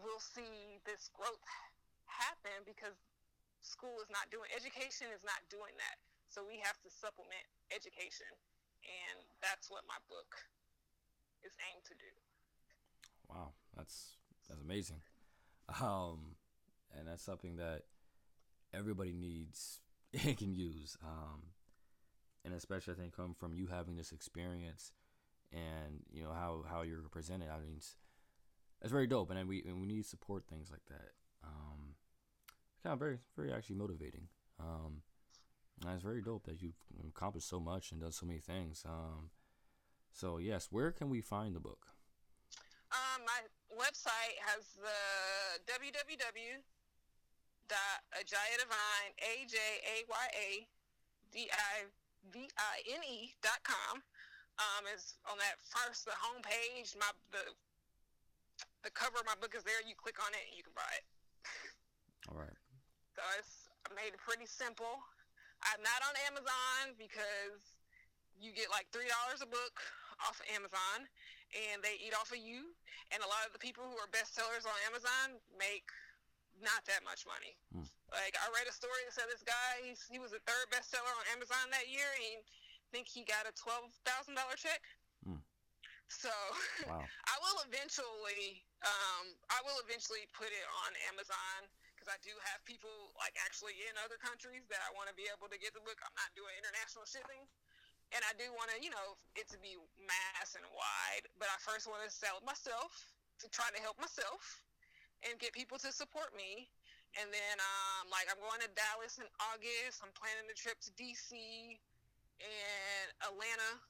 we'll 0.00 0.22
see 0.22 0.80
this 0.88 1.12
growth 1.12 1.44
happen 2.08 2.64
because 2.64 2.96
school 3.60 4.00
is 4.00 4.08
not 4.08 4.28
doing 4.32 4.48
education 4.56 5.12
is 5.12 5.24
not 5.24 5.40
doing 5.52 5.76
that. 5.76 6.00
So 6.32 6.40
we 6.46 6.62
have 6.64 6.78
to 6.86 6.90
supplement 6.90 7.44
education 7.74 8.28
and 8.84 9.16
that's 9.44 9.68
what 9.68 9.84
my 9.84 9.98
book 10.08 10.32
is 11.44 11.52
aimed 11.68 11.84
to 11.84 11.96
do. 12.00 12.12
Wow, 13.28 13.52
that's 13.76 14.16
that's 14.48 14.60
amazing. 14.60 15.02
Um 15.68 16.36
and 16.96 17.06
that's 17.06 17.22
something 17.22 17.56
that 17.56 17.82
everybody 18.74 19.12
needs 19.12 19.80
and 20.12 20.36
can 20.40 20.54
use. 20.54 20.96
Um 21.04 21.54
and 22.44 22.54
especially 22.54 22.94
I 22.94 22.96
think 22.96 23.16
come 23.16 23.34
from 23.34 23.54
you 23.54 23.66
having 23.66 23.96
this 23.96 24.12
experience 24.12 24.92
and 25.52 26.04
you 26.10 26.22
know 26.22 26.32
how 26.32 26.64
how 26.68 26.82
you're 26.82 27.08
presented. 27.10 27.48
I 27.48 27.58
mean, 27.58 27.74
it's, 27.76 27.96
it's 28.82 28.92
very 28.92 29.06
dope, 29.06 29.30
and 29.30 29.48
we 29.48 29.62
and 29.66 29.80
we 29.80 29.86
need 29.86 30.06
support 30.06 30.44
things 30.48 30.70
like 30.70 30.84
that. 30.88 31.10
Um, 31.44 31.94
kind 32.82 32.92
of 32.92 32.98
very 32.98 33.18
very 33.36 33.52
actually 33.52 33.76
motivating. 33.76 34.28
Um, 34.58 35.02
That's 35.84 36.02
very 36.02 36.22
dope 36.22 36.44
that 36.44 36.60
you've 36.60 36.76
accomplished 37.08 37.48
so 37.48 37.58
much 37.58 37.90
and 37.92 38.00
done 38.00 38.12
so 38.12 38.26
many 38.26 38.38
things. 38.40 38.84
Um, 38.86 39.30
so 40.12 40.38
yes, 40.38 40.68
where 40.70 40.92
can 40.92 41.08
we 41.08 41.20
find 41.20 41.54
the 41.54 41.60
book? 41.60 41.86
Um, 42.92 43.24
my 43.24 43.40
website 43.72 44.36
has 44.44 44.66
the 44.76 45.72
www 45.72 46.62
dot 47.68 48.02
Ajaya 48.18 48.58
Divine 48.58 49.12
A 49.22 49.46
J 49.46 49.56
A 49.56 50.04
Y 50.08 50.26
A 50.34 50.66
D 51.32 51.48
I 51.52 51.86
V 52.28 52.44
I 52.44 52.74
N 52.92 53.02
E 53.04 53.32
dot 53.40 53.64
com. 53.64 54.04
Um, 54.60 54.84
is 54.92 55.16
on 55.24 55.40
that 55.40 55.56
first 55.72 56.04
the 56.04 56.12
home 56.20 56.44
page. 56.44 56.92
My 57.00 57.08
the 57.32 57.40
the 58.84 58.92
cover 58.92 59.16
of 59.16 59.24
my 59.24 59.36
book 59.40 59.56
is 59.56 59.64
there. 59.64 59.80
You 59.84 59.96
click 59.96 60.20
on 60.20 60.28
it 60.36 60.44
and 60.48 60.54
you 60.56 60.64
can 60.64 60.76
buy 60.76 60.92
it. 61.00 61.06
All 62.28 62.36
right. 62.36 62.60
So 63.16 63.24
it's 63.40 63.72
I 63.88 63.96
made 63.96 64.12
it 64.12 64.20
pretty 64.20 64.44
simple. 64.44 65.00
I'm 65.64 65.80
not 65.80 66.00
on 66.04 66.14
Amazon 66.28 66.96
because 66.96 67.60
you 68.38 68.52
get 68.52 68.72
like 68.72 68.88
three 68.92 69.08
dollars 69.08 69.44
a 69.44 69.48
book 69.48 69.76
off 70.24 70.40
of 70.40 70.46
Amazon, 70.52 71.08
and 71.52 71.80
they 71.80 71.96
eat 72.00 72.12
off 72.16 72.32
of 72.32 72.40
you. 72.40 72.72
And 73.10 73.18
a 73.24 73.28
lot 73.28 73.42
of 73.48 73.52
the 73.52 73.60
people 73.60 73.82
who 73.82 73.96
are 73.98 74.08
bestsellers 74.14 74.64
on 74.68 74.76
Amazon 74.86 75.40
make 75.58 75.88
not 76.62 76.84
that 76.86 77.02
much 77.02 77.26
money. 77.26 77.58
Hmm. 77.74 77.89
Like 78.10 78.34
I 78.38 78.46
read 78.50 78.66
a 78.66 78.74
story 78.74 79.06
that 79.06 79.14
said 79.14 79.30
this 79.30 79.46
guy 79.46 79.86
he's, 79.86 80.02
he 80.10 80.18
was 80.18 80.34
the 80.34 80.42
third 80.42 80.66
bestseller 80.74 81.10
on 81.14 81.24
Amazon 81.34 81.70
that 81.70 81.86
year, 81.86 82.10
and 82.30 82.42
I 82.42 82.88
think 82.90 83.06
he 83.06 83.22
got 83.22 83.46
a 83.46 83.54
twelve 83.54 83.90
thousand 84.02 84.34
dollar 84.34 84.58
check. 84.58 84.82
Hmm. 85.22 85.42
So 86.10 86.30
Wow. 86.90 87.06
I 87.06 87.36
will 87.38 87.62
eventually, 87.70 88.66
um, 88.82 89.30
I 89.54 89.62
will 89.62 89.78
eventually 89.86 90.26
put 90.34 90.50
it 90.50 90.66
on 90.86 90.90
Amazon 91.14 91.70
because 91.94 92.10
I 92.10 92.18
do 92.24 92.34
have 92.50 92.64
people 92.66 93.14
like 93.20 93.36
actually 93.46 93.78
in 93.86 93.94
other 94.02 94.18
countries 94.18 94.66
that 94.72 94.82
I 94.82 94.90
want 94.96 95.06
to 95.12 95.14
be 95.14 95.30
able 95.30 95.46
to 95.52 95.58
get 95.60 95.76
the 95.76 95.84
book. 95.86 96.00
I'm 96.02 96.16
not 96.18 96.34
doing 96.34 96.50
international 96.58 97.06
shipping, 97.06 97.46
and 98.10 98.24
I 98.26 98.34
do 98.34 98.50
want 98.58 98.74
to, 98.74 98.76
you 98.82 98.90
know, 98.90 99.14
it 99.38 99.46
to 99.54 99.58
be 99.62 99.78
mass 100.02 100.58
and 100.58 100.66
wide. 100.74 101.30
But 101.38 101.46
I 101.52 101.60
first 101.62 101.86
want 101.86 102.02
to 102.02 102.10
sell 102.10 102.42
it 102.42 102.44
myself 102.48 102.90
to 103.38 103.46
try 103.52 103.70
to 103.70 103.80
help 103.84 104.00
myself 104.02 104.64
and 105.28 105.36
get 105.38 105.52
people 105.52 105.78
to 105.78 105.92
support 105.92 106.32
me. 106.34 106.72
And 107.18 107.26
then, 107.34 107.56
um, 107.58 108.06
like, 108.12 108.30
I'm 108.30 108.38
going 108.38 108.62
to 108.62 108.70
Dallas 108.78 109.18
in 109.18 109.26
August. 109.50 109.98
I'm 109.98 110.14
planning 110.14 110.46
a 110.46 110.54
trip 110.54 110.78
to 110.86 110.90
DC 110.94 111.34
and 112.38 113.06
Atlanta 113.26 113.82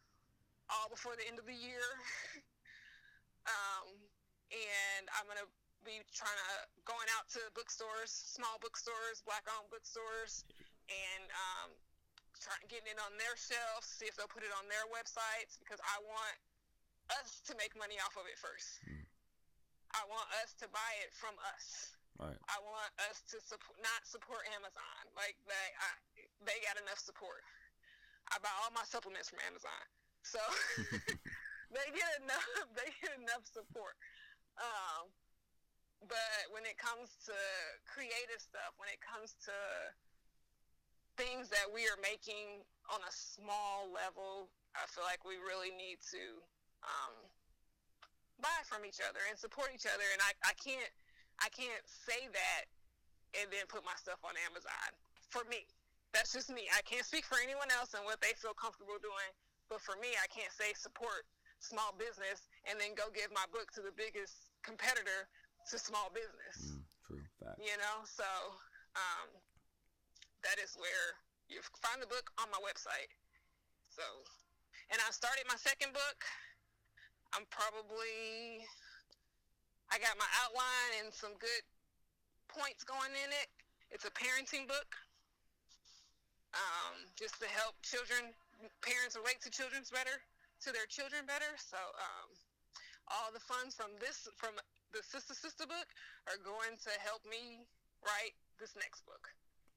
all 0.70 0.88
before 0.88 1.18
the 1.18 1.26
end 1.26 1.36
of 1.36 1.44
the 1.44 1.54
year. 1.54 1.84
um, 3.52 3.92
and 4.50 5.04
I'm 5.14 5.26
gonna 5.26 5.46
be 5.86 6.02
trying 6.10 6.34
to 6.34 6.66
going 6.86 7.06
out 7.18 7.26
to 7.34 7.40
bookstores, 7.54 8.10
small 8.10 8.58
bookstores, 8.58 9.22
black-owned 9.22 9.70
bookstores, 9.70 10.46
and 10.90 11.24
um, 11.30 11.70
trying 12.38 12.62
getting 12.66 12.94
it 12.94 13.00
on 13.02 13.14
their 13.18 13.34
shelves, 13.38 13.86
see 13.86 14.06
if 14.10 14.18
they'll 14.18 14.30
put 14.30 14.42
it 14.42 14.52
on 14.58 14.66
their 14.66 14.86
websites 14.90 15.58
because 15.62 15.78
I 15.82 16.02
want 16.06 16.36
us 17.22 17.42
to 17.50 17.52
make 17.58 17.74
money 17.78 17.98
off 18.02 18.14
of 18.18 18.26
it 18.26 18.38
first. 18.38 18.82
Mm. 18.86 19.06
I 19.90 20.02
want 20.06 20.30
us 20.42 20.54
to 20.62 20.70
buy 20.70 20.92
it 21.02 21.10
from 21.10 21.34
us. 21.54 21.98
Right. 22.20 22.36
I 22.52 22.60
want 22.60 22.92
us 23.08 23.24
to 23.32 23.40
support, 23.40 23.80
not 23.80 24.04
support 24.04 24.44
Amazon. 24.52 25.00
Like 25.16 25.40
they, 25.48 25.66
I, 25.80 25.90
they 26.44 26.60
got 26.68 26.76
enough 26.76 27.00
support. 27.00 27.40
I 28.28 28.36
buy 28.44 28.52
all 28.60 28.68
my 28.76 28.84
supplements 28.84 29.32
from 29.32 29.40
Amazon, 29.48 29.84
so 30.20 30.38
they 31.74 31.86
get 31.96 32.12
enough. 32.20 32.44
They 32.76 32.92
get 33.00 33.16
enough 33.16 33.48
support. 33.48 33.96
Um, 34.60 35.08
but 36.04 36.40
when 36.52 36.68
it 36.68 36.76
comes 36.76 37.08
to 37.28 37.36
creative 37.88 38.40
stuff, 38.40 38.76
when 38.76 38.92
it 38.92 39.00
comes 39.00 39.36
to 39.48 39.56
things 41.16 41.48
that 41.52 41.68
we 41.68 41.88
are 41.88 42.00
making 42.00 42.64
on 42.92 43.00
a 43.04 43.12
small 43.12 43.88
level, 43.92 44.52
I 44.76 44.84
feel 44.88 45.04
like 45.04 45.24
we 45.24 45.36
really 45.40 45.72
need 45.72 46.00
to 46.12 46.24
um, 46.84 47.12
buy 48.40 48.60
from 48.64 48.88
each 48.88 49.04
other 49.04 49.20
and 49.28 49.36
support 49.36 49.72
each 49.76 49.84
other. 49.84 50.04
And 50.16 50.20
I, 50.24 50.32
I 50.48 50.54
can't 50.56 50.88
I 51.40 51.48
can't 51.48 51.84
say 51.84 52.28
that 52.30 52.64
and 53.36 53.48
then 53.48 53.64
put 53.70 53.84
my 53.86 53.96
stuff 53.96 54.20
on 54.26 54.36
Amazon. 54.50 54.90
For 55.32 55.46
me, 55.46 55.64
that's 56.10 56.34
just 56.34 56.50
me. 56.50 56.66
I 56.74 56.82
can't 56.82 57.06
speak 57.06 57.24
for 57.24 57.38
anyone 57.38 57.70
else 57.70 57.94
and 57.94 58.02
what 58.02 58.18
they 58.20 58.34
feel 58.34 58.54
comfortable 58.54 58.98
doing. 58.98 59.30
But 59.70 59.80
for 59.80 59.94
me, 60.02 60.12
I 60.18 60.26
can't 60.26 60.50
say 60.50 60.74
support 60.74 61.24
small 61.62 61.94
business 61.94 62.50
and 62.66 62.80
then 62.80 62.96
go 62.98 63.12
give 63.14 63.30
my 63.30 63.46
book 63.54 63.70
to 63.78 63.80
the 63.84 63.94
biggest 63.94 64.50
competitor 64.66 65.30
to 65.70 65.74
small 65.78 66.10
business. 66.10 66.74
Mm, 66.74 66.82
true. 67.06 67.24
Fact. 67.38 67.56
You 67.62 67.76
know, 67.78 68.02
so 68.02 68.26
um, 68.98 69.28
that 70.42 70.58
is 70.58 70.74
where 70.74 71.14
you 71.46 71.62
find 71.78 72.02
the 72.02 72.10
book 72.10 72.32
on 72.42 72.50
my 72.50 72.58
website. 72.58 73.12
So, 73.92 74.02
and 74.90 74.98
I 74.98 75.08
started 75.14 75.46
my 75.46 75.58
second 75.60 75.94
book. 75.94 76.18
I'm 77.30 77.46
probably 77.54 78.66
I 79.90 79.98
got 79.98 80.14
my 80.22 80.30
outline 80.46 81.02
and 81.02 81.10
some 81.10 81.34
good 81.42 81.64
points 82.46 82.86
going 82.86 83.10
in 83.10 83.30
it. 83.34 83.50
It's 83.90 84.06
a 84.06 84.14
parenting 84.14 84.70
book, 84.70 84.94
um, 86.54 87.02
just 87.18 87.42
to 87.42 87.46
help 87.50 87.74
children, 87.82 88.30
parents 88.86 89.18
relate 89.18 89.42
to 89.42 89.50
children's 89.50 89.90
better, 89.90 90.22
to 90.62 90.70
their 90.70 90.86
children 90.86 91.26
better. 91.26 91.50
So, 91.58 91.78
um, 91.78 92.28
all 93.10 93.34
the 93.34 93.42
funds 93.42 93.74
from 93.74 93.90
this, 93.98 94.30
from 94.38 94.54
the 94.94 95.02
Sista 95.02 95.34
Sista 95.34 95.66
book, 95.66 95.90
are 96.30 96.38
going 96.38 96.78
to 96.86 96.92
help 97.02 97.26
me 97.26 97.66
write 98.06 98.38
this 98.62 98.78
next 98.78 99.02
book. 99.02 99.26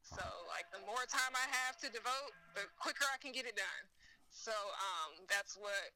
So, 0.06 0.22
like, 0.46 0.70
the 0.70 0.84
more 0.86 1.02
time 1.10 1.34
I 1.34 1.48
have 1.66 1.82
to 1.82 1.90
devote, 1.90 2.34
the 2.54 2.70
quicker 2.78 3.10
I 3.10 3.18
can 3.18 3.34
get 3.34 3.50
it 3.50 3.58
done. 3.58 3.84
So, 4.30 4.54
um, 4.54 5.26
that's 5.26 5.58
what 5.58 5.90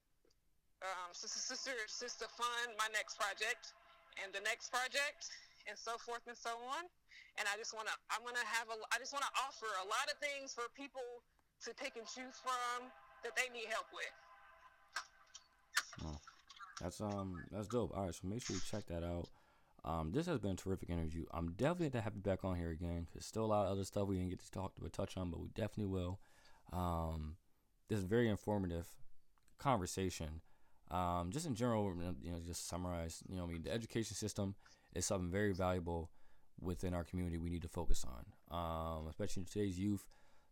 um, 0.82 1.14
Sister 1.14 1.38
Sister 1.38 1.78
Sister 1.86 2.26
Fund, 2.34 2.74
my 2.82 2.90
next 2.98 3.22
project, 3.22 3.78
and 4.24 4.34
the 4.34 4.44
next 4.44 4.70
project, 4.72 5.30
and 5.68 5.76
so 5.78 5.98
forth 6.00 6.24
and 6.28 6.38
so 6.38 6.54
on. 6.74 6.86
And 7.38 7.46
I 7.46 7.56
just 7.60 7.76
want 7.76 7.86
to, 7.86 7.96
I'm 8.10 8.26
going 8.26 8.38
to 8.38 8.50
have 8.50 8.66
a, 8.74 8.78
I 8.90 8.98
just 8.98 9.14
want 9.14 9.22
to 9.28 9.34
offer 9.46 9.70
a 9.84 9.88
lot 9.88 10.10
of 10.10 10.18
things 10.18 10.58
for 10.58 10.66
people 10.74 11.06
to 11.66 11.70
pick 11.74 11.98
and 11.98 12.06
choose 12.06 12.38
from 12.42 12.90
that 13.24 13.36
they 13.36 13.50
need 13.54 13.70
help 13.70 13.88
with. 13.94 14.16
Oh, 16.06 16.18
that's 16.82 17.02
um 17.02 17.44
that's 17.52 17.68
dope. 17.68 17.92
All 17.96 18.06
right, 18.06 18.14
so 18.14 18.28
make 18.28 18.44
sure 18.44 18.56
you 18.56 18.62
check 18.62 18.86
that 18.88 19.04
out. 19.04 19.30
Um, 19.84 20.12
this 20.12 20.26
has 20.28 20.40
been 20.40 20.52
a 20.52 20.56
terrific 20.56 20.90
interview. 20.90 21.26
I'm 21.32 21.54
definitely 21.54 21.90
gonna 21.90 22.04
have 22.04 22.16
you 22.16 22.22
back 22.22 22.44
on 22.44 22.56
here 22.56 22.70
again 22.70 23.08
because 23.08 23.26
still 23.26 23.46
a 23.46 23.48
lot 23.48 23.66
of 23.66 23.72
other 23.72 23.84
stuff 23.84 24.08
we 24.08 24.18
didn't 24.18 24.30
get 24.30 24.44
to 24.44 24.52
talk 24.52 24.76
to 24.76 24.90
touch 24.90 25.18
on, 25.18 25.32
but 25.32 25.40
we 25.40 25.48
definitely 25.50 25.86
will. 25.86 26.20
Um, 26.72 27.38
this 27.90 28.00
is 28.00 28.06
very 28.06 28.30
informative 28.30 28.86
conversation. 29.58 30.42
Um, 30.90 31.32
just 31.32 31.46
in 31.46 31.56
general, 31.56 31.94
you 32.22 32.32
know, 32.32 32.40
just 32.46 32.68
summarize. 32.68 33.22
You 33.30 33.38
know, 33.38 33.44
I 33.44 33.48
mean, 33.48 33.64
the 33.64 33.74
education 33.74 34.16
system 34.16 34.56
is 34.96 35.06
something 35.06 35.30
very 35.30 35.54
valuable 35.54 36.10
within 36.60 36.94
our 36.94 37.04
community. 37.04 37.38
We 37.38 37.50
need 37.50 37.62
to 37.64 37.68
focus 37.68 38.06
on, 38.06 38.26
um, 38.58 39.08
especially 39.08 39.42
in 39.42 39.46
today's 39.46 39.78
youth. 39.78 40.06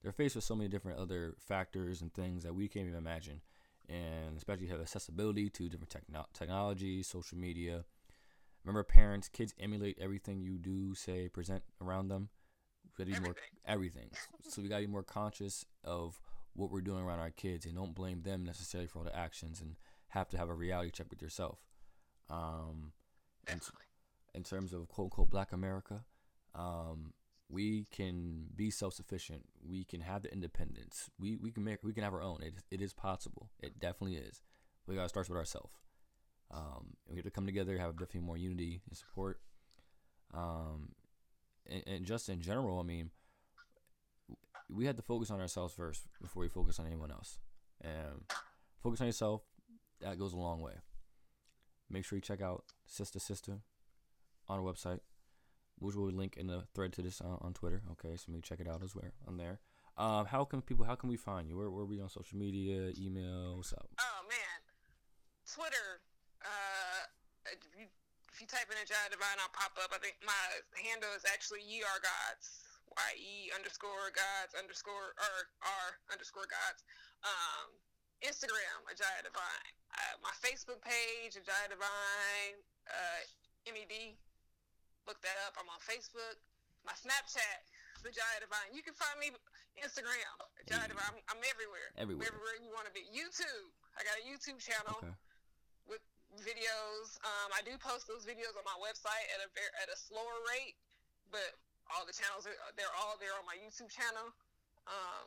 They're 0.04 0.12
faced 0.12 0.36
with 0.36 0.44
so 0.44 0.56
many 0.56 0.70
different 0.70 1.00
other 1.00 1.36
factors 1.40 2.02
and 2.02 2.14
things 2.14 2.44
that 2.44 2.54
we 2.54 2.68
can't 2.68 2.86
even 2.86 2.98
imagine 2.98 3.42
and 3.90 4.36
especially 4.38 4.68
have 4.68 4.82
accessibility 4.82 5.50
to 5.50 5.70
different 5.70 5.90
techno- 5.90 6.26
technology, 6.34 7.04
social 7.04 7.38
media. 7.38 7.86
Remember, 8.64 8.84
parents, 8.84 9.28
kids 9.28 9.54
emulate 9.60 9.98
everything 10.00 10.42
you 10.42 10.58
do, 10.58 10.96
say, 10.96 11.30
present 11.30 11.64
around 11.82 12.08
them. 12.08 12.30
We 12.98 13.06
gotta 13.06 13.20
be 13.20 13.26
more 13.26 13.36
everything. 13.68 14.10
So 14.50 14.62
we 14.62 14.70
gotta 14.70 14.86
be 14.86 14.92
more 14.92 15.04
conscious 15.04 15.66
of 15.84 16.20
what 16.54 16.72
we're 16.72 16.82
doing 16.82 17.04
around 17.04 17.20
our 17.20 17.32
kids, 17.32 17.66
and 17.66 17.76
don't 17.76 17.94
blame 17.94 18.22
them 18.22 18.44
necessarily 18.44 18.88
for 18.88 19.00
all 19.00 19.06
the 19.06 19.16
actions, 19.16 19.62
and 19.62 19.76
have 20.16 20.30
to 20.30 20.38
have 20.38 20.50
a 20.50 20.54
reality 20.54 20.90
check 20.92 21.08
with 21.10 21.22
yourself. 21.22 21.60
Um, 22.30 22.94
and 23.48 23.62
in 24.34 24.44
terms 24.44 24.74
of 24.74 24.88
quote 24.88 25.06
unquote 25.06 25.30
Black 25.30 25.52
America, 25.52 26.06
um, 26.56 27.14
we 27.50 27.86
can 27.92 28.48
be 28.56 28.72
self 28.72 28.94
sufficient. 28.94 29.44
We 29.62 29.84
can 29.84 30.02
have 30.02 30.24
the 30.24 30.34
independence. 30.34 31.10
We 31.20 31.38
we 31.38 31.52
can 31.52 31.64
make 31.64 31.84
we 31.84 31.94
can 31.94 32.04
have 32.04 32.14
our 32.14 32.24
own. 32.24 32.40
It 32.42 32.56
it 32.72 32.82
is 32.82 32.94
possible. 32.94 33.52
It 33.62 33.80
definitely 33.80 34.16
is. 34.16 34.42
We 34.88 34.96
gotta 34.96 35.10
start 35.10 35.30
with 35.30 35.38
ourselves. 35.38 35.74
Um, 36.52 36.96
we 37.10 37.18
have 37.18 37.26
to 37.26 37.32
come 37.32 37.46
together, 37.46 37.78
have 37.78 37.94
definitely 37.94 38.22
more 38.22 38.38
unity 38.38 38.82
and 38.88 38.98
support. 38.98 39.40
Um, 40.34 40.94
and, 41.68 41.84
and 41.88 42.06
just 42.06 42.30
in 42.30 42.40
general, 42.40 42.80
I 42.80 42.84
mean, 42.84 43.10
we 44.70 44.86
had 44.86 44.96
to 44.98 45.04
focus 45.04 45.32
on 45.32 45.42
ourselves 45.42 45.74
first 45.74 46.06
before 46.22 46.42
we 46.42 46.50
focus 46.50 46.80
on 46.80 46.86
anyone 46.86 47.12
else. 47.12 47.40
And 47.82 48.22
focus 48.82 49.02
on 49.02 49.08
yourself. 49.08 49.42
That 50.02 50.20
goes 50.20 50.34
a 50.34 50.38
long 50.38 50.62
way. 50.62 50.74
Make 51.90 52.06
sure 52.06 52.18
you 52.18 52.22
check 52.22 52.42
out 52.42 52.66
Sista 52.90 53.18
Sista 53.18 53.60
on 54.48 54.60
our 54.60 54.62
website 54.62 55.00
which 55.80 55.96
we'll 55.96 56.12
link 56.12 56.38
in 56.38 56.48
the 56.48 56.64
thread 56.74 56.94
to 56.94 57.02
this 57.02 57.22
on, 57.22 57.38
on 57.42 57.54
Twitter. 57.54 57.82
Okay, 57.92 58.16
so 58.16 58.32
maybe 58.32 58.42
check 58.42 58.60
it 58.60 58.68
out 58.68 58.84
as 58.84 58.96
well 58.96 59.12
on 59.28 59.38
there. 59.38 59.60
Um, 59.98 60.26
how 60.28 60.44
can 60.44 60.62
people? 60.62 60.86
How 60.86 60.96
can 60.96 61.10
we 61.10 61.16
find 61.16 61.48
you? 61.48 61.56
Where, 61.56 61.70
where 61.72 61.84
are 61.84 61.88
we 61.88 62.02
on 62.02 62.10
social 62.10 62.38
media? 62.38 62.92
Email? 63.00 63.56
What's 63.56 63.72
up? 63.72 63.88
Oh 64.00 64.22
man, 64.28 64.60
Twitter. 65.48 66.04
Uh, 66.44 67.08
if 67.48 67.64
you, 67.80 67.88
if 68.32 68.44
you 68.44 68.48
type 68.48 68.68
in 68.68 68.76
Ajaya 68.76 69.08
Divine, 69.08 69.40
I'll 69.40 69.56
pop 69.56 69.72
up. 69.80 69.96
I 69.96 70.00
think 70.04 70.20
my 70.24 70.44
handle 70.76 71.12
is 71.16 71.24
actually 71.24 71.64
Ye 71.64 71.80
Gods 71.80 72.66
ye 73.20 73.52
underscore 73.52 74.08
gods 74.16 74.56
underscore 74.56 75.12
or 75.20 75.36
r 75.60 76.00
underscore 76.12 76.48
gods. 76.48 76.80
Um, 77.28 77.76
Instagram, 78.24 78.88
Ajaya 78.88 79.20
Divine. 79.20 79.76
Uh, 79.96 80.16
my 80.20 80.34
Facebook 80.44 80.84
page, 80.84 81.40
Ajaya 81.40 81.72
Divine, 81.72 82.58
uh, 82.92 83.22
MED. 83.72 84.20
Look 85.08 85.22
that 85.24 85.38
up. 85.48 85.56
I'm 85.56 85.70
on 85.72 85.80
Facebook. 85.80 86.36
My 86.84 86.94
Snapchat, 87.00 87.64
Ajaya 88.04 88.38
Divine. 88.44 88.76
You 88.76 88.84
can 88.84 88.94
find 88.94 89.16
me 89.18 89.32
Instagram, 89.80 90.36
Ajaya 90.66 90.92
Divine. 90.92 91.08
I'm, 91.16 91.20
I'm 91.32 91.42
everywhere. 91.48 91.90
Everywhere. 91.96 92.28
Everywhere 92.28 92.56
you 92.60 92.70
want 92.76 92.86
to 92.90 92.94
be. 92.94 93.08
YouTube. 93.10 93.72
I 93.96 94.04
got 94.04 94.20
a 94.20 94.26
YouTube 94.28 94.60
channel 94.60 95.00
Okay. 95.00 95.16
with 95.88 96.04
videos. 96.44 97.16
Um, 97.24 97.56
I 97.56 97.64
do 97.64 97.80
post 97.80 98.12
those 98.12 98.28
videos 98.28 98.52
on 98.60 98.68
my 98.68 98.76
website 98.84 99.26
at 99.32 99.40
a 99.40 99.48
very, 99.56 99.72
at 99.80 99.88
a 99.88 99.96
slower 99.96 100.36
rate, 100.52 100.76
but 101.32 101.56
all 101.94 102.04
the 102.04 102.12
channels 102.12 102.44
are 102.44 102.58
they're 102.76 102.92
all 103.00 103.16
there 103.24 103.32
on 103.40 103.46
my 103.48 103.56
YouTube 103.56 103.88
channel. 103.88 104.34
Um, 104.90 105.26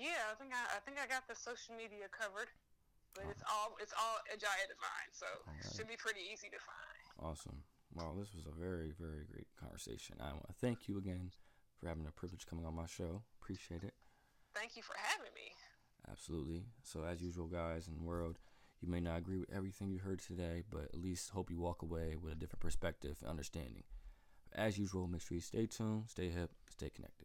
yeah, 0.00 0.32
I 0.32 0.34
think 0.40 0.50
I, 0.56 0.78
I 0.78 0.80
think 0.82 0.96
I 0.98 1.06
got 1.06 1.28
the 1.28 1.36
social 1.36 1.76
media 1.76 2.08
covered, 2.10 2.48
but 3.14 3.24
it's 3.30 3.42
all 3.46 3.78
it's 3.80 3.94
all 3.94 4.18
Ajaya 4.28 4.66
Divine, 4.66 5.10
so 5.14 5.26
Alright. 5.46 5.64
it 5.64 5.72
should 5.74 5.88
be 5.88 5.96
pretty 5.96 6.22
easy 6.26 6.50
to 6.50 6.60
find. 6.60 7.02
Awesome. 7.18 7.62
Well, 7.94 8.14
this 8.18 8.34
was 8.34 8.46
a 8.46 8.58
very, 8.58 8.90
very 8.98 9.24
great 9.30 9.46
conversation. 9.58 10.16
I 10.20 10.32
want 10.34 10.48
to 10.48 10.54
thank 10.60 10.88
you 10.88 10.98
again 10.98 11.30
for 11.78 11.86
having 11.86 12.04
the 12.04 12.10
privilege 12.10 12.46
coming 12.46 12.66
on 12.66 12.74
my 12.74 12.86
show. 12.86 13.22
Appreciate 13.40 13.84
it. 13.84 13.94
Thank 14.54 14.76
you 14.76 14.82
for 14.82 14.94
having 14.98 15.32
me. 15.34 15.54
Absolutely. 16.10 16.64
So, 16.82 17.04
as 17.04 17.22
usual, 17.22 17.46
guys 17.46 17.88
in 17.88 17.94
the 17.94 18.02
world, 18.02 18.38
you 18.80 18.88
may 18.88 19.00
not 19.00 19.18
agree 19.18 19.38
with 19.38 19.52
everything 19.54 19.90
you 19.90 20.00
heard 20.00 20.20
today, 20.20 20.62
but 20.70 20.90
at 20.92 21.00
least 21.00 21.30
hope 21.30 21.50
you 21.50 21.58
walk 21.58 21.82
away 21.82 22.16
with 22.20 22.32
a 22.32 22.36
different 22.36 22.60
perspective 22.60 23.18
and 23.20 23.30
understanding. 23.30 23.84
As 24.52 24.78
usual, 24.78 25.08
make 25.08 25.22
sure 25.22 25.36
you 25.36 25.40
stay 25.40 25.66
tuned, 25.66 26.04
stay 26.08 26.28
hip, 26.28 26.50
stay 26.68 26.90
connected. 26.90 27.23